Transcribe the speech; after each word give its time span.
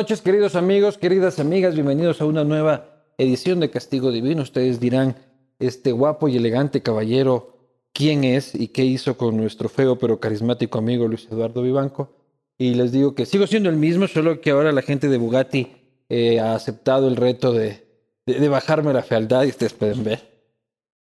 noches, 0.00 0.22
queridos 0.22 0.54
amigos, 0.54 0.96
queridas 0.96 1.38
amigas. 1.40 1.74
Bienvenidos 1.74 2.22
a 2.22 2.24
una 2.24 2.42
nueva 2.42 3.04
edición 3.18 3.60
de 3.60 3.68
Castigo 3.68 4.10
Divino. 4.10 4.40
Ustedes 4.40 4.80
dirán, 4.80 5.14
este 5.58 5.92
guapo 5.92 6.26
y 6.26 6.38
elegante 6.38 6.80
caballero, 6.80 7.58
¿quién 7.92 8.24
es 8.24 8.54
y 8.54 8.68
qué 8.68 8.82
hizo 8.82 9.18
con 9.18 9.36
nuestro 9.36 9.68
feo 9.68 9.98
pero 9.98 10.18
carismático 10.18 10.78
amigo 10.78 11.06
Luis 11.06 11.28
Eduardo 11.30 11.60
Vivanco? 11.60 12.16
Y 12.56 12.76
les 12.76 12.92
digo 12.92 13.14
que 13.14 13.26
sigo 13.26 13.46
siendo 13.46 13.68
el 13.68 13.76
mismo, 13.76 14.08
solo 14.08 14.40
que 14.40 14.52
ahora 14.52 14.72
la 14.72 14.80
gente 14.80 15.06
de 15.06 15.18
Bugatti 15.18 15.70
eh, 16.08 16.40
ha 16.40 16.54
aceptado 16.54 17.06
el 17.06 17.16
reto 17.16 17.52
de, 17.52 17.86
de, 18.24 18.48
bajarme 18.48 18.94
la 18.94 19.02
fealdad 19.02 19.44
y 19.44 19.48
ustedes 19.48 19.74
pueden 19.74 20.02
ver. 20.02 20.22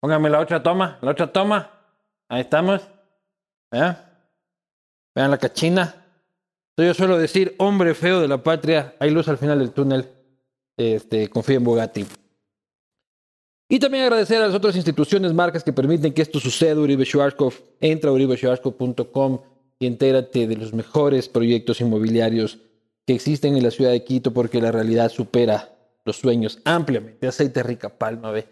Pónganme 0.01 0.29
la 0.29 0.41
otra 0.41 0.61
toma, 0.61 0.99
la 1.01 1.11
otra 1.11 1.31
toma. 1.31 1.71
Ahí 2.27 2.41
estamos. 2.41 2.81
¿Eh? 3.71 3.95
Vean 5.15 5.31
la 5.31 5.37
cachina. 5.37 5.98
Yo 6.85 6.93
suelo 6.93 7.17
decir, 7.17 7.55
hombre 7.57 7.93
feo 7.93 8.21
de 8.21 8.27
la 8.27 8.43
patria, 8.43 8.95
hay 8.99 9.11
luz 9.11 9.27
al 9.27 9.37
final 9.37 9.59
del 9.59 9.71
túnel. 9.71 10.07
Este, 10.77 11.27
confío 11.29 11.57
en 11.57 11.63
Bugatti. 11.63 12.05
Y 13.67 13.79
también 13.79 14.05
agradecer 14.05 14.41
a 14.41 14.47
las 14.47 14.55
otras 14.55 14.75
instituciones, 14.75 15.33
marcas 15.33 15.63
que 15.63 15.73
permiten 15.73 16.13
que 16.13 16.21
esto 16.21 16.39
suceda. 16.39 16.79
Uribe 16.79 17.05
Schwarzkopf, 17.05 17.59
entra 17.81 18.09
a 18.09 18.13
uribeschwarzkopf.com 18.13 19.41
y 19.77 19.85
entérate 19.85 20.47
de 20.47 20.55
los 20.55 20.73
mejores 20.73 21.29
proyectos 21.29 21.81
inmobiliarios 21.81 22.59
que 23.05 23.13
existen 23.13 23.57
en 23.57 23.63
la 23.63 23.71
ciudad 23.71 23.91
de 23.91 24.03
Quito 24.03 24.33
porque 24.33 24.61
la 24.61 24.71
realidad 24.71 25.09
supera 25.09 25.75
los 26.05 26.17
sueños 26.17 26.59
ampliamente. 26.65 27.27
Aceite 27.27 27.61
rica 27.61 27.89
palma, 27.89 28.31
ve. 28.31 28.47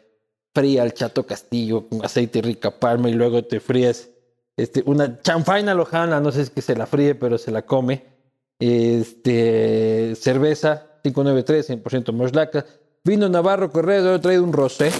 Fría 0.54 0.84
el 0.84 0.94
chato 0.94 1.26
castillo 1.26 1.88
con 1.88 2.04
aceite 2.04 2.42
rica 2.42 2.72
palma 2.72 3.10
y 3.10 3.14
luego 3.14 3.44
te 3.44 3.60
fríes 3.60 4.12
este, 4.58 4.82
una 4.86 5.22
chanfaina 5.22 5.76
lojana, 5.76 6.20
no 6.20 6.32
sé 6.32 6.46
si 6.46 6.52
que 6.52 6.64
se 6.64 6.76
la 6.76 6.88
fríe, 6.88 7.14
pero 7.14 7.38
se 7.38 7.52
la 7.52 7.62
come 7.62 8.17
este, 8.60 10.16
cerveza 10.16 11.00
593, 11.04 11.84
100% 11.84 12.14
moslaca. 12.14 12.66
Vino 13.04 13.30
Navarro 13.30 13.72
Correa, 13.72 14.16
he 14.16 14.20
traído 14.20 14.44
un 14.44 14.54
rosé. 14.54 14.92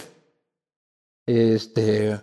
Este, 1.26 2.20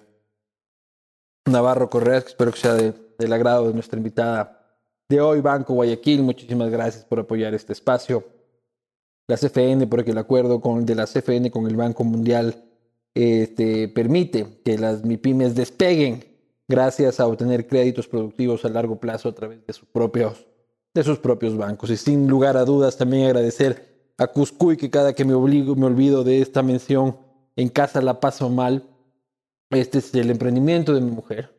Navarro 1.46 1.90
Correa, 1.90 2.22
que 2.22 2.28
espero 2.28 2.52
que 2.52 2.58
sea 2.58 2.74
del 2.74 3.32
agrado 3.32 3.68
de 3.68 3.74
nuestra 3.74 3.98
invitada 3.98 4.78
de 5.08 5.20
hoy, 5.20 5.40
Banco 5.40 5.74
Guayaquil. 5.74 6.22
Muchísimas 6.22 6.70
gracias 6.70 7.04
por 7.04 7.20
apoyar 7.20 7.54
este 7.54 7.72
espacio. 7.72 8.24
La 9.26 9.36
CFN, 9.36 9.86
porque 9.86 10.12
el 10.12 10.18
acuerdo 10.18 10.60
con, 10.60 10.86
de 10.86 10.94
la 10.94 11.06
CFN 11.06 11.50
con 11.50 11.66
el 11.66 11.76
Banco 11.76 12.04
Mundial 12.04 12.64
este, 13.14 13.88
permite 13.88 14.60
que 14.64 14.78
las 14.78 15.04
MIPIMES 15.04 15.54
despeguen 15.54 16.24
gracias 16.68 17.20
a 17.20 17.26
obtener 17.26 17.66
créditos 17.66 18.08
productivos 18.08 18.64
a 18.64 18.68
largo 18.68 18.98
plazo 18.98 19.28
a 19.28 19.34
través 19.34 19.66
de 19.66 19.72
sus 19.72 19.88
propios 19.88 20.46
de 20.94 21.02
sus 21.02 21.18
propios 21.18 21.56
bancos. 21.56 21.90
Y 21.90 21.96
sin 21.96 22.28
lugar 22.28 22.56
a 22.56 22.64
dudas 22.64 22.96
también 22.96 23.26
agradecer 23.26 24.12
a 24.16 24.28
Cuscuy 24.28 24.76
que 24.76 24.90
cada 24.90 25.12
que 25.12 25.24
me, 25.24 25.34
obligo, 25.34 25.74
me 25.74 25.86
olvido 25.86 26.22
de 26.22 26.40
esta 26.40 26.62
mención, 26.62 27.18
en 27.56 27.68
casa 27.68 28.00
la 28.00 28.20
paso 28.20 28.48
mal. 28.48 28.88
Este 29.70 29.98
es 29.98 30.14
el 30.14 30.30
emprendimiento 30.30 30.94
de 30.94 31.00
mi 31.00 31.10
mujer. 31.10 31.52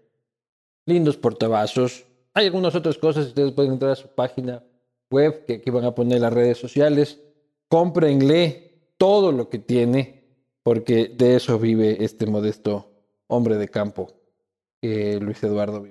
Lindos 0.85 1.17
portavasos. 1.17 2.05
Hay 2.33 2.45
algunas 2.45 2.75
otras 2.75 2.97
cosas, 2.97 3.27
ustedes 3.27 3.51
pueden 3.51 3.73
entrar 3.73 3.91
a 3.91 3.95
su 3.95 4.07
página 4.07 4.63
web 5.09 5.45
que 5.45 5.55
aquí 5.55 5.69
van 5.69 5.85
a 5.85 5.95
poner 5.95 6.21
las 6.21 6.33
redes 6.33 6.57
sociales. 6.57 7.19
Cómprenle 7.67 8.93
todo 8.97 9.31
lo 9.31 9.49
que 9.49 9.59
tiene, 9.59 10.23
porque 10.63 11.09
de 11.09 11.35
eso 11.35 11.59
vive 11.59 12.03
este 12.03 12.25
modesto 12.25 12.91
hombre 13.27 13.57
de 13.57 13.67
campo, 13.67 14.13
Luis 14.81 15.43
Eduardo. 15.43 15.85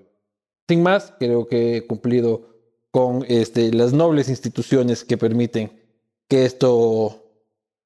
Sin 0.68 0.82
más, 0.82 1.12
creo 1.18 1.46
que 1.46 1.76
he 1.76 1.86
cumplido 1.86 2.53
con 2.94 3.24
este, 3.26 3.72
las 3.72 3.92
nobles 3.92 4.28
instituciones 4.28 5.02
que 5.02 5.18
permiten 5.18 5.72
que 6.28 6.44
esto 6.44 7.24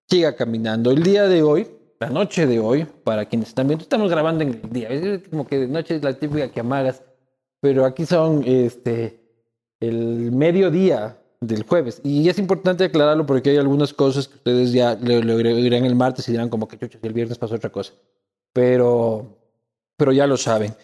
siga 0.06 0.36
caminando. 0.36 0.90
El 0.90 1.02
día 1.02 1.26
de 1.28 1.42
hoy, 1.42 1.66
la 1.98 2.10
noche 2.10 2.46
de 2.46 2.60
hoy, 2.60 2.86
para 3.04 3.24
quienes 3.24 3.48
están 3.48 3.68
viendo, 3.68 3.84
estamos 3.84 4.10
grabando 4.10 4.44
en 4.44 4.60
el 4.62 4.70
día. 4.70 4.90
Es 4.90 5.26
como 5.28 5.46
que 5.46 5.60
de 5.60 5.66
noche 5.66 5.96
es 5.96 6.04
la 6.04 6.12
típica 6.12 6.50
que 6.50 6.60
amagas, 6.60 7.02
pero 7.58 7.86
aquí 7.86 8.04
son 8.04 8.44
este, 8.44 9.18
el 9.80 10.30
mediodía 10.30 11.16
del 11.40 11.62
jueves. 11.62 12.02
Y 12.04 12.28
es 12.28 12.38
importante 12.38 12.84
aclararlo 12.84 13.24
porque 13.24 13.48
hay 13.48 13.56
algunas 13.56 13.94
cosas 13.94 14.28
que 14.28 14.36
ustedes 14.36 14.72
ya 14.72 14.94
lo, 14.94 15.38
dirán 15.38 15.86
el 15.86 15.94
martes 15.94 16.28
y 16.28 16.32
dirán 16.32 16.50
como 16.50 16.68
que 16.68 16.76
chuchos, 16.76 17.00
y 17.02 17.06
el 17.06 17.14
viernes 17.14 17.38
pasó 17.38 17.54
otra 17.54 17.72
cosa. 17.72 17.94
Pero, 18.52 19.38
pero 19.96 20.12
ya 20.12 20.26
lo 20.26 20.36
saben. 20.36 20.74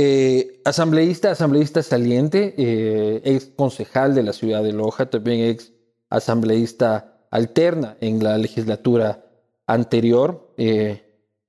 Eh, 0.00 0.60
asambleísta, 0.64 1.32
asambleísta 1.32 1.82
saliente, 1.82 2.54
eh, 2.56 3.20
ex 3.24 3.46
concejal 3.46 4.14
de 4.14 4.22
la 4.22 4.32
ciudad 4.32 4.62
de 4.62 4.72
Loja, 4.72 5.10
también 5.10 5.40
ex 5.40 5.72
asambleísta 6.08 7.18
alterna 7.32 7.96
en 8.00 8.22
la 8.22 8.38
legislatura 8.38 9.24
anterior. 9.66 10.54
Eh, 10.56 11.02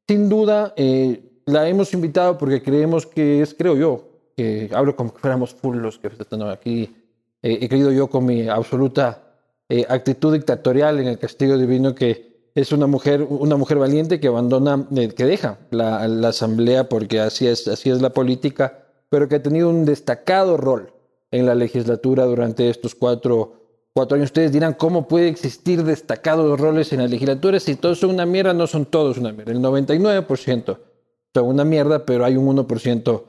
sin 0.08 0.30
duda, 0.30 0.74
la 1.46 1.70
hemos 1.70 1.94
invitado 1.94 2.40
porque 2.40 2.64
creemos 2.64 3.06
que 3.06 3.44
es, 3.44 3.54
creo 3.54 3.78
yo, 3.78 4.10
que 4.36 4.72
hablo 4.74 4.96
como 4.96 5.14
que 5.14 5.20
fuéramos 5.20 5.54
full 5.54 5.78
los 5.78 6.00
que 6.00 6.08
están 6.08 6.42
aquí. 6.42 6.96
he 7.44 7.70
creído 7.70 7.92
yo 7.92 8.10
con 8.10 8.26
mi 8.26 8.50
absoluta 8.50 9.32
actitud 9.90 10.34
dictatorial 10.34 11.00
en 11.00 11.08
el 11.10 11.20
castigo 11.20 11.56
divino 11.56 11.94
que 11.94 12.29
es 12.56 12.72
una 12.72 12.88
mujer, 12.88 13.26
una 13.28 13.56
mujer 13.56 13.78
valiente 13.78 14.20
que 14.20 14.28
abandona, 14.28 14.88
eh, 14.96 15.10
que 15.10 15.26
deja 15.26 15.60
la, 15.72 16.04
asamblea 16.28 16.90
porque 16.90 17.20
así 17.20 17.48
es, 17.48 17.68
así 17.68 17.90
es 17.90 18.02
la 18.02 18.12
política, 18.12 18.86
pero 19.10 19.28
que 19.28 19.36
ha 19.36 19.44
tenido 19.44 19.70
un 19.70 19.86
destacado 19.86 20.58
rol 20.58 20.94
en 21.32 21.46
la 21.46 21.56
legislatura 21.56 22.26
durante 22.26 22.70
estos 22.70 22.96
cuatro, 22.96 23.54
cuatro 23.94 24.16
años. 24.16 24.28
Ustedes 24.28 24.52
dirán, 24.52 24.74
¿cómo 24.74 25.08
puede 25.08 25.28
existir 25.28 25.84
destacados 25.84 26.60
roles 26.60 26.92
en 26.94 27.00
la 27.00 27.08
legislatura 27.08 27.60
si 27.60 27.76
todos 27.76 28.00
son 28.00 28.12
una 28.12 28.26
mierda? 28.26 28.54
No 28.54 28.68
son 28.68 28.86
todos 28.86 29.18
una 29.18 29.32
mierda. 29.32 29.52
El 29.52 29.60
99% 29.60 30.78
son 31.34 31.46
una 31.46 31.64
mierda, 31.64 32.06
pero 32.06 32.26
hay 32.26 32.36
un 32.36 32.56
1% 32.58 33.24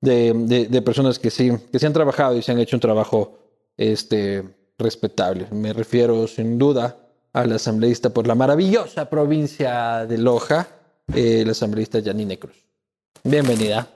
de, 0.00 0.32
de, 0.34 0.66
de, 0.66 0.82
personas 0.82 1.18
que 1.18 1.30
sí, 1.30 1.50
que 1.72 1.78
sí 1.78 1.86
han 1.86 1.92
trabajado 1.92 2.36
y 2.36 2.42
se 2.42 2.52
han 2.52 2.58
hecho 2.58 2.76
un 2.76 2.80
trabajo 2.80 3.38
este, 3.76 4.44
respetable. 4.78 5.46
Me 5.50 5.72
refiero 5.72 6.26
sin 6.26 6.58
duda 6.58 7.05
al 7.36 7.52
asambleísta 7.52 8.08
por 8.08 8.26
la 8.26 8.34
maravillosa 8.34 9.10
provincia 9.10 10.06
de 10.06 10.16
Loja, 10.16 10.68
el 11.14 11.50
asambleísta 11.50 12.02
Janine 12.02 12.38
Cruz. 12.38 12.56
Bienvenida. 13.22 13.86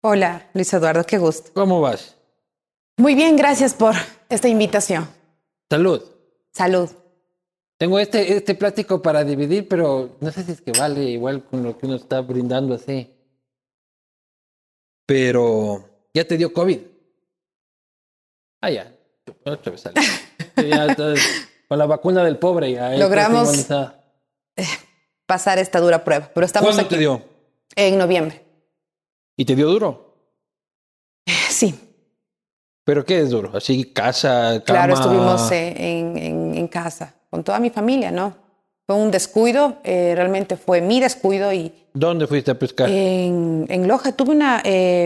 Hola, 0.00 0.50
Luis 0.54 0.72
Eduardo, 0.72 1.04
qué 1.04 1.18
gusto. 1.18 1.50
¿Cómo 1.52 1.80
vas? 1.80 2.14
Muy 2.96 3.16
bien, 3.16 3.36
gracias 3.36 3.74
por 3.74 3.96
esta 4.28 4.46
invitación. 4.46 5.08
Salud. 5.68 6.00
Salud. 6.52 6.88
Tengo 7.76 7.98
este, 7.98 8.36
este 8.36 8.54
plástico 8.54 9.02
para 9.02 9.24
dividir, 9.24 9.66
pero 9.66 10.16
no 10.20 10.30
sé 10.30 10.44
si 10.44 10.52
es 10.52 10.60
que 10.60 10.70
vale 10.70 11.02
igual 11.02 11.42
con 11.42 11.64
lo 11.64 11.76
que 11.76 11.86
uno 11.86 11.96
está 11.96 12.20
brindando 12.20 12.76
así. 12.76 13.12
Pero 15.06 15.88
ya 16.14 16.24
te 16.24 16.36
dio 16.36 16.52
COVID. 16.52 16.78
Ah, 18.60 18.70
ya. 18.70 18.94
ya 20.56 20.94
con 21.68 21.78
la 21.78 21.86
vacuna 21.86 22.24
del 22.24 22.38
pobre 22.38 22.72
ya. 22.72 22.90
Logramos 22.90 23.70
eh, 24.56 24.64
pasar 25.26 25.58
esta 25.58 25.80
dura 25.80 26.04
prueba, 26.04 26.30
pero 26.32 26.46
estamos 26.46 26.70
¿Cuándo 26.70 26.88
te 26.88 26.98
dio? 26.98 27.22
En 27.74 27.98
noviembre. 27.98 28.42
¿Y 29.36 29.44
te 29.44 29.54
dio 29.54 29.68
duro? 29.68 30.14
Sí. 31.48 31.72
¿Pero 32.84 33.04
qué 33.04 33.20
es 33.20 33.30
duro? 33.30 33.52
¿Así 33.54 33.84
casa, 33.84 34.60
cama? 34.64 34.78
Claro, 34.80 34.94
estuvimos 34.94 35.50
eh, 35.52 35.72
en, 35.76 36.54
en, 36.54 36.68
casa, 36.68 37.14
con 37.30 37.44
toda 37.44 37.58
mi 37.60 37.70
familia, 37.70 38.10
¿no? 38.10 38.34
Fue 38.86 38.96
un 38.96 39.10
descuido, 39.10 39.78
eh, 39.84 40.12
realmente 40.14 40.56
fue 40.56 40.80
mi 40.82 41.00
descuido 41.00 41.52
y... 41.52 41.72
¿Dónde 41.94 42.26
fuiste 42.26 42.50
a 42.50 42.58
pescar? 42.58 42.90
En, 42.90 43.66
en 43.70 43.88
Loja. 43.88 44.12
Tuve 44.12 44.32
una, 44.32 44.62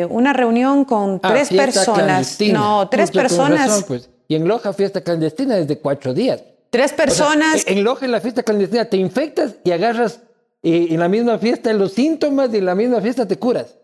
una 0.09 0.33
reunión 0.33 0.85
con 0.85 1.21
ah, 1.23 1.29
tres 1.29 1.51
personas. 1.51 2.39
No, 2.41 2.89
tres 2.89 3.11
personas. 3.13 3.85
pues. 3.87 4.11
Y 4.29 4.35
en 4.35 4.47
Loja, 4.47 4.73
fiesta 4.75 5.01
clandestina 5.01 5.57
desde 5.57 5.79
cuatro 5.79 6.13
días. 6.15 6.43
Tres 6.71 6.93
personas. 6.93 7.67
en 7.67 7.83
Loja, 7.83 8.05
en 8.05 8.13
la 8.13 8.21
fiesta 8.21 8.43
clandestina, 8.43 8.85
te 8.85 8.99
infectas 8.99 9.55
y 9.65 9.71
agarras 9.71 10.21
y 10.63 10.93
en 10.93 11.01
la 11.01 11.09
misma 11.09 11.39
fiesta 11.39 11.73
los 11.73 11.93
síntomas 11.93 12.53
y 12.53 12.59
en 12.59 12.67
la 12.67 12.75
misma 12.75 13.01
fiesta 13.01 13.27
te 13.27 13.39
curas. 13.39 13.77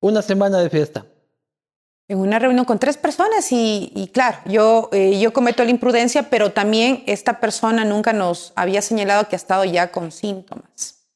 Una 0.00 0.22
semana 0.22 0.58
de 0.58 0.70
fiesta. 0.70 1.06
En 2.06 2.18
una 2.18 2.38
reunión 2.38 2.64
con 2.64 2.78
tres 2.78 2.96
personas 2.96 3.48
y, 3.50 4.10
claro, 4.12 4.38
yo, 4.46 4.88
eh, 4.92 5.18
yo 5.20 5.32
cometo 5.32 5.64
la 5.64 5.70
imprudencia, 5.70 6.30
pero 6.30 6.52
también 6.52 7.02
esta 7.06 7.38
persona 7.40 7.84
nunca 7.84 8.12
nos 8.12 8.52
había 8.56 8.80
señalado 8.80 9.28
que 9.28 9.36
ha 9.36 9.38
estado 9.38 9.64
ya 9.64 9.90
con 9.90 10.10
síntomas. 10.10 11.06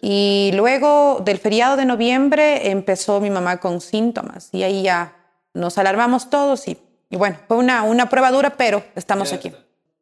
Y 0.00 0.50
luego 0.54 1.22
del 1.24 1.38
feriado 1.38 1.76
de 1.76 1.84
noviembre 1.84 2.70
empezó 2.70 3.20
mi 3.20 3.30
mamá 3.30 3.58
con 3.58 3.80
síntomas 3.80 4.48
y 4.52 4.64
ahí 4.64 4.82
ya 4.82 5.16
nos 5.54 5.78
alarmamos 5.78 6.28
todos 6.28 6.66
y 6.66 6.76
y 7.10 7.16
bueno, 7.16 7.36
fue 7.48 7.56
una, 7.56 7.82
una 7.82 8.08
prueba 8.08 8.30
dura, 8.30 8.56
pero 8.56 8.84
estamos 8.94 9.32
aquí. 9.32 9.52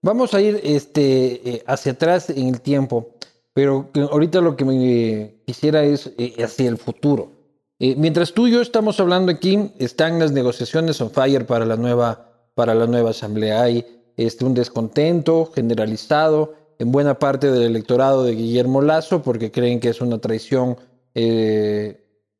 vamos 0.03 0.35
a 0.35 0.43
ir 0.43 0.61
este, 0.63 1.55
eh, 1.55 1.65
hacia 1.67 1.93
atrás 1.93 2.29
en 2.29 2.49
el 2.49 2.61
tiempo, 2.61 3.15
pero 3.55 3.91
ahorita 4.13 4.43
lo 4.43 4.55
que 4.55 4.65
me 4.67 5.35
quisiera 5.47 5.83
es 5.83 6.13
eh, 6.19 6.35
hacia 6.45 6.69
el 6.69 6.77
futuro. 6.77 7.33
Eh, 7.79 7.95
mientras 7.97 8.35
tú 8.35 8.47
y 8.47 8.53
yo 8.53 8.61
estamos 8.61 9.01
hablando 9.01 9.33
aquí, 9.33 9.73
están 9.79 10.19
las 10.19 10.33
negociaciones 10.33 11.01
on 11.01 11.11
fire 11.11 11.47
para 11.47 11.65
la 11.65 11.77
nueva, 11.77 12.29
para 12.55 12.75
la 12.75 12.87
nueva 12.87 13.11
asamblea. 13.11 13.63
Hay 13.63 13.87
este, 14.19 14.45
un 14.45 14.53
descontento 14.53 15.51
generalizado 15.55 16.55
en 16.79 16.93
buena 16.93 17.19
parte 17.19 17.51
del 17.51 17.63
electorado 17.63 18.23
de 18.23 18.35
Guillermo 18.35 18.83
Lazo 18.83 19.23
porque 19.23 19.51
creen 19.51 19.81
que 19.81 19.89
es 19.89 20.01
una 20.01 20.19
traición 20.19 20.77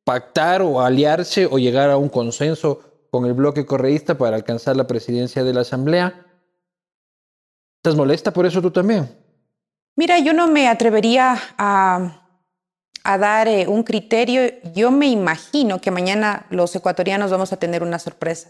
pactar 0.05 0.61
o 0.61 0.79
aliarse 0.79 1.45
o 1.45 1.57
llegar 1.57 1.89
a 1.89 1.97
un 1.97 2.07
consenso 2.07 2.88
con 3.11 3.25
el 3.25 3.33
bloque 3.33 3.65
correísta 3.65 4.17
para 4.17 4.35
alcanzar 4.35 4.75
la 4.75 4.87
presidencia 4.87 5.43
de 5.43 5.53
la 5.53 5.61
Asamblea. 5.61 6.25
¿Estás 7.77 7.95
molesta 7.95 8.31
por 8.31 8.45
eso 8.45 8.61
tú 8.61 8.71
también? 8.71 9.09
Mira, 9.95 10.19
yo 10.19 10.33
no 10.33 10.47
me 10.47 10.67
atrevería 10.67 11.37
a, 11.57 12.25
dar 13.03 13.47
eh, 13.47 13.67
un 13.67 13.83
criterio. 13.83 14.41
Yo 14.73 14.91
me 14.91 15.07
imagino 15.07 15.81
que 15.81 15.91
mañana 15.91 16.45
los 16.49 16.75
ecuatorianos 16.75 17.31
vamos 17.31 17.51
a 17.53 17.57
tener 17.57 17.83
una 17.83 17.99
sorpresa. 17.99 18.49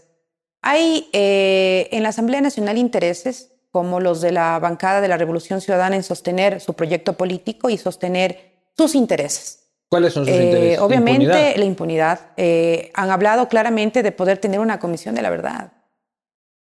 Hay 0.62 1.08
eh, 1.12 1.88
en 1.92 2.02
la 2.02 2.10
Asamblea 2.10 2.40
Nacional 2.40 2.76
intereses, 2.76 3.52
como 3.70 4.00
los 4.00 4.20
de 4.20 4.32
la 4.32 4.58
bancada 4.58 5.00
de 5.00 5.08
la 5.08 5.16
Revolución 5.16 5.60
Ciudadana, 5.60 5.96
en 5.96 6.02
sostener 6.02 6.60
su 6.60 6.74
proyecto 6.74 7.14
político 7.14 7.70
y 7.70 7.78
sostener 7.78 8.70
sus 8.76 8.94
intereses. 8.94 9.69
¿Cuáles 9.90 10.12
son 10.12 10.24
sus 10.24 10.34
eh, 10.34 10.44
intereses? 10.44 10.78
Obviamente 10.78 11.58
la 11.58 11.64
impunidad. 11.64 12.20
Eh, 12.36 12.92
han 12.94 13.10
hablado 13.10 13.48
claramente 13.48 14.04
de 14.04 14.12
poder 14.12 14.38
tener 14.38 14.60
una 14.60 14.78
comisión 14.78 15.16
de 15.16 15.22
la 15.22 15.30
verdad. 15.30 15.72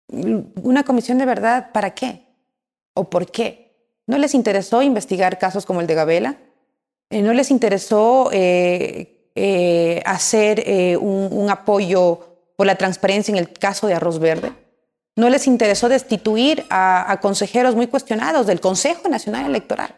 ¿Una 0.10 0.84
comisión 0.84 1.18
de 1.18 1.26
verdad 1.26 1.72
para 1.72 1.92
qué? 1.92 2.26
¿O 2.94 3.10
por 3.10 3.32
qué? 3.32 3.78
¿No 4.08 4.18
les 4.18 4.36
interesó 4.36 4.82
investigar 4.82 5.40
casos 5.40 5.66
como 5.66 5.80
el 5.80 5.88
de 5.88 5.96
Gabela? 5.96 6.36
Eh, 7.10 7.22
¿No 7.22 7.32
les 7.34 7.50
interesó 7.50 8.30
hacer 10.06 10.98
un, 11.00 11.50
apoyo 11.50 12.20
por 12.58 12.68
la 12.68 12.76
transparencia 12.76 13.32
en 13.32 13.38
el 13.38 13.54
caso 13.54 13.88
de 13.88 13.94
Arroz 13.94 14.20
Verde? 14.20 14.52
¿No 15.16 15.30
les 15.30 15.48
interesó 15.48 15.88
destituir 15.88 16.66
a 16.70 17.18
consejeros 17.22 17.74
muy 17.74 17.88
cuestionados 17.88 18.48
del 18.48 18.60
Consejo 18.60 19.08
Nacional 19.08 19.46
Electoral? 19.46 19.96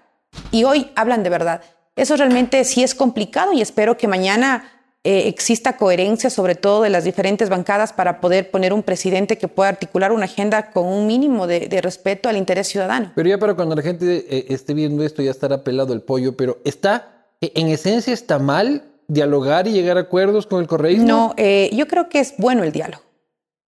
Y 0.51 0.63
hoy 0.63 0.91
hablan 0.95 1.23
de 1.23 1.29
verdad. 1.29 1.61
Eso 1.95 2.17
realmente 2.17 2.63
sí 2.65 2.83
es 2.83 2.93
complicado 2.93 3.53
y 3.53 3.61
espero 3.61 3.97
que 3.97 4.07
mañana 4.07 4.71
eh, 5.05 5.27
exista 5.27 5.77
coherencia, 5.77 6.29
sobre 6.29 6.55
todo 6.55 6.81
de 6.81 6.89
las 6.89 7.03
diferentes 7.03 7.47
bancadas, 7.47 7.93
para 7.93 8.19
poder 8.19 8.49
poner 8.51 8.73
un 8.73 8.83
presidente 8.83 9.37
que 9.37 9.47
pueda 9.47 9.69
articular 9.69 10.11
una 10.11 10.25
agenda 10.25 10.71
con 10.71 10.87
un 10.87 11.07
mínimo 11.07 11.47
de, 11.47 11.79
respeto 11.81 12.27
al 12.27 12.37
interés 12.37 12.67
ciudadano. 12.67 13.11
Pero 13.15 13.29
ya 13.29 13.37
para 13.37 13.53
cuando 13.53 13.75
la 13.75 13.81
gente 13.81 14.25
eh, 14.27 14.45
esté 14.49 14.73
viendo 14.73 15.03
esto 15.03 15.21
ya 15.21 15.31
estará 15.31 15.63
pelado 15.63 15.93
el 15.93 16.01
pollo, 16.01 16.35
pero 16.35 16.57
está, 16.65 17.27
eh, 17.39 17.51
en 17.55 17.67
esencia 17.67 18.13
está 18.13 18.39
mal 18.39 18.83
dialogar 19.07 19.67
y 19.67 19.71
llegar 19.71 19.97
a 19.97 20.01
acuerdos 20.01 20.47
con 20.47 20.59
el 20.59 20.67
correísmo. 20.67 21.07
No, 21.07 21.35
yo 21.37 21.87
creo 21.87 22.09
que 22.09 22.19
es 22.19 22.33
bueno 22.37 22.63
el 22.63 22.71
diálogo 22.71 23.05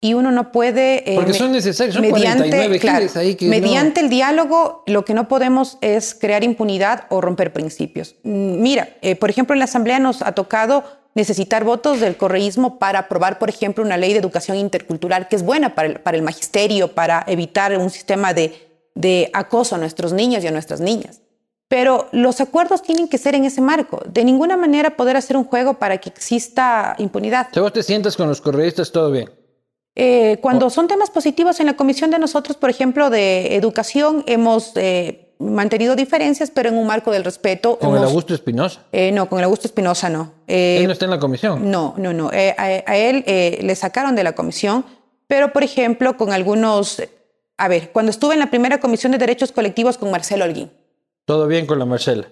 y 0.06 0.14
uno 0.14 0.30
no 0.30 0.52
puede... 0.52 1.12
Eh, 1.12 1.16
Porque 1.16 1.34
son 1.34 1.52
necesarios, 1.52 1.96
son 1.96 2.04
mediante, 2.04 2.48
49 2.48 3.10
ahí 3.16 3.34
que 3.34 3.48
Mediante 3.48 4.02
el 4.02 4.10
diálogo, 4.10 4.84
lo 4.86 5.04
que 5.04 5.16
no 5.16 5.28
podemos 5.28 5.80
es 5.82 6.14
crear 6.14 6.44
impunidad 6.44 7.06
o 7.10 7.22
romper 7.22 7.52
principios. 7.52 8.14
Mm, 8.22 8.62
mira, 8.62 8.90
eh, 9.02 9.16
por 9.16 9.32
ejemplo, 9.32 9.56
en 9.56 9.60
la 9.60 9.66
Asamblea 9.66 9.98
nos 9.98 10.22
ha 10.22 10.34
tocado 10.34 10.84
necesitar 11.16 11.64
votos 11.64 12.02
del 12.02 12.18
correísmo 12.18 12.78
para 12.78 13.00
aprobar, 13.00 13.40
por 13.40 13.50
ejemplo, 13.50 13.84
una 13.84 13.98
ley 13.98 14.14
de 14.14 14.20
educación 14.20 14.58
intercultural 14.58 15.28
que 15.28 15.38
es 15.38 15.42
buena 15.42 15.74
para 15.74 15.88
el, 15.88 16.00
para 16.00 16.18
el 16.18 16.22
magisterio, 16.22 16.90
para 16.90 17.24
evitar 17.26 17.76
un 17.76 17.90
sistema 17.90 18.36
de, 18.36 18.54
de 18.94 19.32
acoso 19.34 19.74
a 19.74 19.80
nuestros 19.80 20.14
niños 20.14 20.44
y 20.44 20.48
a 20.48 20.52
nuestras 20.52 20.82
niñas. 20.82 21.22
Pero 21.68 22.10
los 22.12 22.42
acuerdos 22.42 22.84
tienen 22.84 23.08
que 23.08 23.18
ser 23.18 23.34
en 23.34 23.46
ese 23.46 23.60
marco. 23.60 24.04
De 24.06 24.24
ninguna 24.24 24.56
manera 24.56 24.96
poder 24.96 25.18
hacer 25.18 25.36
un 25.36 25.46
juego 25.46 25.80
para 25.80 25.98
que 25.98 26.10
exista 26.10 26.96
impunidad. 27.00 27.48
Si 27.52 27.60
vos 27.60 27.74
te 27.74 27.82
sientas 27.82 28.16
con 28.16 28.28
los 28.28 28.40
correístas, 28.40 28.92
todo 28.92 29.10
bien. 29.10 29.32
Eh, 29.96 30.40
cuando 30.42 30.70
son 30.70 30.88
temas 30.88 31.10
positivos 31.10 31.60
en 31.62 31.68
la 31.68 31.76
comisión 31.76 32.12
de 32.12 32.20
nosotros, 32.20 32.58
por 32.58 32.70
ejemplo, 32.70 33.10
de 33.10 33.56
educación, 33.56 34.24
hemos 34.28 34.74
eh, 34.76 35.34
mantenido 35.40 35.96
diferencias, 35.96 36.52
pero 36.52 36.68
en 36.68 36.78
un 36.78 36.86
marco 36.86 37.12
del 37.12 37.24
respeto. 37.24 37.80
¿Con 37.80 37.96
el 37.96 38.04
Augusto 38.04 38.34
Espinosa? 38.34 38.82
Eh, 38.92 39.12
no, 39.14 39.30
con 39.30 39.40
el 39.40 39.46
Augusto 39.46 39.68
Espinosa 39.68 40.10
no. 40.10 40.34
¿Él 40.48 40.86
no 40.86 40.92
está 40.92 41.06
en 41.06 41.12
la 41.12 41.20
comisión? 41.20 41.72
No, 41.72 41.94
no, 41.98 42.12
no. 42.12 42.30
a, 42.30 42.98
él 42.98 43.24
le 43.26 43.76
sacaron 43.76 44.16
de 44.16 44.24
la 44.24 44.34
comisión, 44.36 44.86
pero 45.28 45.54
por 45.54 45.64
ejemplo, 45.64 46.18
con 46.18 46.34
algunos. 46.34 47.02
A 47.58 47.70
ver, 47.70 47.92
cuando 47.94 48.10
estuve 48.10 48.34
en 48.34 48.42
la 48.42 48.50
primera 48.50 48.82
comisión 48.82 49.14
de 49.14 49.18
derechos 49.18 49.54
colectivos 49.54 49.98
con 49.98 50.12
Marcelo 50.12 50.44
Holguín. 50.44 50.72
Todo 51.24 51.48
bien 51.48 51.66
con 51.66 51.80
la 51.80 51.86
Marcela. 51.86 52.28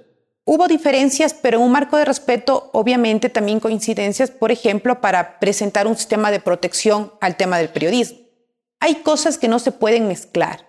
Hubo 0.46 0.68
diferencias, 0.68 1.34
pero 1.34 1.58
en 1.58 1.64
un 1.64 1.72
marco 1.72 1.96
de 1.96 2.04
respeto, 2.04 2.70
obviamente 2.74 3.30
también 3.30 3.62
coincidencias, 3.62 4.30
por 4.30 4.52
ejemplo, 4.52 5.00
para 5.00 5.40
presentar 5.40 5.88
un 5.88 5.96
sistema 5.96 6.32
de 6.32 6.42
protección 6.42 7.14
al 7.22 7.38
tema 7.38 7.58
del 7.58 7.70
periodismo. 7.70 8.20
Hay 8.82 8.96
cosas 8.96 9.38
que 9.38 9.48
no 9.48 9.60
se 9.60 9.72
pueden 9.72 10.10
mezclar. 10.10 10.68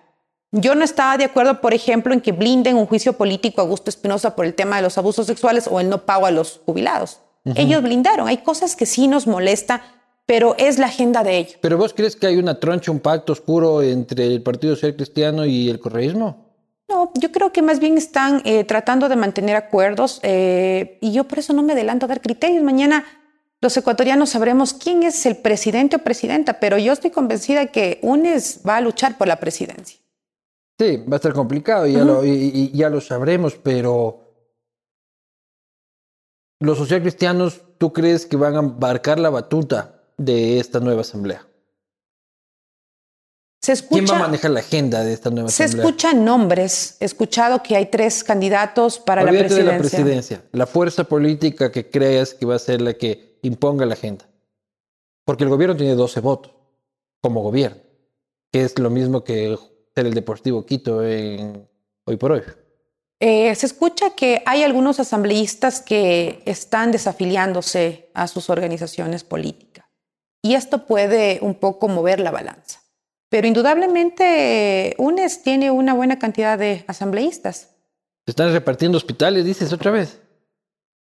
Yo 0.53 0.75
no 0.75 0.85
estaba 0.85 1.17
de 1.17 1.25
acuerdo, 1.25 1.59
por 1.59 1.73
ejemplo, 1.73 2.13
en 2.13 2.21
que 2.21 2.31
blinden 2.31 2.77
un 2.77 2.85
juicio 2.85 3.13
político 3.13 3.59
a 3.59 3.65
Augusto 3.65 3.89
Espinosa 3.89 4.37
por 4.37 4.45
el 4.45 4.53
tema 4.53 4.77
de 4.77 4.83
los 4.83 4.97
abusos 4.97 5.27
sexuales 5.27 5.67
o 5.69 5.81
el 5.81 5.89
no 5.89 6.05
pago 6.05 6.25
a 6.25 6.31
los 6.31 6.61
jubilados. 6.65 7.19
Ellos 7.43 7.83
blindaron. 7.83 8.29
Hay 8.29 8.37
cosas 8.37 8.77
que 8.77 8.85
sí 8.85 9.09
nos 9.09 9.27
molesta, 9.27 9.83
pero 10.25 10.55
es 10.57 10.79
la 10.79 10.87
agenda 10.87 11.23
de 11.23 11.37
ellos. 11.37 11.57
¿Pero 11.59 11.77
vos 11.77 11.93
crees 11.93 12.15
que 12.15 12.27
hay 12.27 12.37
una 12.37 12.59
troncha, 12.61 12.91
un 12.91 13.01
pacto 13.01 13.33
oscuro 13.33 13.83
entre 13.83 14.25
el 14.25 14.41
Partido 14.41 14.75
Social 14.75 14.95
Cristiano 14.95 15.45
y 15.45 15.69
el 15.69 15.79
correísmo? 15.79 16.44
No, 16.87 17.11
yo 17.15 17.31
creo 17.31 17.51
que 17.51 17.61
más 17.61 17.79
bien 17.79 17.97
están 17.97 18.41
eh, 18.45 18.63
tratando 18.63 19.09
de 19.09 19.15
mantener 19.15 19.55
acuerdos 19.55 20.19
eh, 20.21 20.99
y 21.01 21.11
yo 21.11 21.23
por 21.23 21.39
eso 21.39 21.53
no 21.53 21.63
me 21.63 21.73
adelanto 21.73 22.05
a 22.05 22.09
dar 22.09 22.21
criterios. 22.21 22.63
Mañana 22.63 23.05
los 23.61 23.75
ecuatorianos 23.77 24.29
sabremos 24.29 24.73
quién 24.73 25.01
es 25.03 25.25
el 25.25 25.37
presidente 25.37 25.95
o 25.95 25.99
presidenta, 25.99 26.59
pero 26.59 26.77
yo 26.77 26.93
estoy 26.93 27.09
convencida 27.09 27.67
que 27.67 27.99
UNES 28.03 28.61
va 28.67 28.77
a 28.77 28.81
luchar 28.81 29.17
por 29.17 29.27
la 29.27 29.39
presidencia. 29.39 29.99
Sí, 30.77 30.97
va 30.97 31.13
a 31.13 31.15
estar 31.15 31.33
complicado, 31.33 31.87
ya, 31.87 32.03
lo, 32.03 32.23
y, 32.25 32.71
ya 32.73 32.89
lo 32.89 32.99
sabremos, 33.01 33.55
pero 33.55 34.33
los 36.59 36.77
socialcristianos, 36.77 37.63
¿tú 37.77 37.93
crees 37.93 38.25
que 38.25 38.35
van 38.35 38.55
a 38.55 38.59
embarcar 38.59 39.17
la 39.17 39.29
batuta 39.29 40.03
de 40.17 40.59
esta 40.59 40.79
nueva 40.81 41.01
asamblea? 41.01 41.47
¿Quién 43.89 44.05
va 44.05 44.17
a 44.17 44.19
manejar 44.19 44.51
la 44.51 44.59
agenda 44.59 45.03
de 45.03 45.13
esta 45.13 45.29
nueva 45.29 45.49
Se 45.49 45.63
escuchan 45.63 46.23
nombres. 46.23 46.97
He 46.99 47.05
escuchado 47.05 47.63
que 47.63 47.75
hay 47.75 47.87
tres 47.87 48.23
candidatos 48.23 48.99
para 48.99 49.23
la 49.23 49.31
presidencia. 49.31 49.63
de 49.63 49.71
la 49.71 49.77
presidencia. 49.77 50.43
La 50.51 50.65
fuerza 50.65 51.03
política 51.03 51.71
que 51.71 51.89
creas 51.89 52.33
que 52.33 52.45
va 52.45 52.55
a 52.55 52.59
ser 52.59 52.81
la 52.81 52.93
que 52.93 53.39
imponga 53.41 53.85
la 53.85 53.93
agenda. 53.93 54.25
Porque 55.25 55.43
el 55.43 55.49
gobierno 55.49 55.75
tiene 55.75 55.95
12 55.95 56.19
votos 56.19 56.53
como 57.21 57.41
gobierno, 57.41 57.81
que 58.51 58.63
es 58.63 58.77
lo 58.77 58.89
mismo 58.89 59.23
que 59.23 59.57
ser 59.95 60.05
el 60.05 60.13
Deportivo 60.13 60.65
Quito 60.65 61.03
en, 61.03 61.67
hoy 62.05 62.17
por 62.17 62.33
hoy. 62.33 62.41
Eh, 63.19 63.55
se 63.55 63.65
escucha 63.65 64.11
que 64.11 64.43
hay 64.45 64.61
algunos 64.61 64.99
asambleístas 64.99 65.81
que 65.81 66.43
están 66.45 66.91
desafiliándose 66.91 68.11
a 68.13 68.27
sus 68.27 68.49
organizaciones 68.49 69.23
políticas. 69.23 69.85
Y 70.43 70.53
esto 70.53 70.85
puede 70.85 71.39
un 71.41 71.55
poco 71.55 71.87
mover 71.87 72.19
la 72.19 72.29
balanza. 72.29 72.84
Pero 73.29 73.47
indudablemente 73.47 74.95
UNES 74.97 75.43
tiene 75.43 75.71
una 75.71 75.93
buena 75.93 76.19
cantidad 76.19 76.57
de 76.57 76.85
asambleístas. 76.87 77.75
¿Se 78.25 78.31
están 78.31 78.51
repartiendo 78.51 78.97
hospitales, 78.97 79.45
dices 79.45 79.73
otra 79.73 79.91
vez? 79.91 80.21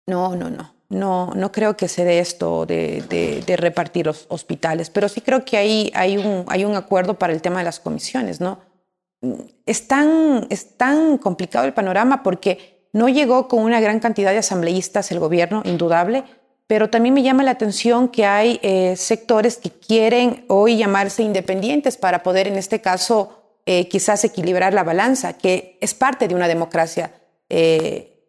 No, 0.06 0.36
no, 0.36 0.50
no. 0.50 0.74
No, 0.90 1.30
no 1.36 1.52
creo 1.52 1.76
que 1.76 1.86
se 1.86 2.04
dé 2.04 2.18
esto 2.18 2.66
de, 2.66 3.44
repartir 3.56 4.06
los 4.06 4.26
hospitales, 4.28 4.90
pero 4.90 5.08
sí 5.08 5.20
creo 5.20 5.44
que 5.44 5.56
hay, 5.56 5.92
hay, 5.94 6.16
un, 6.16 6.44
hay 6.48 6.64
un 6.64 6.74
acuerdo 6.74 7.14
para 7.14 7.32
el 7.32 7.40
tema 7.40 7.58
de 7.58 7.64
las 7.64 7.78
comisiones, 7.78 8.40
¿no? 8.40 8.58
Es 9.66 9.86
tan, 9.86 10.48
es 10.50 10.76
tan 10.76 11.16
complicado 11.18 11.64
el 11.64 11.74
panorama 11.74 12.24
porque 12.24 12.88
no 12.92 13.08
llegó 13.08 13.46
con 13.46 13.62
una 13.62 13.80
gran 13.80 14.00
cantidad 14.00 14.32
de 14.32 14.38
asambleístas 14.38 15.12
el 15.12 15.20
gobierno, 15.20 15.62
indudable, 15.64 16.24
pero 16.70 16.88
también 16.88 17.16
me 17.16 17.24
llama 17.24 17.42
la 17.42 17.50
atención 17.50 18.06
que 18.06 18.24
hay 18.24 18.60
eh, 18.62 18.94
sectores 18.94 19.56
que 19.56 19.70
quieren 19.70 20.44
hoy 20.46 20.76
llamarse 20.76 21.24
independientes 21.24 21.96
para 21.96 22.22
poder, 22.22 22.46
en 22.46 22.54
este 22.54 22.80
caso, 22.80 23.42
eh, 23.66 23.88
quizás 23.88 24.22
equilibrar 24.22 24.72
la 24.72 24.84
balanza, 24.84 25.32
que 25.32 25.76
es 25.80 25.94
parte 25.94 26.28
de 26.28 26.36
una 26.36 26.46
democracia. 26.46 27.12
Eh, 27.48 28.28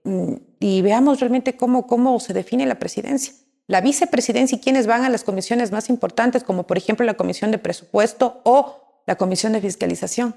y 0.60 0.82
veamos 0.82 1.20
realmente 1.20 1.56
cómo, 1.56 1.86
cómo 1.86 2.20
se 2.20 2.34
define 2.34 2.66
la 2.66 2.80
presidencia. 2.80 3.36
La 3.68 3.80
vicepresidencia 3.80 4.56
y 4.56 4.60
quienes 4.60 4.88
van 4.88 5.04
a 5.04 5.10
las 5.10 5.24
comisiones 5.24 5.72
más 5.72 5.88
importantes, 5.92 6.44
como 6.44 6.66
por 6.66 6.80
ejemplo 6.80 7.06
la 7.06 7.14
comisión 7.14 7.52
de 7.52 7.60
presupuesto 7.60 8.42
o 8.44 9.04
la 9.06 9.18
comisión 9.18 9.54
de 9.54 9.62
fiscalización. 9.62 10.36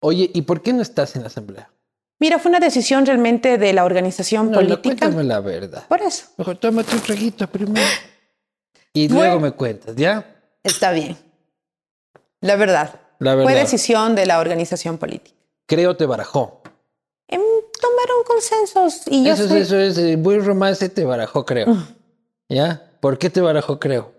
Oye, 0.00 0.30
¿y 0.32 0.40
por 0.40 0.62
qué 0.62 0.72
no 0.72 0.80
estás 0.80 1.14
en 1.14 1.20
la 1.20 1.28
asamblea? 1.28 1.70
Mira, 2.22 2.38
fue 2.38 2.50
una 2.50 2.60
decisión 2.60 3.04
realmente 3.04 3.58
de 3.58 3.72
la 3.72 3.84
organización 3.84 4.52
política. 4.52 4.76
No, 4.76 4.82
cuéntame 5.12 5.24
la 5.24 5.40
verdad. 5.40 5.86
Por 5.88 6.00
eso. 6.02 6.26
Mejor 6.36 6.56
tómate 6.56 6.94
un 6.94 7.00
traguito 7.02 7.48
primero. 7.48 7.84
Y 8.92 9.08
luego 9.08 9.40
me 9.40 9.50
cuentas, 9.50 9.96
¿ya? 9.96 10.24
Está 10.62 10.92
bien. 10.92 11.16
La 12.40 12.54
verdad. 12.54 13.00
La 13.18 13.34
verdad. 13.34 13.50
Fue 13.50 13.58
decisión 13.60 14.14
de 14.14 14.26
la 14.26 14.38
organización 14.38 14.98
política. 14.98 15.36
Creo 15.66 15.96
te 15.96 16.06
barajó. 16.06 16.62
Em, 17.26 17.40
tomaron 17.80 18.22
consensos 18.24 19.02
y 19.08 19.24
yo 19.24 19.32
Eso, 19.32 19.42
es- 19.42 19.48
soy- 19.48 19.60
eso 19.62 19.78
es, 19.80 19.98
eh, 19.98 20.14
buen 20.16 20.44
romance 20.44 20.88
te 20.90 21.04
barajó, 21.04 21.44
creo. 21.44 21.66
Mm. 21.74 21.86
¿Ya? 22.50 22.88
¿Por 23.00 23.18
qué 23.18 23.30
te 23.30 23.40
barajó, 23.40 23.80
creo? 23.80 24.12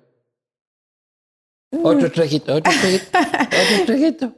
Mm. 1.72 1.86
Otro 1.86 2.12
traguito, 2.12 2.54
otro 2.56 2.74
traguito, 2.82 3.06
otro 3.18 3.86
traguito. 3.86 4.32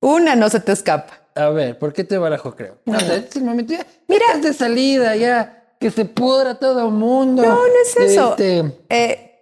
una 0.00 0.34
no 0.36 0.48
se 0.48 0.60
te 0.60 0.72
escapa. 0.72 1.20
A 1.34 1.48
ver, 1.50 1.78
¿por 1.78 1.92
qué 1.92 2.04
te 2.04 2.16
barajó, 2.18 2.54
creo? 2.54 2.78
No, 2.84 2.98
sé, 3.00 3.16
este 3.16 3.28
es 3.30 3.36
el 3.36 3.44
momento 3.44 3.72
ya. 3.72 3.84
Mira. 4.08 4.24
Estás 4.26 4.42
de 4.42 4.52
salida 4.54 5.16
ya, 5.16 5.74
que 5.80 5.90
se 5.90 6.04
pudra 6.04 6.54
todo 6.58 6.86
el 6.86 6.92
mundo. 6.92 7.42
No, 7.42 7.54
no 7.56 7.64
es 7.82 7.96
eso. 7.96 8.30
Este, 8.30 8.72
Eh, 8.88 9.40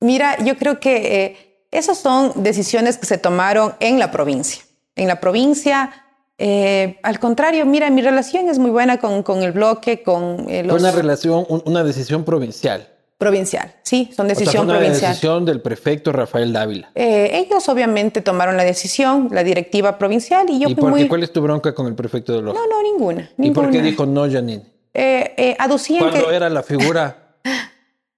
mira, 0.00 0.38
yo 0.42 0.56
creo 0.56 0.80
que 0.80 1.24
eh, 1.24 1.66
esas 1.70 1.98
son 1.98 2.32
decisiones 2.36 2.96
que 2.96 3.06
se 3.06 3.18
tomaron 3.18 3.74
en 3.80 3.98
la 3.98 4.10
provincia. 4.10 4.62
En 4.96 5.08
la 5.08 5.20
provincia, 5.20 5.90
eh, 6.38 6.98
al 7.02 7.18
contrario, 7.20 7.66
mira, 7.66 7.90
mi 7.90 8.00
relación 8.00 8.48
es 8.48 8.58
muy 8.58 8.70
buena 8.70 8.98
con, 8.98 9.22
con 9.22 9.42
el 9.42 9.52
bloque, 9.52 10.02
con 10.02 10.46
eh, 10.48 10.60
fue 10.60 10.62
los 10.64 10.80
una 10.82 10.92
relación, 10.92 11.44
un- 11.48 11.62
una 11.66 11.84
decisión 11.84 12.24
provincial. 12.24 12.88
Provincial. 13.24 13.72
Sí, 13.82 14.10
son 14.16 14.26
O 14.26 14.28
sea, 14.28 14.34
decisión 14.38 14.64
fue 14.64 14.72
una 14.74 14.78
provincial. 14.80 15.10
decisión 15.12 15.44
del 15.44 15.60
prefecto 15.60 16.12
Rafael 16.12 16.52
Dávila. 16.52 16.90
Eh, 16.94 17.30
ellos 17.46 17.68
obviamente 17.68 18.20
tomaron 18.20 18.56
la 18.56 18.64
decisión, 18.64 19.28
la 19.32 19.42
directiva 19.44 19.98
provincial, 19.98 20.46
y 20.50 20.60
yo 20.60 20.68
¿Y 20.68 20.74
fui 20.74 20.80
por 20.82 20.92
qué? 20.94 21.00
muy... 21.00 21.08
¿Cuál 21.08 21.22
es 21.22 21.32
tu 21.32 21.40
bronca 21.40 21.74
con 21.74 21.86
el 21.86 21.94
prefecto 21.94 22.32
de 22.34 22.42
Loja? 22.42 22.58
No, 22.58 22.66
no, 22.66 22.82
ninguna. 22.82 23.30
¿Y 23.38 23.50
por 23.50 23.64
qué 23.66 23.82
ninguna. 23.82 23.90
dijo 23.90 24.06
no, 24.06 24.30
Janine? 24.30 24.62
Eh, 24.92 25.34
eh, 25.36 25.56
aducían 25.58 26.00
Cuando 26.08 26.28
que... 26.28 26.34
era 26.36 26.48
la 26.50 26.62
figura. 26.62 27.18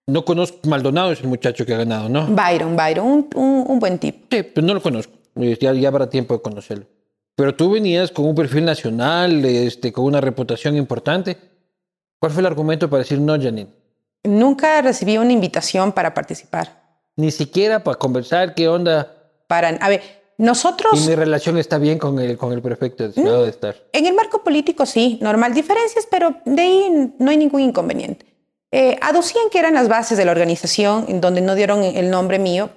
No 0.09 0.25
conozco. 0.25 0.59
Maldonado 0.69 1.11
es 1.11 1.21
el 1.21 1.27
muchacho 1.27 1.67
que 1.67 1.75
ha 1.75 1.79
ganado, 1.79 2.09
¿no? 2.09 2.29
Byron, 2.29 2.77
Byron, 2.77 3.05
un, 3.07 3.29
un- 3.35 3.65
un 3.67 3.79
buen 3.81 3.99
tipo. 3.99 4.27
Sí, 4.31 4.45
pues 4.45 4.65
no 4.65 4.73
lo 4.75 4.81
conozco. 4.81 5.13
Ya, 5.35 5.73
ya 5.73 5.89
habrá 5.89 6.09
tiempo 6.09 6.35
de 6.35 6.43
conocerlo. 6.43 6.87
Pero 7.35 7.57
tú 7.57 7.73
venías 7.73 8.13
con 8.13 8.25
un 8.27 8.35
perfil 8.37 8.65
nacional, 8.67 9.45
este, 9.45 9.91
con 9.93 10.05
una 10.05 10.21
reputación 10.21 10.77
importante. 10.77 11.37
¿Cuál 12.21 12.31
fue 12.31 12.41
el 12.41 12.47
argumento 12.47 12.89
para 12.89 13.03
decir 13.03 13.21
no, 13.21 13.33
Janine? 13.33 13.67
Nunca 14.25 14.83
recibí 14.83 15.19
una 15.19 15.33
invitación 15.33 15.93
para 15.93 16.15
participar. 16.15 16.83
Ni 17.17 17.31
siquiera 17.31 17.83
para 17.83 17.97
conversar 17.97 18.55
qué 18.55 18.69
onda. 18.69 19.13
Para, 19.47 19.69
a 19.69 19.89
ver, 19.89 20.03
nosotros... 20.39 20.93
Y 20.95 21.09
mi 21.09 21.15
relación 21.15 21.57
está 21.59 21.79
bien 21.79 21.99
con 21.99 22.19
el, 22.19 22.37
con 22.37 22.53
el 22.53 22.61
prefecto 22.61 23.11
Senado 23.11 23.45
de 23.45 23.51
estar. 23.51 23.77
En 23.93 24.07
el 24.07 24.15
marco 24.15 24.43
político 24.43 24.85
sí, 24.85 25.19
normal, 25.23 25.55
diferencias, 25.55 26.07
pero 26.11 26.37
de 26.45 26.63
ahí 26.63 27.13
no 27.19 27.31
hay 27.31 27.37
ningún 27.37 27.63
inconveniente. 27.63 28.27
Eh, 28.71 28.99
aducían 29.01 29.49
que 29.51 29.59
eran 29.59 29.75
las 29.75 29.89
bases 29.89 30.19
de 30.19 30.25
la 30.25 30.33
organización, 30.33 31.07
en 31.09 31.21
donde 31.21 31.41
no 31.41 31.55
dieron 31.55 31.83
el 31.83 32.11
nombre 32.11 32.39
mío. 32.39 32.71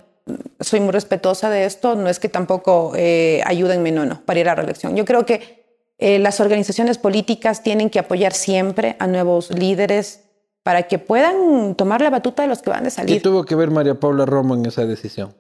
Soy 0.60 0.80
muy 0.80 0.92
respetuosa 0.92 1.50
de 1.50 1.66
esto, 1.66 1.96
no 1.96 2.08
es 2.08 2.20
que 2.20 2.30
tampoco 2.30 2.94
eh, 2.96 3.42
ayúdenme, 3.46 3.92
no, 3.92 4.06
no, 4.06 4.22
para 4.22 4.40
ir 4.40 4.48
a 4.48 4.52
la 4.52 4.56
reelección. 4.56 4.96
Yo 4.96 5.04
creo 5.04 5.26
que 5.26 5.66
eh, 5.98 6.20
las 6.20 6.40
organizaciones 6.40 6.98
políticas 6.98 7.64
tienen 7.64 7.90
que 7.90 8.00
apoyar 8.00 8.34
siempre 8.34 8.96
a 9.00 9.08
nuevos 9.08 9.50
líderes 9.52 10.29
para 10.70 10.84
que 10.84 11.00
puedan 11.00 11.74
tomar 11.74 12.00
la 12.00 12.12
batuta 12.12 12.44
de 12.44 12.48
los 12.48 12.62
que 12.62 12.70
van 12.70 12.84
de 12.84 12.90
¿Qué 12.90 12.92
salir. 12.92 13.22
tuvo 13.24 13.44
que 13.44 13.56
ver 13.56 13.72
María 13.72 14.00
Paula 14.00 14.28
Romo 14.28 14.54
en 14.54 14.68
esa 14.68 14.86
decisión? 14.86 15.36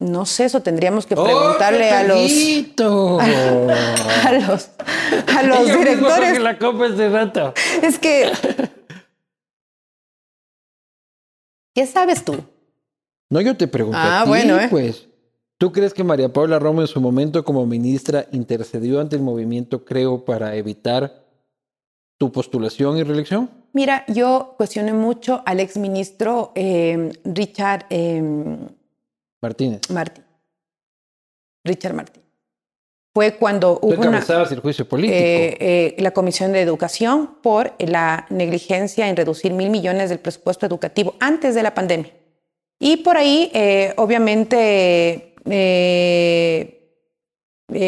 No 0.00 0.26
sé, 0.26 0.46
eso 0.46 0.60
tendríamos 0.60 1.06
que 1.06 1.14
¡Oh, 1.14 1.22
preguntarle 1.22 1.92
a 1.92 2.02
los, 2.02 2.20
Petellito! 2.20 3.20
a 4.24 4.32
los, 4.32 4.70
a 5.36 5.42
los 5.44 5.60
misma 5.60 5.76
directores. 5.78 6.28
coge 6.30 6.40
la 6.40 6.58
copa 6.58 6.88
rato. 6.88 7.54
Es 7.80 8.00
que. 8.00 8.32
¿Qué 11.72 11.86
sabes 11.86 12.24
tú? 12.24 12.34
No, 13.30 13.40
yo 13.40 13.56
te 13.56 13.68
pregunto. 13.68 13.98
Ah, 14.00 14.22
a 14.22 14.24
ti, 14.24 14.30
bueno, 14.30 14.58
¿eh? 14.58 14.66
Pues, 14.68 15.06
¿tú 15.58 15.70
crees 15.70 15.94
que 15.94 16.02
María 16.02 16.32
Paula 16.32 16.58
Romo 16.58 16.80
en 16.80 16.88
su 16.88 17.00
momento 17.00 17.44
como 17.44 17.64
ministra 17.66 18.26
intercedió 18.32 19.00
ante 19.00 19.14
el 19.14 19.22
movimiento 19.22 19.84
Creo 19.84 20.24
para 20.24 20.56
evitar 20.56 21.24
tu 22.18 22.32
postulación 22.32 22.96
y 22.96 23.04
reelección? 23.04 23.55
Mira, 23.72 24.04
yo 24.08 24.54
cuestioné 24.56 24.92
mucho 24.92 25.42
al 25.44 25.60
exministro 25.60 26.52
eh, 26.54 27.12
Richard 27.24 27.86
eh, 27.90 28.22
Martínez. 29.42 29.90
Martín. 29.90 30.24
Richard 31.64 31.94
Martín. 31.94 32.22
Fue 33.16 33.36
cuando 33.36 33.78
hubo 33.80 33.94
una, 34.06 34.22
el 34.50 34.60
juicio 34.60 34.86
político. 34.86 35.16
eh, 35.18 35.56
eh, 35.58 35.94
la 36.00 36.10
Comisión 36.10 36.52
de 36.52 36.60
Educación 36.60 37.38
por 37.42 37.72
la 37.78 38.26
negligencia 38.28 39.08
en 39.08 39.16
reducir 39.16 39.54
mil 39.54 39.70
millones 39.70 40.10
del 40.10 40.18
presupuesto 40.18 40.66
educativo 40.66 41.14
antes 41.18 41.54
de 41.54 41.62
la 41.62 41.72
pandemia. 41.72 42.12
Y 42.78 42.98
por 42.98 43.16
ahí, 43.16 43.50
eh, 43.54 43.94
obviamente, 43.96 45.34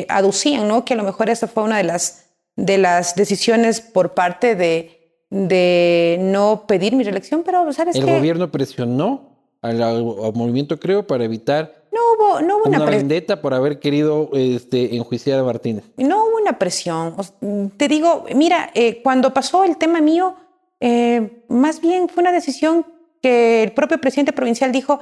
aducían 0.08 0.66
¿no? 0.66 0.86
que 0.86 0.94
a 0.94 0.96
lo 0.96 1.02
mejor 1.02 1.28
esa 1.28 1.46
fue 1.46 1.62
una 1.62 1.76
de 1.76 1.84
las, 1.84 2.30
de 2.56 2.78
las 2.78 3.14
decisiones 3.14 3.82
por 3.82 4.14
parte 4.14 4.54
de, 4.54 4.97
de 5.30 6.18
no 6.20 6.64
pedir 6.66 6.94
mi 6.94 7.04
reelección, 7.04 7.42
pero 7.44 7.72
¿sabes 7.72 7.96
el 7.96 8.04
qué? 8.04 8.12
gobierno 8.12 8.50
presionó 8.50 9.36
al, 9.62 9.82
al 9.82 10.02
movimiento 10.34 10.78
Creo 10.78 11.06
para 11.06 11.24
evitar 11.24 11.84
No 11.92 12.00
hubo, 12.14 12.40
no 12.40 12.56
hubo 12.58 12.68
una, 12.68 12.84
vendetta 12.84 13.40
por 13.42 13.52
haber 13.54 13.78
querido 13.80 14.30
este, 14.32 14.96
enjuiciar 14.96 15.38
a 15.38 15.42
Martínez. 15.44 15.84
no 15.96 16.24
hubo 16.24 16.36
una 16.40 16.58
presión. 16.58 17.14
O 17.16 17.20
s- 17.20 17.32
Te 17.76 17.88
digo, 17.88 18.24
mira, 18.34 18.70
eh, 18.74 19.02
cuando 19.02 19.34
pasó 19.34 19.64
el 19.64 19.76
tema 19.76 20.00
mío, 20.00 20.34
eh, 20.80 21.42
más 21.48 21.80
bien 21.80 22.08
fue 22.08 22.22
una 22.22 22.32
decisión 22.32 22.86
que 23.20 23.64
el 23.64 23.72
propio 23.72 24.00
presidente 24.00 24.32
provincial 24.32 24.70
dijo, 24.72 25.00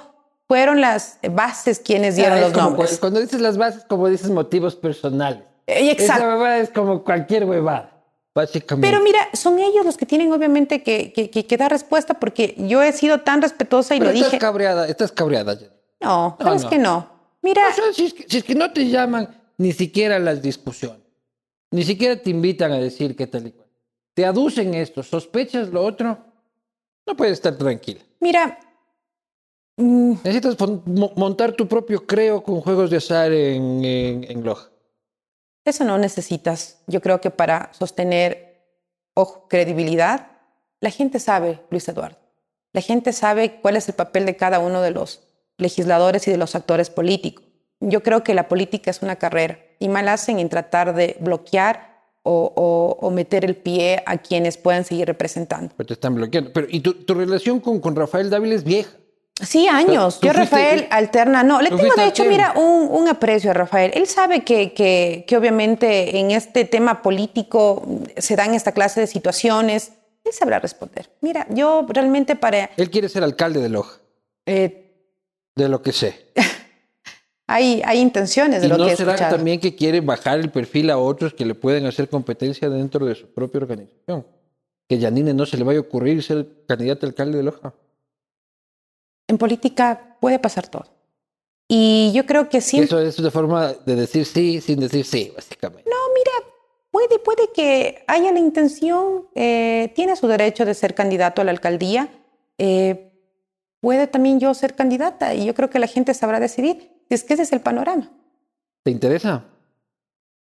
fueron 0.49 0.81
las 0.81 1.19
bases 1.33 1.79
quienes 1.81 2.17
dieron 2.17 2.41
los 2.41 2.53
nombres. 2.55 2.93
cu- 2.95 3.01
Cuando 3.01 3.21
dices 3.21 3.41
las 3.41 3.59
bases, 3.59 3.85
como 3.85 4.09
dices 4.09 4.31
motivos 4.31 4.75
personales. 4.75 5.43
Eh, 5.67 5.91
exacto. 5.91 6.23
Esa 6.25 6.35
huevada 6.35 6.59
es 6.59 6.71
como 6.71 7.03
cualquier 7.05 7.45
huevada, 7.45 7.96
básicamente. 8.37 8.87
Pero 8.89 9.03
mira, 9.03 9.19
son 9.33 9.59
ellos 9.59 9.85
los 9.85 9.97
que 9.97 10.07
tienen 10.07 10.33
obviamente 10.33 10.83
que, 10.85 11.13
que, 11.13 11.31
que- 11.31 11.47
que 11.47 11.57
dar 11.57 11.73
respuesta 11.73 12.15
porque 12.15 12.55
yo 12.59 12.83
he 12.83 12.93
sido 12.93 13.23
tan 13.23 13.43
respetuosa 13.43 13.97
y 13.97 13.99
Pero 13.99 14.11
lo 14.13 14.15
estás 14.17 14.31
dije. 14.33 14.39
cabreada, 14.39 14.87
estás 14.87 15.11
cabreada. 15.11 15.57
Jenny. 15.57 15.71
No, 16.01 16.37
No, 16.39 16.45
sabes 16.47 16.63
no. 16.65 16.71
que 16.71 16.79
no. 16.79 17.11
Mira, 17.43 17.63
O 17.71 17.75
sea, 17.75 17.93
si 17.93 18.05
es, 18.07 18.15
que, 18.15 18.25
si 18.29 18.37
es 18.39 18.45
que 18.45 18.55
no 18.55 18.73
te 18.73 18.89
llaman 18.89 19.43
ni 19.59 19.73
siquiera 19.73 20.17
a 20.17 20.19
las 20.19 20.43
discusiones, 20.43 21.01
ni 21.73 21.83
siquiera 21.83 22.21
te 22.21 22.31
invitan 22.31 22.71
a 22.73 22.79
decir 22.79 23.17
qué 23.17 23.27
tal 23.27 23.47
y 23.47 23.53
cual. 23.53 23.67
Te 24.15 24.25
aducen 24.25 24.75
esto, 24.75 25.03
sospechas 25.03 25.69
lo 25.71 25.83
otro, 25.85 26.19
no 27.07 27.17
puedes 27.17 27.35
estar 27.35 27.57
tranquila. 27.57 28.01
mira, 28.21 28.59
mm, 29.77 30.13
Necesitas 30.25 30.57
montar 31.17 31.53
tu 31.53 31.67
propio 31.69 32.05
creo 32.07 32.43
con 32.43 32.61
juegos 32.61 32.91
de 32.91 32.97
azar 32.99 33.33
en, 33.33 33.85
en, 33.85 34.25
en 34.31 34.45
Loja. 34.45 34.69
Eso 35.67 35.85
no 35.85 35.99
necesitas. 35.99 36.79
Yo 36.87 37.01
creo 37.03 37.21
que 37.21 37.31
para 37.31 37.71
sostener, 37.73 38.63
ojo, 39.15 39.47
credibilidad, 39.49 40.29
la 40.81 40.91
gente 40.91 41.19
sabe, 41.21 41.61
Luis 41.71 41.89
Eduardo. 41.89 42.17
La 42.73 42.81
gente 42.81 43.13
sabe 43.13 43.61
cuál 43.61 43.77
es 43.77 43.89
el 43.89 43.95
papel 43.95 44.27
de 44.27 44.37
cada 44.37 44.59
uno 44.59 44.81
de 44.83 44.91
los 44.93 45.23
legisladores 45.59 46.27
y 46.29 46.31
de 46.31 46.37
los 46.37 46.55
actores 46.55 46.91
políticos. 46.91 47.45
Yo 47.81 48.03
creo 48.03 48.23
que 48.23 48.35
la 48.35 48.49
política 48.49 48.91
es 48.91 49.03
una 49.03 49.17
carrera 49.17 49.59
y 49.79 49.89
mal 49.89 50.09
hacen 50.09 50.39
en 50.39 50.49
tratar 50.49 50.95
de 50.95 51.17
bloquear 51.21 51.97
o, 52.23 52.99
o- 53.01 53.11
meter 53.11 53.45
el 53.45 53.57
pie 53.57 54.03
a 54.07 54.19
quienes 54.19 54.57
puedan 54.59 54.85
seguir 54.85 55.07
representando. 55.07 55.75
Pero 55.77 55.87
te 55.87 55.95
están 55.95 56.15
bloqueando. 56.15 56.53
Pero, 56.53 56.67
y 56.71 56.81
tu, 56.81 56.95
tu 57.05 57.15
relación 57.15 57.61
con, 57.61 57.81
con 57.81 57.95
Rafael 57.97 58.31
Dávila 58.31 58.55
es 58.55 58.65
vieja. 58.65 58.91
Sí, 59.43 59.69
años. 59.69 60.19
Yo, 60.23 60.33
fuiste- 60.33 60.33
Rafael, 60.33 60.87
alterna. 60.91 61.43
No, 61.43 61.61
le 61.61 61.69
tengo 61.69 61.95
de 61.95 62.07
hecho, 62.07 62.25
mira, 62.25 62.55
un, 62.57 62.89
un 62.91 63.07
aprecio 63.09 63.51
a 63.51 63.55
Rafael. 63.55 63.91
Él 63.95 64.07
sabe 64.07 64.45
que, 64.45 64.73
que, 64.73 65.25
que 65.29 65.37
obviamente 65.37 66.19
en 66.19 66.31
este 66.31 66.65
tema 66.65 67.03
político 67.03 67.87
se 68.17 68.35
dan 68.35 68.55
esta 68.55 68.73
clase 68.73 69.01
de 69.01 69.07
situaciones. 69.07 69.93
Él 70.25 70.33
sabrá 70.33 70.59
responder. 70.59 71.11
Mira, 71.21 71.47
yo 71.51 71.85
realmente 71.89 72.35
para... 72.35 72.71
Él 72.77 72.91
quiere 72.91 73.09
ser 73.11 73.23
alcalde 73.25 73.61
de 73.61 73.69
Loja, 73.69 73.99
eh, 74.47 74.95
de 75.55 75.69
lo 75.69 75.83
que 75.83 75.93
sé. 75.93 76.27
hay, 77.47 77.83
hay 77.85 77.99
intenciones 78.01 78.61
de 78.63 78.67
¿Y 78.67 78.71
lo 78.71 78.79
no 78.79 78.87
que 78.87 78.97
será 78.97 79.13
escuchado. 79.13 79.37
también 79.37 79.61
que 79.61 79.77
quiere 79.77 80.01
bajar 80.01 80.39
el 80.41 80.51
perfil 80.51 80.91
a 80.91 80.99
otros 80.99 81.35
que 81.35 81.45
le 81.45 81.55
pueden 81.55 81.85
hacer 81.87 82.09
competencia 82.09 82.69
dentro 82.71 83.05
de 83.07 83.15
su 83.15 83.27
propia 83.33 83.61
organización? 83.61 84.27
Que 84.89 84.99
Yanine 84.99 85.35
no 85.35 85.45
se 85.47 85.57
le 85.59 85.65
vaya 85.65 85.79
a 85.79 85.83
ocurrir 85.83 86.23
ser 86.23 86.47
candidato 86.67 87.05
a 87.07 87.09
alcalde 87.11 87.37
de 87.39 87.45
Loja. 87.45 87.75
En 89.29 89.39
política 89.39 90.17
puede 90.21 90.39
pasar 90.39 90.69
todo. 90.69 90.87
Y 91.69 92.13
yo 92.15 92.27
creo 92.27 92.49
que 92.49 92.61
siempre... 92.61 92.87
Eso 92.87 93.01
es 93.01 93.19
una 93.19 93.31
forma 93.31 93.73
de 93.73 93.97
decir 93.97 94.25
sí 94.25 94.61
sin 94.61 94.79
decir 94.81 95.05
sí, 95.05 95.33
básicamente. 95.35 95.89
No, 95.91 95.97
mira, 96.15 96.53
puede, 96.93 97.19
puede 97.19 97.51
que 97.53 98.05
haya 98.07 98.31
la 98.33 98.39
intención, 98.39 99.27
eh, 99.35 99.93
tiene 99.97 100.15
su 100.15 100.29
derecho 100.29 100.65
de 100.65 100.75
ser 100.75 100.95
candidato 100.95 101.41
a 101.43 101.45
la 101.45 101.51
alcaldía, 101.51 102.09
eh, 102.59 103.13
puede 103.81 104.07
también 104.07 104.39
yo 104.39 104.55
ser 104.55 104.75
candidata 104.77 105.35
y 105.35 105.45
yo 105.45 105.55
creo 105.55 105.69
que 105.69 105.81
la 105.81 105.89
gente 105.89 106.15
sabrá 106.15 106.39
decidir 106.39 106.93
si 107.09 107.15
es 107.15 107.25
que 107.25 107.35
ese 107.35 107.43
es 107.43 107.53
el 107.53 107.61
panorama. 107.61 108.13
¿Te 108.85 108.93
interesa? 108.93 109.45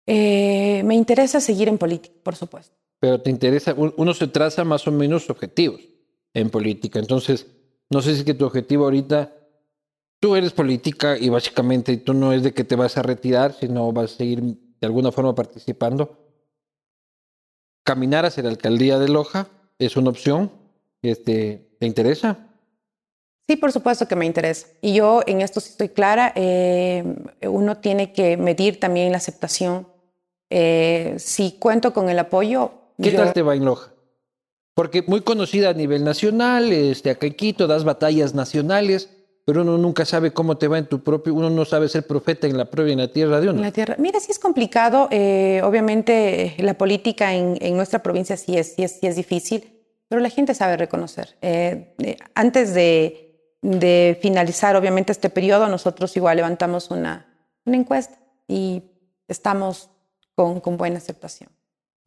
Eh, 0.06 0.82
me 0.84 0.94
interesa 0.94 1.40
seguir 1.40 1.68
en 1.68 1.78
política, 1.78 2.14
por 2.22 2.36
supuesto. 2.36 2.74
Pero 3.00 3.20
te 3.20 3.30
interesa, 3.30 3.74
un- 3.74 3.92
uno 3.96 4.14
se 4.14 4.26
traza 4.28 4.64
más 4.64 4.86
o 4.86 4.92
menos 4.92 5.28
objetivos 5.30 5.80
en 6.32 6.48
política. 6.50 6.98
Entonces, 6.98 7.46
no 7.90 8.02
sé 8.02 8.14
si 8.14 8.20
es 8.20 8.24
que 8.24 8.34
tu 8.34 8.44
objetivo 8.44 8.84
ahorita 8.84 9.32
tú 10.20 10.36
eres 10.36 10.52
política 10.52 11.16
y 11.18 11.28
básicamente 11.28 11.96
tú 11.96 12.14
no 12.14 12.32
es 12.32 12.42
de 12.42 12.52
que 12.52 12.64
te 12.64 12.76
vas 12.76 12.96
a 12.96 13.02
retirar, 13.02 13.54
sino 13.54 13.92
vas 13.92 14.14
a 14.14 14.16
seguir 14.16 14.42
de 14.42 14.86
alguna 14.86 15.12
forma 15.12 15.34
participando. 15.34 16.18
Caminar 17.84 18.26
hacia 18.26 18.42
la 18.42 18.50
alcaldía 18.50 18.98
de 18.98 19.08
Loja 19.08 19.48
es 19.78 19.96
una 19.96 20.10
opción. 20.10 20.50
Este, 21.02 21.76
¿Te 21.78 21.86
interesa? 21.86 22.38
Sí, 23.48 23.56
por 23.56 23.72
supuesto 23.72 24.06
que 24.06 24.16
me 24.16 24.26
interesa. 24.26 24.66
Y 24.82 24.94
yo 24.94 25.22
en 25.26 25.40
esto 25.40 25.60
sí 25.60 25.70
estoy 25.70 25.88
clara. 25.88 26.32
Eh, 26.34 27.02
uno 27.42 27.78
tiene 27.78 28.12
que 28.12 28.36
medir 28.36 28.78
también 28.78 29.12
la 29.12 29.18
aceptación. 29.18 29.88
Eh, 30.50 31.14
si 31.18 31.52
cuento 31.52 31.94
con 31.94 32.10
el 32.10 32.18
apoyo. 32.18 32.72
¿Qué 33.00 33.12
tal 33.12 33.32
te 33.32 33.42
va 33.42 33.54
en 33.54 33.64
Loja? 33.64 33.92
Porque 34.78 35.02
muy 35.02 35.22
conocida 35.22 35.70
a 35.70 35.74
nivel 35.74 36.04
nacional, 36.04 36.72
este, 36.72 37.10
acá 37.10 37.26
en 37.26 37.34
Quito 37.34 37.66
das 37.66 37.82
batallas 37.82 38.32
nacionales 38.32 39.10
pero 39.44 39.62
uno 39.62 39.78
nunca 39.78 40.04
sabe 40.04 40.30
cómo 40.30 40.58
te 40.58 40.68
va 40.68 40.76
en 40.76 40.86
tu 40.86 41.02
propio, 41.02 41.32
uno 41.32 41.48
no 41.48 41.64
sabe 41.64 41.88
ser 41.88 42.06
profeta 42.06 42.46
en 42.46 42.58
la 42.58 42.66
propia 42.66 42.92
en 42.92 42.98
la 42.98 43.10
tierra 43.10 43.40
de 43.40 43.48
uno. 43.48 43.56
En 43.56 43.64
la 43.64 43.72
tierra. 43.72 43.96
Mira, 43.98 44.20
sí 44.20 44.30
es 44.30 44.38
complicado. 44.38 45.08
Eh, 45.10 45.62
obviamente 45.64 46.54
la 46.58 46.74
política 46.74 47.34
en, 47.34 47.56
nuestra 47.74 48.02
provincia 48.02 48.36
sí 48.36 48.58
es, 48.58 48.74
sí, 48.74 48.82
es, 48.82 49.00
sí 49.00 49.06
es 49.06 49.16
difícil, 49.16 49.64
pero 50.06 50.20
la 50.20 50.28
gente 50.28 50.54
sabe 50.54 50.76
reconocer. 50.76 51.38
Eh, 51.40 51.94
eh, 51.98 52.18
antes 52.34 52.74
de, 52.74 53.56
de, 53.62 54.18
finalizar, 54.20 54.76
obviamente, 54.76 55.12
este 55.12 55.30
periodo, 55.30 55.66
nosotros 55.68 56.14
igual 56.14 56.36
levantamos 56.36 56.90
una, 56.90 57.26
una 57.64 57.78
encuesta 57.78 58.18
y 58.46 58.82
estamos 59.28 59.88
con, 60.34 60.60
con 60.60 60.76
buena 60.76 60.98
aceptación. 60.98 61.48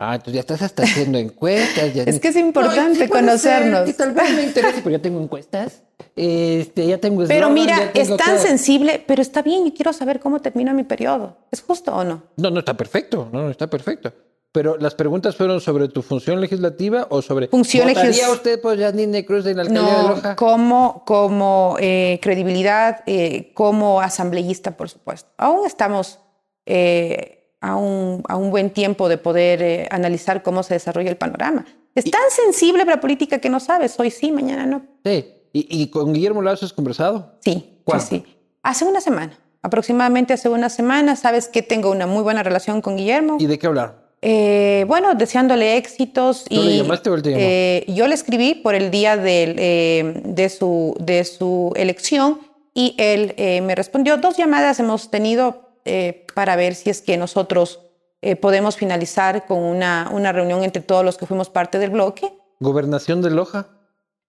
Ah, 0.03 0.15
entonces 0.15 0.33
ya 0.33 0.39
estás 0.39 0.63
hasta 0.63 0.81
haciendo 0.81 1.19
encuestas. 1.19 1.95
es 1.95 2.19
que 2.19 2.29
es 2.29 2.35
importante 2.35 3.07
conocernos. 3.07 3.95
tal 3.95 4.13
vez 4.13 4.31
me 4.35 4.43
interese, 4.45 4.81
pero 4.83 4.97
ya 4.97 4.99
tengo 4.99 5.21
encuestas. 5.21 5.83
Este, 6.15 6.87
ya 6.87 6.97
tengo 6.97 7.23
Pero 7.27 7.51
mira, 7.51 7.91
es 7.93 8.17
tan 8.17 8.39
sensible, 8.39 9.03
pero 9.05 9.21
está 9.21 9.43
bien 9.43 9.67
y 9.67 9.73
quiero 9.73 9.93
saber 9.93 10.19
cómo 10.19 10.41
termina 10.41 10.73
mi 10.73 10.83
periodo. 10.83 11.37
¿Es 11.51 11.61
justo 11.61 11.95
o 11.95 12.03
no? 12.03 12.23
No, 12.35 12.49
no 12.49 12.59
está 12.59 12.73
perfecto, 12.73 13.29
no, 13.31 13.43
no 13.43 13.51
está 13.51 13.69
perfecto. 13.69 14.11
Pero 14.51 14.75
las 14.75 14.95
preguntas 14.95 15.35
fueron 15.35 15.61
sobre 15.61 15.87
tu 15.87 16.01
función 16.01 16.41
legislativa 16.41 17.05
o 17.11 17.21
sobre 17.21 17.47
función 17.49 17.85
legislativa. 17.85 18.31
usted 18.31 18.59
por 18.59 18.79
Janine 18.79 19.23
Cruz 19.23 19.45
en 19.45 19.57
la 19.57 19.61
alcaldía 19.61 19.97
de 19.97 20.03
Loja? 20.09 20.35
Como, 20.35 21.03
como 21.05 21.77
eh, 21.79 22.19
credibilidad, 22.23 23.03
eh, 23.05 23.51
como 23.53 24.01
asambleísta, 24.01 24.75
por 24.75 24.89
supuesto. 24.89 25.29
Aún 25.37 25.67
estamos 25.67 26.17
eh, 26.65 27.40
a 27.61 27.75
un, 27.75 28.23
a 28.27 28.35
un 28.35 28.49
buen 28.49 28.71
tiempo 28.71 29.07
de 29.07 29.17
poder 29.17 29.61
eh, 29.61 29.87
analizar 29.91 30.41
cómo 30.43 30.63
se 30.63 30.73
desarrolla 30.73 31.11
el 31.11 31.17
panorama. 31.17 31.65
Es 31.93 32.05
tan 32.05 32.21
sensible 32.29 32.83
la 32.85 32.99
política 32.99 33.39
que 33.39 33.49
no 33.49 33.59
sabes, 33.59 33.99
hoy 33.99 34.11
sí, 34.11 34.31
mañana 34.31 34.65
no. 34.65 34.81
Sí, 35.05 35.25
¿y, 35.53 35.87
con 35.87 36.13
Guillermo 36.13 36.41
Lazo 36.41 36.65
has 36.65 36.73
conversado? 36.73 37.35
Sí, 37.41 37.77
sí, 37.85 37.99
sí. 37.99 38.25
Hace 38.63 38.85
una 38.85 39.01
semana, 39.01 39.37
aproximadamente 39.61 40.33
hace 40.33 40.49
una 40.49 40.69
semana, 40.69 41.15
sabes 41.15 41.49
que 41.49 41.61
tengo 41.61 41.91
una 41.91 42.07
muy 42.07 42.23
buena 42.23 42.43
relación 42.43 42.81
con 42.81 42.97
Guillermo. 42.97 43.37
¿Y 43.39 43.45
de 43.45 43.59
qué 43.59 43.67
hablar? 43.67 44.01
Eh, 44.23 44.85
bueno, 44.87 45.13
deseándole 45.15 45.77
éxitos. 45.77 46.45
¿Tú 46.45 46.55
y, 46.55 46.63
le 46.63 46.77
llamaste 46.77 47.09
o 47.09 47.15
él 47.15 47.21
te 47.21 47.31
llamó? 47.31 47.41
Eh, 47.43 47.85
yo 47.89 48.07
le 48.07 48.15
escribí 48.15 48.55
por 48.55 48.73
el 48.73 48.89
día 48.89 49.17
de, 49.17 50.21
de, 50.23 50.49
su, 50.49 50.95
de 50.99 51.25
su 51.25 51.73
elección 51.75 52.39
y 52.73 52.95
él 52.97 53.35
me 53.63 53.75
respondió. 53.75 54.17
Dos 54.17 54.37
llamadas 54.37 54.79
hemos 54.79 55.11
tenido 55.11 55.70
eh, 55.85 56.25
para 56.35 56.55
ver 56.55 56.75
si 56.75 56.89
es 56.89 57.01
que 57.01 57.17
nosotros 57.17 57.81
eh, 58.21 58.35
podemos 58.35 58.75
finalizar 58.75 59.45
con 59.45 59.59
una, 59.59 60.09
una 60.11 60.31
reunión 60.31 60.63
entre 60.63 60.81
todos 60.81 61.03
los 61.03 61.17
que 61.17 61.25
fuimos 61.25 61.49
parte 61.49 61.79
del 61.79 61.89
bloque. 61.89 62.31
¿Gobernación 62.59 63.21
de 63.21 63.31
Loja? 63.31 63.67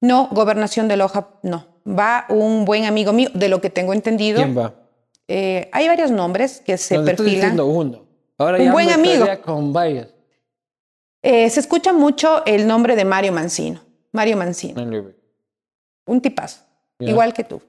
No, 0.00 0.28
gobernación 0.32 0.88
de 0.88 0.96
Loja 0.96 1.28
no. 1.42 1.66
Va 1.86 2.26
un 2.28 2.64
buen 2.64 2.84
amigo 2.84 3.12
mío, 3.12 3.28
de 3.34 3.48
lo 3.48 3.60
que 3.60 3.70
tengo 3.70 3.92
entendido. 3.92 4.42
¿Quién 4.42 4.56
va? 4.56 4.74
Eh, 5.28 5.68
hay 5.72 5.88
varios 5.88 6.10
nombres 6.10 6.60
que 6.64 6.78
se 6.78 6.98
no, 6.98 7.04
perfilan. 7.04 7.50
Estoy 7.50 7.68
uno. 7.68 8.04
Ahora 8.38 8.58
un 8.58 8.72
buen 8.72 8.90
amigo. 8.90 9.26
Con 9.44 9.72
varios. 9.72 10.08
se 11.22 11.60
escucha 11.60 11.92
mucho 11.92 12.44
el 12.46 12.66
nombre 12.66 12.96
de 12.96 13.04
Mario 13.04 13.32
Mancino. 13.32 13.80
Mario 14.12 14.36
Mancino. 14.36 14.82
Un 16.06 16.20
tipazo. 16.20 16.62
Igual 16.98 17.32
que 17.32 17.44
tú. 17.44 17.60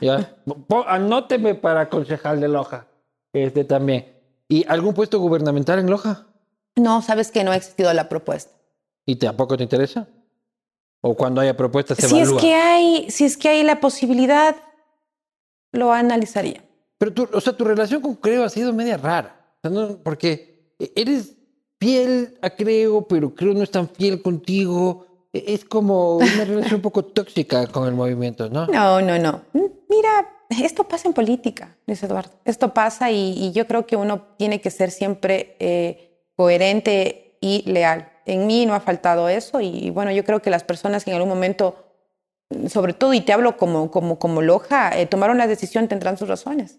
Ya. 0.00 0.36
Anóteme 0.86 1.54
para 1.54 1.88
concejal 1.88 2.40
de 2.40 2.48
Loja. 2.48 2.86
Este 3.32 3.64
también. 3.64 4.06
¿Y 4.48 4.64
algún 4.68 4.94
puesto 4.94 5.18
gubernamental 5.18 5.78
en 5.78 5.90
Loja? 5.90 6.26
No, 6.76 7.02
sabes 7.02 7.30
que 7.30 7.44
no 7.44 7.50
ha 7.50 7.56
existido 7.56 7.92
la 7.92 8.08
propuesta. 8.08 8.52
¿Y 9.06 9.16
tampoco 9.16 9.56
te 9.56 9.62
interesa? 9.62 10.08
¿O 11.00 11.14
cuando 11.16 11.40
haya 11.40 11.56
propuestas 11.56 11.98
se 11.98 12.08
si 12.08 12.18
evalúa? 12.18 12.36
Es 12.36 12.42
que 12.42 12.54
hay, 12.54 13.10
si 13.10 13.24
es 13.24 13.36
que 13.36 13.48
hay 13.48 13.62
la 13.62 13.80
posibilidad, 13.80 14.56
lo 15.72 15.92
analizaría. 15.92 16.62
Pero 16.98 17.12
tu, 17.12 17.28
o 17.32 17.40
sea, 17.40 17.56
tu 17.56 17.64
relación 17.64 18.00
con 18.00 18.14
Creo 18.14 18.44
ha 18.44 18.48
sido 18.48 18.72
media 18.72 18.96
rara. 18.96 19.56
Porque 20.04 20.76
eres 20.94 21.36
fiel 21.80 22.38
a 22.42 22.50
Creo, 22.50 23.06
pero 23.08 23.34
Creo 23.34 23.54
no 23.54 23.62
es 23.62 23.70
tan 23.70 23.88
fiel 23.88 24.22
contigo. 24.22 25.06
E, 25.32 25.54
es 25.54 25.64
como 25.64 26.16
una 26.18 26.44
relación 26.44 26.76
un 26.76 26.82
poco 26.82 27.04
tóxica 27.16 27.66
con 27.66 27.88
el 27.88 27.94
movimiento, 27.94 28.48
¿no? 28.48 28.66
No, 28.66 29.00
no, 29.00 29.18
no. 29.18 29.42
Mira, 29.52 30.30
esto 30.60 30.84
pasa 30.84 31.08
en 31.08 31.14
política, 31.14 31.76
Luis 31.86 32.02
Eduardo. 32.02 32.32
Esto 32.44 32.74
pasa 32.74 33.10
y, 33.10 33.52
yo 33.52 33.66
creo 33.66 33.86
que 33.86 33.96
uno 33.96 34.22
tiene 34.36 34.60
que 34.60 34.70
ser 34.70 34.90
siempre 34.90 35.56
eh, 35.58 36.26
coherente 36.36 37.38
y 37.40 37.62
leal. 37.70 38.10
En 38.26 38.46
mí 38.46 38.66
no 38.66 38.74
ha 38.74 38.80
faltado 38.80 39.28
eso 39.28 39.60
y 39.60 39.90
bueno, 39.90 40.12
yo 40.12 40.24
creo 40.24 40.42
que 40.42 40.50
las 40.50 40.64
personas 40.64 41.04
que 41.04 41.10
en 41.10 41.16
algún 41.16 41.28
momento, 41.28 41.76
sobre 42.68 42.92
todo, 42.92 43.14
y 43.14 43.20
te 43.20 43.32
hablo 43.32 43.56
como, 43.56 43.90
como, 43.90 44.18
como 44.18 44.42
Loja, 44.42 44.98
eh, 44.98 45.06
tomaron 45.06 45.38
la 45.38 45.46
decisión 45.46 45.88
tendrán 45.88 46.16
sus 46.16 46.28
razones. 46.28 46.78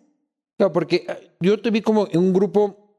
Claro, 0.57 0.71
porque 0.71 1.05
eh, 1.07 1.31
yo 1.39 1.61
te 1.61 1.69
vi 1.69 1.81
como 1.81 2.07
en 2.11 2.19
un 2.19 2.33
grupo 2.33 2.97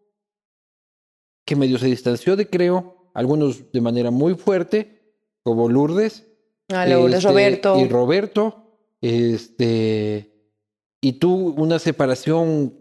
que 1.47 1.57
medio 1.57 1.79
se 1.79 1.87
distanció 1.87 2.37
de 2.37 2.49
Creo, 2.49 3.11
algunos 3.15 3.71
de 3.73 3.81
manera 3.81 4.11
muy 4.11 4.35
fuerte, 4.35 5.15
como 5.43 5.69
Lourdes. 5.69 6.27
Ah, 6.73 6.87
Lourdes, 6.87 7.19
este, 7.19 7.29
Roberto. 7.29 7.79
Y 7.79 7.89
Roberto, 7.89 8.79
este 9.01 10.34
y 11.05 11.13
tú 11.13 11.55
una 11.59 11.79
separación 11.79 12.73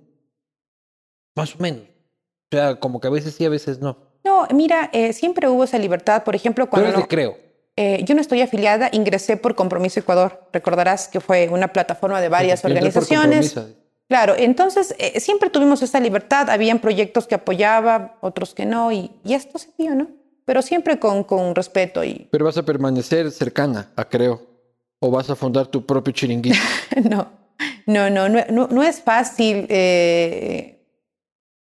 más 1.35 1.55
o 1.55 1.57
menos. 1.59 1.81
O 1.81 2.55
sea, 2.55 2.79
como 2.79 3.01
que 3.01 3.07
a 3.07 3.11
veces 3.11 3.35
sí, 3.35 3.43
a 3.43 3.49
veces 3.49 3.79
no. 3.79 3.97
No, 4.23 4.47
mira, 4.53 4.89
eh, 4.93 5.11
siempre 5.11 5.49
hubo 5.49 5.65
esa 5.65 5.77
libertad. 5.77 6.23
Por 6.23 6.33
ejemplo, 6.33 6.69
cuando... 6.69 6.89
no, 6.93 7.05
creo. 7.05 7.37
Eh, 7.75 8.01
yo 8.05 8.15
no 8.15 8.21
estoy 8.21 8.39
afiliada, 8.39 8.89
ingresé 8.93 9.35
por 9.35 9.55
Compromiso 9.55 9.99
Ecuador. 9.99 10.47
Recordarás 10.53 11.09
que 11.09 11.19
fue 11.19 11.49
una 11.49 11.73
plataforma 11.73 12.21
de 12.21 12.29
varias 12.29 12.63
organizaciones. 12.63 13.59
Claro, 14.07 14.35
entonces 14.37 14.95
eh, 14.99 15.19
siempre 15.19 15.49
tuvimos 15.49 15.81
esa 15.81 15.99
libertad. 15.99 16.49
Habían 16.49 16.79
proyectos 16.79 17.27
que 17.27 17.35
apoyaba, 17.35 18.17
otros 18.21 18.53
que 18.53 18.65
no, 18.65 18.93
y, 18.93 19.11
y 19.25 19.33
esto 19.33 19.59
se 19.59 19.67
dio, 19.77 19.95
¿no? 19.95 20.07
Pero 20.45 20.61
siempre 20.61 20.97
con, 20.97 21.25
con 21.25 21.55
respeto. 21.55 22.05
Y... 22.05 22.29
Pero 22.31 22.45
vas 22.45 22.57
a 22.57 22.63
permanecer 22.63 23.31
cercana 23.31 23.91
a 23.97 24.05
Creo, 24.05 24.41
o 24.99 25.11
vas 25.11 25.29
a 25.29 25.35
fundar 25.35 25.67
tu 25.67 25.85
propio 25.85 26.13
chiringuito. 26.13 26.57
no. 27.03 27.42
No, 27.85 28.09
no, 28.09 28.29
no, 28.29 28.67
no 28.67 28.83
es 28.83 29.01
fácil 29.01 29.65
eh, 29.69 30.85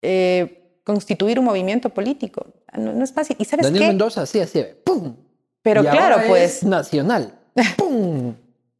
eh, 0.02 0.80
constituir 0.84 1.38
un 1.38 1.44
movimiento 1.44 1.90
político. 1.90 2.46
No, 2.76 3.02
es 3.02 3.12
fácil. 3.12 3.36
¿Y 3.38 3.44
sabes 3.44 3.66
Daniel 3.66 3.82
qué? 3.82 3.88
Mendoza, 3.88 4.26
sí, 4.26 4.40
así, 4.40 4.64
¡pum! 4.84 5.16
Pero 5.62 5.82
claro, 5.82 6.22
pues. 6.28 6.58
Es 6.58 6.64
nacional. 6.64 7.34
¡Pum! 7.76 8.34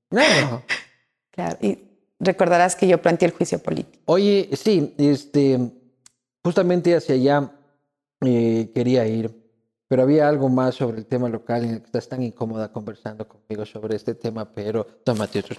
Claro. 0.09 0.63
Claro. 1.31 1.59
Y 1.61 1.79
recordarás 2.19 2.77
que 2.77 2.87
yo 2.87 3.01
planteé 3.01 3.29
el 3.29 3.35
juicio 3.35 3.59
político. 3.59 4.03
Oye, 4.07 4.49
sí, 4.53 4.95
este, 4.99 5.59
justamente 6.45 6.95
hacia 6.95 7.15
allá 7.15 7.53
eh, 8.25 8.71
quería 8.75 9.07
ir, 9.07 9.35
pero 9.89 10.03
había 10.03 10.29
algo 10.29 10.49
más 10.49 10.77
sobre 10.77 10.99
el 10.99 11.07
tema 11.07 11.29
local 11.29 11.65
en 11.65 11.71
el 11.71 11.81
que 11.81 11.87
estás 11.87 12.09
tan 12.09 12.23
incómoda 12.23 12.73
conversando 12.73 13.27
conmigo 13.29 13.67
sobre 13.67 13.97
este 13.97 14.15
tema, 14.15 14.53
pero 14.55 14.85
tómate 15.05 15.41
otro 15.41 15.57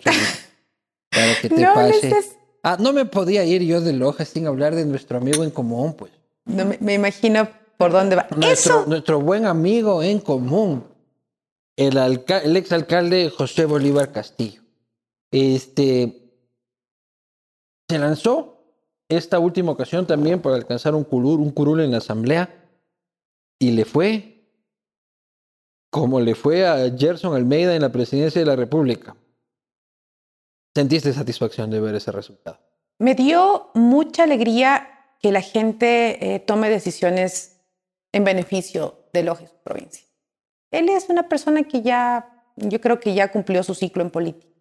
para 1.20 1.42
que 1.42 1.50
te 1.50 1.64
pase. 1.64 2.38
Ah, 2.64 2.78
no 2.80 2.92
me 2.94 3.06
podía 3.06 3.44
ir 3.46 3.62
yo 3.64 3.82
de 3.82 3.94
Loja 3.94 4.26
sin 4.26 4.48
hablar 4.48 4.76
de 4.76 4.86
nuestro 4.86 5.18
amigo 5.18 5.44
en 5.44 5.52
común, 5.52 5.94
pues. 5.94 6.12
No, 6.46 6.66
me, 6.80 6.94
imagino 6.94 7.48
por 7.78 7.92
dónde 7.92 8.16
va. 8.16 8.28
Nuestro, 8.36 8.86
nuestro 8.86 9.22
buen 9.22 9.46
amigo 9.46 10.04
en 10.04 10.20
común, 10.20 10.84
el, 11.76 11.98
el 11.98 12.58
exalcalde 12.58 13.30
José 13.30 13.66
Bolívar 13.66 14.12
Castillo. 14.12 14.62
Este 15.32 16.28
se 17.90 18.00
lanzó 18.00 18.58
esta 19.10 19.40
última 19.40 19.72
ocasión 19.72 20.06
también 20.06 20.42
para 20.42 20.56
alcanzar 20.56 20.96
un 20.96 21.04
curul, 21.04 21.40
un 21.40 21.52
curul 21.52 21.80
en 21.82 21.92
la 21.92 21.98
asamblea 21.98 22.54
y 23.60 23.72
le 23.72 23.86
fue 23.86 24.38
como 25.90 26.20
le 26.20 26.36
fue 26.36 26.68
a 26.68 26.92
Gerson 26.96 27.34
Almeida 27.34 27.76
en 27.76 27.82
la 27.82 27.92
presidencia 27.92 28.40
de 28.40 28.46
la 28.46 28.56
República. 28.56 29.16
¿Sentiste 30.78 31.12
satisfacción 31.12 31.72
de 31.72 31.80
ver 31.80 31.96
ese 31.96 32.12
resultado? 32.12 32.60
Me 33.00 33.16
dio 33.16 33.72
mucha 33.74 34.26
alegría 34.26 34.88
que 35.20 35.32
la 35.32 35.42
gente 35.42 36.36
eh, 36.36 36.40
tome 36.40 36.70
decisiones 36.70 37.62
en 38.12 38.24
beneficio 38.24 39.10
de 39.12 39.24
Loja 39.24 39.46
y 39.46 39.48
su 39.48 39.56
provincia. 39.64 40.06
Él 40.70 40.90
es 40.90 41.10
una 41.10 41.28
persona 41.28 41.64
que 41.64 41.82
ya, 41.82 42.52
yo 42.58 42.80
creo 42.80 43.00
que 43.00 43.16
ya 43.16 43.32
cumplió 43.32 43.64
su 43.64 43.74
ciclo 43.74 44.04
en 44.04 44.12
política. 44.12 44.54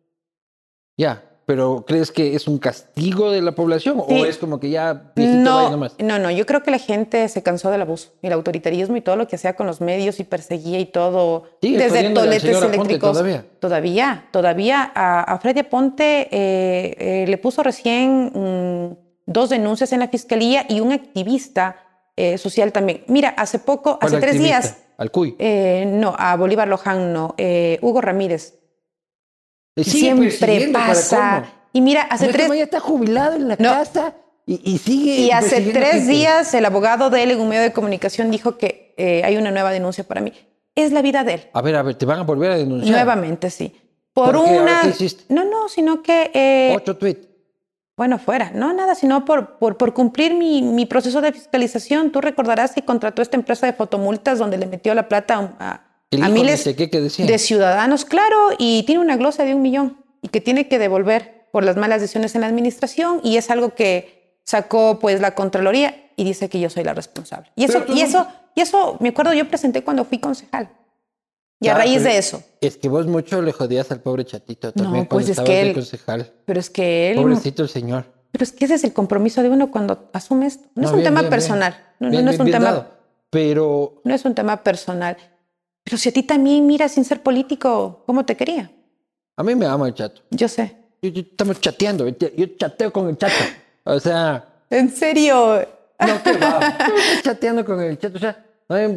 Ya, 0.97 1.36
pero 1.47 1.85
¿crees 1.87 2.11
que 2.11 2.35
es 2.35 2.49
un 2.49 2.59
castigo 2.59 3.31
de 3.31 3.41
la 3.41 3.53
población 3.53 4.03
Sí. 4.09 4.21
o 4.21 4.25
es 4.27 4.37
como 4.37 4.59
que 4.61 4.69
ya 4.69 5.13
No, 5.15 5.71
nomás? 5.71 5.95
no, 6.01 6.19
no, 6.19 6.31
yo 6.31 6.45
creo 6.45 6.63
que 6.65 6.73
la 6.73 6.79
gente 6.79 7.29
se 7.29 7.43
cansó 7.45 7.71
del 7.71 7.83
abuso 7.83 8.11
y 8.21 8.27
el 8.27 8.33
autoritarismo 8.33 8.97
y 8.97 9.01
todo 9.01 9.15
lo 9.17 9.29
que 9.29 9.37
hacía 9.37 9.55
con 9.55 9.67
los 9.67 9.81
medios 9.81 10.19
y 10.21 10.25
perseguía 10.25 10.81
y 10.81 10.87
todo. 10.87 11.45
Desde 11.63 12.11
toletes 12.11 12.43
señora 12.43 12.61
Ponte 12.67 12.77
eléctricos. 12.77 13.13
todavía. 13.13 13.47
Todavía, 13.61 14.27
todavía. 14.33 14.93
A, 14.95 15.21
a 15.23 15.39
Freddy 15.39 15.61
Aponte 15.61 16.29
eh, 16.33 16.97
eh, 16.99 17.25
le 17.29 17.39
puso 17.39 17.63
recién 17.63 18.33
mm, 18.35 18.97
dos 19.27 19.49
denuncias 19.51 19.93
en 19.93 20.01
la 20.01 20.09
fiscalía 20.09 20.67
y 20.69 20.81
un 20.81 20.93
activista 20.93 21.77
eh, 22.17 22.39
social 22.39 22.73
también. 22.73 23.05
Mira, 23.09 23.29
hace 23.31 23.59
poco, 23.61 23.99
¿Cuál 24.01 24.09
hace 24.09 24.21
tres 24.21 24.33
activista? 24.37 24.61
días, 24.61 24.79
Al 24.99 25.11
CUI. 25.11 25.37
eh, 25.39 25.85
no, 25.87 26.15
a 26.19 26.35
Bolívar 26.37 26.67
Loján 26.67 27.13
no, 27.13 27.35
eh, 27.39 27.79
Hugo 27.83 28.01
Ramírez. 28.01 28.56
Siempre 29.77 30.29
persiguiendo, 30.31 30.79
¿para 30.79 30.89
pasa. 30.89 31.45
Y 31.73 31.81
mira, 31.81 32.03
hace 32.03 32.27
Este 32.27 32.39
tres, 32.39 32.49
ya 32.57 32.65
está 32.65 32.81
jubilado 32.81 33.37
en 33.37 33.49
la 33.49 33.57
No. 33.59 33.71
casa 33.71 34.15
y, 34.47 34.61
y 34.73 34.79
sigue. 34.79 35.17
Y 35.17 35.31
hace 35.31 35.61
tres 35.73 35.93
gente. 35.93 36.13
días 36.13 36.55
el 36.55 36.65
abogado 36.65 37.11
de 37.11 37.23
él 37.23 37.33
en 37.33 37.41
un 37.41 37.49
medio 37.49 37.63
de 37.63 37.73
comunicación 37.73 38.31
dijo 38.31 38.57
que 38.57 38.95
eh, 38.97 39.23
hay 39.25 39.37
una 39.37 39.51
nueva 39.51 39.71
denuncia 39.71 40.05
para 40.05 40.21
mí. 40.21 40.33
Es 40.75 40.93
la 40.93 41.03
vida 41.03 41.25
de 41.25 41.35
él. 41.35 41.41
A 41.53 41.63
ver, 41.63 41.77
a 41.77 41.83
ver, 41.83 41.95
te 41.97 42.07
van 42.07 42.21
a 42.21 42.23
volver 42.23 42.51
a 42.53 42.57
denunciar. 42.57 42.91
Nuevamente, 42.93 43.51
sí. 43.51 43.75
Por, 44.13 44.33
¿Por 44.33 44.45
qué? 44.45 44.51
¿Ahora 44.51 44.63
una... 44.63 44.81
qué 44.83 44.89
hiciste? 44.89 45.25
No, 45.35 45.45
no, 45.45 45.69
sino 45.69 46.03
que... 46.03 46.31
eh, 46.33 46.73
Ocho 46.75 46.97
tweets. 46.97 47.29
bueno, 47.97 48.19
fuera. 48.19 48.51
No, 48.55 48.73
nada, 48.73 48.95
sino 48.95 49.25
por, 49.27 49.59
por, 49.59 49.77
por 49.77 49.93
cumplir 49.93 50.33
mi, 50.35 50.63
mi 50.63 50.87
proceso 50.87 51.21
de 51.21 51.33
fiscalización. 51.33 52.11
Tú 52.13 52.21
recordarás 52.23 52.73
que 52.73 52.83
contrató 52.83 53.21
esta 53.21 53.37
empresa 53.37 53.67
de 53.67 53.73
fotomultas 53.75 54.39
donde 54.39 54.57
le 54.57 54.67
metió 54.67 54.95
la 54.95 55.09
plata 55.09 55.55
a, 55.59 55.81
El 56.11 56.23
a 56.23 56.29
de 56.29 57.39
ciudadanos, 57.39 58.05
claro, 58.05 58.51
y 58.59 58.85
tiene 58.85 59.01
una 59.01 59.17
glosa 59.17 59.45
de 59.45 59.55
un 59.55 59.63
millón 59.63 60.05
y 60.23 60.29
que 60.29 60.41
tiene 60.41 60.69
que 60.69 60.79
devolver 60.79 61.49
por 61.53 61.65
las 61.65 61.77
malas 61.77 62.01
decisiones 62.01 62.35
en 62.35 62.43
la 62.43 62.47
administración 62.47 63.21
y 63.25 63.37
es 63.39 63.51
algo 63.51 63.75
que 63.75 64.39
sacó 64.45 64.99
pues 65.01 65.21
la 65.21 65.35
Contraloría 65.35 66.11
y 66.17 66.25
dice 66.25 66.49
que 66.49 66.61
yo 66.61 66.71
soy 66.71 66.85
la 66.85 66.95
responsable. 66.95 67.51
Y 67.57 67.65
eso, 67.65 67.85
y 67.89 67.95
no- 68.01 68.05
eso, 68.05 68.27
y 68.55 68.61
eso 68.61 68.97
me 69.01 69.09
acuerdo 69.11 69.33
yo 69.35 69.49
presenté 69.49 69.83
cuando 69.83 70.05
fui 70.05 70.19
concejal. 70.19 70.71
Y 71.61 71.69
a 71.69 71.75
Ah, 71.75 71.79
raíz 71.79 72.03
de 72.05 72.19
eso. 72.19 72.43
Es 72.61 72.77
que 72.77 72.89
vos 72.89 73.07
mucho 73.07 73.41
le 73.41 73.51
jodías 73.53 73.91
al 73.91 74.01
pobre 74.01 74.25
chatito 74.27 74.73
también 74.73 75.05
No, 75.05 75.09
cuando 75.09 75.09
pues 75.09 75.25
es 75.25 75.31
estabas 75.31 75.49
que 75.51 75.55
de 75.57 75.69
él- 75.71 75.75
concejal. 75.75 76.33
Pero 76.45 76.61
es 76.61 76.69
que 76.71 77.11
él... 77.11 77.17
Pobrecito 77.17 77.63
el 77.63 77.69
señor. 77.71 78.05
Pero 78.31 78.45
es 78.45 78.53
que 78.53 78.67
ese 78.67 78.75
es 78.75 78.85
el 78.85 78.93
compromiso 78.93 79.43
de 79.43 79.49
uno 79.49 79.71
cuando 79.71 80.11
asume 80.13 80.47
esto. 80.47 80.69
No, 80.75 80.83
es 80.85 80.91
un 80.91 80.97
bien, 80.99 81.05
tema 81.05 81.21
bien, 81.23 81.31
personal. 81.31 81.73
bien. 81.99 82.13
No, 82.13 82.19
no, 82.19 82.25
no 82.27 82.31
es 82.31 82.39
un 82.39 82.51
tema... 82.51 82.65
dado. 82.67 82.87
Pero 83.31 84.01
No 84.05 84.15
es 84.15 84.25
un 84.27 84.35
tema 84.35 84.63
personal. 84.63 85.17
Pero 85.87 85.97
si 85.99 86.09
a 86.09 86.13
ti 86.13 86.25
también, 86.25 86.67
mira, 86.67 86.89
sin 86.89 87.05
ser 87.05 87.23
político, 87.23 88.03
¿cómo 88.07 88.25
te 88.27 88.37
quería? 88.37 88.71
a 89.39 89.43
mí 89.45 89.55
me 89.55 89.67
ama 89.67 89.87
el 89.87 89.95
chato. 89.95 90.23
Yo 90.31 90.49
sé. 90.49 90.75
Yo- 91.01 91.11
yo- 91.11 91.21
estamos 91.21 91.61
chateando. 91.61 92.09
Yo, 92.09 92.47
chateo 92.59 92.91
con 92.93 93.09
el 93.09 93.17
chato. 93.17 93.35
O 93.85 94.01
sea, 94.01 94.45
¿En 94.71 94.91
serio? 94.91 95.65
no, 96.01 96.23
que 96.25 96.33
va. 96.39 96.77
Chateando 97.23 97.65
con 97.65 97.81
el 97.81 97.97
chato. 97.99 98.17
O 98.17 98.19
sea, 98.19 98.45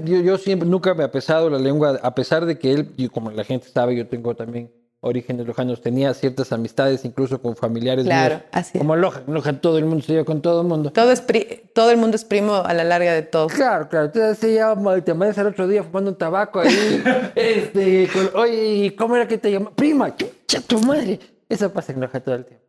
yo, 0.05 0.19
yo 0.21 0.37
siempre, 0.37 0.67
nunca 0.67 0.93
me 0.95 1.03
ha 1.03 1.11
pesado 1.11 1.47
la 1.49 1.59
lengua, 1.59 1.99
a 2.01 2.15
pesar 2.15 2.45
de 2.45 2.57
que 2.57 2.71
él, 2.73 2.91
y 2.97 3.07
como 3.09 3.29
la 3.29 3.43
gente 3.43 3.67
sabe, 3.69 3.95
yo 3.95 4.07
tengo 4.07 4.33
también 4.35 4.71
orígenes 5.01 5.47
lojanos, 5.47 5.81
tenía 5.81 6.13
ciertas 6.13 6.51
amistades, 6.51 7.05
incluso 7.05 7.41
con 7.41 7.55
familiares 7.55 8.05
Claro, 8.05 8.35
míos. 8.35 8.47
así 8.51 8.71
es. 8.73 8.79
Como 8.79 8.95
Loja, 8.97 9.21
Loja 9.27 9.53
todo 9.61 9.77
el 9.77 9.85
mundo 9.85 10.03
se 10.03 10.11
lleva 10.11 10.25
con 10.25 10.41
todo 10.41 10.61
el 10.61 10.67
mundo. 10.67 10.91
Todo, 10.91 11.11
es 11.11 11.21
pri- 11.21 11.69
todo 11.73 11.89
el 11.91 11.97
mundo 11.97 12.15
es 12.17 12.25
primo 12.25 12.55
a 12.55 12.73
la 12.73 12.83
larga 12.83 13.13
de 13.13 13.21
todo. 13.21 13.47
Claro, 13.47 13.87
claro. 13.87 14.07
Entonces 14.07 14.37
se 14.37 14.53
llama, 14.55 14.99
te 15.01 15.11
amaneces 15.11 15.37
el 15.39 15.47
otro 15.47 15.67
día 15.67 15.83
fumando 15.83 16.11
un 16.11 16.17
tabaco 16.17 16.59
ahí. 16.59 17.01
este, 17.35 18.09
con- 18.11 18.29
oye, 18.41 18.75
¿y 18.85 18.91
¿cómo 18.91 19.15
era 19.15 19.27
que 19.27 19.37
te 19.37 19.51
llama? 19.51 19.71
Prima, 19.73 20.15
chucha 20.15 20.61
tu 20.67 20.79
madre. 20.81 21.19
Eso 21.47 21.71
pasa 21.71 21.93
en 21.93 22.01
Loja 22.01 22.19
todo 22.19 22.35
el 22.35 22.45
tiempo. 22.45 22.65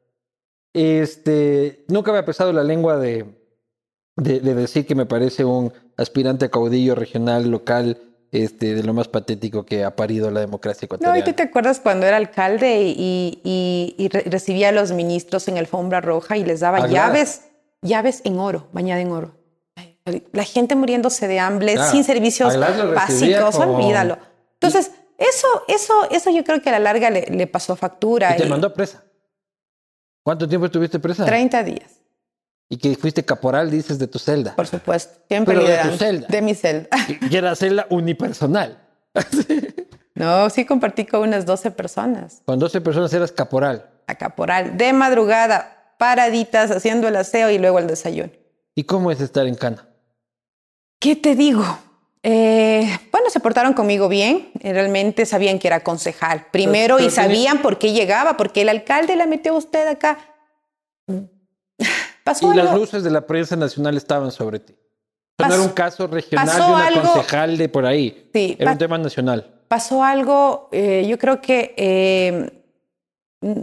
Este, 0.73 1.85
nunca 1.89 2.13
me 2.13 2.19
ha 2.19 2.25
pesado 2.25 2.53
la 2.53 2.63
lengua 2.63 2.97
de, 2.97 3.25
de, 4.17 4.41
de 4.41 4.55
decir 4.55 4.87
que 4.87 4.95
me 4.95 5.05
parece 5.07 5.45
un 5.45 5.73
aspirante 5.97 6.45
a 6.47 6.49
caudillo 6.51 6.95
regional, 6.95 7.51
local, 7.51 7.99
este, 8.33 8.75
de 8.75 8.83
lo 8.83 8.95
más 8.95 9.09
patético 9.09 9.65
que 9.67 9.85
ha 9.85 9.97
parido 9.97 10.31
la 10.31 10.41
democracia 10.41 10.83
No, 10.83 10.87
ecuatoriana. 10.87 11.19
¿y 11.19 11.23
tú 11.25 11.33
te 11.33 11.43
acuerdas 11.43 11.81
cuando 11.81 12.07
era 12.07 12.17
alcalde 12.17 12.83
y, 12.83 13.41
y- 13.43 13.95
y 13.99 14.09
re- 14.09 14.23
recibía 14.27 14.69
a 14.69 14.73
los 14.73 14.93
ministros 14.93 15.49
en 15.49 15.59
alfombra 15.59 16.01
roja 16.01 16.37
y 16.37 16.45
les 16.45 16.61
daba 16.61 16.79
Ah, 16.79 16.87
llaves, 16.87 17.43
llaves 17.83 18.21
en 18.25 18.39
oro, 18.39 18.69
bañada 18.73 19.01
en 19.01 19.11
oro? 19.13 19.35
La 20.33 20.45
gente 20.45 20.75
muriéndose 20.77 21.29
de 21.29 21.39
hambre, 21.39 21.75
Claro. 21.75 21.91
sin 21.91 22.05
servicios 22.05 22.57
básicos, 22.95 23.57
como- 23.57 23.77
olvídalo. 23.77 24.19
Entonces, 24.55 24.91
eso, 25.19 25.47
eso, 25.69 26.09
eso 26.11 26.31
yo 26.31 26.43
creo 26.45 26.61
que 26.63 26.69
a 26.71 26.73
la 26.73 26.79
larga 26.79 27.11
le, 27.11 27.27
le 27.27 27.47
pasó 27.47 27.77
factura. 27.77 28.35
Y 28.35 28.39
te 28.39 28.47
mandó 28.47 28.73
presa. 28.73 29.05
¿Cuánto 30.25 30.49
tiempo 30.49 30.67
estuviste 30.67 30.99
presa? 30.99 31.25
30 31.25 31.63
días, 31.63 32.00
Y 32.73 32.79
que 32.79 32.95
fuiste 32.97 33.25
caporal, 33.25 33.69
dices, 33.71 33.99
de 33.99 34.07
tu 34.07 34.19
celda. 34.21 34.55
por 34.55 34.67
supuesto. 34.67 35.19
Siempre 35.29 35.57
Pero 35.57 35.67
de 35.67 35.77
tu 35.91 35.97
celda. 35.97 36.27
De 36.29 36.41
mi 36.41 36.55
celda. 36.55 36.89
Y 37.31 37.37
era 37.37 37.55
celda 37.57 37.87
unipersonal. 37.91 38.79
No, 40.15 40.51
sí 40.51 40.67
compartí 40.67 41.07
con 41.07 41.23
unas 41.23 41.47
12 41.47 41.71
personas. 41.71 42.43
Con 42.45 42.59
12 42.59 42.83
personas 42.83 43.11
eras 43.15 43.33
caporal. 43.33 43.89
A 44.07 44.17
caporal, 44.17 44.77
de 44.77 44.93
madrugada, 44.93 45.95
paraditas, 45.99 46.71
haciendo 46.71 47.09
el 47.09 47.17
aseo 47.17 47.49
y 47.51 47.59
luego 47.59 47.79
el 47.79 47.87
desayuno. 47.87 48.31
¿Y 48.75 48.85
cómo 48.85 49.11
es 49.11 49.21
estar 49.23 49.47
en 49.47 49.55
Cana? 49.55 49.89
¿Qué 50.99 51.17
te 51.17 51.35
digo? 51.35 51.65
Eh, 52.23 52.87
bueno, 53.11 53.31
se 53.31 53.41
portaron 53.41 53.73
conmigo 53.73 54.09
bien. 54.11 54.51
eh, 54.61 54.75
Realmente 54.75 55.25
sabían 55.25 55.59
que 55.59 55.69
era 55.69 55.81
concejal. 55.81 56.49
Primero, 56.51 56.97
pero 56.97 57.09
y 57.09 57.11
sabían 57.11 57.63
por 57.63 57.79
qué 57.79 57.93
llegaba, 57.93 58.37
porque 58.37 58.61
el 58.61 58.69
alcalde 58.69 59.17
la 59.17 59.25
metió 59.25 59.55
a 59.55 59.57
usted 59.59 59.87
acá. 59.89 60.19
Pasó 62.25 62.53
Y 62.53 62.57
las 62.57 62.75
luces 62.75 63.03
de 63.03 63.11
la 63.11 63.27
prensa 63.27 63.57
nacional 63.57 63.97
estaban 63.97 64.31
sobre 64.31 64.61
ti. 64.61 64.75
Sea, 64.75 65.49
no 65.49 65.49
Pasó- 65.49 65.55
era 65.55 65.63
un 65.63 65.69
caso 65.75 66.07
regional 66.07 66.47
de 66.47 66.53
pasó 66.53 66.75
una 66.75 66.87
algo- 66.87 67.03
concejal 67.13 67.57
de 67.59 67.69
por 67.69 67.87
ahí. 67.87 68.29
Sí, 68.35 68.57
Era 68.59 68.73
un 68.73 68.79
tema 68.79 68.99
nacional. 68.99 69.61
pasó 69.69 70.03
algo, 70.05 70.69
eh, 70.73 71.07
yo 71.09 71.19
creo 71.19 71.41
que 71.41 71.75
eh, 71.79 72.63
mm, 73.41 73.61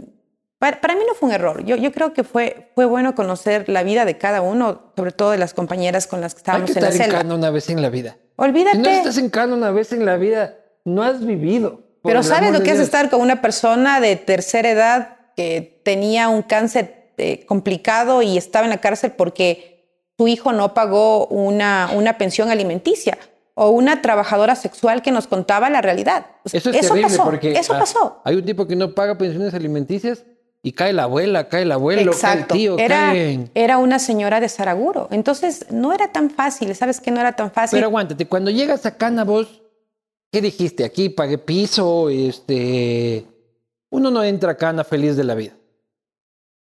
para, 0.58 0.80
para 0.80 0.94
mí 0.96 1.02
no 1.06 1.14
fue 1.14 1.28
un 1.28 1.34
error. 1.34 1.64
Yo, 1.64 1.76
yo 1.76 1.92
creo 1.92 2.12
que 2.12 2.24
fue, 2.24 2.72
fue 2.74 2.84
bueno 2.84 3.14
conocer 3.14 3.68
la 3.68 3.84
vida 3.84 4.04
de 4.04 4.18
cada 4.18 4.40
uno, 4.40 4.92
sobre 4.96 5.12
todo 5.12 5.30
de 5.30 5.38
las 5.38 5.54
compañeras 5.54 6.06
con 6.08 6.20
las 6.20 6.34
que 6.34 6.38
Hay 6.38 6.42
estábamos 6.42 6.70
que 6.72 6.78
en 6.78 6.82
la 6.82 6.88
estar 6.88 7.00
en 7.06 7.10
celda. 7.12 7.22
Cana 7.22 7.34
una 7.36 7.50
vez 7.50 7.70
en 7.70 7.80
la 7.82 7.90
vida. 7.90 8.16
Olvídate. 8.36 8.76
Si 8.76 8.82
no 8.82 8.88
estás 8.88 9.18
en 9.18 9.30
Cana 9.30 9.54
una 9.54 9.70
vez 9.70 9.92
en 9.92 10.04
la 10.04 10.16
vida, 10.16 10.56
no 10.84 11.02
has 11.04 11.24
vivido. 11.24 11.82
Pero 12.02 12.22
¿sabes 12.24 12.52
lo 12.52 12.62
que 12.62 12.70
es 12.72 12.80
estar 12.80 13.08
con 13.10 13.20
una 13.20 13.40
persona 13.40 14.00
de 14.00 14.16
tercera 14.16 14.70
edad 14.70 15.16
que 15.36 15.80
tenía 15.84 16.28
un 16.28 16.42
cáncer 16.42 16.97
eh, 17.18 17.44
complicado 17.46 18.22
y 18.22 18.38
estaba 18.38 18.64
en 18.64 18.70
la 18.70 18.80
cárcel 18.80 19.12
porque 19.12 19.78
su 20.16 20.28
hijo 20.28 20.52
no 20.52 20.74
pagó 20.74 21.26
una, 21.26 21.90
una 21.94 22.18
pensión 22.18 22.50
alimenticia? 22.50 23.18
O 23.54 23.70
una 23.70 24.02
trabajadora 24.02 24.54
sexual 24.54 25.02
que 25.02 25.10
nos 25.10 25.26
contaba 25.26 25.68
la 25.68 25.82
realidad. 25.82 26.26
O 26.44 26.48
sea, 26.48 26.58
Eso 26.58 26.70
es 26.70 26.80
terrible 26.80 27.02
pasó, 27.02 27.24
porque 27.24 27.52
eso 27.52 27.74
ah, 27.74 27.78
pasó. 27.80 28.22
hay 28.24 28.36
un 28.36 28.44
tipo 28.44 28.66
que 28.68 28.76
no 28.76 28.94
paga 28.94 29.18
pensiones 29.18 29.52
alimenticias 29.52 30.24
y 30.62 30.72
cae 30.72 30.92
la 30.92 31.04
abuela, 31.04 31.48
cae 31.48 31.62
el 31.62 31.72
abuelo, 31.72 32.12
Exacto. 32.12 32.54
cae 32.54 32.58
el 32.58 32.60
tío, 32.60 32.78
era, 32.78 32.96
caen. 32.96 33.50
era 33.54 33.78
una 33.78 33.98
señora 33.98 34.40
de 34.40 34.48
Saraguro. 34.48 35.08
Entonces, 35.10 35.66
no 35.70 35.92
era 35.92 36.12
tan 36.12 36.30
fácil. 36.30 36.74
¿Sabes 36.74 37.00
qué? 37.00 37.10
No 37.10 37.20
era 37.20 37.32
tan 37.32 37.50
fácil. 37.50 37.76
Pero 37.76 37.88
aguántate, 37.88 38.26
cuando 38.26 38.50
llegas 38.50 38.86
a 38.86 38.96
Cana 38.96 39.24
vos, 39.24 39.62
¿qué 40.30 40.40
dijiste? 40.40 40.84
Aquí 40.84 41.08
pagué 41.08 41.38
piso, 41.38 42.10
este... 42.10 43.24
Uno 43.90 44.10
no 44.10 44.22
entra 44.22 44.52
a 44.52 44.56
Cana 44.56 44.84
feliz 44.84 45.16
de 45.16 45.24
la 45.24 45.34
vida. 45.34 45.57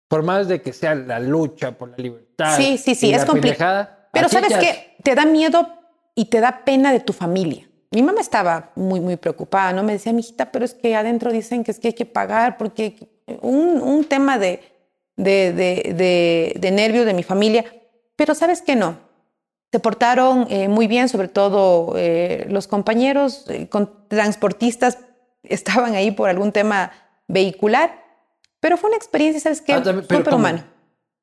Por 0.10 0.24
más 0.24 0.50
de 0.50 0.62
que 0.62 0.74
sea 0.74 0.93
la 0.95 1.19
lucha 1.19 1.72
por 1.72 1.91
la 1.91 1.98
libertad. 1.98 2.58
Sí, 2.58 2.78
sí, 2.78 2.95
sí, 2.95 3.08
y 3.08 3.13
es 3.13 3.22
la 3.22 3.28
compli- 3.28 3.41
pendejada, 3.41 4.10
Pero 4.12 4.28
sabes 4.28 4.52
qué, 4.58 4.95
te 5.04 5.15
da 5.15 5.26
miedo 5.26 5.67
y 6.15 6.26
te 6.26 6.41
da 6.41 6.65
pena 6.65 6.91
de 6.91 7.00
tu 7.00 7.13
familia. 7.13 7.65
Mi 7.91 8.02
mamá 8.04 8.19
estaba 8.19 8.72
muy, 8.76 9.00
muy 9.00 9.15
preocupada, 9.15 9.72
¿no? 9.72 9.84
Me 9.84 9.93
decía, 9.93 10.12
mijita, 10.12 10.52
pero 10.52 10.65
es 10.65 10.74
que 10.74 10.95
adentro 10.95 11.32
dicen 11.32 11.63
que 11.63 11.72
es 11.72 11.80
que 11.80 11.88
hay 11.89 11.93
que 11.93 12.06
pagar 12.06 12.58
porque 12.58 13.08
un, 13.41 13.82
un 13.82 14.04
tema 14.04 14.38
de, 14.38 14.62
de, 15.15 15.54
de, 15.54 15.93
de, 15.95 16.54
de 16.60 16.72
nervios 16.72 17.06
de 17.06 17.13
mi 17.13 17.24
familia. 17.24 17.65
Pero 18.15 18.36
sabes 18.36 18.62
que 18.62 18.76
no. 18.76 18.98
Se 19.72 19.80
portaron 19.80 20.48
eh, 20.50 20.67
muy 20.67 20.88
bien, 20.88 21.08
sobre 21.10 21.28
todo 21.30 21.93
eh, 21.98 22.45
los 22.50 22.67
compañeros 22.67 23.45
eh, 23.50 23.69
con 23.69 24.08
transportistas 24.08 24.98
estaban 25.43 25.93
ahí 25.95 26.12
por 26.12 26.30
algún 26.30 26.52
tema 26.52 26.91
vehicular. 27.28 28.09
Pero 28.60 28.78
fue 28.78 28.89
una 28.89 28.98
experiencia, 28.98 29.39
¿sabes 29.41 29.62
qué? 29.62 29.74
Ah, 29.74 29.84
también- 29.84 30.06
pero 30.08 30.19
Súper 30.19 30.32
¿cómo? 30.34 30.41
humana. 30.41 30.65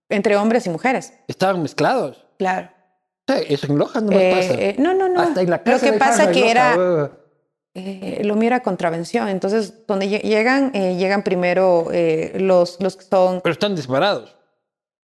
Entre 0.08 0.36
hombres 0.36 0.66
y 0.66 0.70
mujeres. 0.70 1.12
Estaban 1.28 1.62
mezclados. 1.62 2.26
Claro. 2.38 2.70
Eso 3.28 3.66
en 3.66 3.78
Loja 3.78 4.00
no 4.00 4.08
me 4.12 4.30
Eh, 4.30 4.34
pasa. 4.36 4.54
eh, 4.54 4.76
no, 4.78 4.94
no, 4.94 5.08
no. 5.08 5.20
Hasta 5.20 5.42
en 5.42 5.50
la 5.50 5.60
Lo 5.64 5.80
que 5.80 5.92
pasa 5.94 6.30
que 6.30 6.48
era, 6.50 6.76
uh, 6.78 7.10
eh, 7.74 8.20
lo 8.24 8.36
mío 8.36 8.46
era 8.46 8.60
contravención. 8.62 9.28
Entonces, 9.28 9.84
donde 9.86 10.06
lle- 10.08 10.22
llegan, 10.22 10.70
llegan 10.72 11.22
primero 11.24 11.88
los, 12.34 12.80
los 12.80 12.96
que 12.96 13.04
son 13.04 13.40
Pero 13.40 13.52
están 13.52 13.74
disparados. 13.74 14.36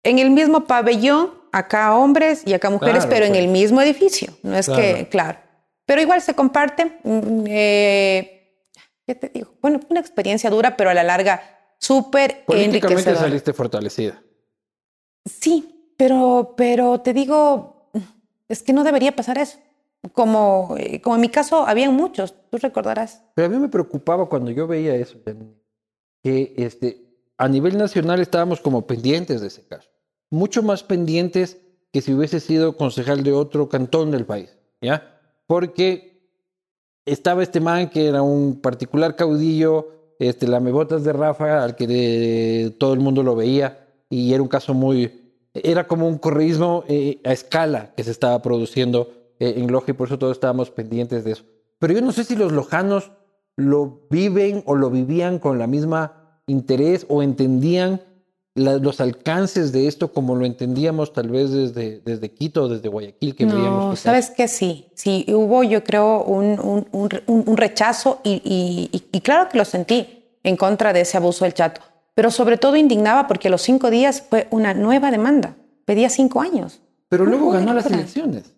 en 0.04 0.20
el 0.20 0.30
mismo 0.32 0.66
pabellón, 0.66 1.32
acá 1.54 1.96
hombres 1.96 2.44
y 2.46 2.54
acá 2.54 2.70
mujeres, 2.70 3.06
Claro, 3.06 3.10
pero 3.10 3.26
en 3.26 3.32
pues. 3.32 3.44
el 3.44 3.48
mismo 3.50 3.82
edificio. 3.82 4.34
No 4.44 4.58
es 4.58 4.68
que, 4.70 5.08
Claro. 5.10 5.40
Pero 5.86 6.02
igual 6.02 6.22
se 6.22 6.34
comparte. 6.36 7.00
mm, 7.04 7.44
¿Qué 9.08 9.16
te 9.20 9.30
digo? 9.30 9.54
Bueno, 9.62 9.80
una 9.90 10.00
experiencia 10.00 10.50
dura, 10.50 10.76
pero 10.78 10.90
a 10.90 10.94
la 10.94 11.04
larga 11.04 11.42
súper 11.82 12.46
Políticamente 12.46 12.88
enriquecedor. 12.88 13.18
saliste 13.18 13.54
fortalecida. 13.54 14.22
Sí, 15.26 15.94
pero, 15.98 16.54
pero 16.56 17.02
te 17.02 17.14
digo, 17.14 17.90
es 18.48 18.64
que 18.64 18.74
no 18.74 18.84
debería 18.84 19.16
pasar 19.16 19.38
eso. 19.38 19.58
Como, 20.14 20.76
eh, 20.80 21.02
como 21.02 21.16
en 21.16 21.22
mi 21.22 21.30
caso, 21.30 21.68
habían 21.68 21.96
muchos, 21.96 22.34
tú 22.50 22.58
recordarás. 22.58 23.24
Pero 23.36 23.48
a 23.48 23.50
mí 23.50 23.58
me 23.58 23.70
preocupaba 23.70 24.28
cuando 24.30 24.50
yo 24.50 24.66
veía 24.66 24.96
eso, 24.96 25.18
que 26.24 26.54
este, 26.58 27.06
a 27.38 27.48
nivel 27.48 27.78
nacional 27.78 28.20
estábamos 28.20 28.62
como 28.62 28.88
pendientes 28.88 29.42
de 29.42 29.48
ese 29.48 29.66
caso. 29.68 29.90
Mucho 30.32 30.64
más 30.64 30.84
pendientes 30.84 31.60
que 31.92 32.02
si 32.02 32.14
hubiese 32.14 32.40
sido 32.40 32.78
concejal 32.78 33.24
de 33.24 33.34
otro 33.34 33.70
cantón 33.70 34.10
del 34.12 34.26
país, 34.26 34.58
¿ya? 34.82 35.20
Porque 35.46 36.24
estaba 37.06 37.44
este 37.44 37.60
man 37.60 37.90
que 37.90 38.08
era 38.08 38.22
un 38.24 38.60
particular 38.60 39.16
caudillo, 39.16 40.01
este, 40.30 40.48
lamebotas 40.48 41.04
de 41.04 41.14
Rafa, 41.14 41.64
al 41.64 41.76
que 41.76 41.88
de- 41.88 42.76
todo 42.78 42.94
el 42.94 43.00
mundo 43.00 43.24
lo 43.24 43.36
veía, 43.36 43.88
y 44.10 44.34
era 44.34 44.42
un 44.44 44.48
caso 44.50 44.74
muy... 44.74 45.20
Era 45.54 45.88
como 45.88 46.08
un 46.08 46.18
correísmo 46.18 46.84
eh, 46.88 47.20
a 47.26 47.34
escala 47.34 47.94
que 47.96 48.04
se 48.04 48.12
estaba 48.12 48.42
produciendo 48.42 49.10
eh, 49.40 49.56
en 49.58 49.72
Loja 49.72 49.92
y 49.92 49.94
por 49.94 50.08
eso 50.08 50.18
todos 50.18 50.38
estábamos 50.38 50.70
pendientes 50.72 51.24
de 51.26 51.32
eso. 51.32 51.44
Pero 51.80 51.94
yo 51.94 52.02
no 52.02 52.12
sé 52.14 52.24
si 52.24 52.36
los 52.36 52.52
lojanos 52.54 53.12
lo 53.58 54.02
viven 54.10 54.64
o 54.66 54.76
lo 54.76 54.90
vivían 54.90 55.40
con 55.40 55.60
la 55.60 55.68
misma 55.68 56.40
interés 56.48 57.06
o 57.10 57.22
entendían 57.22 58.00
la- 58.62 58.78
los 58.78 59.02
alcances 59.02 59.72
de 59.72 59.88
esto 59.88 60.14
como 60.14 60.36
lo 60.36 60.46
entendíamos 60.46 61.12
tal 61.14 61.30
vez 61.30 61.52
desde, 61.52 62.00
desde 62.06 62.32
Quito 62.32 62.68
desde 62.70 62.88
Guayaquil 62.88 63.36
que. 63.36 63.46
No, 63.46 63.90
quizás. 63.92 64.00
sabes 64.00 64.30
que 64.30 64.48
sí, 64.48 64.88
sí, 64.96 65.26
hubo 65.30 65.64
yo 65.64 65.84
creo 65.84 66.24
un, 66.24 66.60
un- 66.60 66.88
un 66.92 67.10
re- 67.10 67.24
un- 67.28 67.44
un 67.46 67.58
rechazo 67.58 68.20
y, 68.24 68.90
y- 69.12 69.22
claro 69.22 69.50
que 69.50 69.58
lo 69.58 69.66
sentí 69.66 70.24
en 70.44 70.56
contra 70.58 70.94
de 70.94 71.02
ese 71.02 71.18
abuso 71.18 71.46
del 71.46 71.54
chato, 71.54 71.82
pero 72.16 72.32
sobre 72.32 72.58
todo 72.58 72.76
indignaba 72.76 73.28
porque 73.28 73.50
los 73.50 73.62
cinco 73.62 73.90
días 73.90 74.24
fue 74.30 74.48
una 74.52 74.74
nueva 74.74 75.12
demanda, 75.12 75.56
pedía 75.86 76.10
cinco 76.10 76.42
años. 76.42 76.80
Pero 77.10 77.26
luego 77.26 77.52
ganó 77.52 77.74
las 77.74 77.86
elecciones. 77.88 78.54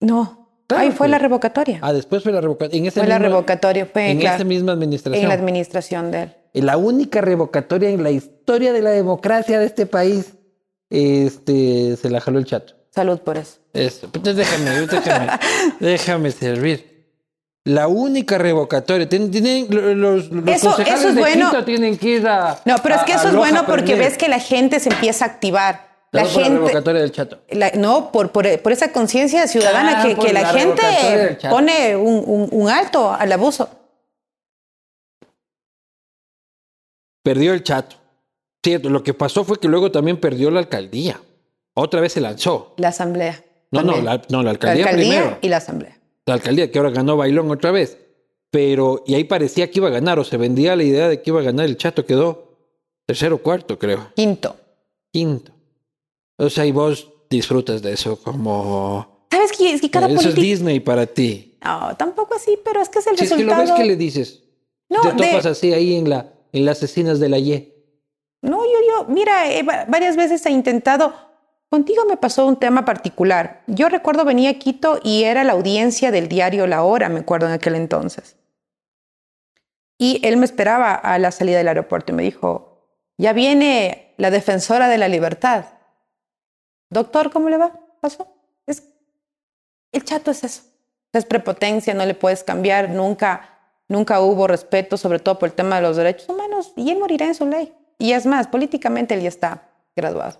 No, 0.00 0.44
Claro, 0.66 0.82
ahí 0.84 0.90
fue 0.92 1.08
la 1.08 1.18
revocatoria. 1.18 1.78
Ah, 1.82 1.92
después 1.92 2.22
fue 2.22 2.32
la 2.32 2.40
revocatoria. 2.40 2.86
En 2.86 2.90
fue 2.90 3.06
la 3.06 3.18
revocatoria, 3.18 3.84
fue 3.84 4.10
en 4.10 4.18
claro, 4.20 4.36
esa 4.36 4.44
misma 4.44 4.72
administración. 4.72 5.22
en 5.22 5.28
la 5.28 5.34
administración 5.34 6.10
de 6.10 6.22
él. 6.22 6.34
La 6.62 6.76
única 6.76 7.20
revocatoria 7.20 7.90
en 7.90 8.02
la 8.02 8.10
historia 8.10 8.72
de 8.72 8.82
la 8.82 8.90
democracia 8.90 9.58
de 9.58 9.66
este 9.66 9.86
país, 9.86 10.34
este, 10.90 11.96
se 11.96 12.10
la 12.10 12.20
jaló 12.20 12.38
el 12.38 12.44
chato. 12.44 12.74
Salud 12.90 13.18
por 13.20 13.36
eso. 13.36 13.58
Eso, 13.72 14.06
entonces 14.06 14.36
déjame, 14.36 14.70
déjame, 14.86 15.26
déjame 15.80 16.30
servir. 16.30 16.94
La 17.64 17.88
única 17.88 18.36
revocatoria. 18.38 19.08
Tien- 19.08 19.30
Tienen, 19.30 19.66
los, 20.00 20.30
los 20.30 20.46
Eso- 20.48 20.70
concejales 20.70 21.00
eso 21.00 21.08
es 21.08 21.14
de 21.14 21.20
bueno. 21.20 21.50
Quito 21.50 21.64
tienen 21.64 21.96
que 21.96 22.08
ir 22.08 22.28
a. 22.28 22.60
No, 22.66 22.76
pero 22.82 22.96
es 22.96 23.02
que 23.04 23.12
eso 23.14 23.28
es 23.28 23.34
bueno 23.34 23.64
porque 23.66 23.94
ves 23.94 24.18
que 24.18 24.28
la 24.28 24.38
gente 24.38 24.78
se 24.80 24.90
empieza 24.90 25.24
a 25.24 25.28
activar. 25.28 25.94
La 26.12 26.22
Todo 26.22 26.32
por 26.34 26.40
la 26.42 26.44
gente, 26.46 26.58
revocatoria 26.60 27.00
del 27.00 27.10
chato. 27.10 27.38
la- 27.50 27.72
no, 27.72 28.12
por, 28.12 28.30
por, 28.30 28.60
por 28.60 28.70
esa 28.70 28.92
conciencia 28.92 29.48
ciudadana 29.48 30.02
Ah, 30.02 30.06
que, 30.06 30.14
que 30.14 30.32
la, 30.32 30.46
gente 30.50 31.38
pone 31.50 31.96
un, 31.96 32.22
un- 32.24 32.48
un 32.52 32.68
alto 32.68 33.10
al 33.12 33.32
abuso. 33.32 33.68
Perdió 37.24 37.52
el 37.54 37.64
chato. 37.64 37.96
Cierto, 38.62 38.88
lo 38.90 39.02
que 39.02 39.14
pasó 39.14 39.44
fue 39.44 39.58
que 39.58 39.66
luego 39.66 39.90
también 39.90 40.18
perdió 40.20 40.50
la 40.52 40.60
alcaldía. 40.60 41.20
Otra 41.74 42.00
vez 42.00 42.12
se 42.12 42.20
lanzó. 42.20 42.74
La 42.76 42.88
asamblea. 42.88 43.44
No, 43.72 43.82
no, 43.82 44.00
la, 44.00 44.22
no, 44.28 44.38
la 44.38 44.44
La 44.44 44.50
alcaldía, 44.50 44.84
alcaldía 44.84 45.18
primero. 45.20 45.38
y 45.42 45.48
la 45.48 45.56
asamblea. 45.56 45.98
La 46.26 46.34
alcaldía, 46.34 46.70
que 46.70 46.78
ahora 46.78 46.90
ganó 46.90 47.16
Bailón 47.16 47.50
otra 47.50 47.72
vez. 47.72 47.98
Pero, 48.50 49.02
y 49.04 49.14
ahí 49.14 49.24
parecía 49.24 49.68
que 49.68 49.80
iba 49.80 49.88
a 49.88 49.90
ganar, 49.90 50.18
o 50.20 50.24
se 50.24 50.36
vendía 50.36 50.76
la 50.76 50.84
idea 50.84 51.08
de 51.08 51.20
que 51.20 51.30
iba 51.30 51.40
a 51.40 51.42
ganar. 51.42 51.66
El 51.66 51.76
chato 51.76 52.06
quedó 52.06 52.56
tercero 53.04 53.34
o 53.36 53.38
cuarto, 53.38 53.76
creo. 53.78 54.12
Quinto. 54.14 54.54
Quinto. 55.12 55.50
O 56.36 56.48
sea, 56.48 56.64
y 56.64 56.70
vos 56.72 57.10
disfrutas 57.28 57.82
de 57.82 57.92
eso 57.94 58.16
como. 58.22 59.26
¿Sabes 59.30 59.50
qué? 59.58 59.72
Es 59.72 59.80
que 59.80 59.90
cada 59.90 60.08
eso 60.08 60.28
es. 60.28 60.34
Disney 60.36 60.78
para 60.78 61.06
ti. 61.06 61.58
No, 61.64 61.96
tampoco 61.96 62.34
así, 62.36 62.56
pero 62.64 62.80
es 62.80 62.88
que 62.88 63.00
es 63.00 63.06
el 63.08 63.16
Si 63.18 63.24
es 63.24 63.30
que 63.30 63.36
resultado... 63.36 63.62
lo 63.64 63.68
ves, 63.70 63.76
¿qué 63.80 63.84
le 63.84 63.96
dices? 63.96 64.42
No, 64.88 65.00
Te 65.00 65.08
de- 65.12 65.30
topas 65.30 65.46
así 65.46 65.72
ahí 65.72 65.96
en, 65.96 66.08
la, 66.08 66.32
en 66.54 66.64
las 66.64 66.82
escenas 66.82 67.20
de 67.20 67.28
la 67.28 67.38
Y. 67.38 67.72
No, 68.42 68.64
yo, 68.64 68.78
yo, 68.88 69.04
mira, 69.08 69.50
eh, 69.50 69.62
va- 69.62 69.84
varias 69.86 70.16
veces 70.16 70.44
he 70.46 70.50
intentado. 70.50 71.12
Contigo 71.68 72.04
me 72.06 72.16
pasó 72.16 72.46
un 72.46 72.58
tema 72.58 72.84
particular. 72.84 73.62
Yo 73.66 73.88
recuerdo 73.88 74.24
venía 74.24 74.50
a 74.50 74.54
Quito 74.54 75.00
y 75.02 75.24
era 75.24 75.44
la 75.44 75.52
audiencia 75.54 76.10
del 76.10 76.28
diario 76.28 76.66
La 76.66 76.82
Hora, 76.84 77.08
me 77.08 77.20
acuerdo 77.20 77.46
en 77.46 77.52
aquel 77.52 77.74
entonces. 77.74 78.36
Y 79.98 80.20
él 80.26 80.36
me 80.36 80.44
esperaba 80.44 80.94
a 80.94 81.18
la 81.18 81.30
salida 81.32 81.58
del 81.58 81.68
aeropuerto 81.68 82.12
y 82.12 82.14
me 82.14 82.22
dijo, 82.22 82.86
ya 83.18 83.32
viene 83.32 84.14
la 84.18 84.30
defensora 84.30 84.88
de 84.88 84.98
la 84.98 85.08
libertad. 85.08 85.64
Doctor, 86.90 87.30
¿cómo 87.32 87.48
le 87.48 87.56
va? 87.56 87.72
¿Pasó? 88.00 88.28
Es, 88.66 88.82
el 89.92 90.04
chato 90.04 90.30
es 90.30 90.44
eso. 90.44 90.62
Es 91.12 91.24
prepotencia, 91.24 91.94
no 91.94 92.04
le 92.06 92.14
puedes 92.14 92.42
cambiar, 92.44 92.90
nunca, 92.90 93.53
nunca 93.88 94.20
hubo 94.20 94.46
respeto, 94.46 94.96
sobre 94.96 95.18
todo 95.18 95.38
por 95.38 95.48
el 95.48 95.54
tema 95.54 95.76
de 95.76 95.82
los 95.82 95.96
derechos 95.96 96.28
humanos, 96.28 96.72
y 96.76 96.90
él 96.90 96.98
morirá 96.98 97.26
en 97.26 97.34
su 97.34 97.46
ley. 97.46 97.72
Y 97.98 98.12
es 98.12 98.26
más, 98.26 98.48
políticamente 98.48 99.14
él 99.14 99.22
ya 99.22 99.28
está 99.28 99.70
graduado. 99.94 100.38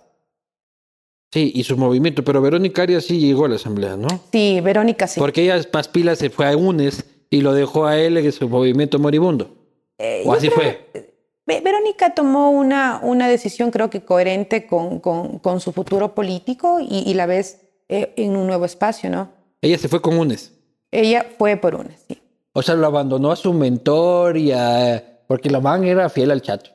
Sí, 1.31 1.51
y 1.53 1.63
su 1.63 1.77
movimiento. 1.77 2.23
Pero 2.23 2.41
Verónica 2.41 2.83
Arias 2.83 3.05
sí 3.05 3.19
llegó 3.19 3.45
a 3.45 3.49
la 3.49 3.55
asamblea, 3.55 3.97
¿no? 3.97 4.07
Sí, 4.31 4.59
Verónica 4.61 5.07
sí. 5.07 5.19
Porque 5.19 5.43
ella, 5.43 5.61
más 5.73 5.87
pilas, 5.87 6.19
se 6.19 6.29
fue 6.29 6.47
a 6.49 6.55
UNES 6.55 7.05
y 7.29 7.41
lo 7.41 7.53
dejó 7.53 7.85
a 7.85 7.97
él 7.97 8.17
en 8.17 8.31
su 8.31 8.47
movimiento 8.47 8.99
moribundo. 8.99 9.55
Eh, 9.97 10.23
o 10.25 10.33
así 10.33 10.47
creo- 10.49 10.55
fue. 10.91 11.13
Ve- 11.47 11.61
Verónica 11.61 12.13
tomó 12.13 12.51
una, 12.51 12.99
una 13.03 13.27
decisión 13.27 13.69
creo 13.69 13.89
que 13.89 14.01
coherente 14.03 14.65
con, 14.65 14.99
con, 14.99 15.39
con 15.39 15.59
su 15.59 15.71
futuro 15.73 16.15
político 16.15 16.79
y, 16.79 17.03
y 17.05 17.13
la 17.13 17.25
ves 17.25 17.59
eh, 17.87 18.13
en 18.17 18.35
un 18.35 18.47
nuevo 18.47 18.65
espacio, 18.65 19.09
¿no? 19.09 19.29
Ella 19.61 19.77
se 19.77 19.87
fue 19.87 20.01
con 20.01 20.17
UNES. 20.17 20.53
Ella 20.91 21.25
fue 21.37 21.57
por 21.57 21.75
una, 21.75 21.91
sí. 22.07 22.19
O 22.57 22.61
sea, 22.61 22.75
lo 22.75 22.87
abandonó 22.87 23.31
a 23.31 23.35
su 23.35 23.53
mentor 23.53 24.37
y 24.37 24.51
a... 24.53 25.03
Porque 25.27 25.49
la 25.49 25.59
man 25.59 25.83
era 25.83 26.07
fiel 26.09 26.31
al 26.31 26.41
chato. 26.41 26.69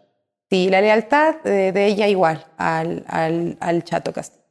Sí, 0.50 0.68
la 0.68 0.80
lealtad 0.80 1.36
de, 1.42 1.72
de 1.72 1.86
ella 1.86 2.06
igual 2.08 2.44
al, 2.58 3.04
al, 3.06 3.56
al 3.60 3.84
Chato 3.84 4.12
Castillo. 4.12 4.44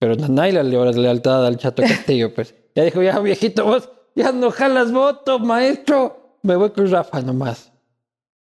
Pero 0.00 0.14
Nanay 0.16 0.52
la 0.52 0.62
le- 0.62 0.92
lealtad 0.92 1.46
al 1.46 1.56
chato 1.56 1.82
Castillo, 1.82 2.34
pues. 2.34 2.54
Ya 2.74 2.82
dijo, 2.84 3.00
ya 3.02 3.18
viejito, 3.20 3.64
vos 3.64 3.88
ya 4.14 4.32
no 4.32 4.50
jalas 4.50 4.92
votos, 4.92 5.40
maestro. 5.40 6.38
Me 6.42 6.56
voy 6.56 6.70
con 6.70 6.90
Rafa 6.90 7.20
nomás. 7.22 7.72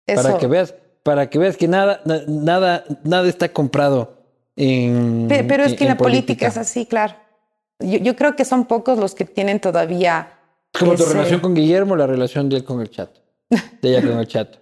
Eso, 0.07 0.23
Para 0.23 0.37
que 0.37 0.47
veas, 0.47 0.73
para 1.03 1.29
que 1.29 1.37
veas 1.37 1.57
que 1.57 1.67
nada, 1.67 2.01
na- 2.05 2.23
nada, 2.27 2.85
nada 3.03 3.27
está 3.27 3.49
comprado 3.49 4.17
en. 4.55 5.27
Pe- 5.27 5.43
pero 5.43 5.63
es 5.63 5.73
en- 5.73 5.77
que 5.77 5.83
en 5.83 5.87
la 5.89 5.93
en 5.93 5.97
política 5.97 6.47
es 6.47 6.57
así, 6.57 6.85
claro. 6.85 7.15
Yo, 7.79 7.97
yo 7.99 8.15
creo 8.15 8.35
que 8.37 8.45
son 8.45 8.65
pocos 8.65 8.97
los 8.97 9.13
que 9.15 9.25
tienen 9.25 9.59
todavía... 9.59 10.34
Como 10.79 10.95
tu 10.95 11.05
relación 11.05 11.39
con 11.39 11.53
Guillermo, 11.53 11.95
la 11.95 12.07
relación 12.07 12.49
de 12.49 12.57
él 12.57 12.63
con 12.63 12.81
el 12.81 12.89
chato. 12.89 13.21
De 13.81 13.89
ella 13.89 14.01
con 14.01 14.19
el 14.19 14.27
chato. 14.27 14.59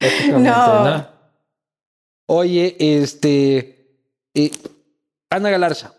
No. 0.38 1.06
Oye, 2.26 2.76
este. 2.78 3.96
eh, 4.34 4.50
Ana 5.30 5.50
Galarza 5.50 5.94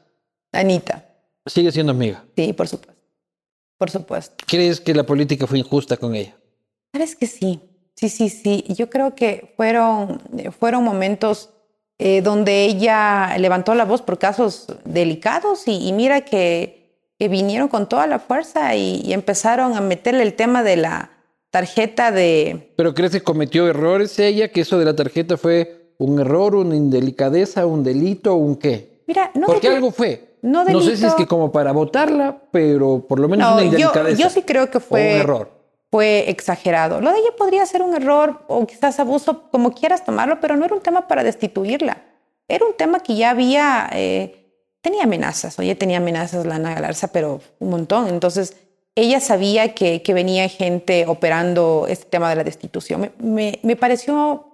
Anita, 0.52 1.06
sigue 1.46 1.72
siendo 1.72 1.92
amiga. 1.92 2.24
sí, 2.36 2.54
por 2.54 2.68
supuesto. 2.68 3.00
Por 3.78 3.90
supuesto. 3.90 4.36
¿Crees 4.48 4.80
que 4.82 4.94
la 4.94 5.04
política 5.06 5.48
fue 5.48 5.60
injusta 5.60 5.96
con 5.98 6.14
ella? 6.16 6.36
Sabes 6.92 7.16
que 7.16 7.28
sí, 7.28 7.62
sí, 7.96 8.10
sí, 8.10 8.30
sí. 8.30 8.66
Yo 8.70 8.90
creo 8.90 9.16
que 9.16 9.54
fueron, 9.56 10.22
fueron 10.60 10.84
momentos 10.84 11.50
eh, 11.98 12.22
donde 12.22 12.66
ella 12.66 13.38
levantó 13.38 13.76
la 13.76 13.86
voz 13.86 14.02
por 14.02 14.18
casos 14.20 14.68
delicados 14.86 15.68
y, 15.68 15.88
y 15.88 15.94
mira 15.94 16.22
que, 16.22 16.79
que 17.20 17.28
vinieron 17.28 17.68
con 17.68 17.88
toda 17.90 18.08
la 18.08 18.18
fuerza 18.20 18.76
y, 18.76 19.02
y 19.04 19.14
empezaron 19.14 19.76
a 19.76 19.82
meterle 19.82 20.24
el 20.24 20.34
tema 20.36 20.64
de 20.64 20.78
la 20.78 21.12
tarjeta 21.52 22.12
de... 22.12 22.72
¿Pero 22.78 22.94
crees 22.94 23.12
que 23.12 23.22
cometió 23.22 23.68
errores 23.68 24.18
ella? 24.20 24.52
¿Que 24.52 24.62
eso 24.62 24.80
de 24.80 24.86
la 24.86 24.96
tarjeta 24.96 25.36
fue 25.38 25.92
un 25.98 26.20
error, 26.20 26.56
una 26.56 26.76
indelicadeza, 26.76 27.66
un 27.66 27.84
delito, 27.84 28.36
un 28.36 28.56
qué? 28.56 29.02
Mira, 29.06 29.32
no 29.34 29.48
Porque 29.48 29.68
algo 29.68 29.92
fue. 29.92 30.38
no 30.42 30.64
sé 30.82 30.96
si 30.96 31.06
es 31.06 31.14
que 31.16 31.26
como 31.28 31.52
para 31.52 31.72
votarla, 31.74 32.42
pero 32.52 33.06
por 33.08 33.20
lo 33.20 33.28
menos 33.28 33.50
No, 33.50 33.56
una 33.56 33.66
indelicadeza. 33.66 34.22
yo 34.22 34.30
sí 34.30 34.44
creo 34.44 34.70
que 34.72 34.80
fue... 34.80 35.02
un 35.16 35.20
error. 35.22 35.52
fue 35.92 36.30
exagerado. 36.30 37.02
Lo 37.02 37.12
de 37.12 37.18
ella 37.20 37.32
podría 37.38 37.66
ser 37.66 37.82
un 37.82 37.96
error 37.96 38.44
o 38.48 38.66
quizás 38.66 39.00
abuso, 39.00 39.50
como 39.52 39.72
quieras 39.74 40.06
tomarlo, 40.06 40.40
pero 40.40 40.56
no 40.56 40.64
era 40.64 40.76
un 40.76 40.82
tema 40.82 41.08
para 41.08 41.24
destituirla. 41.24 42.04
Era 42.48 42.66
un 42.66 42.74
tema 42.78 43.00
que 43.02 43.16
ya 43.16 43.32
había, 43.32 43.90
eh, 43.94 44.39
tenía 44.82 45.04
amenazas, 45.04 45.58
oye, 45.60 45.76
tenía 45.76 45.98
amenazas 45.98 46.46
la 46.46 46.56
Ana 46.56 46.74
Galarza, 46.74 47.08
pero 47.10 47.42
un 47.60 47.70
montón. 47.70 48.08
Entonces, 48.08 48.56
ella 48.96 49.20
sabía 49.20 49.74
que, 49.76 50.02
que 50.02 50.14
venía 50.14 50.48
gente 50.50 51.06
operando 51.08 51.86
este 51.88 52.06
tema 52.06 52.30
de 52.30 52.36
la 52.36 52.44
destitución. 52.44 53.02
Me, 53.02 53.12
me- 53.20 53.60
me 53.64 53.76
pareció 53.76 54.46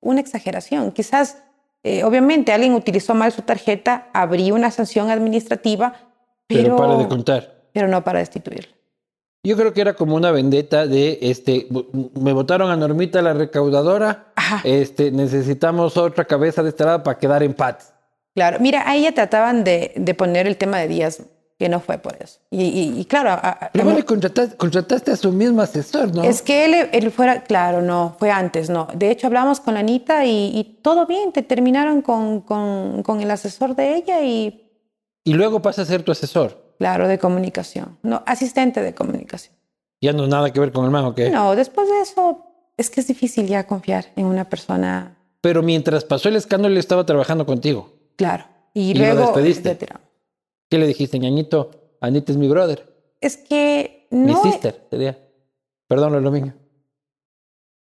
una 0.00 0.20
exageración. 0.20 0.92
Quizás, 0.92 1.38
eh, 1.82 2.04
obviamente, 2.04 2.52
alguien 2.52 2.74
utilizó 2.74 3.14
mal 3.14 3.32
su 3.32 3.42
tarjeta, 3.42 4.08
habría 4.12 4.54
una 4.54 4.70
sanción 4.70 5.10
administrativa, 5.10 5.94
Pero, 6.46 6.62
pero, 6.62 6.76
para 6.76 6.96
de 6.96 7.08
contar. 7.08 7.62
pero 7.72 7.88
no 7.88 8.02
para 8.04 8.18
destituirla. 8.20 8.68
Yo 9.42 9.56
creo 9.56 9.72
que 9.72 9.80
era 9.80 9.94
como 9.94 10.16
una 10.16 10.30
vendetta 10.32 10.86
de, 10.86 11.18
este, 11.22 11.66
me 12.14 12.34
votaron 12.34 12.70
a 12.70 12.76
Normita 12.76 13.22
la 13.22 13.32
recaudadora, 13.32 14.32
Ajá. 14.36 14.60
este, 14.64 15.10
necesitamos 15.10 15.96
otra 15.96 16.26
cabeza 16.26 16.62
de 16.62 16.68
este 16.68 16.84
lado 16.84 17.02
para 17.02 17.18
quedar 17.18 17.42
en 17.42 17.54
paz. 17.54 17.94
Claro, 18.40 18.56
mira, 18.58 18.88
a 18.88 18.96
ella 18.96 19.12
trataban 19.12 19.64
de, 19.64 19.92
de 19.96 20.14
poner 20.14 20.46
el 20.46 20.56
tema 20.56 20.78
de 20.78 20.88
Díaz, 20.88 21.20
que 21.58 21.68
no 21.68 21.78
fue 21.80 21.98
por 21.98 22.16
eso. 22.22 22.38
Y, 22.50 22.62
y- 22.62 22.98
y 22.98 23.04
claro, 23.04 23.28
a- 23.28 23.34
a- 23.34 23.70
Pero 23.70 23.84
vos 23.84 23.94
le 23.94 24.02
contrataste, 24.02 24.56
contrataste 24.56 25.10
a 25.10 25.16
su 25.16 25.30
mismo 25.30 25.60
asesor, 25.60 26.14
¿no? 26.14 26.22
es 26.24 26.40
que 26.40 26.64
él, 26.64 26.88
él 26.92 27.10
fuera, 27.10 27.42
claro, 27.44 27.82
no, 27.82 28.16
fue 28.18 28.30
antes, 28.30 28.70
no. 28.70 28.88
De 28.94 29.10
hecho, 29.10 29.26
hablamos 29.26 29.60
con 29.60 29.74
la 29.74 29.80
Anita 29.80 30.24
y, 30.24 30.52
y 30.58 30.78
todo 30.80 31.04
bien, 31.04 31.32
te 31.32 31.42
terminaron 31.42 32.00
con, 32.00 32.40
con, 32.40 33.02
con 33.02 33.20
el 33.20 33.30
asesor 33.30 33.76
de 33.76 33.96
ella 33.96 34.22
y, 34.24 34.70
Y 35.22 35.34
luego 35.34 35.60
pasa 35.60 35.82
a 35.82 35.84
ser 35.84 36.02
tu 36.02 36.12
asesor. 36.12 36.74
claro, 36.78 37.08
de 37.08 37.18
comunicación, 37.18 37.98
no, 38.02 38.22
asistente 38.24 38.80
de 38.82 38.94
comunicación. 38.94 39.54
Ya 40.00 40.14
no 40.14 40.26
nada 40.26 40.50
que 40.50 40.60
ver 40.60 40.72
con 40.72 40.86
el 40.86 40.90
man, 40.90 41.04
¿ok? 41.04 41.20
No, 41.30 41.54
después 41.54 41.86
de 41.90 42.00
eso, 42.00 42.42
es 42.78 42.88
que 42.88 43.00
es 43.02 43.06
difícil 43.06 43.46
ya 43.46 43.66
confiar 43.66 44.06
en 44.16 44.24
una 44.24 44.48
persona, 44.48 45.18
Pero 45.42 45.62
mientras 45.62 46.04
pasó 46.04 46.30
el 46.30 46.36
escándalo, 46.36 46.72
él 46.72 46.78
estaba 46.78 47.04
trabajando 47.04 47.44
contigo. 47.44 47.99
Claro. 48.20 48.44
Y, 48.74 48.90
¿Y 48.90 48.94
lo 48.94 49.04
luego 49.06 49.20
despediste? 49.32 49.70
retiramos. 49.70 50.02
¿Qué 50.68 50.78
le 50.78 50.86
dijiste, 50.86 51.18
ñañito? 51.18 51.96
Anita 52.00 52.32
es 52.32 52.38
mi 52.38 52.48
brother, 52.48 52.86
Es 53.20 53.36
que 53.36 54.06
mi 54.10 54.32
no, 54.32 54.42
sister, 54.42 54.86
sería. 54.90 55.18
Perdón, 55.88 56.22
lo 56.22 56.30
mío. 56.30 56.54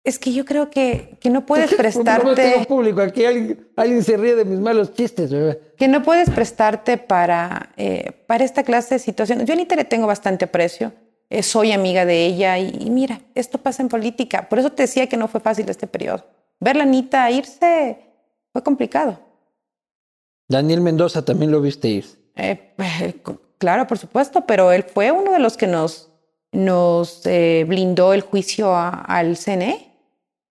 es 0.05 0.19
que 0.19 0.33
yo 0.33 0.45
creo 0.45 0.71
que, 0.71 1.19
que 1.21 1.29
no 1.31 1.45
puedes 1.47 1.67
tengo 1.71 1.83
prestarte... 1.83 2.65
público, 2.67 3.01
aquí 3.03 3.25
alguien, 3.25 3.69
alguien 3.77 4.03
se 4.03 4.17
ríe 4.17 4.35
de 4.35 4.45
mis 4.45 4.59
malos 4.59 4.95
chistes, 4.95 5.31
bebé. 5.31 5.61
que 5.77 5.89
no 5.89 6.03
puedes 6.03 6.31
prestarte 6.31 6.97
para, 6.97 7.73
eh, 7.77 8.25
para 8.27 8.45
esta 8.45 8.63
clase 8.63 8.95
de 8.95 8.99
situaciones. 9.01 9.47
Yo 9.47 9.53
a 9.53 9.57
Anita 9.57 9.77
le 9.77 9.85
tengo 9.85 10.07
bastante 10.07 10.47
aprecio, 10.47 10.93
eh, 11.29 11.43
soy 11.43 11.73
amiga 11.73 12.05
de 12.07 12.27
ella 12.27 12.59
y, 12.59 12.71
y 12.81 12.91
mira, 12.91 13.21
esto 13.35 13.59
pasa 13.59 13.83
en 13.83 13.89
política. 13.89 14.49
Por 14.49 14.59
eso 14.59 14.71
te 14.73 14.85
decía 14.85 15.07
que 15.09 15.17
no 15.19 15.29
fue 15.29 15.41
fácil 15.41 15.69
este 15.69 15.87
periodo. 15.87 16.25
Ver 16.61 16.77
la 16.77 16.83
Anita 16.85 17.31
irse 17.31 17.99
fue 18.53 18.63
complicado. 18.65 19.21
Daniel 20.51 20.81
Mendoza 20.83 21.25
también 21.25 21.51
lo 21.51 21.61
viste 21.63 21.89
ir. 21.89 22.05
Eh, 22.37 22.73
claro, 23.59 23.87
por 23.87 23.97
supuesto, 23.99 24.43
pero 24.47 24.73
él 24.73 24.83
fue 24.83 25.11
uno 25.13 25.33
de 25.33 25.39
los 25.39 25.57
que 25.57 25.67
nos, 25.67 26.11
nos 26.53 27.23
eh, 27.25 27.65
blindó 27.67 28.13
el 28.13 28.21
juicio 28.23 28.75
a- 28.75 28.91
al 28.91 29.37
CNE. 29.37 29.87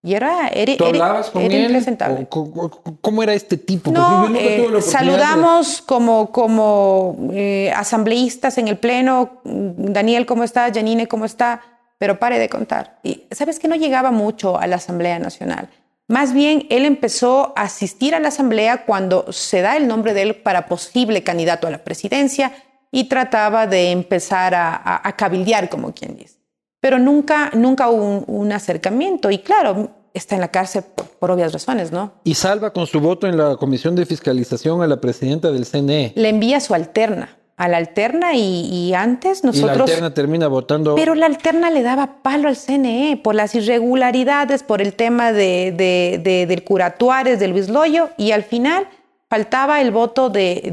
Y 0.02 0.14
era, 0.14 0.48
era, 0.48 0.78
¿Tú 0.78 0.86
hablabas 0.86 1.30
con 1.30 1.42
era 1.42 1.54
él? 1.56 1.64
impresentable. 1.66 2.22
¿O 2.22 2.30
co- 2.30 2.52
co- 2.54 2.82
¿Cómo 3.02 3.22
era 3.22 3.34
este 3.34 3.58
tipo? 3.58 3.92
No, 3.92 4.28
eh, 4.34 4.82
saludamos 4.82 5.82
como, 5.82 6.32
como 6.32 7.18
eh, 7.34 7.70
asambleístas 7.76 8.58
en 8.58 8.70
el 8.70 8.78
pleno. 8.78 9.42
Daniel, 9.44 10.26
¿cómo 10.26 10.46
está? 10.46 10.72
Janine, 10.74 11.08
¿cómo 11.10 11.26
está? 11.26 11.62
Pero 11.98 12.18
pare 12.18 12.40
de 12.40 12.48
contar. 12.48 13.00
Y 13.04 13.24
sabes 13.32 13.60
que 13.60 13.68
no 13.68 13.76
llegaba 13.76 14.12
mucho 14.12 14.58
a 14.58 14.68
la 14.68 14.78
Asamblea 14.78 15.20
Nacional. 15.20 15.68
Más 16.10 16.34
bien, 16.34 16.66
él 16.70 16.84
empezó 16.86 17.54
a 17.56 17.62
asistir 17.62 18.14
a 18.16 18.20
la 18.20 18.28
Asamblea 18.28 18.84
cuando 18.86 19.32
se 19.32 19.62
da 19.62 19.78
el 19.78 19.88
nombre 19.88 20.14
de 20.14 20.24
él 20.24 20.36
para 20.36 20.66
posible 20.68 21.24
candidato 21.24 21.68
a 21.68 21.72
la 21.72 21.84
presidencia 21.84 22.52
y 22.92 23.06
trataba 23.06 23.68
de 23.68 23.92
empezar 23.92 24.54
a, 24.56 24.74
a- 24.76 25.08
a 25.08 25.16
cabildear, 25.16 25.70
como 25.70 25.94
quien 25.94 26.18
dice. 26.18 26.40
Pero 26.82 26.98
nunca, 27.00 27.52
nunca 27.54 27.90
hubo 27.90 28.04
un, 28.04 28.24
un 28.28 28.52
acercamiento. 28.52 29.30
Y 29.30 29.38
claro, 29.40 29.92
está 30.14 30.34
en 30.36 30.42
la 30.42 30.48
cárcel 30.48 30.84
por, 30.96 31.06
por 31.08 31.30
obvias 31.32 31.54
razones, 31.54 31.92
¿no? 31.92 32.14
Y 32.24 32.34
salva 32.34 32.72
con 32.74 32.88
su 32.88 33.00
voto 33.00 33.28
en 33.28 33.38
la 33.38 33.56
Comisión 33.58 33.96
de 33.96 34.06
Fiscalización 34.06 34.82
a 34.82 34.88
la 34.88 35.00
presidenta 35.00 35.52
del 35.52 35.66
CNE. 35.66 36.14
le 36.16 36.30
envía 36.30 36.60
su 36.60 36.74
alterna, 36.74 37.38
a 37.60 37.68
la 37.68 37.76
alterna 37.76 38.36
y, 38.36 38.66
y 38.72 38.94
antes 38.94 39.40
Y 39.44 39.48
la 39.48 39.52
nosotros... 39.52 39.82
alterna 39.90 40.14
termina 40.14 40.48
votando. 40.48 40.96
Pero 40.96 41.14
la 41.14 41.26
alterna 41.26 41.70
le 41.70 41.84
daba 41.84 42.22
palo 42.24 42.48
al 42.48 42.56
CNE 42.56 43.20
por 43.22 43.36
las 43.36 43.54
irregularidades, 43.54 44.64
por 44.64 44.82
el 44.82 44.94
tema 44.94 45.34
de, 45.34 45.74
de- 45.76 46.22
de- 46.24 46.46
del 46.46 46.64
curatuares, 46.64 47.38
de 47.40 47.50
Luis 47.50 47.68
Loyo, 47.68 48.12
y 48.18 48.32
al 48.32 48.44
final 48.44 48.88
faltaba 49.30 49.82
el 49.82 49.92
voto 49.92 50.30
de, 50.30 50.72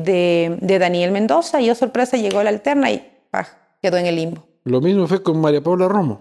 Daniel 0.80 1.10
Mendoza, 1.10 1.60
y 1.60 1.68
oh 1.70 1.74
sorpresa 1.74 2.16
llegó 2.16 2.40
la 2.44 2.50
alterna 2.50 2.90
y 2.92 3.04
quedó 3.82 3.96
en 3.96 4.06
el 4.06 4.14
limbo, 4.16 4.46
Lo 4.64 4.80
mismo 4.80 5.06
fue 5.08 5.22
con 5.22 5.40
María 5.40 5.60
Paula 5.60 5.88
Romo. 5.88 6.20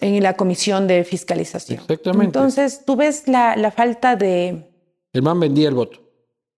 en 0.00 0.22
la 0.22 0.32
comisión 0.36 0.86
de 0.88 1.04
fiscalización. 1.04 1.80
Exactamente. 1.80 2.24
Entonces, 2.26 2.82
tú 2.86 2.96
ves 2.96 3.28
la, 3.28 3.56
la 3.56 3.70
falta 3.70 4.16
de, 4.16 4.70
El 5.12 5.22
man 5.22 5.38
vendía 5.38 5.68
el 5.68 5.74
voto. 5.74 6.00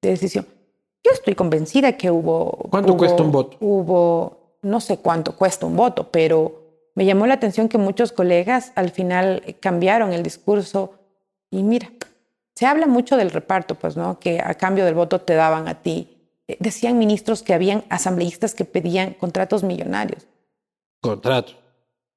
de 0.03 0.11
decisión. 0.11 0.47
Yo 1.05 1.13
estoy 1.13 1.35
convencida 1.35 1.97
que 1.97 2.11
hubo... 2.11 2.51
¿Cuánto 2.71 2.93
hubo- 2.93 2.99
cuesta 2.99 3.23
un 3.23 3.33
voto? 3.33 3.57
Hubo, 3.61 4.57
no 4.63 4.81
sé 4.81 4.99
cuánto 4.99 5.35
cuesta 5.37 5.67
un 5.67 5.77
voto, 5.77 6.11
pero 6.11 6.91
me 6.95 7.05
llamó 7.07 7.27
la 7.27 7.35
atención 7.35 7.69
que 7.69 7.79
muchos 7.79 8.13
colegas 8.13 8.73
al 8.75 8.91
final 8.91 9.43
eh, 9.47 9.55
cambiaron 9.55 10.13
el 10.13 10.23
discurso 10.23 10.95
y 11.51 11.63
mira, 11.63 11.91
se 12.55 12.67
habla 12.67 12.87
mucho 12.87 13.17
del 13.17 13.31
reparto, 13.31 13.75
pues, 13.77 13.97
¿no? 13.97 14.19
Que 14.21 14.41
a 14.45 14.55
cambio 14.55 14.85
del 14.85 14.95
voto 14.95 15.21
te 15.23 15.35
daban 15.35 15.67
a 15.69 15.81
ti. 15.83 16.19
Eh, 16.47 16.57
Decían 16.61 16.99
ministros 16.99 17.43
que 17.43 17.55
habían 17.55 17.85
asambleístas 17.89 18.55
que 18.55 18.65
pedían 18.67 19.15
contratos 19.15 19.63
millonarios, 19.63 20.27
Contrato. 21.01 21.53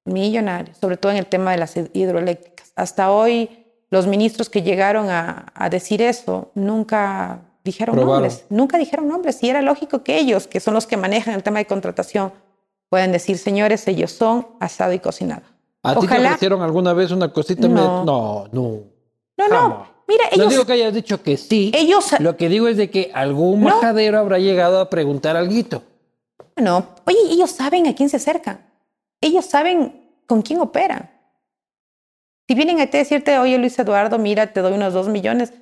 millonarios, 0.06 0.78
sobre 0.78 0.98
todo 0.98 1.12
en 1.14 1.20
el 1.20 1.28
tema 1.28 1.52
de 1.52 1.58
las 1.58 1.76
hidroeléctricas. 1.78 2.74
Hasta 2.76 3.12
hoy, 3.12 3.66
los 3.90 4.08
ministros 4.08 4.50
que 4.50 4.62
llegaron 4.62 5.10
a, 5.10 5.46
a 5.56 5.70
decir 5.70 6.02
eso 6.02 6.52
nunca 6.56 7.40
dijeron 7.64 7.96
Probaron. 7.96 8.24
nombres, 8.24 8.46
nunca 8.50 8.78
dijeron 8.78 9.08
nombres. 9.08 9.42
Y 9.44 9.50
era 9.50 9.62
lógico 9.62 10.04
que 10.04 10.18
ellos, 10.18 10.48
que 10.48 10.60
son 10.60 10.74
los 10.74 10.86
que 10.88 10.98
manejan 10.98 11.34
el 11.34 11.44
tema 11.44 11.60
de 11.60 11.66
contratación, 11.66 12.34
puedan 12.90 13.12
decir, 13.12 13.38
señores, 13.38 13.88
ellos 13.88 14.12
son 14.12 14.48
asado 14.60 14.94
y 14.94 15.00
cocinado. 15.00 15.44
¿A 15.84 16.00
ti 16.00 16.08
te 16.08 16.16
ofrecieron 16.18 16.62
alguna 16.62 16.94
vez 16.94 17.12
una 17.12 17.32
cosita? 17.34 17.68
No. 17.68 18.04
No, 18.06 18.48
no. 18.52 18.80
No, 19.36 19.48
no, 19.48 19.88
mira, 20.08 20.24
No 20.32 20.44
ellos, 20.44 20.50
digo 20.52 20.66
que 20.66 20.74
hayas 20.74 20.94
dicho 20.94 21.22
que 21.24 21.38
sí. 21.38 21.72
ellos, 21.74 22.06
Lo 22.20 22.38
que 22.38 22.48
digo 22.50 22.68
es 22.68 22.78
de 22.78 22.90
que 22.92 23.12
algún 23.14 23.62
No. 23.62 23.70
majadero 23.70 24.20
habrá 24.20 24.38
llegado 24.38 24.80
a 24.80 24.90
preguntar 24.90 25.36
algo. 25.36 25.54
no, 26.58 26.86
oye, 27.06 27.18
ellos 27.32 27.50
saben 27.52 27.88
a 27.88 27.96
quién 27.96 28.10
se 28.10 28.18
acercan. 28.18 28.64
Ellos 29.22 29.46
saben 29.46 30.08
con 30.28 30.42
quién 30.44 30.60
operan. 30.62 31.10
Si 32.48 32.56
vienen 32.56 32.80
a 32.82 32.88
ti 32.88 32.98
a 32.98 33.00
decirte, 33.00 33.40
oye 33.40 33.58
Luis 33.58 33.78
Eduardo, 33.80 34.20
mira, 34.20 34.54
te 34.54 34.62
doy 34.62 34.74
unos 34.74 34.94
dos 34.94 35.08
millones, 35.08 35.54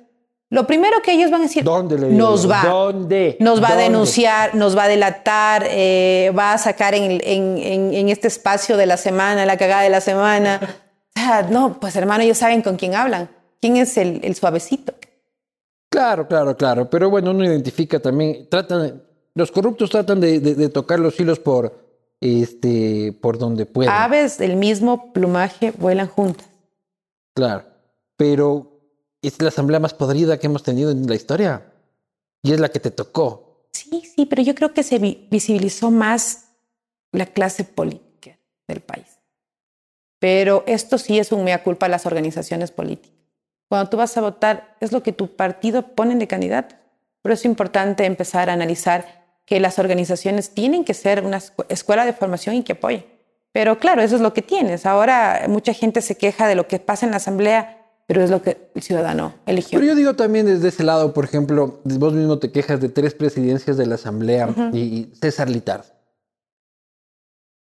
lo 0.52 0.66
primero 0.66 1.00
que 1.02 1.12
ellos 1.12 1.30
van 1.30 1.40
a 1.40 1.44
decir, 1.44 1.64
¿Dónde 1.64 1.98
le 1.98 2.10
nos 2.10 2.48
va, 2.48 2.62
¿Dónde? 2.64 3.36
nos 3.40 3.62
va 3.62 3.70
a 3.70 3.76
denunciar, 3.76 4.54
nos 4.54 4.76
va 4.76 4.84
a 4.84 4.88
delatar, 4.88 5.64
eh, 5.70 6.30
va 6.38 6.52
a 6.52 6.58
sacar 6.58 6.94
en, 6.94 7.10
en- 7.24 7.56
en- 7.58 7.94
en 7.94 8.08
este 8.10 8.28
espacio 8.28 8.76
de 8.76 8.84
la 8.86 8.96
semana, 8.98 9.46
la 9.46 9.56
cagada 9.56 9.82
de 9.82 9.90
la 9.90 10.00
semana. 10.00 10.60
O 11.14 11.20
sea, 11.20 11.42
no, 11.42 11.78
pues 11.78 11.94
hermano, 11.96 12.22
ellos 12.24 12.38
saben 12.38 12.62
con 12.62 12.76
quién 12.76 12.94
hablan, 12.94 13.28
quién 13.60 13.76
es 13.76 13.96
el, 13.98 14.20
el 14.24 14.34
suavecito. 14.34 14.94
Claro, 15.90 16.26
claro, 16.26 16.56
claro. 16.56 16.88
Pero 16.88 17.10
bueno, 17.10 17.32
uno 17.32 17.44
identifica 17.44 18.00
también, 18.00 18.48
tratan, 18.48 19.02
los 19.34 19.52
corruptos 19.52 19.90
tratan 19.90 20.20
de, 20.20 20.40
de- 20.40 20.54
de 20.54 20.68
tocar 20.70 20.98
los 20.98 21.20
hilos 21.20 21.38
por, 21.38 21.78
este, 22.18 23.12
por 23.20 23.36
donde 23.36 23.66
pueden. 23.66 23.92
Aves 23.92 24.38
del 24.38 24.56
mismo 24.56 25.12
plumaje 25.12 25.72
vuelan 25.78 26.08
juntas. 26.08 26.46
Claro. 27.34 27.64
Pero 28.16 28.71
es 29.22 29.40
la 29.40 29.48
asamblea 29.48 29.80
más 29.80 29.94
podrida 29.94 30.38
que 30.38 30.46
hemos 30.46 30.62
tenido 30.62 30.90
en 30.90 31.06
la 31.06 31.14
historia. 31.14 31.66
Y 32.42 32.52
es 32.52 32.60
la 32.60 32.70
que 32.70 32.80
te 32.80 32.90
tocó. 32.90 33.66
Sí, 33.72 34.02
sí, 34.16 34.26
pero 34.26 34.42
yo 34.42 34.54
creo 34.54 34.74
que 34.74 34.82
se 34.82 34.98
vi- 34.98 35.28
visibilizó 35.30 35.90
más 35.90 36.48
la 37.12 37.26
clase 37.26 37.64
política 37.64 38.38
del 38.66 38.80
país. 38.80 39.06
Pero 40.18 40.64
esto 40.66 40.98
sí 40.98 41.18
es 41.18 41.32
un 41.32 41.44
mea 41.44 41.62
culpa 41.62 41.86
a 41.86 41.88
las 41.88 42.06
organizaciones 42.06 42.70
políticas. 42.70 43.16
Cuando 43.68 43.90
tú 43.90 43.96
vas 43.96 44.16
a 44.16 44.20
votar, 44.20 44.76
es 44.80 44.92
lo 44.92 45.02
que 45.02 45.12
tu 45.12 45.34
partido 45.36 45.94
pone 45.94 46.14
de 46.16 46.28
candidato. 46.28 46.74
Pero 47.22 47.34
es 47.34 47.44
importante 47.44 48.04
empezar 48.04 48.50
a 48.50 48.52
analizar 48.52 49.22
que 49.46 49.60
las 49.60 49.78
organizaciones 49.78 50.50
tienen 50.50 50.84
que 50.84 50.94
ser 50.94 51.24
una 51.24 51.38
escu- 51.38 51.66
escuela 51.68 52.04
de 52.04 52.12
formación 52.12 52.54
y 52.56 52.62
que 52.62 52.72
apoyen. 52.72 53.04
Pero 53.52 53.78
claro, 53.78 54.02
eso 54.02 54.16
es 54.16 54.20
lo 54.22 54.32
que 54.32 54.42
tienes. 54.42 54.86
Ahora 54.86 55.44
mucha 55.48 55.74
gente 55.74 56.00
se 56.02 56.16
queja 56.16 56.46
de 56.48 56.54
lo 56.54 56.68
que 56.68 56.78
pasa 56.78 57.04
en 57.06 57.10
la 57.10 57.16
asamblea, 57.18 57.81
pero 58.12 58.24
es 58.24 58.30
lo 58.30 58.42
que 58.42 58.68
el 58.74 58.82
ciudadano 58.82 59.32
eligió. 59.46 59.78
Pero 59.78 59.90
yo 59.90 59.96
digo 59.96 60.12
también 60.12 60.44
desde 60.44 60.68
ese 60.68 60.82
lado, 60.84 61.14
por 61.14 61.24
ejemplo, 61.24 61.80
vos 61.84 62.12
mismo 62.12 62.38
te 62.38 62.52
quejas 62.52 62.78
de 62.78 62.90
tres 62.90 63.14
presidencias 63.14 63.78
de 63.78 63.86
la 63.86 63.94
asamblea 63.94 64.50
y, 64.74 64.78
y 64.80 65.12
César 65.18 65.48
Litar. 65.48 65.82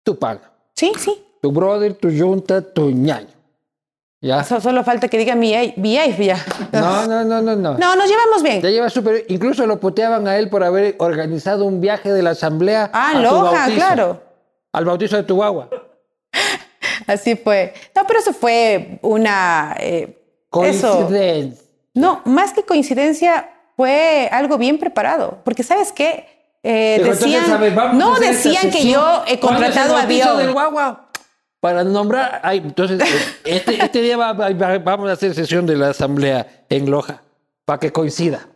Tu 0.05 0.17
paga. 0.17 0.53
Sí, 0.77 0.93
sí. 0.97 1.21
Tu 1.43 1.51
brother, 1.51 1.95
tu 1.95 2.09
junta, 2.17 2.61
tu 2.63 2.91
ñaño. 2.91 3.27
¿Ya? 4.21 4.45
So- 4.45 4.61
solo 4.61 4.85
falta 4.85 5.09
que 5.09 5.19
diga 5.19 5.35
VA, 5.35 5.75
VA, 5.77 6.17
ya. 6.17 6.39
No, 6.73 7.09
no, 7.09 7.25
no, 7.25 7.43
no, 7.43 7.57
no. 7.57 7.77
No, 7.77 7.97
nos 7.97 8.09
llevamos 8.09 8.43
bien. 8.45 8.61
Ya 8.63 8.71
lleva 8.71 8.89
súper. 8.89 9.25
Incluso 9.29 9.67
lo 9.67 9.81
puteaban 9.81 10.29
a 10.29 10.39
él 10.39 10.49
por 10.49 10.63
haber 10.63 10.95
organizado 11.01 11.65
un 11.65 11.81
viaje 11.81 12.13
de 12.13 12.23
la 12.23 12.31
asamblea. 12.31 12.89
Ah, 12.93 13.15
a 13.17 13.29
tu 13.29 13.35
bautizo. 13.35 13.75
claro. 13.77 14.23
Al 14.73 14.85
bautizo 14.85 15.17
de 15.17 15.25
tu 15.25 15.35
guagua. 15.35 15.69
Así 17.09 17.35
fue. 17.35 17.75
No, 17.97 18.03
pero 18.07 18.21
eso 18.21 18.33
fue 18.33 19.01
una... 19.03 19.75
eh, 19.81 20.23
eso. 20.65 20.93
Coincidencia. 20.97 21.63
No, 21.95 22.23
más 22.25 22.53
que 22.53 22.63
coincidencia, 22.65 23.51
fue 23.77 24.29
algo 24.33 24.59
bien 24.59 24.79
preparado. 24.79 25.39
Porque, 25.45 25.63
¿sabes 25.63 25.93
qué? 25.93 26.27
Eh, 26.63 26.97
entonces, 27.01 27.21
decían, 27.33 27.61
ver, 27.61 27.95
no 27.95 28.19
decían 28.19 28.71
que 28.71 28.89
yo 28.89 29.23
he 29.27 29.39
¿Cuándo 29.39 29.63
es 29.65 29.69
el 29.69 29.75
contratado 29.75 29.97
a 29.97 30.01
del 30.07 30.09
Dios. 30.17 30.53
guagua? 30.53 31.03
para 31.61 31.83
nombrar. 31.83 32.41
Ay, 32.45 32.59
entonces, 32.59 33.01
este, 33.45 33.83
este 33.83 34.01
día 34.01 34.17
va- 34.17 34.33
va- 34.35 34.51
va- 34.51 34.79
vamos 34.79 35.09
a 35.11 35.15
hacer 35.15 35.35
sesión 35.35 35.67
de 35.67 35.75
la 35.77 35.89
asamblea 35.91 36.65
en 36.69 36.89
Loja, 36.91 37.23
para 37.65 37.81
que 37.81 37.91
coincida. 37.93 38.47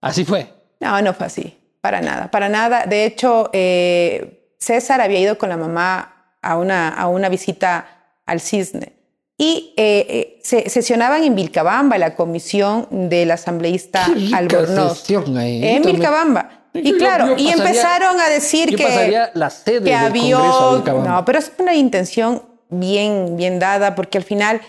Así 0.00 0.24
fue. 0.24 0.54
No, 0.80 1.02
no 1.02 1.12
fue 1.12 1.26
así, 1.26 1.58
para 1.82 2.00
nada, 2.00 2.30
para 2.30 2.48
nada. 2.48 2.86
De 2.86 3.04
hecho, 3.04 3.50
eh, 3.52 4.54
César 4.58 5.00
había 5.02 5.18
ido 5.18 5.36
con 5.36 5.48
la 5.50 5.56
mamá 5.58 6.34
a 6.40 6.56
una, 6.56 6.88
a 6.88 7.08
una 7.08 7.28
visita 7.28 7.88
al 8.24 8.40
Cisne 8.40 8.92
y 9.38 9.74
eh, 9.76 10.06
eh, 10.08 10.40
se 10.42 10.68
sesionaban 10.70 11.22
en 11.24 11.34
Vilcabamba, 11.34 11.98
la 11.98 12.14
comisión 12.16 12.86
del 12.90 13.30
asambleísta 13.30 14.04
Qué 14.06 14.14
rica 14.14 14.36
Albornoz. 14.38 15.04
ahí. 15.36 15.64
En 15.66 15.82
Vilcabamba. 15.82 16.68
Y 16.72 16.92
yo- 16.92 16.98
claro, 16.98 17.26
yo 17.28 17.32
y 17.36 17.46
pasaría- 17.46 17.52
empezaron 17.64 18.20
a 18.20 18.28
decir 18.28 18.70
yo 18.70 18.76
que, 18.78 19.18
la 19.34 19.50
sede 19.50 19.78
que 19.78 19.84
del 19.90 19.94
había... 19.94 20.38
No, 20.38 21.24
pero 21.24 21.38
es 21.38 21.52
una 21.58 21.74
intención 21.74 22.42
bien, 22.68 23.36
bien 23.36 23.58
dada, 23.58 23.94
porque 23.94 24.18
al 24.18 24.24
final, 24.24 24.60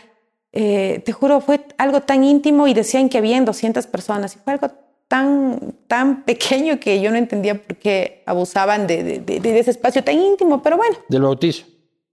eh, 0.53 1.01
te 1.05 1.11
juro, 1.11 1.41
fue 1.41 1.61
algo 1.78 2.01
tan 2.01 2.24
íntimo 2.24 2.68
y 2.68 2.74
decían 2.74 3.09
que 3.09 3.18
habían 3.18 3.45
200 3.45 3.88
personas. 3.88 4.36
Y 4.36 4.39
fue 4.39 4.53
algo 4.53 4.72
tan, 5.09 5.76
tan 5.88 6.24
pequeño 6.24 6.80
que 6.80 7.01
yo 7.01 7.11
no 7.11 7.18
entendía 7.18 7.55
por 7.61 7.76
qué 7.78 8.24
abusaban 8.26 8.88
de, 8.88 9.03
de- 9.03 9.20
de- 9.20 9.39
de 9.39 9.59
ese 9.59 9.72
espacio 9.72 10.03
tan 10.03 10.15
íntimo. 10.20 10.61
Pero 10.61 10.78
bueno, 10.78 10.97
Del 11.09 11.22
bautizo. 11.22 11.65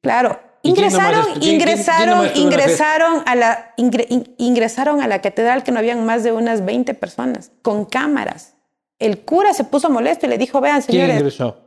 claro. 0.03 0.39
¿Y 0.67 0.73
quién 0.73 0.87
Ingresaron, 0.87 1.25
quién- 1.25 1.35
quién- 1.41 1.41
quién 1.43 1.55
ingresaron, 1.61 2.31
ingresaron 2.35 3.23
a 3.27 3.35
la, 3.37 3.75
ingre- 3.77 4.07
in- 4.09 4.35
ingresaron 4.39 5.01
a 5.03 5.07
la 5.07 5.21
catedral 5.21 5.63
que 5.63 5.71
no 5.71 5.79
habían 5.79 6.05
más 6.07 6.25
de 6.25 6.33
unas 6.33 6.65
20 6.65 6.95
personas 6.95 7.53
con 7.63 7.85
cámaras. 7.85 8.55
El 8.99 9.21
cura 9.21 9.53
se 9.55 9.65
puso 9.65 9.91
molesto 9.91 10.25
y 10.27 10.31
le 10.31 10.39
dijo, 10.39 10.61
vean, 10.61 10.81
¿Quién 10.83 10.93
señores, 11.03 11.17
ingresó? 11.17 11.59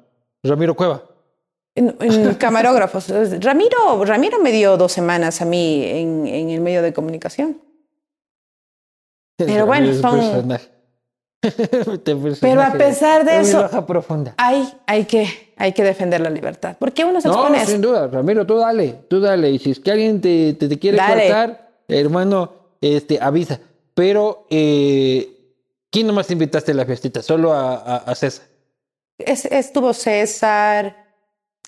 Ramiro 0.43 0.75
Cueva. 0.75 1.03
en, 1.75 1.95
en 1.99 2.33
camarógrafos. 2.39 3.07
Ramiro, 3.39 4.03
Ramiro 4.03 4.39
me 4.39 4.51
dio 4.51 4.75
dos 4.77 4.91
semanas 4.93 5.41
a 5.41 5.45
mí 5.45 5.83
en, 5.85 6.25
en 6.25 6.49
el 6.49 6.61
medio 6.61 6.81
de 6.81 6.91
comunicación. 6.91 7.61
Pero 9.37 9.67
bueno, 9.67 9.93
son- 9.93 10.57
Pero 12.41 12.61
a 12.61 12.73
pesar 12.73 13.23
de 13.25 13.39
es 13.41 13.49
eso- 13.49 13.85
profunda. 13.85 14.33
Hay, 14.38 14.67
hay, 14.85 15.05
que, 15.05 15.53
hay 15.55 15.71
que 15.73 15.83
defender 15.83 16.19
la 16.21 16.29
libertad. 16.29 16.75
¿Por 16.77 16.91
qué 16.93 17.05
uno 17.05 17.21
se 17.21 17.27
No, 17.27 17.35
expone 17.35 17.57
a 17.59 17.61
eso? 17.63 17.71
sin 17.71 17.81
duda, 17.81 18.07
Ramiro, 18.07 18.45
tú 18.45 18.57
dale, 18.57 18.95
tú 19.07 19.19
dale. 19.19 19.51
Y 19.51 19.59
si 19.59 19.71
es 19.71 19.79
que 19.79 19.91
alguien 19.91 20.19
te, 20.21 20.53
te, 20.53 20.67
te 20.67 20.79
quiere 20.79 20.97
Dale. 20.97 21.23
cortar, 21.23 21.69
hermano, 21.88 22.51
este, 22.81 23.19
avisa. 23.21 23.59
Pero, 23.93 24.45
eh, 24.49 25.29
¿quién 25.91 26.07
nomás 26.07 26.27
te 26.27 26.33
invitaste 26.33 26.71
a 26.71 26.75
la 26.75 26.85
fiestita? 26.85 27.21
Solo 27.21 27.53
a, 27.53 27.75
a- 27.75 27.97
a 27.97 28.15
César. 28.15 28.45
Es- 29.17 29.45
estuvo 29.45 29.93
César, 29.93 31.05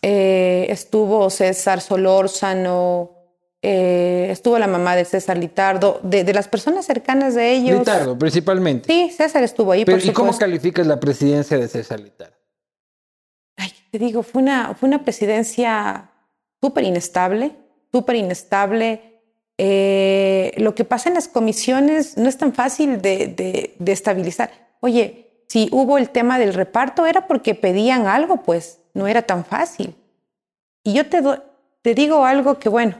eh, 0.01 0.67
estuvo 0.69 1.29
César 1.29 1.81
Solórzano, 1.81 3.18
eh, 3.61 4.27
estuvo 4.31 4.57
la 4.57 4.67
mamá 4.67 4.95
de 4.95 5.05
César 5.05 5.37
Litardo, 5.37 5.99
de, 6.03 6.23
de 6.23 6.33
las 6.33 6.47
personas 6.47 6.85
cercanas 6.85 7.35
de 7.35 7.51
ellos. 7.51 7.79
Litardo, 7.79 8.17
principalmente. 8.17 8.87
Sí, 8.91 9.11
César 9.11 9.43
estuvo 9.43 9.71
ahí, 9.71 9.83
Pero, 9.85 9.97
por 9.97 10.05
¿Y 10.05 10.13
cómo 10.13 10.37
calificas 10.37 10.87
la 10.87 10.99
presidencia 10.99 11.57
de 11.57 11.67
César 11.67 11.99
Litardo? 11.99 12.35
Ay, 13.57 13.71
te 13.91 13.99
digo, 13.99 14.23
fue 14.23 14.41
una, 14.41 14.73
fue 14.75 14.87
una 14.87 15.03
presidencia 15.03 16.09
súper 16.61 16.85
inestable, 16.85 17.55
súper 17.91 18.15
inestable. 18.15 19.21
Eh, 19.57 20.53
lo 20.57 20.73
que 20.73 20.85
pasa 20.85 21.09
en 21.09 21.15
las 21.15 21.27
comisiones 21.27 22.17
no 22.17 22.29
es 22.29 22.37
tan 22.37 22.53
fácil 22.53 23.01
de, 23.01 23.27
de- 23.27 23.75
de 23.77 23.91
estabilizar. 23.91 24.51
Oye, 24.79 25.43
si 25.49 25.67
hubo 25.73 25.97
el 25.97 26.11
tema 26.11 26.39
del 26.39 26.53
reparto 26.53 27.05
era 27.05 27.27
porque 27.27 27.55
pedían 27.55 28.07
algo, 28.07 28.37
pues 28.43 28.79
no 28.93 29.07
era 29.07 29.23
tan 29.23 29.43
fácil. 29.43 29.95
Y 30.83 30.93
yo 30.93 31.07
te, 31.09 31.19
do- 31.21 31.43
te 31.81 31.93
digo 31.93 32.23
algo 32.25 32.57
que, 32.57 32.69
bueno, 32.69 32.95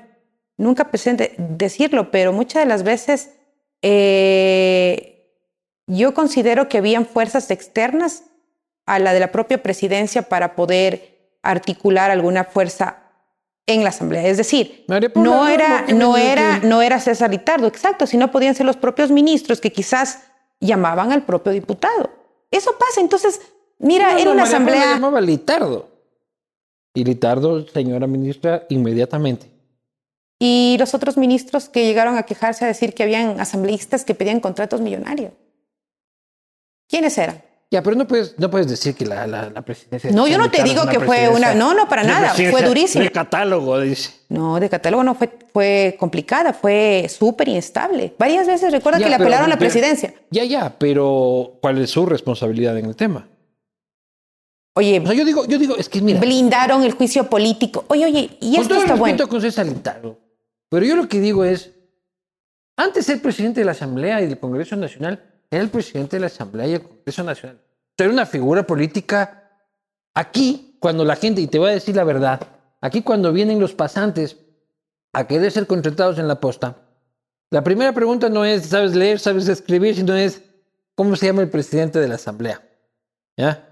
nunca 0.60 0.92
pensé 0.92 1.10
en 1.10 1.18
de- 1.18 1.36
decirlo, 1.38 2.12
pero 2.12 2.32
muchas 2.34 2.62
de 2.64 2.70
las 2.70 2.84
veces 2.84 3.32
eh, 3.82 5.34
yo 5.88 6.14
considero 6.14 6.70
que 6.70 6.78
habían 6.78 7.06
fuerzas 7.06 7.50
externas 7.50 8.24
a 8.86 9.00
la 9.00 9.14
de 9.14 9.20
la 9.20 9.32
propia 9.32 9.62
presidencia 9.64 10.24
para 10.24 10.56
poder 10.56 11.18
articular 11.42 12.12
alguna 12.12 12.44
fuerza 12.44 12.98
en 13.66 13.84
la 13.84 13.90
asamblea. 13.90 14.28
Es 14.28 14.38
decir, 14.38 14.84
no 15.16 15.48
era, 15.48 15.84
¿qué 15.88 15.94
me 15.94 16.00
no 16.00 16.18
era, 16.18 16.60
no 16.60 16.82
era 16.82 17.00
César 17.00 17.30
Litardo, 17.30 17.68
exacto, 17.68 18.06
sino 18.08 18.32
podían 18.32 18.56
ser 18.56 18.66
los 18.66 18.78
propios 18.78 19.12
ministros 19.12 19.62
que 19.62 19.72
quizás 19.72 20.24
llamaban 20.60 21.12
al 21.12 21.24
propio 21.24 21.52
diputado. 21.52 22.10
Eso 22.52 22.72
pasa. 22.80 23.00
Entonces, 23.00 23.40
mira, 23.78 24.14
No, 24.14 24.18
era 24.18 24.26
no, 24.26 24.32
una 24.32 24.44
María 24.44 24.56
asamblea. 24.56 24.94
llamaba 24.96 25.22
Litardo. 25.22 25.88
Y 26.96 27.04
Litardo, 27.04 27.66
señora 27.68 28.08
ministra, 28.08 28.66
inmediatamente. 28.70 29.46
Y 30.42 30.78
los 30.80 30.94
otros 30.94 31.18
ministros 31.18 31.68
que 31.68 31.84
llegaron 31.86 32.18
a 32.18 32.24
quejarse 32.24 32.64
a 32.64 32.68
decir 32.70 32.94
que 32.94 33.04
habían 33.04 33.40
asambleístas 33.42 34.06
que 34.06 34.16
pedían 34.16 34.40
contratos 34.40 34.80
millonarios. 34.80 35.34
¿Quiénes 36.88 37.18
eran? 37.18 37.42
Ya, 37.72 37.84
pero 37.84 37.96
no 37.96 38.08
puedes, 38.08 38.34
no 38.40 38.50
puedes 38.50 38.68
decir 38.68 38.96
que 38.96 39.06
la, 39.06 39.28
la, 39.28 39.50
la 39.52 39.62
presidencia. 39.62 40.10
de 40.10 40.16
No, 40.16 40.28
yo 40.28 40.40
no 40.40 40.50
te 40.50 40.64
digo 40.64 40.88
que 40.88 41.00
fue 41.00 41.30
una- 41.30 41.54
no, 41.54 41.76
no, 41.76 41.88
para 41.88 42.02
nada, 42.04 42.34
fue 42.34 42.64
durísimo. 42.64 43.04
De 43.04 43.12
catálogo, 43.12 43.80
dice. 43.80 44.12
No, 44.30 44.60
de 44.60 44.70
catálogo 44.70 45.04
no 45.04 45.14
fue, 45.14 45.30
fue 45.54 45.96
complicada, 46.00 46.52
fue 46.54 47.06
súper 47.16 47.48
inestable. 47.50 48.16
Varias 48.18 48.48
veces 48.48 48.72
recuerda 48.72 48.98
Ya, 48.98 49.06
que 49.06 49.10
le 49.12 49.18
pero- 49.18 49.26
apelaron 49.28 49.46
a 49.46 49.50
la 49.50 49.58
pero- 49.60 49.70
presidencia. 49.72 50.14
Ya, 50.32 50.46
ya, 50.46 50.74
pero 50.80 51.58
¿cuál 51.62 51.78
es 51.80 51.92
su 51.92 52.08
responsabilidad 52.08 52.76
en 52.78 52.86
el 52.86 52.96
tema? 52.96 53.28
Oye, 54.76 55.00
O 55.00 55.06
sea, 55.06 55.14
yo 55.14 55.26
digo, 55.26 55.46
yo 55.46 55.60
digo, 55.60 55.76
es 55.78 55.90
que 55.90 56.02
mira, 56.02 56.20
blindaron 56.20 56.82
el 56.84 56.94
juicio 56.94 57.30
político. 57.30 57.86
Oye, 57.90 58.06
oye, 58.06 58.38
y 58.40 58.54
con 58.54 58.62
esto 58.62 58.68
todo 58.70 58.78
el 58.80 58.86
está 58.86 58.96
bueno. 58.96 59.28
con 59.28 59.42
César 59.42 59.68
pero 60.70 60.86
yo 60.86 60.96
lo 60.96 61.10
que 61.10 61.20
digo 61.20 61.44
es, 61.44 61.72
antes 62.78 63.08
de 63.08 63.14
ser 63.14 63.22
presidente 63.22 63.62
de 63.62 63.66
la 63.66 63.72
Asamblea 63.72 64.22
y 64.22 64.28
del 64.28 64.40
Congreso 64.40 64.76
Nacional, 64.76 65.22
era 65.52 65.64
el 65.64 65.70
presidente 65.70 66.16
de 66.16 66.22
la 66.22 66.28
Asamblea 66.28 66.68
y 66.68 66.74
el 66.74 66.84
Congreso 66.84 67.24
Nacional. 67.24 67.58
O 67.58 67.94
sea, 67.98 68.06
Era 68.06 68.14
una 68.14 68.26
figura 68.26 68.66
política. 68.66 69.52
Aquí, 70.14 70.78
cuando 70.80 71.04
la 71.04 71.16
gente, 71.16 71.42
y 71.42 71.48
te 71.48 71.60
voy 71.60 71.72
a 71.72 71.74
decir 71.74 71.96
la 71.96 72.04
verdad, 72.04 72.42
aquí 72.82 73.02
cuando 73.02 73.34
vienen 73.34 73.60
los 73.60 73.74
pasantes 73.74 74.38
a 75.12 75.28
querer 75.28 75.52
ser 75.52 75.68
contratados 75.68 76.20
en 76.20 76.28
la 76.28 76.40
posta, 76.40 76.78
la 77.50 77.64
primera 77.64 77.92
pregunta 77.94 78.30
no 78.30 78.46
es, 78.46 78.68
¿sabes 78.68 78.96
leer, 78.96 79.20
sabes 79.20 79.48
escribir? 79.48 79.96
Sino 79.96 80.16
es, 80.16 80.44
¿cómo 80.94 81.16
se 81.16 81.26
llama 81.26 81.42
el 81.42 81.50
presidente 81.50 82.00
de 82.00 82.08
la 82.08 82.16
Asamblea? 82.16 82.62
¿Ya? 83.36 83.68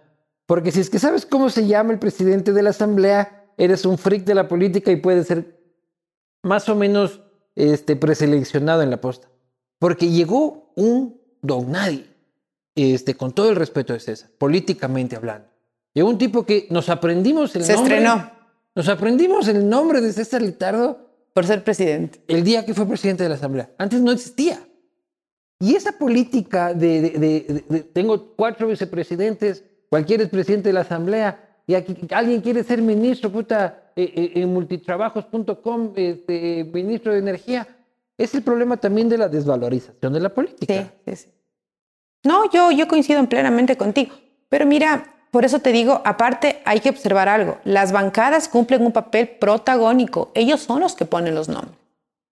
Porque 0.47 0.71
si 0.71 0.79
es 0.79 0.89
que 0.89 0.97
sabes 0.97 1.25
cómo 1.25 1.49
se 1.49 1.67
llama 1.67 1.93
el 1.93 1.99
presidente 1.99 2.53
de 2.53 2.63
la 2.63 2.71
Asamblea, 2.71 3.51
eres 3.57 3.85
un 3.85 3.97
freak 3.97 4.23
de 4.23 4.33
la 4.33 4.47
política 4.47 4.91
y 4.91 4.95
puedes 4.95 5.27
ser 5.27 5.56
más 6.47 6.67
o 6.69 6.75
menos 6.75 7.21
este, 7.55 7.95
preseleccionado 7.95 8.81
en 8.81 8.89
la 8.89 8.99
posta. 9.01 9.27
Porque 9.79 10.09
llegó 10.09 10.71
un 10.75 11.21
don 11.41 11.71
nadie, 11.71 12.07
este, 12.75 13.15
con 13.15 13.31
todo 13.33 13.49
el 13.49 13.55
respeto 13.55 13.93
de 13.93 13.99
César, 13.99 14.29
políticamente 14.37 15.15
hablando. 15.15 15.47
Llegó 15.93 16.09
un 16.09 16.17
tipo 16.17 16.45
que 16.45 16.67
nos 16.69 16.89
aprendimos 16.89 17.55
el 17.55 17.63
Se 17.63 17.73
nombre. 17.73 17.95
estrenó 17.97 18.31
Nos 18.75 18.87
aprendimos 18.89 19.47
el 19.47 19.67
nombre 19.67 20.01
de 20.01 20.13
César 20.13 20.41
Litardo 20.41 20.99
por 21.33 21.45
ser 21.45 21.63
presidente. 21.63 22.21
el 22.27 22.43
día 22.43 22.65
que 22.65 22.73
fue 22.73 22.87
presidente 22.87 23.23
de 23.23 23.29
la 23.29 23.35
Asamblea. 23.35 23.71
Antes 23.77 24.01
no 24.01 24.11
existía. 24.11 24.59
Y 25.59 25.75
esa 25.75 25.91
política 25.93 26.73
de, 26.75 27.01
de- 27.01 27.09
de- 27.09 27.39
de- 27.41 27.65
de- 27.67 27.83
tengo 27.83 28.35
cuatro 28.35 28.67
vicepresidentes, 28.67 29.63
cualquiera 29.89 30.23
es 30.23 30.29
presidente 30.29 30.69
de 30.69 30.73
la 30.73 30.81
Asamblea, 30.81 31.43
y 31.65 31.73
aquí 31.73 31.95
alguien 32.11 32.41
quiere 32.41 32.63
ser 32.63 32.81
ministro, 32.81 33.31
puta, 33.31 33.86
en 33.97 34.53
multitrabajos.com, 34.53 35.93
este, 35.95 36.63
ministro 36.71 37.13
de 37.13 37.19
Energía. 37.19 37.67
Es 38.17 38.33
el 38.33 38.41
problema 38.41 38.77
también 38.77 39.09
de 39.09 39.17
la 39.17 39.27
desvalorización 39.27 40.13
de 40.13 40.19
la 40.19 40.29
política. 40.29 40.73
Sí, 40.73 40.89
sí, 41.05 41.15
sí. 41.15 41.29
No, 42.23 42.49
yo, 42.51 42.71
yo 42.71 42.87
coincido 42.87 43.23
plenamente 43.27 43.77
contigo. 43.77 44.15
Pero 44.49 44.65
mira, 44.65 45.13
por 45.31 45.45
eso 45.45 45.59
te 45.59 45.71
digo, 45.71 46.01
aparte 46.03 46.61
hay 46.65 46.79
que 46.79 46.89
observar 46.89 47.29
algo. 47.29 47.57
Las 47.63 47.91
bancadas 47.91 48.47
cumplen 48.47 48.83
un 48.83 48.91
papel 48.91 49.27
protagónico. 49.27 50.31
Ellos 50.33 50.61
son 50.61 50.79
los 50.79 50.95
que 50.95 51.05
ponen 51.05 51.35
los 51.35 51.47
nombres. 51.47 51.77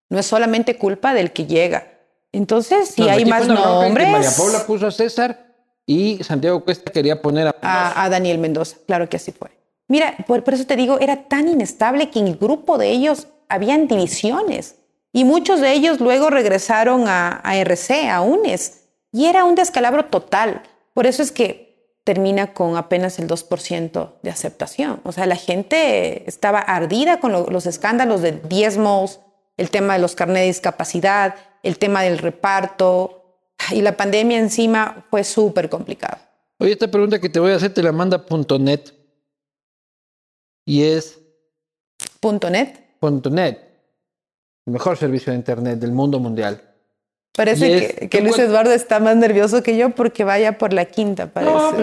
No 0.09 0.19
es 0.19 0.25
solamente 0.25 0.77
culpa 0.77 1.13
del 1.13 1.31
que 1.31 1.45
llega. 1.45 1.87
Entonces, 2.31 2.89
si 2.89 3.01
No, 3.01 3.09
hay 3.09 3.25
más 3.25 3.47
nombres... 3.47 4.09
María 4.09 4.31
Paula 4.35 4.65
puso 4.65 4.87
a 4.87 4.91
César 4.91 5.55
y 5.85 6.23
Santiago 6.23 6.63
Cuesta 6.63 6.91
quería 6.91 7.21
poner 7.21 7.47
a... 7.47 7.55
a, 7.61 8.03
a 8.03 8.09
Daniel 8.09 8.39
Mendoza. 8.39 8.77
Claro 8.85 9.07
que 9.07 9.17
así 9.17 9.31
fue. 9.31 9.54
Mira, 9.87 10.15
por, 10.27 10.43
por 10.43 10.53
eso 10.53 10.65
te 10.65 10.75
digo, 10.75 10.99
era 10.99 11.27
tan 11.27 11.47
inestable 11.47 12.09
que 12.09 12.19
en 12.19 12.27
el 12.27 12.37
grupo 12.37 12.77
de 12.77 12.89
ellos 12.89 13.27
habían 13.49 13.87
divisiones 13.87 14.75
y 15.13 15.23
muchos 15.23 15.61
de 15.61 15.71
ellos 15.73 15.99
luego 15.99 16.29
regresaron 16.29 17.07
a, 17.07 17.41
a 17.43 17.53
a 17.53 18.21
UNES, 18.21 18.81
y 19.11 19.25
era 19.27 19.45
un 19.45 19.55
descalabro 19.55 20.05
total. 20.05 20.61
Por 20.93 21.05
eso 21.07 21.23
es 21.23 21.31
que 21.31 21.65
termina 22.03 22.53
con 22.53 22.75
apenas 22.75 23.17
el 23.19 23.27
2% 23.27 24.13
de 24.21 24.29
aceptación. 24.29 24.99
O 25.03 25.11
sea, 25.11 25.25
la 25.25 25.37
gente 25.37 26.27
estaba 26.29 26.59
ardida 26.59 27.19
con 27.19 27.31
lo- 27.31 27.47
los 27.49 27.65
escándalos 27.65 28.21
de 28.21 28.33
diezmos, 28.33 29.21
el 29.57 29.69
tema 29.69 29.93
de 29.93 29.99
los 29.99 30.15
carnets 30.15 30.41
de 30.41 30.47
discapacidad, 30.47 31.35
el 31.63 31.77
tema 31.79 32.03
del 32.03 32.17
reparto, 32.17 33.21
y 33.71 33.81
la 33.81 33.95
pandemia 33.95 34.37
encima 34.37 35.05
fue 35.09 35.23
súper 35.23 35.69
complicado. 35.69 36.17
Oye, 36.59 36.73
esta 36.73 36.91
pregunta 36.91 37.19
que 37.19 37.29
te 37.29 37.39
voy 37.39 37.51
a 37.53 37.55
hacer 37.55 37.73
te 37.73 37.81
la 37.81 37.91
manda 37.93 38.23
.net 38.59 38.81
y 40.65 40.83
es 40.83 41.19
Punto 42.19 42.49
net. 42.49 42.79
el 44.65 44.73
mejor 44.73 44.97
servicio 44.97 45.31
de 45.31 45.37
Internet 45.37 45.79
del 45.79 45.91
mundo 45.91 46.19
mundial. 46.19 46.61
Parece 47.35 48.07
que, 48.09 48.21
Luis 48.21 48.39
Eduardo 48.39 48.71
está 48.71 48.99
más 48.99 49.15
nervioso 49.15 49.61
que 49.61 49.77
yo 49.77 49.91
porque 49.91 50.23
vaya 50.23 50.57
por 50.57 50.73
la 50.73 50.85
quinta, 50.85 51.27
parece. 51.27 51.53
No, 51.53 51.73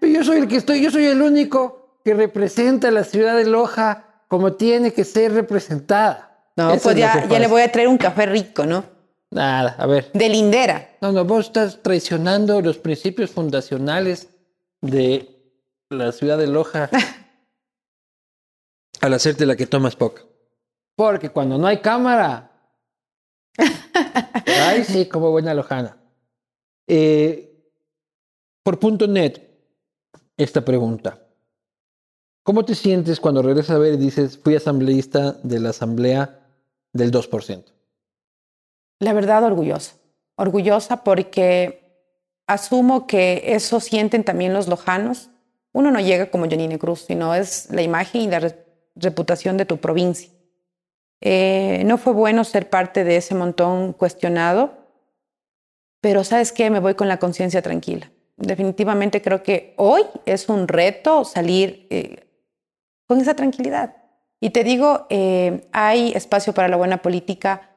pero, 0.00 0.12
yo 0.12 0.22
soy 0.22 0.38
el 0.38 0.48
que 0.48 0.56
estoy, 0.56 0.82
yo 0.82 0.90
soy 0.90 1.06
el 1.06 1.22
único 1.22 1.98
que 2.04 2.14
representa 2.14 2.88
a 2.88 2.90
la 2.90 3.04
ciudad 3.04 3.36
de 3.36 3.46
Loja 3.46 4.24
como 4.28 4.52
tiene 4.52 4.92
que 4.92 5.04
ser 5.04 5.32
representada. 5.32 6.50
No, 6.56 6.76
pues 6.76 6.96
ya, 6.96 7.26
ya 7.28 7.38
le 7.38 7.46
voy 7.46 7.62
a 7.62 7.72
traer 7.72 7.88
un 7.88 7.98
café 7.98 8.26
rico, 8.26 8.66
¿no? 8.66 8.84
Nada, 9.30 9.74
a 9.78 9.86
ver. 9.86 10.10
De 10.12 10.28
lindera. 10.28 10.90
No, 11.00 11.10
no, 11.12 11.24
vos 11.24 11.46
estás 11.46 11.82
traicionando 11.82 12.60
los 12.60 12.76
principios 12.76 13.30
fundacionales 13.30 14.28
de 14.82 15.30
la 15.88 16.12
ciudad 16.12 16.36
de 16.36 16.46
Loja 16.46 16.90
al 19.02 19.12
hacerte 19.12 19.44
la 19.44 19.56
que 19.56 19.66
tomas 19.66 19.96
poca. 19.96 20.22
Porque 20.96 21.28
cuando 21.28 21.58
no 21.58 21.66
hay 21.66 21.78
cámara. 21.80 22.52
Ay, 24.46 24.84
sí, 24.84 25.06
como 25.06 25.30
buena 25.30 25.52
lojana. 25.52 25.98
Eh, 26.86 27.52
por 28.62 28.78
punto 28.78 29.06
net, 29.06 29.40
esta 30.36 30.64
pregunta. 30.64 31.18
¿Cómo 32.44 32.64
te 32.64 32.74
sientes 32.74 33.20
cuando 33.20 33.42
regresas 33.42 33.76
a 33.76 33.78
ver 33.78 33.94
y 33.94 33.96
dices, 33.98 34.38
fui 34.38 34.54
asambleísta 34.54 35.32
de 35.42 35.60
la 35.60 35.70
asamblea 35.70 36.40
del 36.92 37.10
2%? 37.10 37.64
La 39.00 39.12
verdad, 39.12 39.44
orgullosa. 39.44 39.96
Orgullosa 40.36 41.02
porque 41.02 42.06
asumo 42.46 43.06
que 43.06 43.42
eso 43.46 43.80
sienten 43.80 44.22
también 44.22 44.54
los 44.54 44.68
lojanos. 44.68 45.30
Uno 45.72 45.90
no 45.90 46.00
llega 46.00 46.30
como 46.30 46.48
Janine 46.48 46.78
Cruz, 46.78 47.04
sino 47.06 47.34
es 47.34 47.68
la 47.70 47.82
imagen 47.82 48.22
y 48.22 48.28
la 48.28 48.40
reputación 48.94 49.56
de 49.56 49.64
tu 49.64 49.78
provincia. 49.78 50.30
Eh, 51.20 51.84
no 51.86 51.98
fue 51.98 52.12
bueno 52.12 52.42
ser 52.44 52.68
parte 52.68 53.04
de 53.04 53.16
ese 53.16 53.34
montón 53.34 53.92
cuestionado, 53.92 54.72
pero 56.00 56.24
sabes 56.24 56.50
qué, 56.50 56.68
me 56.68 56.80
voy 56.80 56.94
con 56.94 57.06
la 57.06 57.18
conciencia 57.18 57.62
tranquila. 57.62 58.10
Definitivamente 58.36 59.22
creo 59.22 59.42
que 59.44 59.74
hoy 59.76 60.02
es 60.26 60.48
un 60.48 60.66
reto 60.66 61.24
salir 61.24 61.86
eh, 61.90 62.26
con 63.06 63.20
esa 63.20 63.34
tranquilidad. 63.34 63.96
Y 64.40 64.50
te 64.50 64.64
digo, 64.64 65.06
eh, 65.10 65.68
hay 65.72 66.12
espacio 66.12 66.52
para 66.52 66.66
la 66.66 66.76
buena 66.76 67.02
política, 67.02 67.70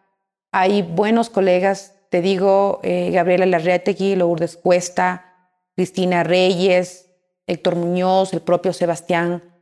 hay 0.51 0.81
buenos 0.81 1.29
colegas, 1.29 1.93
te 2.09 2.21
digo, 2.21 2.79
Gabriela 2.81 3.45
Larreategui, 3.45 4.15
Lourdes 4.15 4.55
Cuesta, 4.55 5.49
Cristina 5.75 6.23
Reyes, 6.23 7.11
Héctor 7.45 7.75
Muñoz, 7.75 8.31
el 8.33 8.41
propio 8.41 8.71
Sebastián 8.71 9.54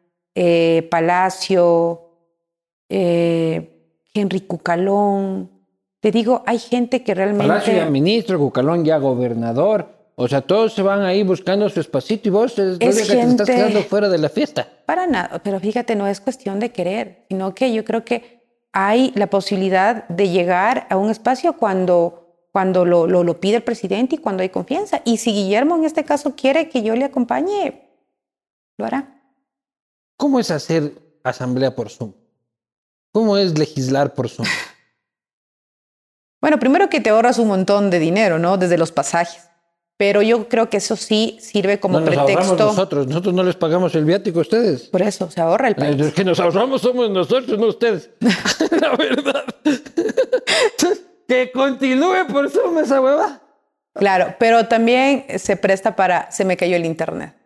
Palacio, 0.89 2.01
Henry 2.89 4.41
Cucalón. 4.41 5.49
Te 5.99 6.11
digo, 6.11 6.43
hay 6.45 6.59
gente 6.59 7.03
que 7.03 7.13
realmente... 7.13 7.47
Palacio 7.47 7.73
ya 7.73 7.85
ministro, 7.85 8.37
Cucalón 8.37 8.83
ya 8.83 8.97
gobernador. 8.97 9.87
O 10.15 10.27
sea, 10.27 10.41
todos 10.41 10.73
se 10.73 10.81
van 10.81 11.01
ahí 11.01 11.23
buscando 11.23 11.67
su 11.69 11.79
espacito 11.79 12.27
y 12.27 12.31
vos 12.31 12.59
es, 12.59 12.77
que 12.77 12.89
te 12.89 13.21
estás 13.21 13.49
quedando 13.49 13.81
fuera 13.83 14.09
de 14.09 14.19
la 14.19 14.29
fiesta. 14.29 14.67
Para 14.85 15.07
nada, 15.07 15.41
pero 15.43 15.59
fíjate, 15.59 15.95
no 15.95 16.07
es 16.07 16.21
cuestión 16.21 16.59
de 16.59 16.71
querer, 16.71 17.25
sino 17.29 17.55
que 17.55 17.73
yo 17.73 17.83
creo 17.83 18.05
que 18.05 18.43
hay 18.73 19.11
la 19.15 19.27
posibilidad 19.27 20.07
de 20.09 20.29
llegar 20.29 20.85
a 20.89 20.97
un 20.97 21.09
espacio 21.09 21.53
cuando, 21.53 22.47
cuando 22.51 22.85
lo, 22.85 23.07
lo, 23.07 23.23
lo 23.23 23.39
pide 23.39 23.57
el 23.57 23.63
presidente 23.63 24.15
y 24.15 24.17
cuando 24.19 24.43
hay 24.43 24.49
confianza. 24.49 25.01
Y 25.03 25.17
si 25.17 25.31
Guillermo 25.31 25.75
en 25.77 25.85
este 25.85 26.03
caso 26.03 26.35
quiere 26.35 26.69
que 26.69 26.83
yo 26.83 26.95
le 26.95 27.05
acompañe, 27.05 27.89
lo 28.77 28.85
hará. 28.85 29.12
¿Cómo 30.17 30.39
es 30.39 30.51
hacer 30.51 30.93
asamblea 31.23 31.75
por 31.75 31.89
Zoom? 31.89 32.13
¿Cómo 33.11 33.37
es 33.37 33.57
legislar 33.57 34.13
por 34.13 34.29
Zoom? 34.29 34.47
Bueno, 36.41 36.59
primero 36.59 36.89
que 36.89 36.99
te 36.99 37.09
ahorras 37.09 37.39
un 37.39 37.47
montón 37.47 37.89
de 37.89 37.99
dinero, 37.99 38.37
¿no? 38.37 38.57
Desde 38.57 38.77
los 38.77 38.91
pasajes. 38.91 39.47
Pero 39.95 40.21
yo 40.21 40.49
creo 40.49 40.69
que 40.69 40.75
eso 40.75 40.97
sí 40.97 41.37
sirve 41.39 41.79
como 41.79 42.01
no 42.01 42.07
nos 42.07 42.15
pretexto. 42.15 42.65
nosotros, 42.65 43.07
nosotros 43.07 43.33
no 43.33 43.43
les 43.43 43.55
pagamos 43.55 43.95
el 43.95 44.03
viático 44.03 44.39
a 44.39 44.41
ustedes. 44.41 44.89
Por 44.89 45.01
eso, 45.03 45.31
se 45.31 45.39
ahorra 45.39 45.69
el 45.69 45.75
país. 45.75 45.97
Los 45.97 46.11
que 46.11 46.25
nos 46.25 46.41
ahorramos 46.41 46.81
somos 46.81 47.09
nosotros, 47.09 47.57
no 47.57 47.67
ustedes. 47.67 48.09
La 48.19 48.93
verdad. 48.97 49.45
que 51.29 51.49
continúe 51.53 52.27
por 52.29 52.49
Zoom 52.49 52.79
esa 52.79 52.99
hueva. 52.99 53.39
Claro, 53.93 54.35
pero 54.37 54.67
también 54.67 55.25
se 55.37 55.55
presta 55.55 55.95
para, 55.95 56.29
se 56.29 56.43
me 56.43 56.57
cayó 56.57 56.75
el 56.75 56.83
internet. 56.83 57.37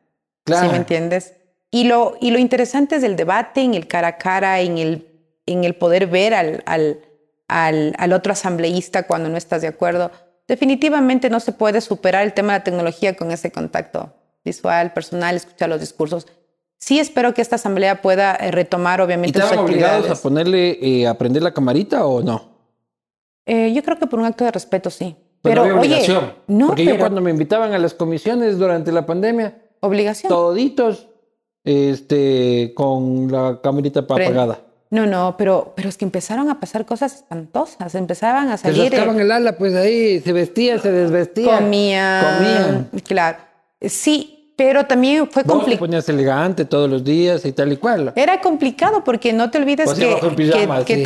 Claro. 0.44 0.66
¿Sí 0.66 0.72
me 0.72 0.78
entiendes? 0.78 1.36
Y 1.72 1.84
lo, 1.84 2.16
y 2.22 2.32
lo 2.32 2.40
interesante 2.40 2.96
es 2.96 3.04
el 3.04 3.16
debate 3.16 3.62
en 3.62 3.74
el 3.74 3.88
cara 3.88 4.08
a 4.10 4.18
cara, 4.18 4.62
en 4.62 4.78
el 4.78 5.18
en 5.48 5.64
el 5.64 5.74
poder 5.74 6.06
ver 6.08 6.34
al, 6.36 6.64
al, 6.68 7.96
al, 7.98 8.14
otro 8.14 8.34
asambleísta 8.34 9.04
cuando 9.04 9.30
no 9.30 9.38
estás 9.38 9.62
de 9.62 9.70
acuerdo. 9.70 10.12
Definitivamente 10.48 11.30
no 11.30 11.40
se 11.40 11.54
puede 11.54 11.82
superar 11.82 12.24
el 12.24 12.34
tema 12.34 12.54
de 12.54 12.60
la 12.60 12.64
tecnología 12.64 13.16
con 13.16 13.32
ese 13.32 13.52
contacto 13.52 14.14
visual, 14.46 14.94
personal, 14.94 15.36
escuchar 15.36 15.70
los 15.70 15.80
discursos. 15.80 16.28
Sí 16.78 17.00
espero 17.00 17.34
que 17.34 17.42
esta 17.42 17.56
asamblea 17.56 18.02
pueda 18.02 18.36
eh, 18.36 18.52
retomar, 18.52 19.02
obviamente, 19.02 19.40
¿Y 19.40 19.42
estaban 19.42 19.66
obligados 19.66 20.10
a 20.10 20.22
ponerle, 20.22 20.78
eh, 20.82 21.08
a 21.08 21.18
prender 21.18 21.42
la 21.42 21.54
camarita 21.54 22.06
o 22.06 22.22
no? 22.22 22.58
Eh, 23.46 23.74
yo 23.74 23.82
creo 23.82 23.98
que 23.98 24.06
por 24.06 24.20
un 24.20 24.26
acto 24.26 24.46
de 24.46 24.52
respeto, 24.52 24.90
sí. 24.90 25.16
Pues 25.42 25.56
pero, 25.56 25.80
obligación. 25.80 26.34
no, 26.48 26.68
porque 26.68 26.86
yo 26.86 26.98
cuando 26.98 27.22
me 27.22 27.32
invitaban 27.32 27.74
a 27.74 27.78
las 27.78 27.94
comisiones 27.94 28.58
durante 28.58 28.92
la 28.92 29.06
pandemia, 29.06 29.58
obligación. 29.80 30.30
Toditos, 30.30 31.08
este, 31.68 32.74
con 32.74 33.32
la 33.32 33.60
camarita 33.62 34.00
apagada. 34.02 34.60
No, 34.90 35.06
no, 35.06 35.36
pero, 35.38 35.74
pero 35.76 35.90
es 35.90 35.98
que 35.98 36.06
empezaron 36.06 36.50
a 36.50 36.62
pasar 36.62 36.86
cosas 36.86 37.16
espantosas, 37.16 37.94
empezaban 37.94 38.50
a 38.50 38.58
salir. 38.58 38.90
Se 38.90 39.04
el 39.04 39.32
ala, 39.32 39.58
pues 39.58 39.76
ahí, 39.76 40.22
se 40.22 40.32
vestían, 40.32 40.82
se 40.82 40.92
desvestían. 40.92 41.66
Comían. 41.66 42.24
Comían. 42.38 42.90
Claro. 43.04 43.38
Sí, 43.82 44.54
pero 44.56 44.86
también 44.86 45.30
fue 45.30 45.44
complicado. 45.44 45.80
ponías 45.80 46.08
elegante 46.08 46.64
todos 46.64 46.90
los 46.90 47.04
días 47.04 47.46
y 47.46 47.52
tal 47.52 47.74
y 47.74 47.78
cual. 47.78 48.14
Era 48.16 48.40
complicado 48.40 49.04
porque 49.04 49.34
no 49.34 49.52
te 49.52 49.58
olvides 49.58 49.86
pues 49.86 50.00
que, 50.86 51.04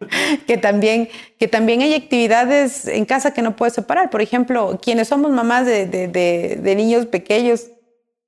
que, 0.46 0.56
también, 0.56 1.08
que 1.38 1.48
también 1.48 1.82
hay 1.82 1.94
actividades 1.94 2.86
en 2.86 3.04
casa 3.04 3.32
que 3.32 3.42
no 3.42 3.56
puedes 3.56 3.74
separar. 3.74 4.10
Por 4.10 4.22
ejemplo, 4.22 4.78
quienes 4.82 5.08
somos 5.08 5.30
mamás 5.30 5.66
de, 5.66 5.86
de, 5.86 6.08
de, 6.60 6.74
niños 6.74 7.06
pequeños, 7.06 7.68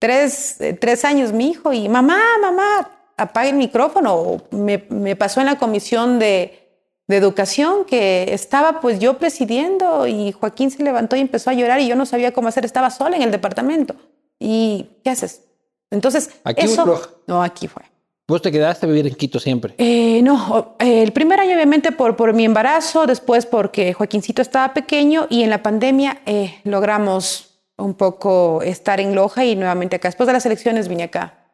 tres, 0.02 0.60
eh, 0.60 0.72
tres 0.72 1.04
años 1.04 1.32
mi 1.32 1.50
hijo 1.50 1.72
y 1.72 1.88
mamá, 1.88 2.18
mamá, 2.40 2.90
apague 3.16 3.50
el 3.50 3.56
micrófono. 3.56 4.42
Me, 4.50 4.84
me 4.88 5.14
pasó 5.14 5.38
en 5.38 5.46
la 5.46 5.58
comisión 5.58 6.18
de, 6.18 6.58
de, 7.06 7.16
educación 7.16 7.84
que 7.84 8.34
estaba 8.34 8.80
pues 8.80 8.98
yo 8.98 9.18
presidiendo 9.18 10.08
y 10.08 10.32
Joaquín 10.32 10.72
se 10.72 10.82
levantó 10.82 11.14
y 11.14 11.20
empezó 11.20 11.50
a 11.50 11.52
llorar 11.52 11.80
y 11.80 11.86
yo 11.86 11.94
no 11.94 12.04
sabía 12.04 12.32
cómo 12.32 12.48
hacer, 12.48 12.64
estaba 12.64 12.90
sola 12.90 13.14
en 13.14 13.22
el 13.22 13.30
departamento. 13.30 13.94
¿Y 14.40 14.86
qué 15.04 15.10
haces? 15.10 15.42
Entonces, 15.88 16.30
¿Aquí 16.42 16.64
eso... 16.64 17.00
No, 17.28 17.40
aquí 17.40 17.68
fue. 17.68 17.84
¿Vos 18.26 18.42
te 18.42 18.50
quedaste 18.50 18.86
a 18.86 18.88
vivir 18.88 19.06
en 19.06 19.14
Quito 19.14 19.38
siempre? 19.38 19.74
Eh, 19.78 20.20
no, 20.22 20.74
el 20.80 21.12
primer 21.12 21.38
año 21.38 21.54
obviamente 21.54 21.92
por, 21.92 22.16
por 22.16 22.32
mi 22.32 22.44
embarazo, 22.44 23.06
después 23.06 23.46
porque 23.46 23.92
Joaquincito 23.92 24.42
estaba 24.42 24.74
pequeño 24.74 25.28
y 25.30 25.44
en 25.44 25.50
la 25.50 25.62
pandemia 25.62 26.22
eh, 26.26 26.60
logramos 26.64 27.51
un 27.82 27.94
poco 27.94 28.62
estar 28.62 29.00
en 29.00 29.14
Loja 29.14 29.44
y 29.44 29.56
nuevamente 29.56 29.96
acá. 29.96 30.08
Después 30.08 30.26
de 30.26 30.32
las 30.32 30.46
elecciones 30.46 30.88
vine 30.88 31.04
acá 31.04 31.48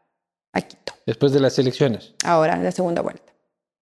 a 0.53 0.61
Quito. 0.61 0.93
Después 1.07 1.33
de 1.33 1.41
las 1.41 1.59
elecciones. 1.59 2.15
Ahora, 2.25 2.55
en 2.55 2.65
la 2.65 2.73
segunda 2.73 3.03
vuelta. 3.03 3.33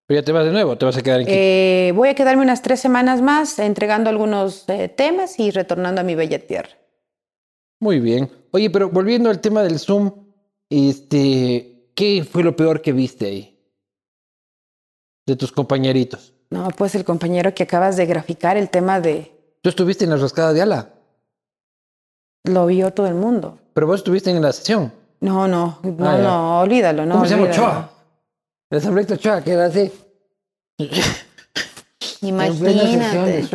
¿Pero 0.07 0.20
ya 0.20 0.24
te 0.24 0.32
vas 0.32 0.44
de 0.44 0.53
nuevo? 0.53 0.78
¿Te 0.78 0.84
vas 0.84 0.97
a 0.97 1.03
quedar 1.03 1.20
en 1.20 1.26
Quito? 1.26 1.36
Eh, 1.36 1.92
voy 1.94 2.09
a 2.09 2.14
quedarme 2.14 2.42
unas 2.42 2.62
tres 2.62 2.80
semanas 2.80 3.20
más 3.20 3.59
entregando 3.59 4.09
algunos 4.11 4.68
eh, 4.68 4.88
temas 4.88 5.38
y 5.38 5.51
retornando 5.51 6.01
a 6.01 6.05
mi 6.05 6.14
bella 6.14 6.38
tierra. 6.38 6.70
Muy 7.80 8.01
bien. 8.01 8.30
Oye, 8.53 8.70
pero 8.70 8.88
volviendo 8.88 9.28
al 9.28 9.40
tema 9.40 9.62
del 9.62 9.78
Zoom, 9.78 10.12
este, 10.70 11.90
¿qué 11.94 12.24
fue 12.24 12.42
lo 12.42 12.57
peor 12.57 12.80
que 12.80 12.92
viste 12.92 13.26
ahí? 13.26 13.59
De 15.26 15.36
tus 15.36 15.53
compañeritos. 15.53 16.32
No, 16.51 16.68
pues 16.68 16.94
el 16.94 17.05
compañero 17.05 17.53
que 17.55 17.64
acabas 17.64 17.97
de 17.97 18.07
graficar, 18.07 18.57
el 18.57 18.70
tema 18.70 19.01
de... 19.01 19.32
¿Tú 19.62 19.68
estuviste 19.68 20.05
en 20.05 20.11
la 20.11 20.16
roscada 20.16 20.53
de 20.53 20.62
ala? 20.62 20.95
Lo 22.47 22.66
vio 22.66 22.92
todo 22.92 23.07
el 23.07 23.14
mundo. 23.14 23.59
Pero 23.74 23.86
vos 23.86 24.01
estuviste 24.01 24.30
en 24.30 24.40
la 24.40 24.53
sesión. 24.53 24.92
No, 25.20 25.49
no, 25.49 25.78
no, 25.82 26.09
ah, 26.09 26.18
no, 26.18 26.61
olvídalo, 26.61 27.07
no. 27.07 27.14
¿Cómo 27.14 27.26
se 27.26 27.36
llama 27.36 27.49
Ochoa? 27.49 27.90
El 28.70 29.12
Ochoa, 29.12 29.42
que 29.42 29.53
era 29.53 29.66
así. 29.66 29.92
Imagínate. 32.22 33.47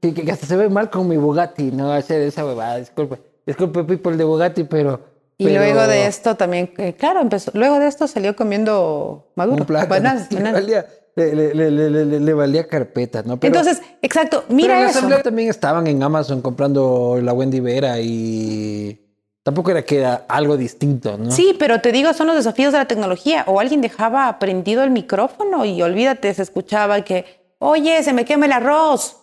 Que, 0.00 0.14
que, 0.14 0.32
hasta 0.32 0.46
se 0.46 0.56
ve 0.56 0.68
mal 0.68 0.88
con 0.88 1.06
mi 1.08 1.18
Bugatti, 1.18 1.70
no 1.70 1.92
hacer 1.92 2.22
esa 2.22 2.44
huevada, 2.44 2.78
disculpe. 2.78 3.20
Disculpe, 3.46 3.84
people 3.84 4.16
de 4.16 4.24
Bugatti, 4.24 4.64
pero. 4.64 5.00
Y 5.36 5.48
luego 5.48 5.86
de 5.86 6.06
esto 6.06 6.36
también, 6.36 6.72
eh, 6.78 6.94
claro, 6.94 7.20
empezó. 7.20 7.50
Luego 7.54 7.78
de 7.78 7.86
esto 7.86 8.06
salió 8.06 8.36
comiendo 8.36 9.30
maduro. 9.36 9.66
Un 9.68 9.88
bananas, 9.88 10.28
Le, 11.34 11.54
le, 11.54 11.90
le, 11.90 12.20
le, 12.20 12.34
valía 12.34 12.66
carpeta, 12.66 13.22
¿no? 13.22 13.38
Entonces, 13.40 13.82
exacto, 14.02 14.44
mira 14.48 14.68
pero 14.68 14.78
en 14.78 14.84
la 14.84 14.90
asamblea 14.90 15.22
también 15.22 15.50
estaban 15.50 15.86
en 15.86 16.02
Amazon 16.02 16.40
comprando 16.40 17.18
la 17.22 17.32
Wendy 17.32 17.60
Vera 17.60 18.00
y 18.00 19.00
Tampoco 19.42 19.70
era 19.70 19.82
que 19.82 19.98
era 19.98 20.26
algo 20.28 20.58
distinto, 20.58 21.16
¿no? 21.16 21.30
Sí, 21.30 21.56
pero 21.58 21.80
te 21.80 21.92
digo, 21.92 22.12
son 22.12 22.26
los 22.26 22.36
desafíos 22.36 22.72
de 22.72 22.78
la 22.78 22.84
tecnología. 22.86 23.44
O 23.46 23.58
alguien 23.58 23.80
dejaba 23.80 24.38
prendido 24.38 24.84
el 24.84 24.90
micrófono 24.90 25.64
y 25.64 25.80
olvídate, 25.80 26.32
se 26.34 26.42
escuchaba 26.42 27.02
que, 27.02 27.54
oye, 27.58 28.02
se 28.02 28.12
me 28.12 28.26
quema 28.26 28.46
el 28.46 28.52
arroz. 28.52 29.16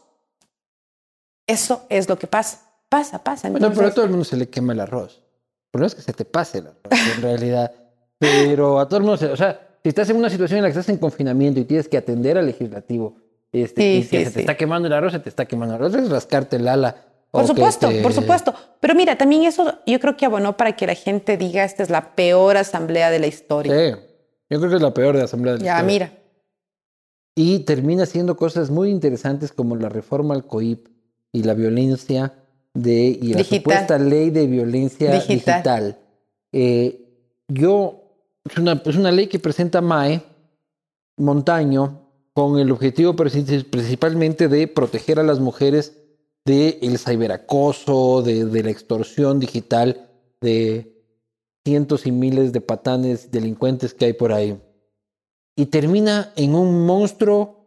Eso 1.45 1.85
es 1.89 2.09
lo 2.09 2.17
que 2.17 2.25
pasa. 2.25 2.61
Pasa, 2.89 3.23
pasa. 3.23 3.49
Bueno, 3.49 3.71
pero 3.73 3.87
a 3.87 3.93
todo 3.93 4.05
el 4.05 4.11
mundo 4.11 4.25
se 4.25 4.37
le 4.37 4.49
quema 4.49 4.73
el 4.73 4.79
arroz. 4.79 5.21
Pero 5.69 5.81
no 5.81 5.87
es 5.87 5.93
que 5.93 6.01
se 6.01 6.13
te 6.13 6.25
pase 6.25 6.59
el 6.59 6.67
arroz, 6.67 7.15
en 7.15 7.21
realidad. 7.21 7.71
Pero 8.17 8.79
a 8.79 8.87
todo 8.87 8.97
el 8.97 9.03
mundo 9.03 9.17
se... 9.17 9.27
O 9.27 9.37
sea, 9.37 9.66
si 9.87 9.89
estás 9.89 10.09
en 10.09 10.17
una 10.17 10.29
situación 10.29 10.57
en 10.57 10.63
la 10.63 10.67
que 10.67 10.77
estás 10.77 10.89
en 10.89 10.97
confinamiento 10.97 11.61
y 11.61 11.63
tienes 11.63 11.87
que 11.87 11.95
atender 11.95 12.37
al 12.37 12.45
legislativo 12.45 13.15
este, 13.53 13.95
y 13.95 14.03
se 14.03 14.29
te 14.29 14.41
está 14.41 14.57
quemando 14.57 14.89
el 14.89 14.93
arroz, 14.93 15.13
se 15.13 15.19
te 15.19 15.29
está 15.29 15.45
quemando 15.45 15.75
el 15.75 15.81
arroz, 15.81 15.95
es 15.95 16.09
rascarte 16.09 16.57
el 16.57 16.67
ala. 16.67 17.05
Por 17.31 17.47
supuesto, 17.47 17.89
por 18.03 18.11
supuesto. 18.11 18.53
Pero 18.81 18.95
mira, 18.95 19.17
también 19.17 19.43
eso 19.43 19.79
yo 19.85 19.97
creo 20.01 20.17
que 20.17 20.25
abonó 20.25 20.57
para 20.57 20.75
que 20.75 20.87
la 20.87 20.93
gente 20.93 21.37
diga 21.37 21.63
esta 21.63 21.83
es 21.83 21.89
la 21.89 22.15
peor 22.15 22.57
asamblea 22.57 23.09
de 23.11 23.19
la 23.19 23.27
historia. 23.27 23.71
Sí, 23.71 24.01
yo 24.49 24.59
creo 24.59 24.69
que 24.69 24.75
es 24.75 24.81
la 24.81 24.93
peor 24.93 25.15
de 25.15 25.23
asamblea 25.23 25.53
de 25.53 25.59
la 25.59 25.65
ya, 25.65 25.71
historia. 25.77 25.93
mira. 25.93 26.11
Y 27.33 27.59
termina 27.59 28.03
haciendo 28.03 28.35
cosas 28.35 28.69
muy 28.69 28.89
interesantes 28.89 29.53
como 29.53 29.77
la 29.77 29.87
reforma 29.87 30.33
al 30.33 30.45
COIP 30.45 30.89
y 31.31 31.43
la 31.43 31.53
violencia 31.53 32.33
de, 32.73 33.17
y 33.21 33.35
la 33.35 33.45
supuesta 33.45 33.97
ley 33.97 34.31
de 34.31 34.47
violencia 34.47 35.13
digital. 35.13 35.97
Eh, 36.51 37.05
yo, 37.47 38.06
es 38.49 38.57
una, 38.57 38.81
es 38.85 38.95
una 38.95 39.11
ley 39.11 39.27
que 39.27 39.39
presenta 39.39 39.81
MAE 39.81 40.23
Montaño 41.17 42.07
con 42.33 42.59
el 42.59 42.71
objetivo 42.71 43.15
principalmente 43.15 44.47
de 44.47 44.67
proteger 44.67 45.19
a 45.19 45.23
las 45.23 45.39
mujeres 45.39 45.97
del 46.45 46.77
el 46.81 46.99
ciberacoso, 46.99 48.21
de, 48.21 48.45
de 48.45 48.63
la 48.63 48.69
extorsión 48.69 49.39
digital, 49.39 50.09
de 50.39 51.03
cientos 51.65 52.05
y 52.05 52.11
miles 52.11 52.53
de 52.53 52.61
patanes 52.61 53.31
delincuentes 53.31 53.93
que 53.93 54.05
hay 54.05 54.13
por 54.13 54.31
ahí. 54.31 54.61
Y 55.55 55.65
termina 55.65 56.31
en 56.35 56.53
un 56.53 56.85
monstruo 56.85 57.57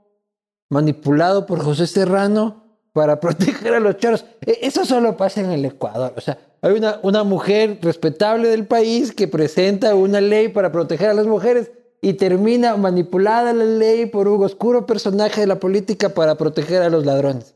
manipulado 0.71 1.47
por 1.47 1.61
José 1.63 1.89
Serrano 1.89 2.70
para 2.93 3.21
proteger 3.21 3.75
a 3.75 3.81
los 3.81 3.97
choros. 3.99 4.25
E, 4.45 4.59
eso 4.63 4.85
solo 4.85 5.17
pasa 5.17 5.41
en 5.41 5.51
el 5.51 5.65
Ecuador. 5.65 6.13
O 6.17 6.21
sea, 6.21 6.39
hay 6.63 6.73
una, 6.73 6.99
una 7.03 7.25
mujer 7.25 7.79
respetable 7.83 8.49
del 8.49 8.67
país 8.67 9.13
que 9.13 9.29
presenta 9.29 9.95
una 9.95 10.21
ley 10.21 10.49
para 10.49 10.73
proteger 10.73 11.11
a 11.11 11.15
las 11.15 11.27
mujeres 11.27 11.71
y 12.03 12.15
termina 12.15 12.77
manipulada 12.77 13.53
la 13.53 13.65
ley 13.65 14.07
por 14.07 14.29
un 14.29 14.43
oscuro 14.45 14.87
personaje 14.87 15.43
de 15.43 15.47
la 15.47 15.61
política 15.61 16.11
para 16.11 16.37
proteger 16.37 16.83
a 16.83 16.91
los 16.91 17.05
ladrones. 17.05 17.55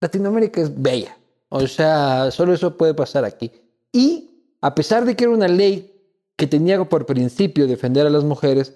Latinoamérica 0.00 0.60
es 0.60 0.80
bella. 0.80 1.16
O 1.48 1.66
sea, 1.66 2.30
solo 2.30 2.52
eso 2.52 2.76
puede 2.76 2.94
pasar 2.94 3.24
aquí. 3.24 3.50
Y 3.92 4.56
a 4.60 4.74
pesar 4.74 5.04
de 5.04 5.14
que 5.14 5.24
era 5.24 5.32
una 5.32 5.48
ley 5.48 5.90
que 6.36 6.46
tenía 6.46 6.82
por 6.84 7.06
principio 7.06 7.66
defender 7.66 8.06
a 8.06 8.10
las 8.10 8.24
mujeres, 8.24 8.74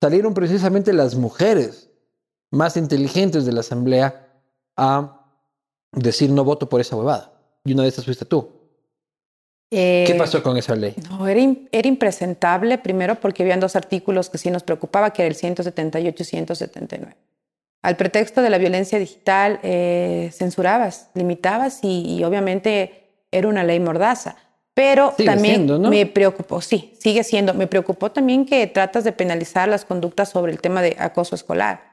salieron 0.00 0.34
precisamente 0.34 0.92
las 0.92 1.14
mujeres 1.14 1.87
más 2.50 2.76
inteligentes 2.76 3.44
de 3.44 3.52
la 3.52 3.60
Asamblea 3.60 4.28
a 4.76 5.26
decir 5.92 6.30
no 6.30 6.44
voto 6.44 6.68
por 6.68 6.80
esa 6.80 6.96
huevada. 6.96 7.32
Y 7.64 7.72
una 7.72 7.82
de 7.82 7.88
esas 7.88 8.04
fuiste 8.04 8.24
tú. 8.24 8.58
¿Qué 9.70 10.06
eh, 10.08 10.14
pasó 10.16 10.42
con 10.42 10.56
esa 10.56 10.74
ley? 10.74 10.94
No, 11.10 11.28
era, 11.28 11.40
era, 11.72 11.88
impresentable, 11.88 12.78
primero 12.78 13.16
porque 13.16 13.42
habían 13.42 13.60
dos 13.60 13.76
artículos 13.76 14.30
que 14.30 14.38
sí 14.38 14.50
nos 14.50 14.62
preocupaba, 14.62 15.12
que 15.12 15.22
era 15.22 15.28
el 15.28 15.34
178 15.34 16.22
y 16.22 16.26
179. 16.26 17.16
Al 17.82 17.96
pretexto 17.96 18.40
de 18.40 18.50
la 18.50 18.58
violencia 18.58 18.98
digital, 18.98 19.60
eh, 19.62 20.30
censurabas, 20.32 21.10
limitabas 21.14 21.80
y, 21.82 22.22
obviamente 22.24 23.04
era 23.30 23.46
una 23.46 23.62
ley 23.62 23.78
mordaza. 23.78 24.36
Pero 24.72 25.12
también 25.24 25.66
me 25.82 26.06
preocupó, 26.06 26.60
sí, 26.60 26.94
sigue 26.98 27.24
siendo, 27.24 27.52
me 27.52 27.66
preocupó 27.66 28.12
también 28.12 28.46
que 28.46 28.66
tratas 28.68 29.04
de 29.04 29.12
penalizar 29.12 29.68
las 29.68 29.84
conductas 29.84 30.30
sobre 30.30 30.52
el 30.52 30.60
tema 30.60 30.82
de 30.82 30.96
acoso 30.98 31.34
escolar. 31.34 31.87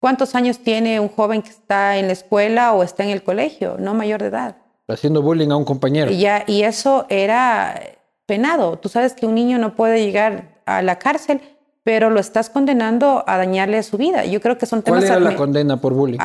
¿Cuántos 0.00 0.34
años 0.34 0.60
tiene 0.60 1.00
un 1.00 1.08
joven 1.08 1.42
que 1.42 1.50
está 1.50 1.96
en 1.96 2.06
la 2.06 2.12
escuela 2.12 2.72
o 2.72 2.82
está 2.82 3.02
en 3.02 3.10
el 3.10 3.22
colegio, 3.22 3.76
no 3.78 3.94
mayor 3.94 4.22
de 4.22 4.28
edad? 4.28 4.56
Haciendo 4.86 5.22
bullying 5.22 5.50
a 5.50 5.56
un 5.56 5.64
compañero. 5.64 6.10
Y, 6.10 6.18
ya, 6.18 6.44
y 6.46 6.62
eso 6.62 7.06
era 7.08 7.80
penado. 8.26 8.78
Tú 8.78 8.88
sabes 8.88 9.14
que 9.14 9.26
un 9.26 9.34
niño 9.34 9.58
no 9.58 9.74
puede 9.74 10.04
llegar 10.04 10.60
a 10.66 10.82
la 10.82 10.98
cárcel, 10.98 11.40
pero 11.82 12.10
lo 12.10 12.20
estás 12.20 12.50
condenando 12.50 13.24
a 13.26 13.38
dañarle 13.38 13.82
su 13.82 13.96
vida. 13.96 14.24
Yo 14.24 14.40
creo 14.40 14.56
que 14.56 14.66
son 14.66 14.82
temas... 14.82 15.04
¿Cuál 15.04 15.22
era 15.22 15.30
la 15.30 15.36
condena 15.36 15.80
por 15.80 15.94
bullying? 15.94 16.18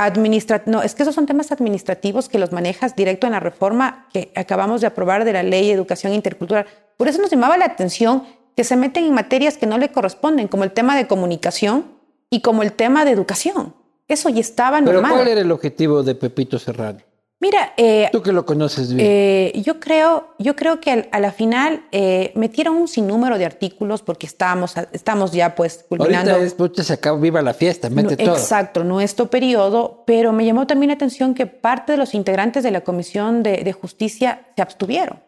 No, 0.65 0.81
es 0.81 0.93
que 0.93 1.03
esos 1.03 1.15
son 1.15 1.25
temas 1.25 1.51
administrativos 1.51 2.29
que 2.29 2.37
los 2.37 2.51
manejas 2.51 2.95
directo 2.95 3.27
en 3.27 3.33
la 3.33 3.39
reforma 3.39 4.07
que 4.13 4.31
acabamos 4.35 4.81
de 4.81 4.87
aprobar 4.87 5.25
de 5.25 5.33
la 5.33 5.41
Ley 5.41 5.67
de 5.67 5.73
Educación 5.73 6.13
Intercultural. 6.13 6.65
Por 6.97 7.07
eso 7.07 7.21
nos 7.21 7.31
llamaba 7.31 7.57
la 7.57 7.65
atención 7.65 8.23
que 8.55 8.63
se 8.63 8.75
meten 8.75 9.05
en 9.05 9.13
materias 9.13 9.57
que 9.57 9.65
no 9.65 9.77
le 9.77 9.89
corresponden, 9.89 10.47
como 10.47 10.63
el 10.63 10.71
tema 10.71 10.95
de 10.95 11.07
comunicación, 11.07 11.92
y 12.33 12.41
como 12.41 12.63
el 12.63 12.73
tema 12.73 13.05
de 13.05 13.11
educación. 13.11 13.75
Eso 14.07 14.27
ya 14.27 14.41
estaba 14.41 14.81
normal. 14.81 15.03
¿Pero 15.03 15.15
cuál 15.15 15.27
era 15.27 15.41
el 15.41 15.51
objetivo 15.51 16.01
de 16.01 16.15
Pepito 16.15 16.57
Serrano? 16.57 16.97
Mira, 17.39 17.73
eh, 17.77 18.09
tú 18.11 18.23
que 18.23 18.31
lo 18.31 18.43
conoces 18.43 18.91
bien. 18.91 19.07
Eh, 19.07 19.61
yo 19.63 19.79
creo, 19.79 20.29
yo 20.39 20.55
creo 20.55 20.79
que 20.79 21.09
a 21.11 21.19
la 21.19 21.31
final 21.31 21.85
eh, 21.91 22.31
metieron 22.35 22.75
un 22.75 22.87
sinnúmero 22.87 23.37
de 23.37 23.45
artículos 23.45 24.01
porque 24.01 24.25
estábamos, 24.25 24.73
estamos 24.93 25.31
ya 25.31 25.53
pues 25.53 25.85
culminando. 25.87 26.31
Ahorita 26.31 26.81
es, 26.81 26.87
se 26.87 26.93
acaba, 26.93 27.19
viva 27.19 27.43
la 27.43 27.53
fiesta, 27.53 27.91
mete 27.91 28.17
todo. 28.17 28.35
Exacto, 28.35 28.83
nuestro 28.83 29.27
periodo, 29.27 30.03
pero 30.07 30.33
me 30.33 30.43
llamó 30.43 30.65
también 30.65 30.87
la 30.87 30.95
atención 30.95 31.35
que 31.35 31.45
parte 31.45 31.91
de 31.91 31.99
los 31.99 32.15
integrantes 32.15 32.63
de 32.63 32.71
la 32.71 32.81
Comisión 32.81 33.43
de, 33.43 33.57
de 33.63 33.73
Justicia 33.73 34.47
se 34.55 34.61
abstuvieron. 34.63 35.19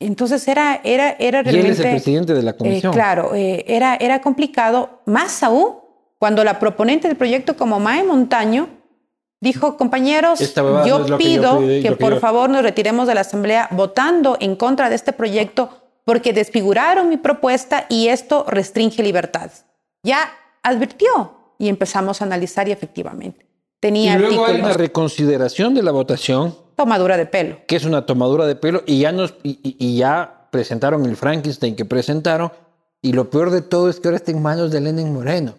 Entonces 0.00 0.46
era, 0.46 0.80
era, 0.84 1.10
era 1.18 1.42
realmente... 1.42 1.56
Y 1.56 1.60
él 1.60 1.72
es 1.72 1.80
el 1.80 1.90
presidente 1.90 2.34
de 2.34 2.42
la 2.42 2.52
comisión. 2.52 2.92
Eh, 2.92 2.94
claro, 2.94 3.34
eh, 3.34 3.64
era, 3.66 3.96
era 3.96 4.20
complicado, 4.20 5.00
más 5.06 5.42
aún 5.42 5.76
cuando 6.18 6.44
la 6.44 6.58
proponente 6.58 7.08
del 7.08 7.16
proyecto 7.16 7.56
como 7.56 7.80
Mae 7.80 8.04
Montaño 8.04 8.68
dijo, 9.40 9.76
compañeros, 9.76 10.40
yo 10.86 11.16
pido 11.16 11.60
que, 11.60 11.96
por 11.98 12.18
favor 12.20 12.50
nos 12.50 12.62
retiremos 12.62 13.06
de 13.06 13.14
la 13.14 13.20
Asamblea 13.22 13.68
votando 13.72 14.36
en 14.40 14.56
contra 14.56 14.88
de 14.88 14.96
este 14.96 15.12
proyecto 15.12 15.70
porque 16.04 16.32
desfiguraron 16.32 17.08
mi 17.08 17.18
propuesta 17.18 17.86
y 17.88 18.08
esto 18.08 18.44
restringe 18.48 19.02
libertades. 19.02 19.64
Ya 20.02 20.18
advirtió 20.62 21.54
y 21.58 21.68
empezamos 21.68 22.20
a 22.20 22.24
analizar 22.24 22.68
y 22.68 22.72
efectivamente 22.72 23.46
tenía... 23.80 24.14
Y 24.14 24.18
luego 24.18 24.46
hay 24.46 24.60
una 24.60 24.72
reconsideración 24.72 25.74
de 25.74 25.82
la 25.82 25.92
votación 25.92 26.56
tomadura 26.78 27.16
de 27.16 27.26
pelo. 27.26 27.58
Que 27.66 27.74
es 27.74 27.84
una 27.84 28.06
tomadura 28.06 28.46
de 28.46 28.54
pelo 28.54 28.84
y 28.86 29.00
ya, 29.00 29.10
nos, 29.10 29.34
y, 29.42 29.96
ya 29.96 30.46
presentaron 30.52 31.04
el 31.06 31.16
Frankenstein 31.16 31.74
que 31.74 31.84
presentaron 31.84 32.52
y 33.02 33.12
lo 33.12 33.30
peor 33.30 33.50
de 33.50 33.62
todo 33.62 33.90
es 33.90 33.98
que 33.98 34.06
ahora 34.06 34.16
está 34.16 34.30
en 34.30 34.40
manos 34.40 34.70
de 34.70 34.80
Lenin 34.80 35.12
Moreno. 35.12 35.54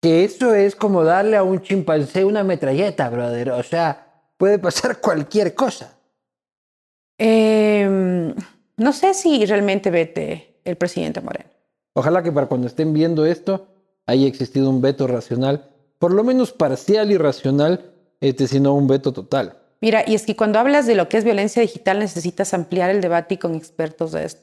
Que 0.00 0.24
eso 0.24 0.54
es 0.54 0.76
como 0.76 1.02
darle 1.02 1.36
a 1.36 1.42
un 1.42 1.60
chimpancé 1.60 2.24
una 2.24 2.44
metralleta, 2.44 3.10
brother. 3.10 3.50
O 3.50 3.62
sea, 3.64 4.06
puede 4.36 4.60
pasar 4.60 5.00
cualquier 5.00 5.56
cosa. 5.56 5.92
Em, 7.18 8.32
no 8.76 8.92
sé 8.92 9.14
si 9.14 9.44
realmente 9.44 9.90
vete 9.90 10.60
el 10.64 10.76
presidente 10.76 11.20
Moreno. 11.20 11.50
Ojalá 11.94 12.22
que 12.22 12.30
para 12.30 12.46
cuando 12.46 12.68
estén 12.68 12.92
viendo 12.92 13.26
esto 13.26 13.66
haya 14.06 14.26
existido 14.28 14.70
un 14.70 14.80
veto 14.80 15.08
racional, 15.08 15.68
por 15.98 16.12
lo 16.12 16.22
menos 16.22 16.52
parcial 16.52 17.10
y 17.10 17.18
racional, 17.18 17.92
este, 18.20 18.46
sino 18.46 18.74
un 18.74 18.86
veto 18.86 19.12
total. 19.12 19.61
Mira, 19.82 20.04
y 20.06 20.14
es 20.14 20.24
que 20.24 20.36
cuando 20.36 20.60
hablas 20.60 20.86
de 20.86 20.94
lo 20.94 21.08
que 21.08 21.16
es 21.18 21.24
violencia 21.24 21.60
digital 21.60 21.98
necesitas 21.98 22.54
ampliar 22.54 22.88
el 22.88 23.00
debate 23.00 23.34
y 23.34 23.38
con 23.38 23.56
expertos 23.56 24.12
de 24.12 24.24
esto. 24.24 24.42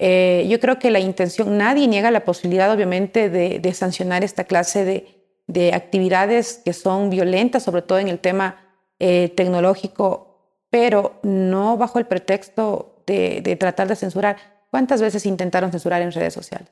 Eh, 0.00 0.44
yo 0.50 0.58
creo 0.58 0.80
que 0.80 0.90
la 0.90 0.98
intención, 0.98 1.56
nadie 1.56 1.86
niega 1.86 2.10
la 2.10 2.24
posibilidad 2.24 2.72
obviamente 2.72 3.30
de, 3.30 3.74
sancionar 3.74 4.24
esta 4.24 4.42
clase 4.42 4.84
de, 5.46 5.72
actividades 5.72 6.60
que 6.64 6.72
son 6.72 7.10
violentas, 7.10 7.62
sobre 7.62 7.82
todo 7.82 8.00
en 8.00 8.08
el 8.08 8.18
tema 8.18 8.56
eh, 8.98 9.32
tecnológico, 9.36 10.66
pero 10.68 11.20
no 11.22 11.76
bajo 11.76 12.00
el 12.00 12.06
pretexto 12.06 13.04
de, 13.06 13.56
tratar 13.60 13.86
de 13.86 13.94
censurar. 13.94 14.36
¿Cuántas 14.68 15.00
veces 15.00 15.26
intentaron 15.26 15.70
censurar 15.70 16.02
en 16.02 16.10
redes 16.10 16.34
sociales? 16.34 16.70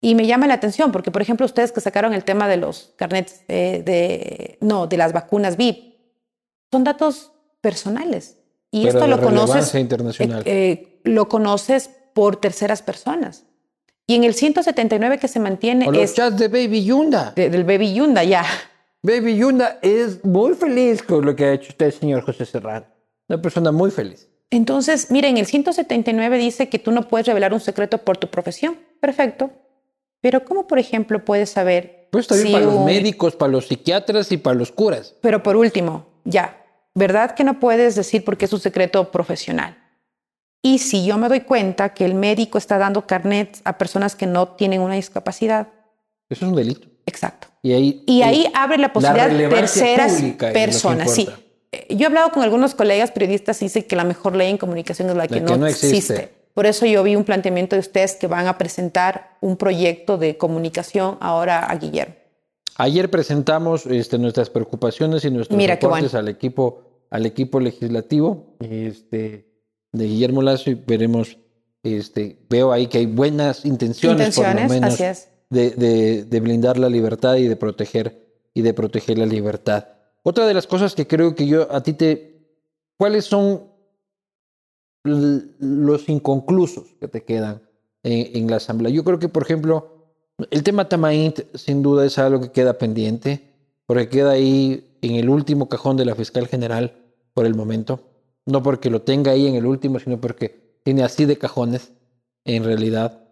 Y 0.00 0.14
me 0.14 0.26
llama 0.26 0.46
la 0.46 0.54
atención 0.54 0.92
porque, 0.92 1.10
por 1.10 1.20
ejemplo, 1.20 1.44
ustedes 1.44 1.72
que 1.72 1.82
sacaron 1.82 2.14
el 2.14 2.24
tema 2.24 2.48
de 2.48 2.56
los 2.56 2.94
carnets 2.96 3.44
eh, 3.48 3.82
de, 3.84 4.56
no, 4.62 4.86
de 4.86 4.96
las 4.96 5.12
vacunas 5.12 5.58
VIP, 5.58 5.91
son 6.72 6.84
datos 6.84 7.32
personales. 7.60 8.38
Y 8.70 8.86
esto 8.88 9.06
lo 9.06 9.20
conoces, 9.20 9.74
internacional. 9.74 10.42
Eh, 10.46 10.72
eh, 10.72 11.00
lo 11.04 11.28
conoces 11.28 11.90
por 12.14 12.36
terceras 12.36 12.80
personas. 12.80 13.44
Y 14.06 14.14
en 14.14 14.24
el 14.24 14.34
179 14.34 15.18
que 15.18 15.28
se 15.28 15.38
mantiene 15.38 15.86
o 15.86 15.92
los 15.92 16.14
chats 16.14 16.38
de 16.38 16.48
Baby 16.48 16.84
Yunda. 16.84 17.32
del 17.36 17.64
Baby 17.64 17.92
Yunda, 17.94 18.24
ya. 18.24 18.44
Baby 19.02 19.36
Yunda 19.36 19.78
es 19.82 20.24
muy 20.24 20.54
feliz 20.54 21.02
con 21.02 21.24
lo 21.24 21.36
que 21.36 21.44
ha 21.44 21.52
hecho 21.52 21.68
usted, 21.70 21.92
señor 21.92 22.24
José 22.24 22.46
Serrano. 22.46 22.86
Una 23.28 23.40
persona 23.40 23.70
muy 23.70 23.90
feliz. 23.90 24.28
Entonces, 24.50 25.10
miren, 25.10 25.36
el 25.36 25.46
179 25.46 26.38
dice 26.38 26.68
que 26.68 26.78
tú 26.78 26.90
no 26.90 27.08
puedes 27.08 27.26
revelar 27.26 27.52
un 27.52 27.60
secreto 27.60 27.98
por 27.98 28.16
tu 28.16 28.28
profesión. 28.28 28.78
Perfecto. 29.00 29.50
Pero 30.20 30.44
¿cómo, 30.44 30.66
por 30.66 30.78
ejemplo, 30.78 31.24
puedes 31.24 31.50
saber... 31.50 32.08
Pues 32.10 32.26
también 32.26 32.52
para 32.52 32.66
los 32.66 32.84
médicos, 32.84 33.34
para 33.36 33.52
los 33.52 33.68
psiquiatras 33.68 34.30
y 34.32 34.36
para 34.36 34.54
los 34.54 34.70
curas. 34.70 35.14
Pero 35.20 35.42
por 35.42 35.56
último, 35.56 36.06
ya, 36.24 36.61
¿verdad 36.94 37.34
que 37.34 37.44
no 37.44 37.60
puedes 37.60 37.94
decir 37.94 38.24
porque 38.24 38.44
es 38.44 38.52
un 38.52 38.60
secreto 38.60 39.10
profesional? 39.10 39.78
Y 40.62 40.78
si 40.78 41.04
yo 41.04 41.18
me 41.18 41.28
doy 41.28 41.40
cuenta 41.40 41.92
que 41.92 42.04
el 42.04 42.14
médico 42.14 42.56
está 42.56 42.78
dando 42.78 43.06
carnet 43.06 43.60
a 43.64 43.78
personas 43.78 44.14
que 44.14 44.26
no 44.26 44.48
tienen 44.48 44.80
una 44.80 44.94
discapacidad. 44.94 45.68
Eso 46.28 46.44
es 46.44 46.50
un 46.50 46.56
delito. 46.56 46.86
Exacto. 47.04 47.48
Y 47.62 47.72
ahí, 47.72 48.04
y 48.06 48.22
ahí 48.22 48.46
abre 48.54 48.78
la 48.78 48.92
posibilidad 48.92 49.28
de 49.28 49.48
terceras 49.48 50.22
personas. 50.52 51.12
Sí. 51.12 51.28
Eh, 51.72 51.86
yo 51.90 52.04
he 52.04 52.06
hablado 52.06 52.30
con 52.30 52.42
algunos 52.44 52.74
colegas 52.74 53.10
periodistas 53.10 53.60
y 53.62 53.66
dicen 53.66 53.82
que 53.84 53.96
la 53.96 54.04
mejor 54.04 54.36
ley 54.36 54.50
en 54.50 54.58
comunicación 54.58 55.10
es 55.10 55.16
la 55.16 55.26
que, 55.26 55.40
no, 55.40 55.66
existe. 55.66 56.32
Por 56.54 56.66
eso 56.66 56.86
yo 56.86 57.02
vi 57.02 57.16
un 57.16 57.24
planteamiento 57.24 57.76
de 57.76 57.80
ustedes 57.80 58.14
que 58.14 58.26
van 58.26 58.46
a 58.46 58.58
presentar 58.58 59.36
un 59.40 59.56
proyecto 59.56 60.18
de 60.18 60.36
comunicación 60.36 61.16
ahora 61.20 61.60
a 61.60 61.74
Guillermo. 61.76 62.14
Ayer 62.76 63.10
presentamos 63.10 63.86
este, 63.86 64.18
nuestras 64.18 64.50
preocupaciones 64.50 65.24
y 65.24 65.30
nuestros 65.30 65.56
Mira, 65.56 65.74
reportes 65.74 66.14
al 66.14 66.28
equipo 66.28 66.92
al 67.12 67.26
equipo 67.26 67.60
legislativo 67.60 68.56
este, 68.58 69.46
de 69.92 70.06
Guillermo 70.06 70.40
Lazo 70.40 70.70
y 70.70 70.74
veremos, 70.74 71.36
este, 71.82 72.38
veo 72.48 72.72
ahí 72.72 72.86
que 72.86 72.98
hay 72.98 73.06
buenas 73.06 73.66
intenciones, 73.66 74.34
por 74.34 74.48
lo 74.48 74.68
menos 74.68 74.98
De, 75.50 76.24
de, 76.24 76.40
blindar 76.40 76.78
la 76.78 76.88
libertad 76.88 77.36
y 77.36 77.48
de 77.48 77.56
proteger 77.56 78.32
y 78.54 78.62
de 78.62 78.72
proteger 78.72 79.18
la 79.18 79.26
libertad. 79.26 79.88
Otra 80.22 80.46
de 80.46 80.54
las 80.54 80.66
cosas 80.66 80.94
que 80.94 81.06
creo 81.06 81.34
que 81.34 81.46
yo 81.46 81.70
a 81.70 81.82
ti 81.82 81.92
te, 81.92 82.46
¿cuáles 82.96 83.26
son 83.26 83.64
los 85.04 86.08
inconclusos 86.08 86.94
que 86.98 87.08
te 87.08 87.24
quedan 87.24 87.60
en, 88.02 88.48
la 88.48 88.56
asamblea? 88.56 88.90
Yo 88.90 89.04
creo 89.04 89.18
que, 89.18 89.28
por 89.28 89.42
ejemplo, 89.42 89.91
el 90.50 90.62
tema 90.62 90.88
Tamaint 90.88 91.40
sin 91.54 91.82
duda 91.82 92.04
es 92.04 92.18
algo 92.18 92.40
que 92.40 92.52
queda 92.52 92.78
pendiente, 92.78 93.42
porque 93.86 94.08
queda 94.08 94.32
ahí 94.32 94.96
en 95.02 95.16
el 95.16 95.28
último 95.28 95.68
cajón 95.68 95.96
de 95.96 96.04
la 96.04 96.14
fiscal 96.14 96.46
general 96.48 96.94
por 97.34 97.46
el 97.46 97.54
momento. 97.54 98.00
No 98.46 98.62
porque 98.62 98.90
lo 98.90 99.02
tenga 99.02 99.32
ahí 99.32 99.46
en 99.46 99.54
el 99.54 99.66
último, 99.66 99.98
sino 99.98 100.20
porque 100.20 100.78
tiene 100.82 101.02
así 101.02 101.24
de 101.24 101.38
cajones, 101.38 101.92
en 102.44 102.64
realidad. 102.64 103.24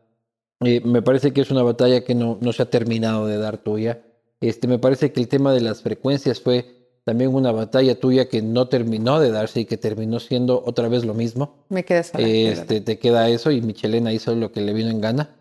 Eh, 0.61 0.81
me 0.85 1.03
parece 1.03 1.33
que 1.33 1.41
es 1.41 1.51
una 1.51 1.63
batalla 1.63 2.05
que 2.05 2.15
no, 2.15 2.39
no 2.41 2.53
se 2.53 2.63
ha 2.63 2.71
terminado 2.71 3.27
de 3.27 3.39
dar 3.39 3.59
tuya. 3.59 4.03
Este, 4.41 4.69
me 4.69 4.79
parece 4.79 5.13
que 5.13 5.21
el 5.21 5.29
tema 5.29 5.53
de 5.53 5.61
las 5.61 5.83
frecuencias 5.83 6.41
fue 6.41 6.81
también 7.05 7.35
una 7.35 7.51
batalla 7.51 7.99
tuya 7.99 8.29
que 8.29 8.43
no 8.43 8.69
terminó 8.69 9.21
de 9.21 9.31
darse 9.31 9.61
y 9.61 9.65
que 9.65 9.77
terminó 9.77 10.21
siendo 10.21 10.63
otra 10.65 10.89
vez 10.89 11.05
lo 11.05 11.15
mismo. 11.15 11.65
Me 11.69 11.85
queda 11.85 12.01
este, 12.01 12.81
Te 12.81 12.99
queda 12.99 13.29
eso 13.29 13.51
y 13.51 13.61
Michelena 13.63 14.13
hizo 14.13 14.35
lo 14.35 14.53
que 14.53 14.61
le 14.61 14.73
vino 14.73 14.91
en 14.91 15.01
gana. 15.01 15.37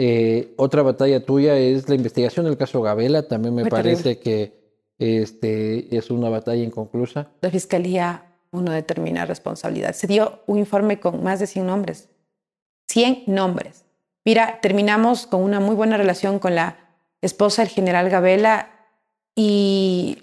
Eh, 0.00 0.54
otra 0.56 0.82
batalla 0.82 1.24
tuya 1.26 1.58
es 1.58 1.88
la 1.88 1.96
investigación 1.96 2.46
del 2.46 2.56
caso 2.56 2.80
Gabela. 2.80 3.26
También 3.26 3.54
me 3.54 3.66
parece 3.66 4.20
que 4.20 4.56
este, 4.96 5.94
es 5.94 6.10
una 6.10 6.28
batalla 6.28 6.62
inconclusa. 6.62 7.28
La 7.40 7.50
fiscalía 7.50 8.24
uno 8.52 8.70
determina 8.72 9.26
responsabilidad. 9.26 9.92
Se 9.94 10.06
dio 10.06 10.40
un 10.46 10.58
informe 10.58 11.00
con 11.00 11.22
más 11.22 11.40
de 11.40 11.48
100 11.48 11.66
nombres. 11.66 12.08
100 12.86 13.24
nombres. 13.26 13.84
Mira, 14.24 14.60
terminamos 14.62 15.26
con 15.26 15.42
una 15.42 15.58
muy 15.58 15.74
buena 15.74 15.96
relación 15.96 16.38
con 16.38 16.54
la 16.54 16.76
esposa 17.20 17.62
del 17.62 17.70
general 17.70 18.08
Gabela 18.08 18.70
y, 19.34 20.18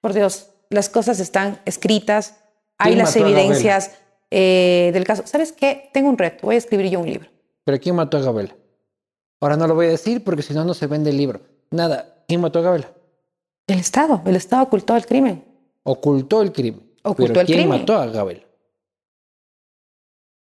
por 0.00 0.14
Dios, 0.14 0.50
las 0.70 0.88
cosas 0.88 1.20
están 1.20 1.60
escritas, 1.66 2.36
hay 2.78 2.96
las 2.96 3.14
evidencias 3.14 3.98
eh, 4.30 4.90
del 4.94 5.04
caso. 5.04 5.24
¿Sabes 5.26 5.52
qué? 5.52 5.90
Tengo 5.92 6.08
un 6.08 6.16
reto, 6.16 6.46
voy 6.46 6.54
a 6.54 6.58
escribir 6.58 6.90
yo 6.90 7.00
un 7.00 7.06
libro. 7.06 7.28
¿Pero 7.64 7.78
quién 7.78 7.94
mató 7.94 8.16
a 8.16 8.22
Gabela? 8.22 8.54
Ahora 9.40 9.56
no 9.56 9.66
lo 9.66 9.74
voy 9.74 9.86
a 9.86 9.90
decir 9.90 10.22
porque 10.22 10.42
si 10.42 10.52
no, 10.52 10.64
no 10.64 10.74
se 10.74 10.86
vende 10.86 11.10
el 11.10 11.16
libro. 11.16 11.40
Nada, 11.70 12.24
¿quién 12.28 12.40
mató 12.40 12.58
a 12.58 12.62
Gabela? 12.62 12.92
El 13.66 13.78
Estado, 13.78 14.20
el 14.26 14.36
Estado 14.36 14.64
ocultó 14.64 14.96
el 14.96 15.06
crimen. 15.06 15.44
Ocultó 15.82 16.42
el 16.42 16.52
crimen. 16.52 16.82
Ocultó 17.02 17.40
el 17.40 17.46
¿quién 17.46 17.68
mató 17.68 17.94
a 17.94 18.06
Gabel? 18.06 18.44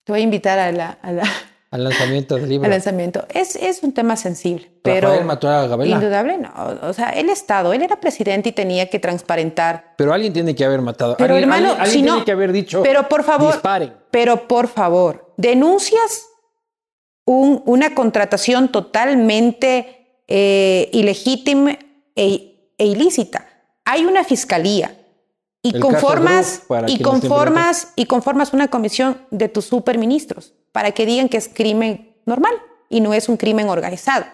Te 0.05 0.12
voy 0.12 0.20
a 0.22 0.24
invitar 0.24 0.59
a 0.59 0.72
la, 0.72 0.99
al 1.70 1.84
lanzamiento 1.84 2.34
del 2.34 2.49
libro. 2.49 2.64
Al 2.64 2.70
lanzamiento. 2.72 3.26
Es, 3.32 3.55
es 3.55 3.82
un 3.84 3.93
tema 3.93 4.16
sensible. 4.16 4.72
Pero 4.82 5.09
¿Rafael 5.09 5.26
mató 5.26 5.49
a 5.49 5.68
Gabela? 5.68 5.95
Indudable, 5.95 6.38
no. 6.38 6.51
O 6.82 6.93
sea, 6.93 7.11
el 7.11 7.28
Estado, 7.28 7.72
él 7.72 7.82
era 7.82 8.01
presidente 8.01 8.49
y 8.49 8.53
tenía 8.53 8.91
que 8.91 8.99
transparentar. 8.99 9.95
Pero 9.97 10.12
alguien 10.12 10.32
tiene 10.32 10.57
que 10.57 10.64
haber 10.64 10.80
matado. 10.80 11.16
Pero 11.16 11.34
alguien, 11.34 11.49
hermano, 11.53 11.72
alguien, 11.78 11.91
si 11.91 12.03
tiene 12.03 12.24
que 12.24 12.32
haber 12.32 12.51
dicho. 12.51 12.82
Pero 12.82 13.09
por 13.09 13.22
favor. 13.22 13.53
Disparen. 13.53 13.95
Pero 14.11 14.49
por 14.49 14.66
favor, 14.66 15.32
denuncias 15.36 16.30
un, 17.25 17.62
una 17.66 17.95
contratación 17.95 18.68
totalmente 18.68 20.23
eh, 20.29 20.89
ilegítima 20.93 21.79
e, 22.14 22.73
e 22.79 22.87
ilícita. 22.87 23.47
Hay 23.85 24.05
una 24.05 24.25
fiscalía 24.25 24.97
y 25.62 25.79
conformas, 25.79 26.62
y, 26.87 27.03
conformas, 27.03 27.93
y 27.97 28.07
conformas 28.07 28.53
una 28.53 28.68
comisión 28.68 29.21
de 29.31 29.49
tus 29.49 29.66
superministros 29.66 30.55
para 30.73 30.93
que 30.93 31.05
digan 31.05 31.29
que 31.29 31.37
es 31.37 31.49
crimen 31.49 32.16
normal 32.25 32.55
y 32.89 33.01
no 33.01 33.12
es 33.12 33.29
un 33.29 33.37
crimen 33.37 33.68
organizado. 33.68 34.25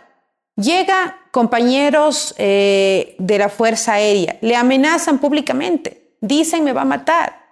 Llega 0.57 1.18
compañeros 1.32 2.34
eh, 2.39 3.16
de 3.18 3.39
la 3.39 3.49
Fuerza 3.49 3.95
Aérea, 3.95 4.39
le 4.41 4.57
amenazan 4.57 5.18
públicamente, 5.18 6.16
dicen 6.20 6.64
me 6.64 6.72
va 6.72 6.82
a 6.82 6.87
matar 6.87 7.45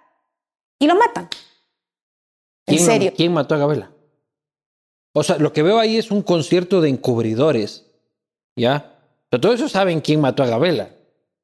y 0.79 0.87
lo 0.87 0.95
matan. 0.95 1.29
En 2.65 2.79
serio. 2.79 3.13
¿Quién 3.15 3.33
mató 3.33 3.55
a 3.55 3.57
Gabela? 3.59 3.91
O 5.17 5.23
sea, 5.23 5.37
lo 5.37 5.53
que 5.53 5.63
veo 5.63 5.79
ahí 5.79 5.95
es 5.95 6.11
un 6.11 6.21
concierto 6.21 6.81
de 6.81 6.89
encubridores, 6.89 7.85
¿ya? 8.57 8.97
Pero 9.29 9.39
todos 9.39 9.55
eso 9.55 9.69
saben 9.69 10.01
quién 10.01 10.19
mató 10.19 10.43
a 10.43 10.47
Gabela. 10.47 10.89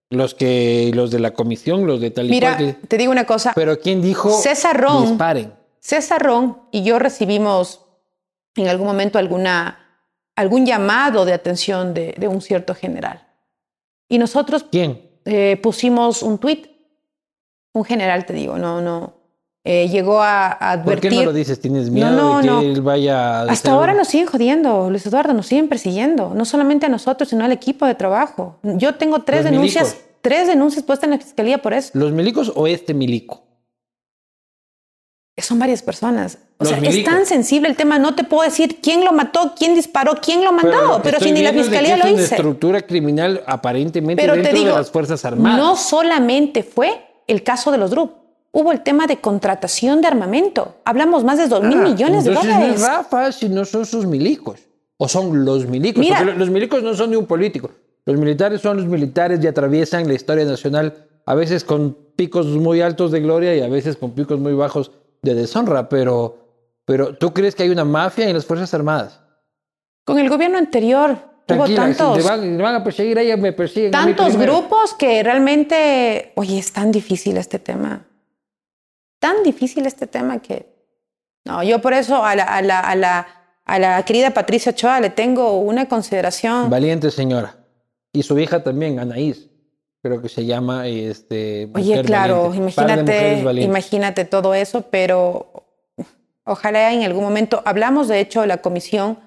Los 0.10 0.36
que, 0.36 0.92
los 0.94 1.10
de 1.10 1.20
la 1.20 1.32
comisión, 1.32 1.88
los 1.88 2.02
de 2.02 2.12
tal 2.12 2.26
y 2.26 2.32
Mira, 2.32 2.58
te 2.58 2.98
digo 2.98 3.14
una 3.14 3.26
cosa. 3.26 3.54
Pero 3.56 3.80
¿quién 3.80 4.02
dijo 4.02 4.30
César 4.30 4.78
Ron, 4.78 5.08
disparen? 5.08 5.54
César 5.80 6.22
Ron 6.22 6.64
y 6.72 6.84
yo 6.84 7.00
recibimos 7.00 7.86
en 8.56 8.68
algún 8.68 8.88
momento 8.88 9.18
alguna, 9.18 10.04
algún 10.36 10.66
llamado 10.66 11.24
de 11.24 11.32
atención 11.32 11.94
de, 11.94 12.14
de 12.18 12.28
un 12.28 12.42
cierto 12.42 12.76
general. 12.76 13.26
Y 14.10 14.18
nosotros 14.18 14.66
¿Quién? 14.70 15.10
Eh, 15.24 15.58
pusimos 15.64 16.24
un 16.24 16.40
tuit. 16.40 16.68
Un 17.72 17.86
general, 17.86 18.26
te 18.26 18.34
digo, 18.34 18.58
no, 18.58 18.82
no. 18.82 19.21
Eh, 19.64 19.90
llegó 19.90 20.22
a, 20.22 20.52
advertir. 20.54 21.10
¿Por 21.10 21.10
qué 21.10 21.16
no 21.18 21.26
lo 21.26 21.34
dices? 21.34 21.60
¿Tienes 21.62 21.92
miedo 21.92 22.38
de 22.38 22.48
que 22.48 22.72
él 22.72 22.82
vaya 22.82 23.44
Hasta 23.44 23.72
ahora 23.72 23.94
nos 23.94 24.08
siguen 24.08 24.26
jodiendo, 24.26 24.90
Luis 24.90 25.06
Eduardo, 25.06 25.34
nos 25.34 25.46
siguen 25.46 25.70
persiguiendo. 25.70 26.34
No 26.34 26.46
solamente 26.46 26.88
a 26.88 26.90
nosotros, 26.90 27.30
sino 27.30 27.46
al 27.46 27.52
equipo 27.52 27.86
de 27.86 27.94
trabajo. 27.94 28.58
Yo 28.64 28.96
tengo 28.96 29.22
tres 29.22 29.44
denuncias, 29.44 29.98
tres 30.22 30.48
denuncias 30.48 30.84
puestas 30.84 31.06
en 31.06 31.12
la 31.12 31.20
fiscalía 31.20 31.62
por 31.62 31.74
eso. 31.74 31.92
¿Los 31.94 32.12
milicos 32.12 32.52
o 32.56 32.66
este 32.66 32.96
milico? 32.96 33.44
Son 35.38 35.58
varias 35.58 35.82
personas. 35.82 36.38
O 36.58 36.66
sea, 36.66 36.78
es 36.78 37.04
tan 37.04 37.26
sensible 37.26 37.68
el 37.68 37.76
tema, 37.76 37.98
no 37.98 38.14
te 38.14 38.24
puedo 38.24 38.44
decir 38.44 38.80
quién 38.82 39.04
lo 39.04 39.12
mató, 39.12 39.54
quién 39.58 39.74
disparó, 39.74 40.16
quién 40.22 40.44
lo 40.44 40.52
mandó, 40.52 41.02
pero, 41.02 41.20
si 41.20 41.32
ni 41.32 41.42
la 41.42 41.52
fiscalía 41.52 41.98
lo 41.98 42.08
hizo. 42.08 42.20
Es 42.20 42.28
una 42.28 42.36
estructura 42.38 42.82
criminal 42.82 43.44
aparentemente 43.48 44.22
pero 44.22 44.36
dentro 44.36 44.66
de 44.66 44.72
las 44.72 44.92
Fuerzas 44.92 45.26
Armadas. 45.26 45.58
No 45.58 45.76
solamente 45.76 46.62
fue 46.62 47.24
el 47.26 47.42
caso 47.42 47.72
de 47.72 47.80
los 47.80 47.90
DRUP 47.90 48.21
hubo 48.52 48.72
el 48.72 48.82
tema 48.82 49.08
de 49.08 49.18
contratación 49.18 50.02
de 50.02 50.08
armamento. 50.08 50.76
Hablamos 50.86 51.24
más 51.24 51.38
de 51.38 51.48
dos 51.48 51.64
mil 51.64 51.80
ah, 51.80 51.84
millones 51.84 52.26
de 52.26 52.34
dólares. 52.34 52.68
No 52.68 52.76
es 52.76 52.82
Rafa 52.82 53.32
si 53.32 53.50
no 53.50 53.66
son 53.66 53.86
sus 53.86 54.06
milicos. 54.06 54.60
O 54.98 55.08
son 55.08 55.46
los 55.46 55.66
milicos. 55.66 56.06
porque 56.06 56.34
los 56.38 56.50
milicos 56.50 56.84
no 56.84 56.94
son 56.94 57.12
de 57.12 57.18
un 57.18 57.26
político. 57.26 57.72
Los 58.06 58.18
militares 58.18 58.62
son 58.62 58.78
los 58.78 58.86
militares 58.86 59.40
y 59.44 59.48
atraviesan 59.48 60.08
la 60.08 60.14
historia 60.14 60.46
nacional, 60.46 61.08
a 61.26 61.36
veces 61.36 61.64
con 61.64 61.96
picos 62.16 62.48
muy 62.48 62.82
altos 62.82 63.12
de 63.12 63.20
gloria 63.20 63.56
y 63.56 63.62
a 63.62 63.68
veces 63.68 63.96
con 63.96 64.12
picos 64.12 64.40
muy 64.40 64.54
bajos 64.54 64.92
de 65.22 65.34
deshonra. 65.34 65.90
Pero, 65.90 66.38
pero 66.86 67.16
¿tú 67.16 67.34
crees 67.34 67.56
que 67.56 67.64
hay 67.64 67.70
una 67.70 67.86
mafia 67.86 68.28
en 68.28 68.36
las 68.36 68.46
Fuerzas 68.46 68.74
Armadas? 68.74 69.20
Con 70.04 70.20
el 70.20 70.30
gobierno 70.30 70.58
anterior 70.58 71.32
Hubo 71.48 71.68
tantos, 71.76 72.22
si 72.22 72.28
van, 72.28 72.76
a 72.76 72.82
perseguir 72.82 73.18
a 73.18 73.22
ella, 73.24 73.36
me 73.36 73.52
persiguen. 73.52 73.92
Tantos 73.92 74.38
grupos 74.38 74.94
que 74.94 75.22
realmente, 75.22 76.32
oye, 76.36 76.58
es 76.58 76.72
tan 76.72 76.94
difícil 76.94 77.36
este 77.36 77.60
tema 77.60 78.06
tan 79.22 79.44
difícil 79.44 79.86
este 79.86 80.08
tema 80.08 80.40
que... 80.40 80.66
No, 81.46 81.64
yo 81.64 81.80
por 81.80 81.94
eso 81.94 82.26
a 82.26 82.36
la, 82.36 82.44
a 82.44 82.62
la, 82.62 82.80
a 82.80 82.96
la, 82.96 83.28
a 83.64 83.80
la 83.80 84.04
querida 84.04 84.32
Patricia 84.32 84.72
Ochoa 84.72 85.00
le 85.00 85.12
tengo 85.12 85.60
una 85.60 85.88
consideración. 85.88 86.70
Valiente 86.70 87.10
señora. 87.12 87.56
Y 88.12 88.24
su 88.24 88.38
hija 88.38 88.62
también, 88.62 89.00
Anaís. 89.00 89.48
Creo 90.04 90.22
que 90.22 90.30
se 90.30 90.46
llama 90.46 90.88
este. 90.88 91.70
Oye, 91.76 92.02
claro, 92.04 92.54
imagínate, 92.56 93.44
imagínate 93.62 94.26
todo 94.26 94.56
eso, 94.56 94.82
pero 94.90 95.68
ojalá 96.44 96.92
en 96.92 97.04
algún 97.04 97.24
momento 97.24 97.62
hablamos 97.66 98.08
de 98.08 98.20
hecho 98.20 98.44
la 98.48 98.58
comisión 98.58 99.20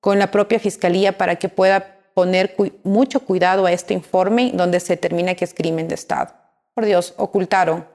con 0.00 0.18
la 0.18 0.30
propia 0.30 0.58
fiscalía 0.58 1.18
para 1.18 1.36
que 1.36 1.50
pueda 1.50 1.98
poner 2.14 2.56
mucho 2.82 3.20
cuidado 3.20 3.66
a 3.66 3.72
este 3.72 3.92
informe 3.92 4.52
donde 4.54 4.80
se 4.80 4.94
determina 4.94 5.34
que 5.34 5.44
es 5.44 5.52
crimen 5.52 5.86
de 5.86 5.94
Estado. 5.94 6.32
Por 6.74 6.86
Dios, 6.86 7.12
ocultaron 7.18 7.91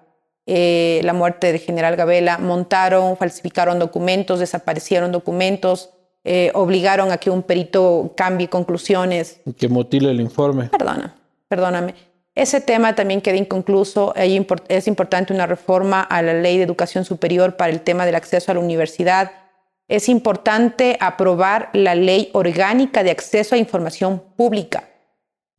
eh, 0.50 1.02
la 1.04 1.12
muerte 1.12 1.52
del 1.52 1.60
general 1.60 1.98
Gabela, 1.98 2.38
montaron, 2.38 3.18
falsificaron 3.18 3.80
documentos, 3.80 4.40
desaparecieron 4.40 5.12
documentos, 5.12 5.90
eh, 6.24 6.52
obligaron 6.54 7.12
a 7.12 7.18
que 7.18 7.30
un 7.30 7.44
perito 7.44 8.14
cambie 8.16 8.48
conclusiones. 8.48 9.42
Que 9.58 9.68
motile 9.68 10.10
el 10.10 10.22
informe. 10.22 10.70
Perdona, 10.70 11.16
perdóname. 11.50 11.96
ese 12.34 12.62
tema 12.62 12.96
también 12.96 13.20
queda 13.20 13.36
inconcluso. 13.36 14.14
Es 14.16 14.88
importante 14.88 15.34
una 15.34 15.48
reforma 15.48 16.02
a 16.02 16.22
la 16.22 16.34
ley 16.34 16.58
de 16.58 16.64
educación 16.64 17.04
superior 17.04 17.58
para 17.58 17.74
el 17.74 17.82
tema 17.82 18.06
del 18.06 18.16
acceso 18.16 18.50
a 18.50 18.56
la 18.56 18.62
universidad. 18.62 19.32
Es 19.90 20.08
importante 20.08 20.98
aprobar 21.02 21.70
la 21.74 21.94
ley 21.94 22.30
orgánica 22.34 23.04
de 23.04 23.12
acceso 23.12 23.56
a 23.56 23.58
información 23.58 24.24
pública. 24.38 24.87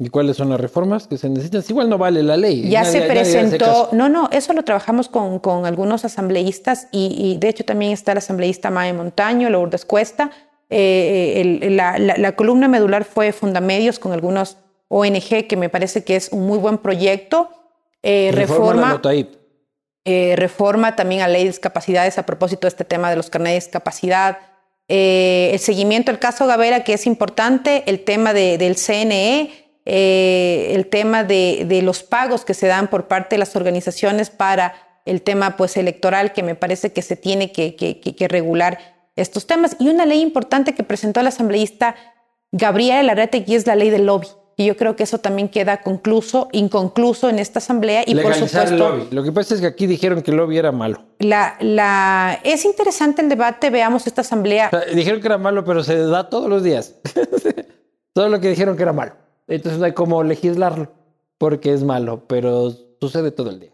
¿Y 0.01 0.11
cuáles 0.11 0.37
son 0.37 0.51
las 0.51 0.61
reformas 0.61 1.09
que 1.09 1.19
se 1.19 1.29
necesitan? 1.29 1.63
Igual 1.69 1.89
no 1.89 1.99
vale 1.99 2.23
la 2.23 2.37
ley. 2.37 2.69
Ya 2.69 2.85
se 2.85 3.03
presentó, 3.03 3.89
no, 3.93 4.09
no, 4.09 4.29
eso 4.31 4.53
lo 4.53 4.63
trabajamos 4.63 5.09
con, 5.09 5.41
con 5.41 5.67
algunos 5.67 6.05
asambleístas 6.05 6.87
y, 6.93 7.37
de 7.41 7.49
hecho 7.49 7.65
también 7.65 7.93
está 7.93 8.13
el 8.13 8.19
asambleísta 8.19 8.71
Mae 8.71 8.93
Montaño, 8.93 9.51
Lourdes 9.51 9.85
Cuesta. 9.85 10.31
Eh, 10.71 11.69
la, 11.71 11.99
la, 11.99 12.37
columna 12.37 12.69
medular 12.69 13.05
fue 13.05 13.33
Fundamedios 13.33 13.99
con 13.99 14.13
algunos 14.13 14.59
ONG, 14.89 15.47
que 15.49 15.57
me 15.57 15.69
parece 15.69 16.05
que 16.05 16.17
es 16.17 16.31
un 16.31 16.47
muy 16.47 16.59
buen 16.59 16.79
proyecto. 16.79 17.51
Eh, 18.03 18.31
reforma, 18.33 19.01
eh, 20.05 20.35
reforma 20.37 20.95
también 20.95 21.23
a 21.23 21.29
ley 21.29 21.43
de 21.43 21.49
discapacidades 21.49 22.17
a 22.19 22.25
propósito 22.25 22.67
de 22.67 22.69
este 22.69 22.85
tema 22.85 23.11
de 23.11 23.17
los 23.17 23.31
carnets 23.31 23.65
de 23.65 23.67
discapacidad. 23.67 24.39
Eh, 24.89 25.51
el 25.53 25.59
seguimiento 25.59 26.13
del 26.13 26.19
caso 26.19 26.47
Gavera, 26.47 26.85
que 26.85 26.95
es 26.95 27.07
importante, 27.07 27.83
el 27.87 28.05
tema 28.05 28.33
del 28.33 28.77
CNE, 28.77 29.68
el 29.91 30.87
tema 30.87 31.25
de, 31.25 31.81
los 31.83 32.03
pagos 32.03 32.45
que 32.45 32.55
se 32.55 32.67
dan 32.67 32.89
por 32.89 33.09
parte 33.09 33.37
de 33.37 33.39
las 33.39 33.57
organizaciones 33.57 34.31
para 34.31 34.75
el 35.07 35.23
tema 35.23 35.57
pues, 35.57 35.77
electoral, 35.77 36.33
que 36.33 36.43
me 36.43 36.55
parece 36.55 36.93
que 36.93 37.01
se 37.01 37.17
tiene 37.17 37.53
que, 37.53 37.75
que 37.75 38.29
regular 38.29 38.79
estos 39.17 39.47
temas. 39.47 39.77
Y 39.79 39.89
una 39.89 40.05
ley 40.05 40.21
importante 40.21 40.75
que 40.75 40.83
presentó 40.83 41.21
el 41.21 41.29
asambleísta 41.29 41.95
Gabriela 42.53 43.03
Larrete, 43.03 43.45
que 43.45 43.55
es 43.55 43.67
la 43.67 43.77
ley 43.77 43.91
del 43.91 44.07
lobby. 44.07 44.29
Y 44.57 44.67
yo 44.67 44.77
creo 44.77 44.97
que 44.97 45.05
eso 45.05 45.19
también 45.19 45.49
queda 45.49 45.83
concluso, 45.83 46.49
inconcluso 46.51 47.29
en 47.29 47.39
esta 47.39 47.61
asamblea. 47.61 48.03
Y 48.05 48.17
por 48.17 48.35
supuesto. 48.35 48.63
El 48.63 48.79
lobby. 48.79 49.09
Lo 49.13 49.23
que 49.23 49.31
pasa 49.31 49.55
es 49.55 49.61
que 49.61 49.69
aquí 49.69 49.87
dijeron 49.87 50.21
que 50.21 50.33
el 50.33 50.37
lobby 50.37 50.59
era 50.59 50.73
malo. 50.73 51.05
La, 51.21 51.57
la, 51.61 52.41
es 52.43 52.65
interesante 52.65 53.23
el 53.23 53.29
debate, 53.29 53.71
veamos 53.71 54.07
esta 54.09 54.23
asamblea. 54.23 54.71
dijeron 54.93 55.21
que 55.21 55.29
era 55.29 55.39
malo, 55.39 55.65
pero 55.65 55.85
se 55.85 55.97
da 55.97 56.29
todos 56.29 56.51
los 56.51 56.65
días. 56.65 56.97
todo 58.13 58.29
lo 58.29 58.41
que 58.41 58.49
dijeron 58.49 58.77
que 58.77 58.83
era 58.83 58.93
malo. 58.93 59.13
Entonces 59.49 59.79
no 59.79 59.87
hay 59.87 59.95
como 59.95 60.23
legislarlo, 60.23 60.93
porque 61.39 61.73
es 61.73 61.83
malo, 61.83 62.25
pero 62.29 62.71
sucede 63.01 63.31
todo 63.31 63.51
el 63.51 63.61
día. 63.61 63.73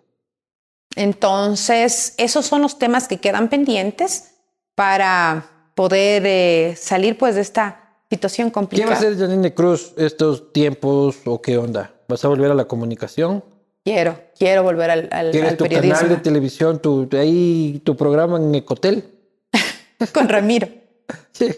Entonces, 0.97 2.15
esos 2.19 2.47
son 2.47 2.63
los 2.63 2.79
temas 2.79 3.09
que 3.09 3.19
quedan 3.19 3.49
pendientes 3.49 4.35
para 4.75 5.47
poder 5.75 6.23
eh, 6.27 6.75
salir 6.77 7.19
pues 7.19 7.35
de 7.35 7.41
esta 7.41 7.99
situación 8.09 8.51
complicada. 8.51 8.95
¿Qué 8.95 9.05
va 9.05 9.09
a 9.09 9.13
hacer 9.13 9.19
Janine 9.19 9.53
Cruz 9.55 9.93
estos 9.97 10.53
tiempos 10.53 11.19
o 11.25 11.43
qué 11.43 11.59
onda? 11.59 11.93
¿Vas 12.07 12.25
a 12.25 12.29
volver 12.29 12.51
a 12.51 12.55
la 12.55 12.67
comunicación? 12.67 13.43
Quiero, 13.85 14.19
quiero 14.39 14.63
volver 14.63 14.91
al, 14.91 15.09
al, 15.11 15.31
¿Tienes 15.31 15.57
tu 15.57 15.67
canal 15.67 16.09
de 16.09 16.17
televisión, 16.17 16.81
tu, 16.81 17.09
ahí, 17.13 17.83
tu 17.85 17.97
programa 17.97 18.39
en 18.39 18.55
Ecotel? 18.55 19.05
con 20.15 20.29
Ramiro. 20.29 20.69
sí. 21.33 21.55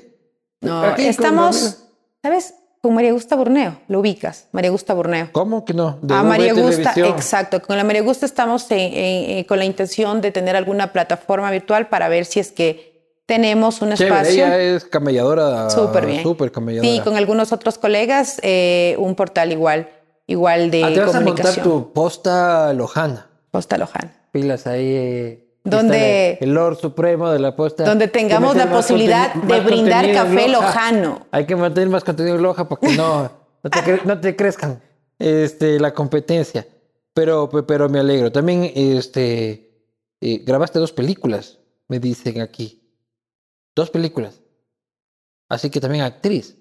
No, 0.60 0.96
estamos, 0.96 1.84
¿sabes? 2.22 2.54
Con 2.86 2.94
María 2.94 3.10
Gusta 3.10 3.34
Borneo, 3.34 3.80
lo 3.88 3.98
ubicas, 3.98 4.46
María 4.52 4.70
Gusta 4.70 4.94
Borneo. 4.94 5.30
¿Cómo 5.32 5.64
que 5.64 5.74
no? 5.74 5.98
a 6.08 6.22
María 6.22 6.54
Gusta, 6.54 6.94
exacto. 6.96 7.60
Con 7.60 7.76
la 7.76 7.82
María 7.82 8.02
Gusta 8.02 8.26
estamos 8.26 8.68
con 9.48 9.58
la 9.58 9.64
intención 9.64 10.20
de 10.20 10.30
tener 10.30 10.54
alguna 10.54 10.92
plataforma 10.92 11.50
virtual 11.50 11.88
para 11.88 12.08
ver 12.08 12.26
si 12.26 12.38
es 12.38 12.52
que 12.52 13.10
tenemos 13.26 13.82
un 13.82 13.90
espacio. 13.90 14.46
Ella 14.46 14.56
es 14.60 14.84
camelladora. 14.84 15.68
Súper 15.68 16.06
bien. 16.06 16.22
Súper 16.22 16.52
camelladora. 16.52 16.88
Sí, 16.88 17.00
con 17.00 17.16
algunos 17.16 17.50
otros 17.50 17.76
colegas, 17.76 18.38
eh, 18.44 18.94
un 19.00 19.16
portal 19.16 19.50
igual, 19.50 19.88
igual 20.28 20.70
de 20.70 20.84
ah, 20.84 20.92
te 20.94 21.00
vas 21.00 21.14
a 21.16 21.20
montar 21.22 21.56
tu 21.56 21.92
posta 21.92 22.72
lojana. 22.72 23.26
Posta 23.50 23.78
lojana. 23.78 24.12
Pilas 24.30 24.68
ahí. 24.68 24.92
Eh, 24.94 25.45
donde 25.66 26.38
el 26.40 26.54
Lord 26.54 26.78
Supremo 26.78 27.30
de 27.30 27.38
la 27.38 27.54
posta. 27.54 27.84
Donde 27.84 28.08
tengamos 28.08 28.56
la 28.56 28.70
posibilidad 28.70 29.34
de 29.34 29.60
brindar 29.60 30.10
café 30.12 30.48
lojano. 30.48 31.26
Hay 31.30 31.44
que 31.44 31.56
mantener 31.56 31.88
más 31.88 32.04
contenido 32.04 32.36
en 32.36 32.42
loja 32.42 32.68
porque 32.68 32.88
no, 32.96 33.30
no, 33.62 34.20
te, 34.20 34.36
crezcan 34.36 34.80
este, 35.18 35.78
la 35.80 35.92
competencia. 35.92 36.66
Pero, 37.12 37.48
pero 37.66 37.88
me 37.88 37.98
alegro. 37.98 38.30
También 38.30 38.70
este, 38.74 39.70
eh, 40.20 40.42
grabaste 40.44 40.78
dos 40.78 40.92
películas, 40.92 41.58
me 41.88 41.98
dicen 41.98 42.40
aquí. 42.40 42.82
Dos 43.74 43.90
películas. 43.90 44.40
Así 45.48 45.70
que 45.70 45.80
también 45.80 46.04
actriz. 46.04 46.56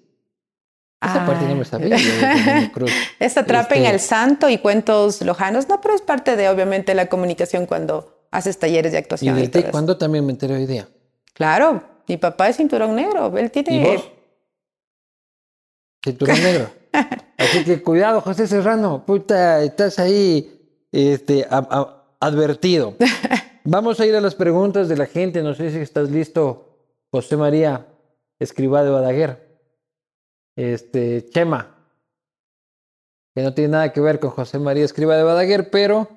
Esa 1.02 1.26
parte 1.26 1.44
no 1.44 1.54
me 1.54 1.64
sabía. 1.64 1.96
Esta 3.20 3.40
atrapa 3.40 3.74
en 3.74 3.84
El 3.84 4.00
Santo 4.00 4.48
y 4.48 4.58
cuentos 4.58 5.20
lojanos. 5.22 5.68
No, 5.68 5.80
pero 5.80 5.94
es 5.94 6.00
parte 6.00 6.36
de, 6.36 6.48
obviamente, 6.48 6.94
la 6.94 7.06
comunicación 7.06 7.66
cuando 7.66 8.15
haces 8.30 8.58
talleres 8.58 8.92
de 8.92 8.98
actuación. 8.98 9.38
¿Y 9.38 9.46
de 9.46 9.70
cuándo 9.70 9.96
también 9.96 10.24
me 10.24 10.32
enteré 10.32 10.54
hoy 10.54 10.66
día? 10.66 10.88
Claro. 11.32 11.82
Mi 12.08 12.16
papá 12.16 12.48
es 12.48 12.56
cinturón 12.56 12.94
negro. 12.94 13.36
Él 13.36 13.50
tiene... 13.50 13.76
¿Y 13.76 13.84
vos? 13.84 14.10
Cinturón 16.04 16.42
negro. 16.42 16.70
Así 17.36 17.64
que 17.64 17.82
cuidado, 17.82 18.20
José 18.20 18.46
Serrano. 18.46 19.04
Puta, 19.04 19.62
estás 19.62 19.98
ahí 19.98 20.86
este, 20.92 21.46
advertido. 22.20 22.94
Vamos 23.64 23.98
a 23.98 24.06
ir 24.06 24.14
a 24.14 24.20
las 24.20 24.34
preguntas 24.34 24.88
de 24.88 24.96
la 24.96 25.06
gente. 25.06 25.42
No 25.42 25.54
sé 25.54 25.70
si 25.70 25.78
estás 25.78 26.10
listo 26.10 26.78
José 27.10 27.36
María 27.36 27.86
Escriba 28.38 28.84
de 28.84 28.90
Badaguer. 28.90 29.46
Este, 30.56 31.28
Chema, 31.28 31.76
que 33.34 33.42
no 33.42 33.52
tiene 33.52 33.72
nada 33.72 33.92
que 33.92 34.00
ver 34.00 34.20
con 34.20 34.30
José 34.30 34.58
María 34.58 34.84
Escriba 34.84 35.16
de 35.16 35.22
Badaguer, 35.22 35.70
pero 35.70 36.08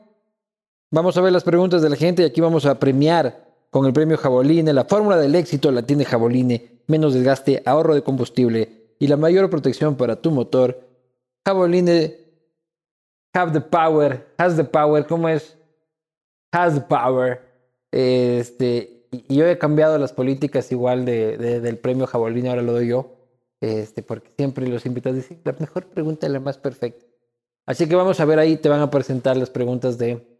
vamos 0.91 1.17
a 1.17 1.21
ver 1.21 1.31
las 1.31 1.43
preguntas 1.43 1.81
de 1.81 1.89
la 1.89 1.95
gente 1.95 2.23
y 2.23 2.25
aquí 2.25 2.41
vamos 2.41 2.65
a 2.65 2.79
premiar 2.79 3.47
con 3.69 3.85
el 3.85 3.93
premio 3.93 4.17
Jaboline. 4.17 4.73
La 4.73 4.85
fórmula 4.85 5.17
del 5.17 5.35
éxito 5.35 5.71
la 5.71 5.83
tiene 5.83 6.05
Jaboline, 6.05 6.81
menos 6.87 7.13
desgaste, 7.13 7.61
ahorro 7.65 7.95
de 7.95 8.03
combustible 8.03 8.93
y 8.99 9.07
la 9.07 9.17
mayor 9.17 9.49
protección 9.49 9.95
para 9.95 10.15
tu 10.15 10.31
motor. 10.31 10.79
Jaboline, 11.45 12.15
have 13.33 13.53
the 13.53 13.61
power, 13.61 14.27
has 14.37 14.55
the 14.55 14.63
power, 14.63 15.05
¿cómo 15.05 15.29
es? 15.29 15.57
Has 16.51 16.75
the 16.75 16.81
power. 16.81 17.41
Este, 17.91 19.07
y 19.11 19.35
yo 19.35 19.47
he 19.47 19.57
cambiado 19.57 19.97
las 19.97 20.13
políticas 20.13 20.71
igual 20.71 21.05
de, 21.05 21.37
del 21.37 21.77
premio 21.77 22.05
Jabolín, 22.05 22.47
ahora 22.47 22.61
lo 22.61 22.73
doy 22.73 22.87
yo, 22.87 23.15
este, 23.59 24.03
porque 24.03 24.31
siempre 24.37 24.67
los 24.67 24.85
invitados 24.85 25.17
dicen, 25.17 25.41
la 25.43 25.53
mejor 25.53 25.87
pregunta 25.87 26.27
es 26.27 26.33
la 26.33 26.39
más 26.39 26.57
perfecta. 26.57 27.05
Así 27.65 27.87
que 27.87 27.95
vamos 27.95 28.19
a 28.19 28.25
ver 28.25 28.39
ahí, 28.39 28.57
te 28.57 28.69
van 28.69 28.81
a 28.81 28.89
presentar 28.89 29.37
las 29.37 29.49
preguntas 29.49 29.97
de 29.97 30.38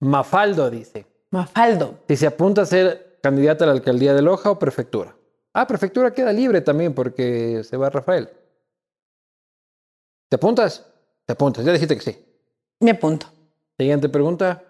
Mafaldo, 0.00 0.70
dice. 0.70 1.06
Mafaldo. 1.30 2.00
Si 2.08 2.16
se 2.16 2.26
apunta 2.26 2.62
a 2.62 2.66
ser 2.66 3.18
candidata 3.22 3.64
a 3.64 3.66
la 3.66 3.72
alcaldía 3.72 4.14
de 4.14 4.22
Loja 4.22 4.50
o 4.50 4.58
prefectura. 4.58 5.16
Ah, 5.52 5.66
prefectura 5.66 6.12
queda 6.12 6.32
libre 6.32 6.60
también 6.60 6.94
porque 6.94 7.62
se 7.64 7.76
va 7.76 7.90
Rafael. 7.90 8.28
¿Te 10.28 10.36
apuntas? 10.36 10.86
Te 11.26 11.32
apuntas, 11.32 11.64
ya 11.64 11.72
dijiste 11.72 11.96
que 11.96 12.02
sí. 12.02 12.24
Me 12.80 12.92
apunto. 12.92 13.26
Siguiente 13.76 14.08
pregunta. 14.08 14.62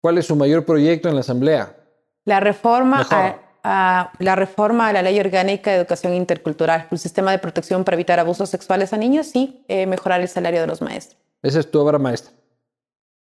¿Cuál 0.00 0.18
es 0.18 0.26
su 0.26 0.34
mayor 0.34 0.64
proyecto 0.64 1.08
en 1.08 1.14
la 1.14 1.20
Asamblea? 1.20 1.76
La 2.24 2.40
reforma, 2.40 3.06
a, 3.08 3.40
la 3.62 4.34
reforma 4.36 4.88
a 4.88 4.92
la 4.92 5.02
Ley 5.02 5.18
Orgánica 5.20 5.70
de 5.70 5.76
Educación 5.76 6.14
Intercultural, 6.14 6.88
el 6.90 6.98
sistema 6.98 7.30
de 7.30 7.38
protección 7.38 7.84
para 7.84 7.94
evitar 7.94 8.18
abusos 8.18 8.50
sexuales 8.50 8.92
a 8.92 8.96
niños 8.96 9.34
y 9.34 9.64
eh, 9.68 9.86
mejorar 9.86 10.20
el 10.20 10.28
salario 10.28 10.60
de 10.60 10.66
los 10.66 10.82
maestros. 10.82 11.20
Esa 11.42 11.60
es 11.60 11.70
tu 11.70 11.78
obra 11.80 11.98
maestra. 11.98 12.32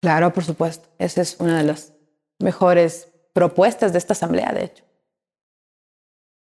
Claro, 0.02 0.34
por 0.34 0.44
supuesto. 0.44 0.90
Esa 0.98 1.22
es 1.22 1.40
una 1.40 1.58
de 1.60 1.64
las 1.64 1.94
mejores 2.40 3.12
propuestas 3.34 3.92
de 3.92 4.00
esta 4.00 4.14
Asamblea, 4.14 4.52
de 4.52 4.66
hecho. 4.66 4.84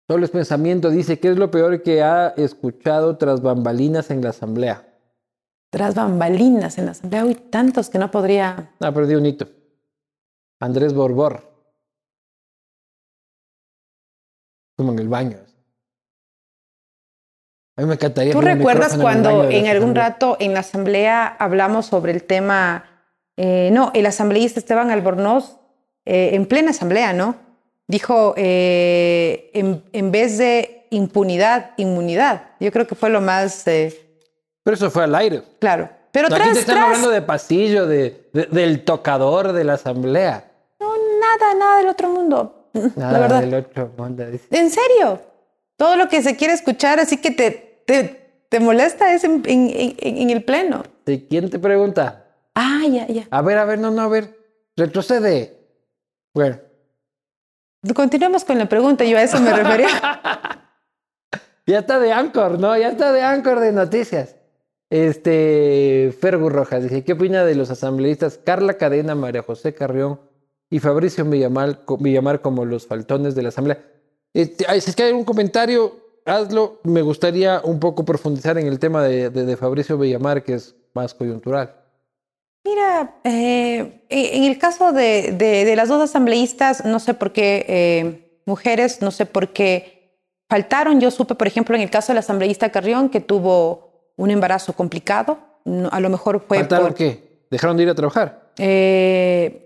Solo 0.08 0.24
es 0.24 0.30
pensamiento 0.30 0.90
dice, 0.90 1.18
¿qué 1.18 1.30
es 1.30 1.38
lo 1.38 1.50
peor 1.50 1.82
que 1.82 2.02
ha 2.02 2.28
escuchado 2.36 3.16
tras 3.16 3.40
bambalinas 3.40 4.10
en 4.10 4.22
la 4.22 4.30
Asamblea? 4.30 4.86
Tras 5.70 5.94
bambalinas 5.94 6.78
en 6.78 6.86
la 6.86 6.92
Asamblea, 6.92 7.22
hay 7.22 7.34
tantos 7.34 7.88
que 7.88 7.98
no 7.98 8.10
podría... 8.10 8.70
Ah, 8.80 8.92
perdí 8.92 9.14
un 9.14 9.26
hito. 9.26 9.48
Andrés 10.60 10.92
Borbor. 10.92 11.53
Como 14.76 14.92
en 14.92 14.98
el 14.98 15.08
baño. 15.08 15.38
A 17.76 17.82
mí 17.82 17.88
me 17.88 17.94
encantaría. 17.94 18.32
¿Tú 18.32 18.40
recuerdas 18.40 18.96
cuando 18.96 19.48
en, 19.50 19.66
algún 19.66 19.94
rato 19.94 20.36
en 20.38 20.54
la 20.54 20.60
asamblea 20.60 21.26
hablamos 21.26 21.86
sobre 21.86 22.12
el 22.12 22.22
tema? 22.22 22.84
Eh, 23.36 23.70
no, 23.72 23.90
el 23.94 24.06
asambleísta 24.06 24.60
Esteban 24.60 24.90
Albornoz, 24.90 25.58
eh, 26.04 26.30
en 26.34 26.46
plena 26.46 26.70
asamblea, 26.70 27.12
¿no? 27.12 27.36
Dijo, 27.88 28.34
eh, 28.36 29.50
en, 29.54 30.12
vez 30.12 30.38
de 30.38 30.86
impunidad, 30.90 31.72
inmunidad. 31.76 32.50
Yo 32.60 32.70
creo 32.70 32.86
que 32.86 32.94
fue 32.94 33.10
lo 33.10 33.20
más. 33.20 33.62
Pero 33.64 33.96
eso 34.74 34.90
fue 34.90 35.04
al 35.04 35.14
aire. 35.14 35.42
Claro. 35.58 35.90
Pero 36.12 36.28
Aquí 36.32 36.52
te 36.52 36.60
están 36.60 36.78
hablando 36.78 37.10
de 37.10 37.22
pasillo, 37.22 37.86
de, 37.86 38.30
del 38.32 38.84
tocador 38.84 39.52
de 39.52 39.64
la 39.64 39.74
asamblea 39.74 40.44
nada, 41.38 41.54
nada 41.54 41.76
del 41.78 41.88
otro 41.88 42.08
mundo. 42.08 42.63
Nada 42.74 42.92
la 43.12 43.18
verdad. 43.18 43.40
del 43.40 43.54
otro 43.54 43.92
mundo. 43.96 44.24
¿En 44.50 44.70
serio? 44.70 45.20
Todo 45.76 45.96
lo 45.96 46.08
que 46.08 46.22
se 46.22 46.36
quiere 46.36 46.54
escuchar, 46.54 47.00
así 47.00 47.16
que 47.16 47.30
te, 47.30 47.82
te, 47.86 48.44
te 48.48 48.60
molesta 48.60 49.14
es 49.14 49.24
en, 49.24 49.42
en, 49.46 49.96
en, 49.98 50.30
el 50.30 50.44
pleno. 50.44 50.84
¿De 51.04 51.26
quién 51.26 51.50
te 51.50 51.58
pregunta? 51.58 52.26
Ah, 52.54 52.82
ya, 52.88 53.06
ya. 53.06 53.26
A 53.30 53.42
ver, 53.42 53.58
a 53.58 53.64
ver, 53.64 53.78
no, 53.78 53.90
no, 53.90 54.02
a 54.02 54.08
ver. 54.08 54.38
Retrocede. 54.76 55.58
Bueno. 56.32 56.58
Continuemos 57.94 58.44
con 58.44 58.58
la 58.58 58.68
pregunta, 58.68 59.04
yo 59.04 59.18
a 59.18 59.22
eso 59.22 59.40
me 59.40 59.52
refería. 59.52 59.88
ya 61.66 61.80
está 61.80 61.98
de 61.98 62.12
Anchor, 62.12 62.58
¿no? 62.58 62.76
Ya 62.76 62.88
está 62.88 63.12
de 63.12 63.22
Anchor 63.22 63.60
de 63.60 63.72
noticias. 63.72 64.36
Este, 64.90 66.14
Fergus 66.20 66.52
Rojas 66.52 66.82
dice, 66.82 67.04
¿qué 67.04 67.12
opina 67.14 67.44
de 67.44 67.54
los 67.56 67.70
asambleístas 67.70 68.38
Carla 68.38 68.74
Cadena, 68.74 69.14
María 69.14 69.42
José 69.42 69.74
Carrión 69.74 70.20
y 70.74 70.80
Fabricio 70.80 71.24
Villamar, 71.24 71.82
Villamar 72.00 72.40
como 72.40 72.64
los 72.64 72.88
faltones 72.88 73.36
de 73.36 73.42
la 73.42 73.50
asamblea? 73.50 73.78
Este, 74.32 74.64
si 74.80 74.90
es 74.90 74.96
que 74.96 75.04
hay 75.04 75.10
algún 75.10 75.24
comentario, 75.24 75.94
hazlo. 76.24 76.80
Me 76.82 77.00
gustaría 77.00 77.60
un 77.62 77.78
poco 77.78 78.04
profundizar 78.04 78.58
en 78.58 78.66
el 78.66 78.80
tema 78.80 79.04
de, 79.04 79.30
de, 79.30 79.56
Fabricio 79.56 79.96
Villamar, 79.96 80.42
que 80.42 80.54
es 80.54 80.74
más 80.92 81.14
coyuntural. 81.14 81.76
Mira, 82.64 83.20
eh, 83.22 84.02
en 84.08 84.42
el 84.42 84.58
caso 84.58 84.90
de, 84.90 85.30
de, 85.38 85.76
las 85.76 85.88
dos 85.88 86.02
asambleístas, 86.02 86.84
no 86.84 86.98
sé 86.98 87.14
por 87.14 87.32
qué 87.32 87.64
eh, 87.68 88.40
mujeres, 88.44 89.00
no 89.00 89.12
sé 89.12 89.26
por 89.26 89.52
qué 89.52 90.18
faltaron. 90.50 91.00
Yo 91.00 91.12
supe, 91.12 91.36
por 91.36 91.46
ejemplo, 91.46 91.76
en 91.76 91.82
el 91.82 91.90
caso 91.90 92.08
de 92.08 92.14
la 92.14 92.20
asambleísta 92.20 92.72
Carrión, 92.72 93.10
que 93.10 93.20
tuvo 93.20 94.10
un 94.16 94.32
embarazo 94.32 94.72
complicado. 94.72 95.38
A 95.92 96.00
lo 96.00 96.10
mejor 96.10 96.44
fue. 96.48 96.58
¿Faltaron 96.58 96.94
qué? 96.94 97.46
¿Dejaron 97.48 97.76
de 97.76 97.84
ir 97.84 97.90
a 97.90 97.94
trabajar? 97.94 98.50
Eh, 98.58 99.64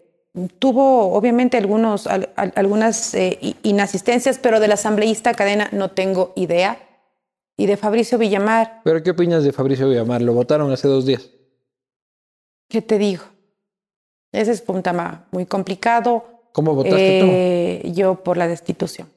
tuvo 0.59 1.13
obviamente 1.15 1.57
algunos, 1.57 2.07
algunas 2.07 3.15
eh, 3.15 3.57
inasistencias, 3.63 4.39
pero 4.39 4.61
de 4.61 4.69
la 4.69 4.75
asambleísta 4.75 5.35
cadena 5.35 5.69
no 5.73 5.91
tengo 5.91 6.33
idea. 6.37 6.79
Y 7.57 7.67
de 7.67 7.77
Fabricio 7.77 8.19
Villamar. 8.19 8.83
¿Pero 8.85 9.03
qué 9.03 9.11
opinas 9.11 9.43
de 9.43 9.53
Fabricio 9.53 9.89
Villamar? 9.89 10.23
Lo 10.23 10.33
votaron 10.33 10.71
hace 10.71 10.87
dos 10.87 11.07
días. 11.07 11.29
¿Qué 12.69 12.83
te 12.83 12.99
digo? 12.99 13.25
Ese 14.31 14.53
es 14.53 14.63
un 14.67 14.83
tema 14.83 15.27
muy 15.33 15.45
complicado. 15.47 16.25
¿Cómo 16.53 16.75
votaste 16.75 17.19
eh, 17.19 17.83
tú? 17.83 17.93
Yo 17.93 18.23
por 18.23 18.37
la 18.37 18.47
destitución, 18.47 19.09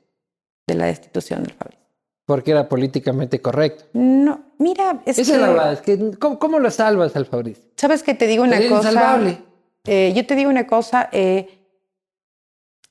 de 0.66 0.74
la 0.76 0.86
destitución 0.86 1.43
del 1.43 1.53
Fabricio. 1.53 1.86
Porque 2.26 2.51
era 2.51 2.68
políticamente 2.68 3.41
correcto. 3.41 3.86
No, 3.93 4.41
mira, 4.57 5.01
es 5.05 5.20
Esa 5.20 5.36
es 5.36 5.41
la 5.41 5.49
verdad, 5.49 5.74
es 5.74 5.82
que 5.82 6.18
¿cómo, 6.18 6.59
lo 6.59 6.72
salvas 6.72 7.16
al 7.16 7.26
Fabricio? 7.26 7.64
¿Sabes 7.76 8.01
que 8.03 8.14
te 8.14 8.26
digo 8.26 8.43
una 8.43 8.57
cosa? 8.57 8.89
Insalvable. 8.89 9.51
Eh, 9.86 10.13
yo 10.15 10.25
te 10.25 10.36
digo 10.36 10.49
una 10.49 10.67
cosa, 10.67 11.09
eh, 11.11 11.61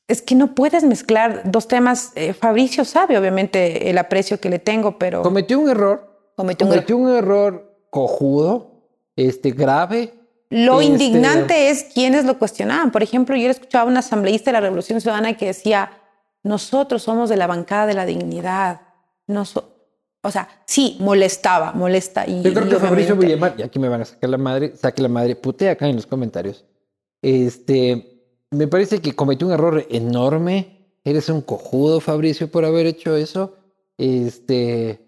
es 0.09 0.22
que 0.22 0.34
no 0.34 0.55
puedes 0.55 0.82
mezclar 0.84 1.43
dos 1.45 1.68
temas. 1.68 2.12
Eh, 2.16 2.32
Fabricio 2.32 2.84
sabe, 2.84 3.16
obviamente, 3.16 3.91
el 3.91 3.99
aprecio 3.99 4.41
que 4.41 4.51
le 4.51 4.59
tengo, 4.59 4.99
pero... 4.99 5.22
Cometió 5.22 5.59
un 5.61 5.68
error. 5.68 6.32
Cometió, 6.36 6.97
un, 6.97 7.14
error 7.14 7.84
cojudo, 7.91 8.82
este, 9.14 9.51
grave. 9.51 10.14
Lo 10.49 10.80
este, 10.80 10.93
indignante 10.93 11.68
es 11.68 11.84
quienes 11.84 12.24
lo 12.24 12.38
cuestionaban. 12.38 12.91
Por 12.91 13.03
ejemplo, 13.03 13.36
yo 13.36 13.51
escuchaba 13.51 13.84
a 13.84 13.86
un 13.86 13.97
asambleísta 13.99 14.51
de 14.51 14.55
la 14.55 14.61
Revolución 14.61 15.03
Ciudadana 15.03 15.36
que 15.36 15.47
decía, 15.47 15.93
nosotros 16.43 17.03
somos 17.03 17.28
de 17.28 17.36
la 17.36 17.47
bancada 17.47 17.86
de 17.86 17.95
la 17.95 18.07
dignidad. 18.07 18.80
o 19.28 20.30
sea, 20.30 20.49
sí, 20.64 20.97
molestaba, 20.99 21.72
molesta. 21.72 22.26
Y, 22.26 22.43
yo 22.43 22.55
creo 22.55 22.68
que 22.68 22.76
Fabricio 22.76 23.16
Villamar, 23.16 23.55
y 23.59 23.62
aquí 23.62 23.78
me 23.78 23.91
van 23.91 24.01
a 24.01 24.07
sacar 24.07 24.30
la 24.30 24.38
madre, 24.38 24.74
saque 24.76 25.03
la 25.03 25.09
madre, 25.09 25.36
putea 25.36 25.72
acá 25.72 25.86
en 25.86 25.97
los 25.97 26.07
comentarios. 26.07 26.64
Este, 27.23 28.25
me 28.51 28.68
parece 28.68 29.01
que 29.01 29.14
cometió 29.14 29.47
un 29.47 29.53
error 29.53 29.87
enorme. 29.91 30.95
Eres 31.05 31.29
un 31.29 31.41
cojudo, 31.41 32.01
Fabricio, 32.01 32.51
por 32.51 32.64
haber 32.64 32.87
hecho 32.87 33.16
eso. 33.16 33.57
Este, 33.97 35.01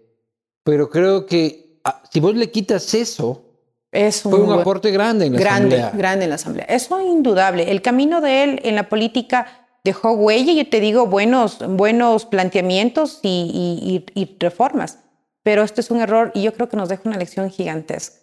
pero 0.65 0.91
creo 0.91 1.27
que 1.27 1.81
ah, 1.85 2.03
si 2.11 2.21
vos 2.21 2.35
le 2.35 2.51
quitas 2.51 2.95
eso, 2.95 3.45
es 3.91 4.25
un, 4.25 4.33
fue 4.33 4.41
un 4.41 4.59
aporte 4.59 4.91
grande 4.91 5.27
en 5.27 5.35
la 5.35 5.39
grande, 5.39 5.77
asamblea. 5.77 5.99
Grande 5.99 6.25
en 6.25 6.29
la 6.31 6.35
asamblea. 6.37 6.65
Eso 6.67 6.99
es 6.99 7.07
indudable. 7.07 7.71
El 7.71 7.83
camino 7.83 8.21
de 8.21 8.45
él 8.45 8.61
en 8.65 8.75
la 8.75 8.89
política 8.89 9.69
dejó 9.85 10.13
huella, 10.13 10.53
yo 10.53 10.69
te 10.69 10.81
digo, 10.81 11.07
buenos, 11.07 11.59
buenos 11.67 12.25
planteamientos 12.25 13.21
y, 13.23 14.05
y, 14.15 14.21
y 14.21 14.37
reformas. 14.39 15.01
Pero 15.43 15.63
esto 15.63 15.81
es 15.81 15.91
un 15.91 16.01
error 16.01 16.31
y 16.35 16.43
yo 16.43 16.55
creo 16.55 16.69
que 16.69 16.77
nos 16.77 16.89
deja 16.89 17.03
una 17.05 17.19
lección 17.19 17.51
gigantesca. 17.51 18.17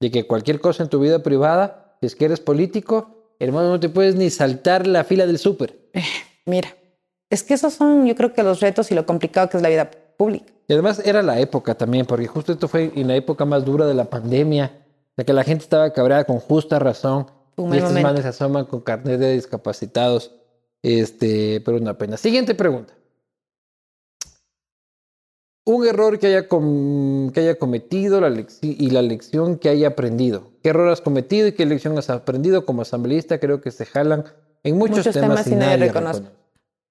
De 0.00 0.10
que 0.10 0.26
cualquier 0.26 0.60
cosa 0.60 0.82
en 0.82 0.90
tu 0.90 0.98
vida 0.98 1.22
privada, 1.22 1.96
si 2.00 2.06
es 2.06 2.16
que 2.16 2.24
eres 2.26 2.40
político, 2.40 3.15
hermano, 3.38 3.68
no 3.68 3.80
te 3.80 3.88
puedes 3.88 4.14
ni 4.14 4.30
saltar 4.30 4.86
la 4.86 5.04
fila 5.04 5.26
del 5.26 5.38
súper. 5.38 5.76
Eh, 5.92 6.02
mira, 6.44 6.68
es 7.30 7.42
que 7.42 7.54
esos 7.54 7.74
son, 7.74 8.06
yo 8.06 8.14
creo 8.14 8.32
que 8.32 8.42
los 8.42 8.60
retos 8.60 8.90
y 8.90 8.94
lo 8.94 9.06
complicado 9.06 9.48
que 9.48 9.56
es 9.56 9.62
la 9.62 9.68
vida 9.68 9.90
pública. 10.16 10.52
Y 10.68 10.72
además 10.72 11.00
era 11.04 11.22
la 11.22 11.38
época 11.38 11.74
también, 11.74 12.06
porque 12.06 12.26
justo 12.26 12.52
esto 12.52 12.68
fue 12.68 12.92
en 12.94 13.08
la 13.08 13.16
época 13.16 13.44
más 13.44 13.64
dura 13.64 13.86
de 13.86 13.94
la 13.94 14.06
pandemia, 14.06 14.72
la 15.16 15.24
que 15.24 15.32
la 15.32 15.44
gente 15.44 15.64
estaba 15.64 15.92
cabreada 15.92 16.24
con 16.24 16.40
justa 16.40 16.78
razón. 16.78 17.26
y 17.56 17.76
estos 17.76 17.92
manes 17.92 18.22
se 18.22 18.28
asoman 18.28 18.64
con 18.66 18.80
carnet 18.80 19.18
de 19.18 19.32
discapacitados. 19.32 20.32
Este, 20.82 21.60
pero 21.64 21.78
una 21.78 21.96
pena. 21.98 22.16
Siguiente 22.16 22.54
pregunta. 22.54 22.95
Un 25.68 25.84
error 25.84 26.18
que 26.20 26.28
haya, 26.28 26.46
que 26.48 27.40
haya 27.40 27.58
cometido 27.58 28.20
la 28.20 28.32
y 28.62 28.90
la 28.90 29.02
lección 29.02 29.58
que 29.58 29.68
haya 29.68 29.88
aprendido. 29.88 30.52
¿Qué 30.62 30.70
error 30.70 30.88
has 30.88 31.00
cometido 31.00 31.48
y 31.48 31.52
qué 31.52 31.66
lección 31.66 31.98
has 31.98 32.08
aprendido 32.08 32.64
como 32.64 32.82
asambleísta? 32.82 33.40
Creo 33.40 33.60
que 33.60 33.72
se 33.72 33.84
jalan 33.84 34.24
en 34.62 34.78
muchos, 34.78 35.08
temas, 35.10 35.46
y 35.48 35.56
nadie, 35.56 35.76
reconoce. 35.88 36.22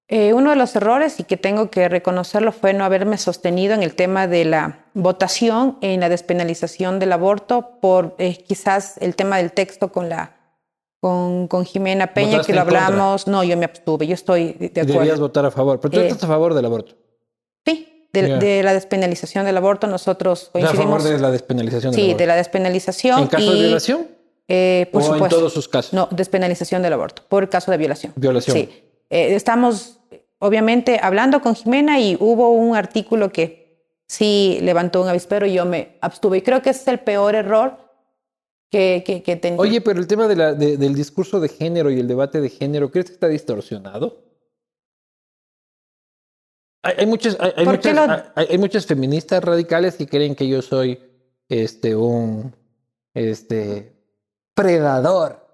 Eh, 0.08 0.34
uno 0.34 0.50
de 0.50 0.56
los 0.56 0.76
errores, 0.76 1.18
y 1.18 1.24
que 1.24 1.36
tengo 1.36 1.70
que 1.70 1.88
reconocerlo, 1.88 2.52
fue 2.52 2.74
no 2.74 2.84
haberme 2.84 3.18
sostenido 3.18 3.74
en 3.74 3.82
el 3.82 3.94
tema 3.94 4.28
de 4.28 4.44
la 4.44 4.84
votación 4.94 5.78
en 5.80 6.00
la 6.00 6.08
despenalización 6.08 6.98
del 6.98 7.12
aborto 7.12 7.78
por 7.80 8.14
eh, 8.18 8.36
quizás 8.46 8.98
el 8.98 9.16
tema 9.16 9.38
del 9.38 9.52
texto 9.52 9.90
con 9.90 10.08
la 10.08 10.36
con, 11.00 11.48
con 11.48 11.64
Jimena 11.64 12.14
Peña, 12.14 12.42
que 12.42 12.52
lo 12.52 12.60
hablamos. 12.60 13.26
No, 13.26 13.42
yo 13.42 13.56
me 13.56 13.64
abstuve, 13.64 14.06
yo 14.06 14.14
estoy 14.14 14.52
de 14.52 14.66
acuerdo. 14.68 14.92
Deberías 14.92 15.20
votar 15.20 15.46
a 15.46 15.50
favor, 15.50 15.80
pero 15.80 15.92
tú 15.92 16.00
estás 16.00 16.24
a 16.24 16.26
favor 16.26 16.54
del 16.54 16.64
aborto. 16.64 16.94
Sí, 17.64 17.95
de, 18.22 18.62
la 18.62 18.72
despenalización 18.72 19.44
del 19.44 19.56
aborto, 19.56 19.86
nosotros 19.86 20.50
coincidimos. 20.52 20.86
¿A 20.86 20.98
favor 20.98 21.02
de 21.02 21.18
la 21.18 21.30
despenalización 21.30 21.92
del 21.92 22.00
sí, 22.00 22.14
de 22.14 22.26
la 22.26 22.36
despenalización. 22.36 23.20
¿En 23.20 23.26
caso 23.28 23.52
de 23.52 23.60
violación? 23.60 24.08
Eh, 24.48 24.88
por 24.92 25.02
¿O 25.02 25.04
supuesto. 25.04 25.24
en 25.24 25.30
todos 25.30 25.52
sus 25.52 25.68
casos? 25.68 25.92
No, 25.92 26.08
despenalización 26.10 26.82
del 26.82 26.92
aborto, 26.92 27.22
por 27.28 27.48
caso 27.48 27.70
de 27.70 27.76
violación. 27.76 28.12
Violación. 28.16 28.56
Sí. 28.56 28.68
Eh, 29.10 29.34
estamos, 29.34 29.98
obviamente, 30.38 31.00
hablando 31.02 31.40
con 31.40 31.54
Jimena 31.54 32.00
y 32.00 32.16
hubo 32.20 32.50
un 32.50 32.76
artículo 32.76 33.32
que 33.32 33.84
sí 34.06 34.58
levantó 34.62 35.02
un 35.02 35.08
avispero 35.08 35.46
y 35.46 35.54
yo 35.54 35.64
me 35.64 35.98
abstuve. 36.00 36.38
Y 36.38 36.42
creo 36.42 36.62
que 36.62 36.70
ese 36.70 36.82
es 36.82 36.88
el 36.88 37.00
peor 37.00 37.34
error 37.34 37.78
que, 38.70 39.02
que, 39.04 39.22
que 39.22 39.36
tenía. 39.36 39.58
Oye, 39.58 39.80
pero 39.80 39.98
el 39.98 40.06
tema 40.06 40.28
de 40.28 40.36
la, 40.36 40.54
del 40.54 40.94
discurso 40.94 41.40
de 41.40 41.48
género 41.48 41.90
y 41.90 41.98
el 41.98 42.08
debate 42.08 42.40
de 42.40 42.48
género, 42.48 42.90
¿crees 42.90 43.06
que 43.06 43.12
está 43.14 43.28
distorsionado? 43.28 44.25
Hay, 46.96 47.06
muchas, 47.06 47.36
hay, 47.40 47.66
muchas, 47.66 48.24
hay, 48.34 48.58
muchas 48.58 48.86
feministas 48.86 49.42
radicales 49.42 49.96
que 49.96 50.06
creen 50.06 50.34
que 50.34 50.46
yo 50.46 50.62
soy 50.62 50.98
este, 51.48 51.96
un 51.96 52.54
este, 53.14 53.92
predador 54.54 55.46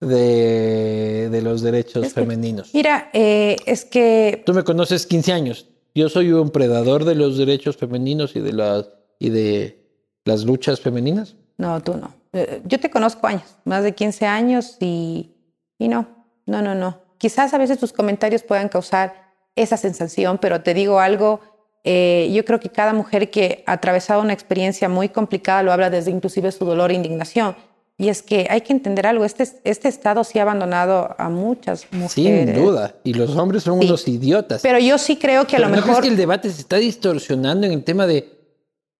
de, 0.00 1.28
de 1.30 1.42
los 1.42 1.62
derechos 1.62 2.12
femeninos. 2.12 2.72
Mira, 2.74 3.10
eh, 3.12 3.56
es 3.66 3.84
que... 3.84 4.42
Tú 4.46 4.54
me 4.54 4.62
conoces 4.62 5.06
15 5.06 5.32
años. 5.32 5.66
Yo 5.94 6.08
soy 6.08 6.32
un 6.32 6.50
predador 6.50 7.04
de 7.04 7.14
los 7.14 7.38
derechos 7.38 7.76
femeninos 7.76 8.36
y 8.36 8.40
de 8.40 8.52
las, 8.52 8.88
y 9.18 9.30
de 9.30 9.86
las 10.24 10.44
luchas 10.44 10.80
femeninas. 10.80 11.36
No, 11.56 11.82
tú 11.82 11.96
no. 11.96 12.14
Eh, 12.32 12.60
yo 12.64 12.78
te 12.78 12.90
conozco 12.90 13.26
años, 13.26 13.56
más 13.64 13.82
de 13.82 13.94
15 13.94 14.26
años 14.26 14.76
y, 14.80 15.34
y 15.78 15.88
no, 15.88 16.06
no, 16.44 16.60
no, 16.60 16.74
no. 16.74 17.00
Quizás 17.18 17.54
a 17.54 17.58
veces 17.58 17.78
tus 17.78 17.92
comentarios 17.92 18.42
puedan 18.42 18.68
causar 18.68 19.25
esa 19.56 19.76
sensación, 19.76 20.38
pero 20.38 20.62
te 20.62 20.74
digo 20.74 21.00
algo, 21.00 21.40
eh, 21.82 22.30
yo 22.32 22.44
creo 22.44 22.60
que 22.60 22.68
cada 22.68 22.92
mujer 22.92 23.30
que 23.30 23.64
ha 23.66 23.72
atravesado 23.72 24.20
una 24.20 24.32
experiencia 24.32 24.88
muy 24.88 25.08
complicada 25.08 25.62
lo 25.62 25.72
habla 25.72 25.90
desde 25.90 26.10
inclusive 26.10 26.52
su 26.52 26.64
dolor 26.64 26.90
e 26.90 26.94
indignación. 26.94 27.56
Y 27.98 28.08
es 28.08 28.22
que 28.22 28.46
hay 28.50 28.60
que 28.60 28.74
entender 28.74 29.06
algo, 29.06 29.24
este, 29.24 29.48
este 29.64 29.88
Estado 29.88 30.22
sí 30.22 30.38
ha 30.38 30.42
abandonado 30.42 31.14
a 31.16 31.30
muchas 31.30 31.86
mujeres. 31.92 32.54
Sin 32.54 32.54
duda, 32.54 32.96
y 33.04 33.14
los 33.14 33.34
hombres 33.36 33.62
son 33.62 33.78
unos 33.78 34.06
idiotas. 34.06 34.60
Pero 34.60 34.78
yo 34.78 34.98
sí 34.98 35.16
creo 35.16 35.46
que 35.46 35.56
a 35.56 35.60
lo 35.60 35.68
¿no 35.68 35.76
mejor... 35.76 35.92
crees 35.92 36.02
que 36.02 36.08
el 36.08 36.16
debate 36.16 36.50
se 36.50 36.60
está 36.60 36.76
distorsionando 36.76 37.66
en 37.66 37.72
el 37.72 37.84
tema 37.84 38.06
de 38.06 38.36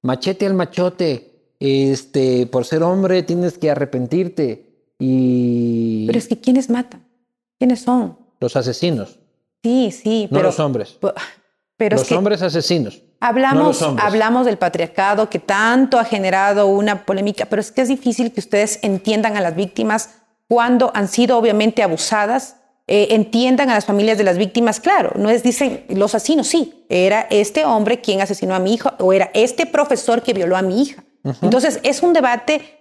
machete 0.02 0.46
al 0.46 0.54
machote? 0.54 1.32
Este, 1.59 2.46
por 2.46 2.64
ser 2.64 2.82
hombre 2.82 3.22
tienes 3.22 3.59
que 3.59 3.70
arrepentirte 3.70 4.66
y... 4.98 6.07
Pero 6.07 6.18
es 6.18 6.28
que 6.28 6.38
¿quiénes 6.38 6.70
matan? 6.70 7.07
¿Quiénes 7.59 7.80
son? 7.80 8.18
Los 8.40 8.57
asesinos. 8.57 9.18
Sí, 9.62 9.90
sí. 9.90 10.28
No 10.30 10.42
los 10.42 10.59
hombres. 10.61 10.98
Pero 11.76 11.96
los 11.96 12.11
hombres 12.12 12.42
asesinos. 12.42 13.02
Hablamos, 13.20 13.82
hablamos 13.82 14.46
del 14.46 14.59
patriarcado 14.59 15.28
que 15.30 15.38
tanto 15.38 15.98
ha 15.98 16.04
generado 16.04 16.66
una 16.66 17.04
polémica, 17.04 17.46
pero 17.46 17.61
es 17.61 17.72
que 17.72 17.80
es 17.80 17.88
difícil 17.88 18.32
que 18.32 18.40
ustedes 18.40 18.78
entiendan 18.82 19.36
a 19.36 19.40
las 19.40 19.57
víctimas 19.57 20.22
cuando 20.48 20.92
han 20.94 21.09
sido 21.09 21.38
obviamente 21.38 21.82
abusadas 21.82 22.57
eh, 22.88 23.09
entiendan 23.11 23.68
a 23.68 23.74
las 23.74 23.84
familias 23.84 24.16
de 24.16 24.22
las 24.22 24.38
víctimas, 24.38 24.78
claro, 24.78 25.11
no 25.16 25.28
es, 25.28 25.42
dicen 25.42 25.84
los 25.88 26.14
asesinos, 26.14 26.46
sí, 26.46 26.86
era 26.88 27.26
este 27.30 27.64
hombre 27.64 28.00
quien 28.00 28.20
asesinó 28.20 28.54
a 28.54 28.61
mi 28.61 28.74
hijo 28.74 28.92
o 29.00 29.12
era 29.12 29.28
este 29.34 29.66
profesor 29.66 30.22
que 30.22 30.32
violó 30.32 30.57
a 30.57 30.62
mi 30.62 30.82
hija. 30.82 31.02
Entonces, 31.42 31.80
es 31.82 32.04
un 32.04 32.12
debate 32.12 32.78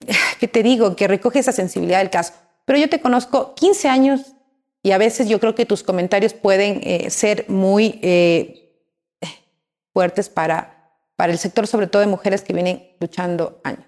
que 0.40 0.46
te 0.46 0.62
digo, 0.62 0.94
que 0.94 1.08
recoge 1.08 1.38
esa 1.38 1.52
sensibilidad 1.52 2.00
del 2.00 2.10
caso. 2.10 2.34
Pero 2.66 2.78
yo 2.78 2.90
te 2.90 3.00
conozco 3.00 3.54
15 3.54 3.88
años 3.88 4.35
y 4.86 4.92
a 4.92 4.98
veces 4.98 5.28
yo 5.28 5.40
creo 5.40 5.56
que 5.56 5.66
tus 5.66 5.82
comentarios 5.82 6.32
pueden 6.32 6.80
eh, 6.84 7.10
ser 7.10 7.46
muy 7.48 7.98
eh, 8.02 8.72
fuertes 9.92 10.28
para, 10.28 10.92
para 11.16 11.32
el 11.32 11.38
sector, 11.38 11.66
sobre 11.66 11.88
todo 11.88 11.98
de 11.98 12.06
mujeres 12.06 12.42
que 12.42 12.52
vienen 12.52 12.92
luchando 13.00 13.58
años. 13.64 13.80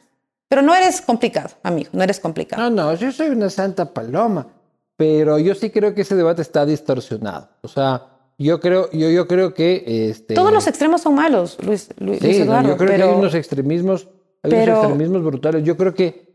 Pero 0.49 0.61
no 0.61 0.75
eres 0.75 1.01
complicado, 1.01 1.51
amigo, 1.63 1.91
no 1.93 2.03
eres 2.03 2.19
complicado. 2.19 2.69
No, 2.69 2.71
no, 2.71 2.95
yo 2.97 3.13
soy 3.13 3.29
una 3.29 3.49
santa 3.49 3.95
paloma. 3.95 4.49
Pero 4.97 5.39
yo 5.39 5.55
sí 5.55 5.71
creo 5.71 5.95
que 5.95 6.01
ese 6.01 6.17
debate 6.17 6.43
está 6.43 6.67
distorsionado. 6.67 7.49
O 7.61 7.69
sea, 7.69 8.09
yo 8.37 8.59
creo, 8.59 8.91
yo, 8.91 9.09
yo 9.09 9.29
creo 9.29 9.55
que... 9.55 10.11
Este... 10.11 10.35
Todos 10.35 10.53
los 10.53 10.67
extremos 10.67 11.03
son 11.03 11.15
malos, 11.15 11.59
Luis, 11.63 11.91
Luis 11.99 12.19
sí, 12.19 12.39
Eduardo. 12.39 12.71
yo 12.71 12.77
creo 12.77 12.97
que 12.97 13.03
hay 13.05 13.15
unos 13.15 13.37
extremismos, 13.37 14.09
hay 14.43 14.53
unos 14.53 14.69
extremismos 14.69 15.23
brutales. 15.23 15.63
Yo 15.63 15.77
creo 15.77 15.95
que 15.95 16.29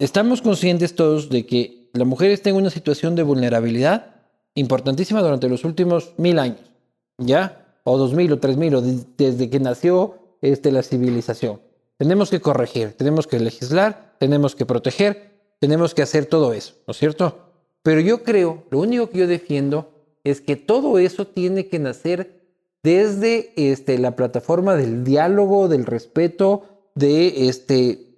estamos 0.00 0.42
conscientes 0.42 0.96
todos 0.96 1.28
de 1.28 1.46
que 1.46 1.83
la 1.94 2.04
mujer 2.04 2.32
está 2.32 2.50
en 2.50 2.56
una 2.56 2.70
situación 2.70 3.14
de 3.14 3.22
vulnerabilidad 3.22 4.16
importantísima 4.54 5.22
durante 5.22 5.48
los 5.48 5.64
últimos 5.64 6.12
mil 6.16 6.40
años, 6.40 6.72
¿ya? 7.18 7.78
O 7.84 7.96
dos 7.96 8.14
mil 8.14 8.32
o 8.32 8.40
tres 8.40 8.56
mil, 8.56 8.74
o 8.74 8.82
desde 8.82 9.48
que 9.48 9.60
nació 9.60 10.16
este, 10.42 10.72
la 10.72 10.82
civilización. 10.82 11.60
Tenemos 11.96 12.30
que 12.30 12.40
corregir, 12.40 12.94
tenemos 12.94 13.28
que 13.28 13.38
legislar, 13.38 14.16
tenemos 14.18 14.56
que 14.56 14.66
proteger, 14.66 15.34
tenemos 15.60 15.94
que 15.94 16.02
hacer 16.02 16.26
todo 16.26 16.52
eso, 16.52 16.74
¿no 16.88 16.90
es 16.90 16.98
cierto? 16.98 17.38
Pero 17.84 18.00
yo 18.00 18.24
creo, 18.24 18.64
lo 18.70 18.80
único 18.80 19.08
que 19.08 19.18
yo 19.18 19.26
defiendo 19.28 19.92
es 20.24 20.40
que 20.40 20.56
todo 20.56 20.98
eso 20.98 21.28
tiene 21.28 21.68
que 21.68 21.78
nacer 21.78 22.42
desde 22.82 23.52
este, 23.56 23.98
la 23.98 24.16
plataforma 24.16 24.74
del 24.74 25.04
diálogo, 25.04 25.68
del 25.68 25.86
respeto, 25.86 26.64
de, 26.96 27.48
este, 27.48 28.16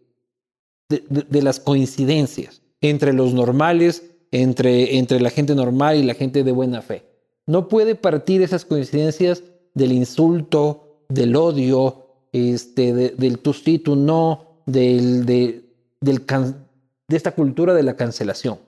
las 1.30 1.60
coincidencias 1.60 2.62
entre 2.80 3.12
los 3.12 3.34
normales, 3.34 4.10
entre, 4.30 4.98
entre 4.98 5.20
la 5.20 5.30
gente 5.30 5.54
normal 5.54 5.96
y 5.96 6.02
la 6.02 6.14
gente 6.14 6.44
de 6.44 6.52
buena 6.52 6.82
fe. 6.82 7.04
No 7.46 7.68
puede 7.68 7.94
partir 7.94 8.42
esas 8.42 8.64
coincidencias 8.64 9.42
del 9.74 9.92
insulto, 9.92 11.04
del 11.08 11.36
odio, 11.36 12.06
este, 12.32 12.92
del 12.92 13.38
tú 13.38 13.52
sí, 13.52 13.78
tú 13.78 13.94
no, 13.94 14.62
del, 14.66 15.24
de, 15.24 15.64
de 16.00 17.16
esta 17.16 17.32
cultura 17.32 17.72
de 17.74 17.82
la 17.82 17.96
cancelación. 17.96 18.58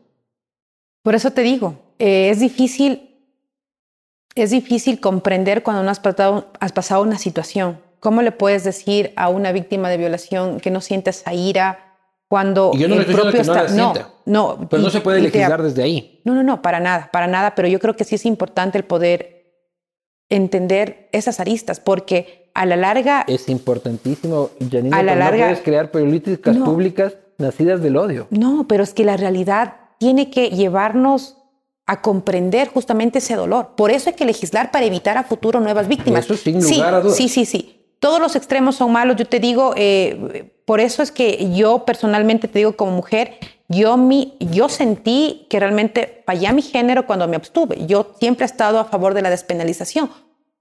Por 1.02 1.14
eso 1.14 1.32
te 1.32 1.42
digo, 1.42 1.76
eh, 1.98 2.30
es 2.30 2.40
difícil, 2.40 3.16
es 4.34 4.50
difícil 4.50 5.00
comprender 5.00 5.62
cuando 5.62 5.82
no 5.82 5.90
has 5.90 6.00
pasado, 6.00 6.52
has 6.61 6.72
pasado 6.72 7.02
una 7.02 7.18
situación. 7.18 7.80
¿Cómo 8.00 8.22
le 8.22 8.30
puedes 8.30 8.62
decir 8.62 9.12
a 9.16 9.28
una 9.28 9.50
víctima 9.50 9.88
de 9.88 9.96
violación 9.96 10.61
que 10.61 10.70
no 10.70 10.80
siente 10.80 11.11
esa 11.11 11.34
ira 11.34 11.88
cuando 12.29 12.72
y 12.74 12.79
yo 12.79 12.89
no 12.89 12.97
el 12.97 13.07
propio 13.07 13.33
no 13.33 13.41
está, 13.41 13.68
no, 13.68 13.95
no, 14.26 14.68
pero 14.68 14.83
no 14.83 14.91
se 14.91 15.01
puede 15.01 15.20
legislar 15.20 15.62
desde 15.62 15.83
ahí. 15.83 16.20
No, 16.24 16.35
no, 16.35 16.43
no, 16.43 16.61
para 16.61 16.79
nada, 16.79 17.09
para 17.11 17.26
nada. 17.26 17.55
Pero 17.55 17.68
yo 17.68 17.81
creo 17.81 17.97
que 17.97 18.05
sí 18.05 18.14
es 18.14 18.26
importante 18.26 18.76
el 18.76 18.85
poder 18.85 19.39
entender 20.29 21.09
esas 21.12 21.41
aristas, 21.41 21.81
porque 21.81 22.51
a 22.53 22.66
la 22.66 22.76
larga 22.76 23.24
es 23.26 23.49
importantísimo, 23.49 24.51
Janina, 24.70 24.99
a 24.99 25.03
la 25.03 25.14
larga, 25.14 25.39
no 25.39 25.45
puedes 25.47 25.64
crear 25.64 25.91
políticas 25.91 26.55
no, 26.55 26.66
públicas 26.66 27.16
nacidas 27.39 27.81
del 27.81 27.97
odio. 27.97 28.26
No, 28.31 28.66
pero 28.68 28.83
es 28.83 28.93
que 28.93 29.05
la 29.05 29.16
realidad 29.16 29.76
tiene 29.99 30.31
que 30.31 30.51
llevarnos 30.51 31.37
a 31.87 32.03
comprender 32.03 32.68
justamente 32.68 33.20
ese 33.20 33.37
dolor. 33.37 33.70
Por 33.74 33.91
eso 33.91 34.11
hay 34.11 34.16
que 34.16 34.26
legislar 34.26 34.70
para 34.70 34.85
evitar 34.85 35.16
a 35.16 35.24
futuro 35.24 35.61
nuevas 35.61 35.89
víctimas. 35.89 36.26
Eso 36.26 36.37
sin 36.37 36.61
lugar 36.61 36.68
sí, 36.68 36.81
a 36.83 37.01
dudas. 37.01 37.16
Sí, 37.16 37.31
sí, 37.31 37.47
sí. 37.47 37.87
Todos 37.99 38.20
los 38.20 38.37
extremos 38.37 38.76
son 38.76 38.93
malos. 38.93 39.16
Yo 39.16 39.24
te 39.24 39.41
digo, 39.41 39.72
eh, 39.74 40.53
por 40.68 40.80
eso 40.80 41.02
es 41.02 41.10
que 41.10 41.50
yo 41.54 41.86
personalmente 41.86 42.46
te 42.46 42.58
digo 42.58 42.76
como 42.76 42.90
mujer, 42.90 43.38
yo, 43.68 43.96
mi, 43.96 44.36
yo 44.38 44.68
sentí 44.68 45.46
que 45.48 45.58
realmente 45.58 46.22
fallé 46.26 46.46
a 46.46 46.52
mi 46.52 46.60
género 46.60 47.06
cuando 47.06 47.26
me 47.26 47.36
abstuve. 47.36 47.86
Yo 47.86 48.12
siempre 48.18 48.44
he 48.44 48.50
estado 48.50 48.78
a 48.78 48.84
favor 48.84 49.14
de 49.14 49.22
la 49.22 49.30
despenalización. 49.30 50.10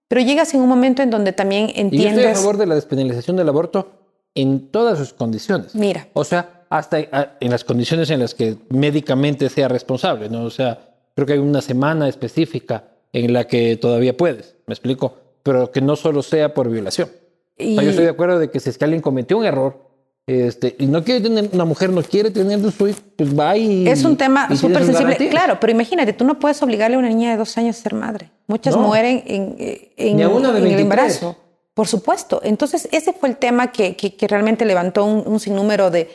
Pero 0.07 0.21
llegas 0.21 0.53
en 0.53 0.61
un 0.61 0.69
momento 0.69 1.01
en 1.01 1.09
donde 1.09 1.33
también 1.33 1.73
entiendes... 1.75 1.99
Y 1.99 2.03
yo 2.03 2.09
estoy 2.21 2.31
a 2.31 2.35
favor 2.35 2.55
de 2.55 2.67
la 2.67 2.75
despenalización 2.75 3.35
del 3.35 3.49
aborto 3.49 3.91
en 4.33 4.69
todas 4.69 4.97
sus 4.97 5.11
condiciones. 5.11 5.75
Mira. 5.75 6.07
O 6.13 6.23
sea, 6.23 6.63
hasta 6.69 6.99
en 7.41 7.51
las 7.51 7.65
condiciones 7.65 8.09
en 8.09 8.21
las 8.21 8.33
que 8.33 8.55
médicamente 8.69 9.49
sea 9.49 9.67
responsable, 9.67 10.29
¿no? 10.29 10.45
O 10.45 10.49
sea, 10.49 10.95
creo 11.15 11.27
que 11.27 11.33
hay 11.33 11.39
una 11.39 11.59
semana 11.59 12.07
específica 12.07 12.85
en 13.11 13.33
la 13.33 13.45
que 13.45 13.75
todavía 13.75 14.15
puedes, 14.15 14.55
¿me 14.67 14.73
explico? 14.73 15.17
Pero 15.43 15.69
que 15.69 15.81
no 15.81 15.97
solo 15.97 16.23
sea 16.23 16.53
por 16.53 16.69
violación. 16.69 17.09
Y... 17.57 17.73
O 17.73 17.75
sea, 17.75 17.83
yo 17.83 17.89
estoy 17.89 18.05
de 18.05 18.11
acuerdo 18.11 18.39
de 18.39 18.49
que 18.49 18.61
si 18.61 18.69
es 18.69 18.77
que 18.77 18.85
alguien 18.85 19.01
cometió 19.01 19.37
un 19.37 19.43
error 19.43 19.86
este, 20.27 20.75
y 20.77 20.87
no 20.87 21.05
quiere 21.05 21.21
tener, 21.21 21.49
una 21.53 21.63
mujer 21.63 21.89
no 21.89 22.03
quiere 22.03 22.29
tener 22.31 22.59
su 22.73 22.89
hijo, 22.89 22.99
pues 23.15 23.37
va 23.37 23.55
y... 23.55 23.87
Es 23.87 24.03
un 24.03 24.17
tema 24.17 24.53
súper 24.57 24.83
sensible. 24.85 25.15
Claro, 25.29 25.57
pero 25.61 25.71
imagínate, 25.71 26.11
tú 26.11 26.25
no 26.25 26.37
puedes 26.37 26.61
obligarle 26.61 26.97
a 26.97 26.99
una 26.99 27.07
niña 27.07 27.31
de 27.31 27.37
dos 27.37 27.57
años 27.57 27.79
a 27.79 27.81
ser 27.81 27.93
madre. 27.93 28.29
Muchas 28.45 28.75
No. 28.75 28.81
mueren 28.83 29.23
en, 29.25 29.55
en, 29.95 30.17
Ni 30.17 30.23
a 30.23 30.27
una 30.27 30.51
de 30.51 30.59
en 30.59 30.67
el 30.67 30.75
23. 30.75 30.81
embarazo. 30.81 31.37
Por 31.73 31.87
supuesto. 31.87 32.41
Entonces, 32.43 32.89
ese 32.91 33.13
fue 33.13 33.29
el 33.29 33.37
tema 33.37 33.71
que, 33.71 33.95
que, 33.95 34.15
que 34.15 34.27
realmente 34.27 34.65
levantó 34.65 35.05
un, 35.05 35.23
un 35.25 35.39
sinnúmero 35.39 35.91
de, 35.91 36.09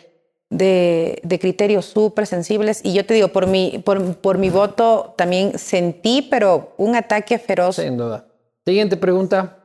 de, 0.51 1.19
de 1.23 1.39
criterios 1.39 1.87
súper 1.87 2.27
sensibles. 2.27 2.81
Y 2.85 2.93
yo 2.93 3.07
te 3.07 3.15
digo, 3.15 3.29
por 3.29 3.47
mi, 3.47 3.81
por, 3.83 4.17
por 4.17 4.37
mi 4.37 4.51
voto 4.51 5.15
también 5.17 5.59
sentí, 5.59 6.21
pero 6.21 6.75
un 6.77 6.97
ataque 6.97 7.39
feroz. 7.39 7.77
Sin 7.77 7.97
duda. 7.97 8.27
Siguiente 8.67 8.99
pregunta. 8.99 9.62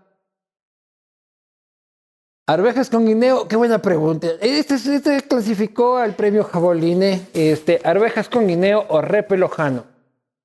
Arvejas 2.50 2.90
con 2.90 3.06
guineo, 3.06 3.48
qué 3.50 3.58
buena 3.58 3.82
pregunta. 3.82 4.28
Este, 4.40 4.76
este 4.76 5.22
clasificó 5.28 5.98
al 5.98 6.16
premio 6.16 6.46
Jaboline. 6.46 7.28
Este, 7.34 7.82
arvejas 7.84 8.30
con 8.30 8.48
guineo 8.48 8.86
o 8.88 9.02
repe 9.02 9.36
lojano. 9.36 9.84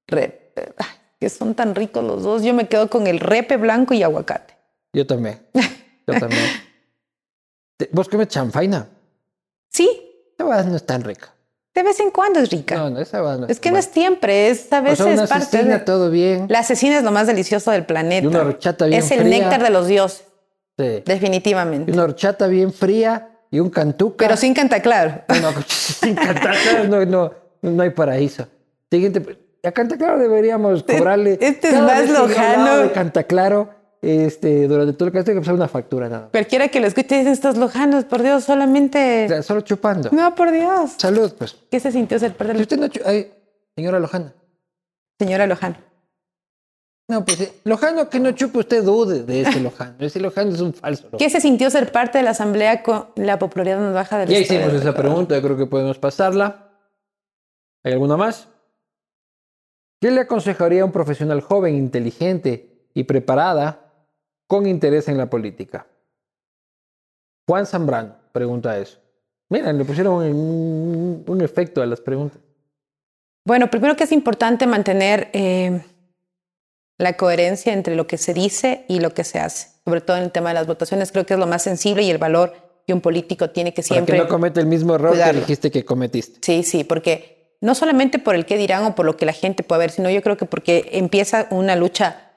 Repe. 0.09 0.75
Ay, 0.79 0.87
Que 1.21 1.29
son 1.31 1.55
tan 1.55 1.77
ricos 1.77 2.03
los 2.03 2.25
dos. 2.25 2.43
Yo 2.43 2.55
me 2.55 2.67
quedo 2.67 2.91
con 2.91 3.07
el 3.07 3.21
repe 3.21 3.57
blanco 3.57 3.95
y 3.95 4.03
aguacate. 4.03 4.57
Yo 4.93 5.07
también. 5.07 5.47
Yo 6.07 6.19
también. 6.19 6.43
¿Vos 7.93 8.09
comes 8.09 8.27
chanfaina? 8.29 8.89
Sí, 9.69 9.89
Esa 10.37 10.45
va 10.45 10.63
no 10.65 10.75
es 10.77 10.85
tan 10.85 11.03
rica. 11.05 11.33
de 11.75 11.83
vez 11.85 12.01
en 12.01 12.11
cuando 12.11 12.41
es 12.41 12.51
rica. 12.51 12.77
No, 12.77 12.91
no, 12.91 13.01
esa 13.01 13.21
va 13.23 13.37
no 13.37 13.47
es 13.47 13.59
que 13.61 13.71
no 13.71 13.79
es 13.79 13.87
siempre, 13.87 14.51
es 14.51 14.73
a 14.73 14.81
O 14.81 14.83
veces 14.83 14.99
sea, 14.99 15.15
una 15.15 15.27
parte 15.27 15.47
cecina, 15.47 15.79
de... 15.79 15.85
todo 15.85 16.11
bien. 16.11 16.47
La 16.49 16.65
cecina 16.65 16.99
es 16.99 17.05
lo 17.05 17.13
más 17.13 17.29
delicioso 17.29 17.71
del 17.71 17.87
planeta. 17.87 18.25
Y 18.25 18.27
una 18.27 18.43
bien 18.43 18.93
es 18.93 19.11
el 19.13 19.21
fría. 19.21 19.39
néctar 19.39 19.63
de 19.63 19.71
los 19.71 19.87
dioses, 19.87 20.25
Sí. 20.79 21.03
definitivamente. 21.05 21.93
Una 21.93 22.05
horchata 22.05 22.47
bien 22.47 22.73
fría 22.73 23.29
y 23.51 23.61
un 23.61 23.71
cantuca. 23.71 24.17
Pero 24.27 24.37
sin 24.37 24.55
cantar 24.55 24.83
claro. 24.83 25.23
No, 25.41 25.51
sin 25.67 26.15
cantar, 26.15 26.57
claro, 26.63 26.85
no, 26.89 27.05
no, 27.05 27.33
no 27.63 27.83
hay 27.83 27.91
paraíso. 27.91 28.47
Siguiente. 28.91 29.39
A 29.65 29.71
Canta 29.71 29.97
Claro 29.97 30.19
deberíamos 30.19 30.83
cobrarle. 30.83 31.39
este 31.41 31.69
es 31.69 31.81
más 31.81 32.09
lojano. 32.11 32.61
hablaba 32.63 32.83
de 32.83 32.91
Canta 32.91 33.23
Claro, 33.23 33.71
este, 34.03 34.67
durante 34.67 34.93
todo 34.95 35.07
el 35.07 35.13
caso, 35.13 35.31
hay 35.31 35.37
que 35.37 35.41
pasar 35.41 35.55
una 35.55 35.69
factura 35.69 36.09
nada. 36.09 36.29
Cualquiera 36.33 36.67
que 36.67 36.81
lo 36.81 36.89
escuche 36.89 37.19
dice 37.19 37.31
estos 37.31 37.57
lojanos, 37.57 38.05
por 38.05 38.23
Dios, 38.23 38.43
solamente. 38.43 39.27
O 39.27 39.29
sea, 39.29 39.43
solo 39.43 39.61
chupando. 39.61 40.09
No, 40.11 40.35
por 40.35 40.51
Dios. 40.51 40.95
Salud, 40.97 41.33
pues. 41.39 41.57
¿Qué 41.71 41.79
se 41.79 41.93
sintió 41.93 42.19
ser 42.19 42.35
Si 42.37 42.45
de 42.45 42.61
usted 42.61 42.77
no 42.79 42.89
ay, 43.07 43.33
señora 43.77 44.01
Lojana. 44.01 44.35
señora 45.21 45.47
Lojano? 45.47 45.77
No, 47.13 47.27
pues 47.27 47.43
eh, 47.43 47.53
Lojano 47.65 48.09
que 48.09 48.19
no 48.19 48.33
chupe, 48.33 48.61
usted 48.61 48.83
dude 48.83 49.25
de 49.25 49.43
ese 49.43 49.61
Lojano. 49.61 49.97
Ese 49.99 50.19
Lojano 50.19 50.51
es 50.51 50.63
un 50.63 50.73
falso. 50.73 51.05
Lojano. 51.05 51.19
¿Qué 51.19 51.29
se 51.29 51.43
sintió 51.43 51.69
ser 51.69 51.93
parte 51.93 52.17
de 52.17 52.25
la 52.25 52.31
asamblea 52.31 52.83
con 52.83 53.09
la 53.17 53.39
popularidad 53.39 53.81
más 53.81 53.93
baja 53.93 54.17
del 54.17 54.31
Ya 54.31 54.39
hicimos 54.39 54.73
de 54.73 54.79
esa 54.79 54.95
pregunta, 54.95 55.37
yo 55.37 55.43
creo 55.43 55.59
que 55.59 55.67
podemos 55.67 55.99
pasarla. 55.99 56.71
¿Hay 57.85 57.93
alguna 57.93 58.17
más? 58.17 58.49
¿Qué 60.01 60.11
le 60.11 60.23
aconsejaría 60.23 60.81
a 60.81 60.85
un 60.87 60.93
profesional 60.93 61.43
joven, 61.43 61.75
inteligente 61.75 62.89
y 62.95 63.05
preparada 63.05 63.93
con 64.47 64.67
interés 64.67 65.07
en 65.09 65.19
la 65.19 65.29
política? 65.29 65.87
Juan 67.47 67.67
Zambrano 67.67 68.17
pregunta 68.33 68.79
eso. 68.79 68.99
Miren, 69.51 69.77
le 69.77 69.85
pusieron 69.85 70.15
un, 70.15 71.25
un 71.27 71.41
efecto 71.43 71.83
a 71.83 71.87
las 71.87 72.01
preguntas. 72.01 72.41
Bueno, 73.45 73.69
primero 73.69 73.97
que 73.97 74.05
es 74.05 74.13
importante 74.13 74.67
mantener 74.67 75.29
eh, 75.35 75.83
la 77.03 77.17
coherencia 77.17 77.73
entre 77.73 77.97
lo 77.97 78.07
que 78.07 78.17
se 78.19 78.33
dice 78.35 78.85
y 78.89 79.01
lo 79.01 79.13
que 79.13 79.25
se 79.25 79.39
hace, 79.41 79.69
sobre 79.85 80.01
todo 80.01 80.17
en 80.17 80.23
el 80.25 80.31
tema 80.31 80.51
de 80.51 80.55
las 80.55 80.67
votaciones. 80.67 81.11
Creo 81.13 81.27
que 81.27 81.35
es 81.35 81.41
lo 81.41 81.47
más 81.47 81.63
sensible 81.63 82.03
y 82.03 82.11
el 82.11 82.19
valor 82.19 82.55
que 82.87 82.93
un 82.93 83.01
político 83.01 83.51
tiene 83.51 83.75
que 83.75 83.83
Para 83.83 83.89
siempre. 83.95 84.17
que 84.17 84.23
no 84.23 84.29
cometa 84.29 84.61
el 84.61 84.67
mismo 84.67 84.95
error 84.95 85.11
cuidarlo. 85.11 85.35
que 85.35 85.41
dijiste 85.41 85.71
que 85.71 85.85
cometiste. 85.85 86.39
Sí, 86.43 86.63
sí, 86.63 86.85
porque 86.85 87.57
no 87.61 87.75
solamente 87.75 88.19
por 88.19 88.35
el 88.35 88.47
qué 88.47 88.57
dirán 88.57 88.85
o 88.85 88.95
por 88.95 89.07
lo 89.07 89.17
que 89.17 89.27
la 89.27 89.33
gente 89.33 89.63
puede 89.63 89.81
ver, 89.81 89.91
sino 89.91 90.11
yo 90.11 90.23
creo 90.23 90.37
que 90.37 90.47
porque 90.47 90.89
empieza 90.93 91.47
una 91.51 91.77
lucha 91.77 92.31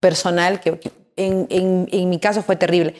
personal 0.00 0.60
que 0.60 0.78
que 0.78 0.90
en, 1.16 1.46
en- 1.50 1.88
en 1.92 2.08
mi 2.10 2.18
caso 2.18 2.42
fue 2.42 2.56
terrible. 2.56 2.94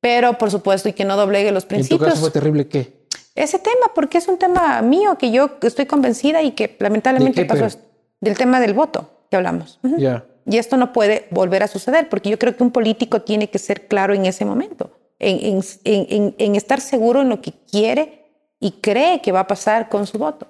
Pero 0.00 0.38
por 0.38 0.50
supuesto, 0.50 0.88
y 0.88 0.92
que 0.94 1.04
no 1.04 1.16
doblegue 1.16 1.52
los 1.52 1.64
En 1.64 1.68
tu 1.68 1.74
principios. 1.74 2.08
caso 2.10 2.20
fue 2.22 2.30
terrible, 2.30 2.66
¿qué? 2.68 3.06
Ese 3.34 3.58
tema, 3.58 3.92
porque 3.94 4.18
es 4.18 4.28
un 4.28 4.38
tema 4.38 4.80
mío 4.82 5.16
que 5.18 5.30
yo 5.30 5.50
estoy 5.62 5.86
convencida 5.86 6.42
y 6.42 6.52
que 6.52 6.68
¿De 6.68 6.76
lamentablemente 6.80 7.42
qué? 7.42 7.46
pasó 7.48 7.66
Pero, 7.68 7.84
del 8.20 8.36
tema 8.38 8.60
del 8.60 8.72
voto 8.74 9.26
que 9.30 9.36
hablamos. 9.36 9.78
Ya. 9.98 10.24
Y 10.46 10.58
esto 10.58 10.76
no 10.76 10.92
puede 10.92 11.26
volver 11.30 11.62
a 11.62 11.68
suceder, 11.68 12.08
porque 12.08 12.30
yo 12.30 12.38
creo 12.38 12.56
que 12.56 12.62
un 12.62 12.72
político 12.72 13.22
tiene 13.22 13.50
que 13.50 13.58
ser 13.58 13.86
claro 13.86 14.14
en 14.14 14.26
ese 14.26 14.44
momento, 14.44 14.90
en, 15.18 16.54
estar 16.56 16.80
seguro 16.80 17.20
en 17.20 17.28
lo 17.28 17.40
que 17.40 17.52
quiere 17.70 18.24
y 18.58 18.72
cree 18.80 19.20
que 19.22 19.32
va 19.32 19.40
a 19.40 19.46
pasar 19.46 19.88
con 19.88 20.06
su 20.06 20.18
voto. 20.18 20.48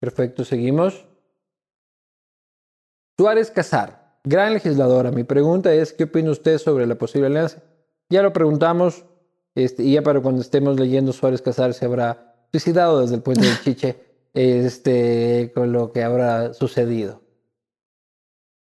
Perfecto, 0.00 0.44
seguimos. 0.44 1.04
Suárez 3.18 3.50
Casar, 3.50 4.18
gran 4.24 4.54
legisladora. 4.54 5.10
Mi 5.10 5.24
pregunta 5.24 5.72
es, 5.72 5.92
¿qué 5.92 6.04
opina 6.04 6.30
usted 6.30 6.58
sobre 6.58 6.86
la 6.86 6.96
posible 6.96 7.26
alianza? 7.26 7.62
Ya 8.08 8.22
lo 8.22 8.32
preguntamos, 8.32 9.04
este, 9.54 9.82
y 9.82 9.94
ya 9.94 10.02
para 10.02 10.20
cuando 10.20 10.40
estemos 10.40 10.78
leyendo 10.78 11.12
Suárez 11.12 11.42
Casar 11.42 11.74
se 11.74 11.84
habrá 11.84 12.36
suicidado 12.52 13.00
desde 13.00 13.16
el 13.16 13.22
puente 13.22 13.46
del 13.46 13.60
Chiche 13.60 13.96
este, 14.34 15.50
con 15.54 15.72
lo 15.72 15.92
que 15.92 16.04
habrá 16.04 16.54
sucedido. 16.54 17.27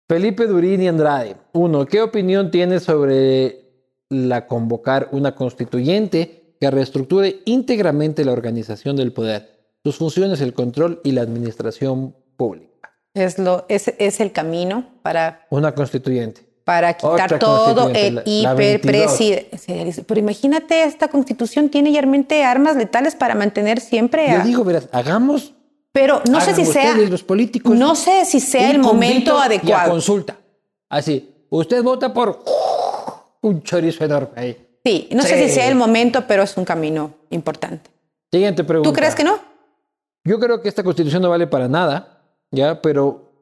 Felipe 0.08 0.46
Durini 0.46 0.86
Andrade. 0.88 1.36
Uno, 1.52 1.84
¿qué 1.86 2.00
opinión 2.00 2.50
tiene 2.50 2.78
sobre 2.80 3.64
la 4.08 4.46
convocar 4.46 5.08
una 5.10 5.34
constituyente 5.34 6.54
que 6.60 6.70
reestructure 6.70 7.40
íntegramente 7.44 8.24
la 8.24 8.32
organización 8.32 8.96
del 8.96 9.12
poder, 9.12 9.48
sus 9.84 9.96
funciones, 9.96 10.40
el 10.40 10.54
control 10.54 11.00
y 11.02 11.10
la 11.12 11.22
administración 11.22 12.14
pública? 12.36 12.92
Es, 13.14 13.38
lo, 13.38 13.64
es, 13.68 13.92
es 13.98 14.20
el 14.20 14.30
camino 14.30 14.86
para, 15.02 15.46
Una 15.50 15.74
constituyente. 15.74 16.42
para 16.64 16.94
quitar 16.94 17.24
Otra 17.34 17.38
todo 17.40 17.88
el 17.92 18.14
la- 18.16 18.22
la 18.42 18.54
22. 18.54 18.78
hiperpresidencia. 18.80 20.04
Pero 20.06 20.20
imagínate, 20.20 20.84
esta 20.84 21.08
constitución 21.08 21.68
tiene 21.68 21.90
realmente 21.90 22.44
armas 22.44 22.76
letales 22.76 23.16
para 23.16 23.34
mantener 23.34 23.80
siempre 23.80 24.28
Yo 24.30 24.40
a... 24.40 24.44
digo, 24.44 24.62
verás, 24.62 24.88
hagamos. 24.92 25.54
Pero 25.96 26.20
no 26.30 26.42
sé 26.42 26.54
si 26.54 26.66
sea... 26.66 26.94
los 26.94 27.22
políticos. 27.22 27.74
No 27.74 27.94
sé 27.94 28.26
si 28.26 28.38
sea 28.38 28.70
el 28.70 28.80
momento 28.80 29.30
convito 29.30 29.38
Y 29.38 29.40
a 29.40 29.44
adecuado. 29.44 29.90
consulta. 29.92 30.36
Así, 30.90 31.26
usted 31.48 31.82
vota 31.82 32.12
por 32.12 32.44
un 33.40 33.62
chorizo 33.62 34.04
enorme 34.04 34.28
ahí. 34.36 34.56
Sí, 34.84 35.08
no 35.12 35.22
sé 35.22 35.42
si 35.42 35.54
sea 35.54 35.68
el 35.68 35.74
momento, 35.74 36.26
pero 36.28 36.42
es 36.42 36.54
un 36.58 36.66
camino 36.66 37.14
importante. 37.30 37.90
Siguiente 38.30 38.62
pregunta. 38.62 38.90
¿Tú 38.90 38.94
crees 38.94 39.14
que 39.14 39.24
no? 39.24 39.38
Yo 40.22 40.38
creo 40.38 40.60
que 40.60 40.68
esta 40.68 40.84
constitución 40.84 41.22
no 41.22 41.30
vale 41.30 41.46
para 41.46 41.66
nada, 41.66 42.20
¿ya? 42.50 42.82
Pero 42.82 43.32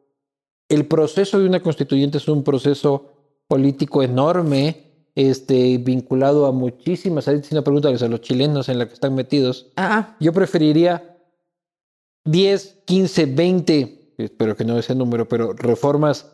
el 0.68 0.86
proceso 0.86 1.40
de 1.40 1.46
una 1.48 1.60
constituyente 1.60 2.18
es 2.18 2.28
un 2.28 2.44
proceso 2.44 3.14
político 3.48 4.00
enorme, 4.00 5.08
este, 5.16 5.78
vinculado 5.78 6.46
a 6.46 6.52
muchísimas. 6.52 7.26
Ahorita 7.26 7.48
si 7.48 7.54
no 7.56 7.64
pregúntales 7.64 8.00
a 8.04 8.06
los 8.06 8.20
chilenos 8.20 8.68
en 8.68 8.78
la 8.78 8.86
que 8.86 8.94
están 8.94 9.16
metidos. 9.16 9.72
Yo 10.20 10.32
preferiría 10.32 11.13
10, 12.24 12.82
15, 12.84 13.26
20, 13.26 14.14
espero 14.18 14.56
que 14.56 14.64
no 14.64 14.78
ese 14.78 14.94
número, 14.94 15.28
pero 15.28 15.52
reformas 15.52 16.26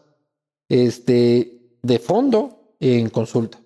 este, 0.68 1.76
de 1.82 1.98
fondo 1.98 2.74
en 2.80 3.10
consulta. 3.10 3.58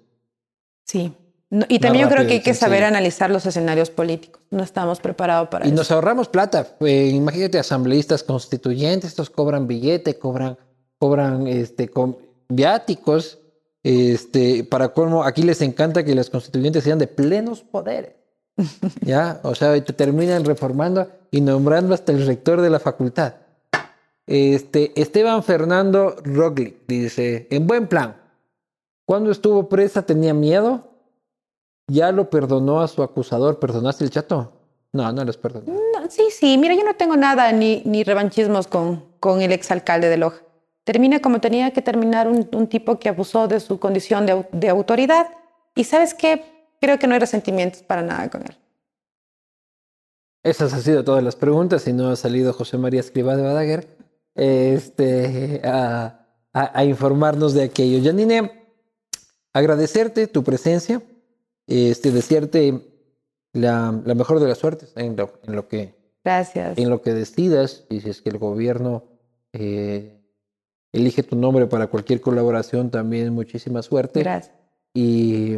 sí. 0.85 1.13
No, 1.51 1.65
y 1.69 1.79
también 1.79 2.09
yo 2.09 2.13
creo 2.13 2.27
que 2.27 2.33
y 2.33 2.37
hay 2.39 2.43
que 2.43 2.53
saber 2.53 2.83
analizar 2.83 3.31
los 3.31 3.47
escenarios 3.47 3.89
políticos. 3.89 4.43
No 4.51 4.65
estamos 4.65 4.99
preparados 4.99 5.51
para 5.51 5.65
Y 5.65 5.69
eso. 5.69 5.77
nos 5.77 5.91
ahorramos 5.93 6.27
plata. 6.29 6.77
Eh, 6.81 7.13
imagínate, 7.15 7.61
asambleístas 7.61 8.25
constituyentes, 8.25 9.11
estos 9.11 9.31
cobran 9.31 9.69
billete, 9.69 10.19
cobran, 10.19 10.59
cobran 10.99 11.47
este, 11.47 11.89
con 11.89 12.19
viáticos. 12.49 13.39
Este, 13.85 14.65
para 14.65 14.89
colmo, 14.89 15.23
aquí 15.23 15.43
les 15.43 15.61
encanta 15.61 16.03
que 16.05 16.17
las 16.17 16.29
constituyentes 16.29 16.83
sean 16.83 16.99
de 16.99 17.07
plenos 17.07 17.63
poderes. 17.63 18.15
¿Ya? 19.01 19.41
O 19.43 19.55
sea, 19.55 19.73
te 19.83 19.93
terminan 19.93 20.45
reformando 20.45 21.09
y 21.31 21.41
nombrando 21.41 21.95
hasta 21.95 22.13
el 22.13 22.27
rector 22.27 22.61
de 22.61 22.71
la 22.71 22.79
facultad. 22.79 23.35
Este, 24.27 24.99
Esteban 25.01 25.43
Fernando 25.43 26.17
Roglic 26.25 26.87
dice, 26.87 27.47
en 27.51 27.67
buen 27.67 27.89
plan, 27.89 28.17
cuando 29.05 29.31
estuvo 29.31 29.69
presa 29.69 30.03
tenía 30.03 30.33
miedo, 30.33 30.91
ya 31.89 32.13
lo 32.13 32.31
perdonó 32.31 32.81
a 32.81 32.89
su 32.89 33.03
acusador, 33.03 33.59
¿perdonaste 33.59 34.05
el 34.05 34.11
chato? 34.11 34.53
No, 34.93 35.13
no 35.13 35.25
los 35.25 35.37
perdonó. 35.37 35.67
No, 35.73 36.09
sí, 36.09 36.29
sí. 36.31 36.57
Mira, 36.57 36.75
yo 36.75 36.85
no 36.85 36.95
tengo 36.95 37.17
nada 37.17 37.53
ni, 37.53 37.83
ni 37.85 38.05
revanchismos 38.05 38.67
con, 38.67 39.05
con 39.21 39.43
el 39.43 39.53
exalcalde 39.53 40.09
de 40.09 40.17
Loja. 40.17 40.41
Termina 40.85 41.21
como 41.21 41.41
tenía 41.41 41.73
que 41.73 41.83
terminar 41.83 42.29
un, 42.29 42.49
un 42.53 42.67
tipo 42.69 42.99
que 42.99 43.09
abusó 43.09 43.49
de 43.49 43.59
su 43.59 43.81
condición 43.81 44.25
de, 44.25 44.47
de 44.53 44.69
autoridad. 44.69 45.27
Y 45.75 45.85
sabes 45.85 46.15
qué? 46.15 46.45
Creo 46.85 46.99
que 46.99 47.07
no 47.07 47.15
hay 47.15 47.21
resentimientos 47.21 47.83
para 47.83 48.03
nada 48.03 48.29
con 48.29 48.43
él. 48.43 48.57
Esas 50.43 50.75
han 50.75 50.83
sido 50.83 51.03
todas 51.05 51.25
las 51.25 51.37
preguntas 51.37 51.87
y 51.89 51.93
no 51.95 52.11
ha 52.11 52.17
salido 52.17 52.53
José 52.53 52.77
María 52.77 53.01
Escribá 53.01 53.35
de 53.37 53.43
Badaguer 53.43 53.97
este, 54.35 55.63
a, 55.65 56.27
a- 56.53 56.79
a 56.79 56.85
informarnos 56.85 57.55
de 57.55 57.63
aquello. 57.63 58.05
Janine, 58.05 58.67
agradecerte 59.55 60.27
tu 60.27 60.45
presencia, 60.45 61.01
este, 61.67 62.11
desearte 62.11 62.83
la, 63.55 63.99
la 64.05 64.15
mejor 64.15 64.39
de 64.41 64.49
las 64.49 64.59
suertes 64.59 64.93
en 64.97 65.17
lo, 65.17 65.33
en 65.45 65.57
lo 65.57 65.67
que 65.69 65.95
Gracias. 66.23 66.77
en 66.77 66.91
lo 66.91 67.01
que 67.01 67.15
decidas 67.15 67.85
y 67.89 68.01
si 68.03 68.11
es 68.11 68.21
que 68.21 68.29
el 68.29 68.39
gobierno 68.39 69.05
eh, 69.55 70.21
elige 70.93 71.23
tu 71.23 71.37
nombre 71.37 71.67
para 71.67 71.87
cualquier 71.87 72.21
colaboración, 72.21 72.91
también 72.91 73.33
muchísima 73.33 73.81
suerte. 73.83 74.21
Gracias. 74.21 74.55
Y, 74.93 75.57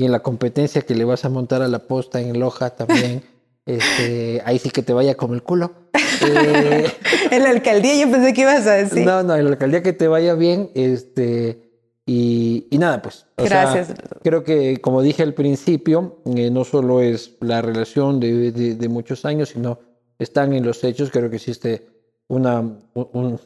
y 0.00 0.04
en 0.06 0.12
la 0.12 0.20
competencia 0.20 0.80
que 0.82 0.94
le 0.94 1.04
vas 1.04 1.24
a 1.24 1.28
montar 1.28 1.60
a 1.60 1.68
la 1.68 1.80
posta 1.80 2.20
en 2.20 2.38
Loja 2.40 2.70
también, 2.70 3.22
este, 3.66 4.40
ahí 4.46 4.58
sí 4.58 4.70
que 4.70 4.82
te 4.82 4.92
vaya 4.94 5.14
como 5.16 5.34
el 5.34 5.42
culo. 5.42 5.72
Eh, 6.22 6.86
En 7.30 7.42
la 7.44 7.48
alcaldía 7.50 7.94
yo 8.04 8.10
pensé 8.12 8.34
que 8.34 8.42
ibas 8.42 8.66
a 8.66 8.72
decir. 8.74 9.06
No, 9.06 9.22
no, 9.22 9.34
en 9.36 9.44
la 9.44 9.50
alcaldía 9.52 9.82
que 9.82 9.94
te 9.94 10.06
vaya 10.06 10.34
bien, 10.34 10.70
este, 10.74 11.62
y, 12.04 12.66
y 12.70 12.76
nada, 12.76 13.00
pues. 13.00 13.24
o 13.38 13.46
sea, 13.46 13.70
Gracias. 13.72 13.94
creo 14.22 14.44
que, 14.44 14.80
como 14.82 15.00
dije 15.00 15.22
al 15.22 15.32
principio, 15.32 16.18
eh, 16.36 16.50
no 16.50 16.64
solo 16.64 17.00
es 17.00 17.36
la 17.40 17.62
relación 17.62 18.20
de, 18.20 18.52
de- 18.52 18.74
de 18.74 18.88
muchos 18.90 19.24
años, 19.24 19.48
sino 19.50 19.78
están 20.18 20.52
en 20.52 20.64
los 20.66 20.84
hechos. 20.84 21.10
Creo 21.10 21.30
que 21.30 21.36
existe 21.36 21.86
una, 22.28 22.60
un- 22.60 23.08
un- 23.14 23.40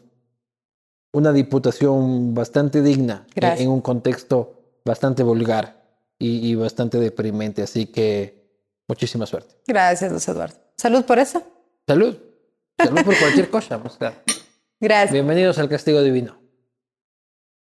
una 1.12 1.32
diputación 1.32 2.34
bastante 2.34 2.82
digna 2.82 3.24
Gracias. 3.36 3.60
en 3.60 3.68
un 3.68 3.82
contexto 3.82 4.80
bastante 4.84 5.22
vulgar 5.22 5.83
y, 6.24 6.50
y 6.50 6.54
bastante 6.54 6.98
deprimente. 6.98 7.62
Así 7.62 7.86
que 7.86 8.48
muchísima 8.88 9.26
suerte. 9.26 9.56
Gracias, 9.66 10.10
Luis 10.10 10.26
Eduardo. 10.26 10.56
Salud 10.76 11.04
por 11.04 11.18
eso. 11.18 11.42
Salud. 11.86 12.16
Salud 12.78 13.04
por 13.04 13.18
cualquier 13.18 13.50
cosa. 13.50 13.80
pues, 13.82 13.96
claro. 13.96 14.16
Gracias. 14.80 15.12
Bienvenidos 15.12 15.58
al 15.58 15.68
Castigo 15.68 16.02
Divino. 16.02 16.38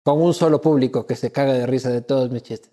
Con 0.04 0.20
un 0.20 0.34
solo 0.34 0.60
público 0.60 1.06
que 1.06 1.16
se 1.16 1.32
caga 1.32 1.54
de 1.54 1.66
risa 1.66 1.90
de 1.90 2.02
todos 2.02 2.30
mis 2.30 2.42
chistes. 2.42 2.70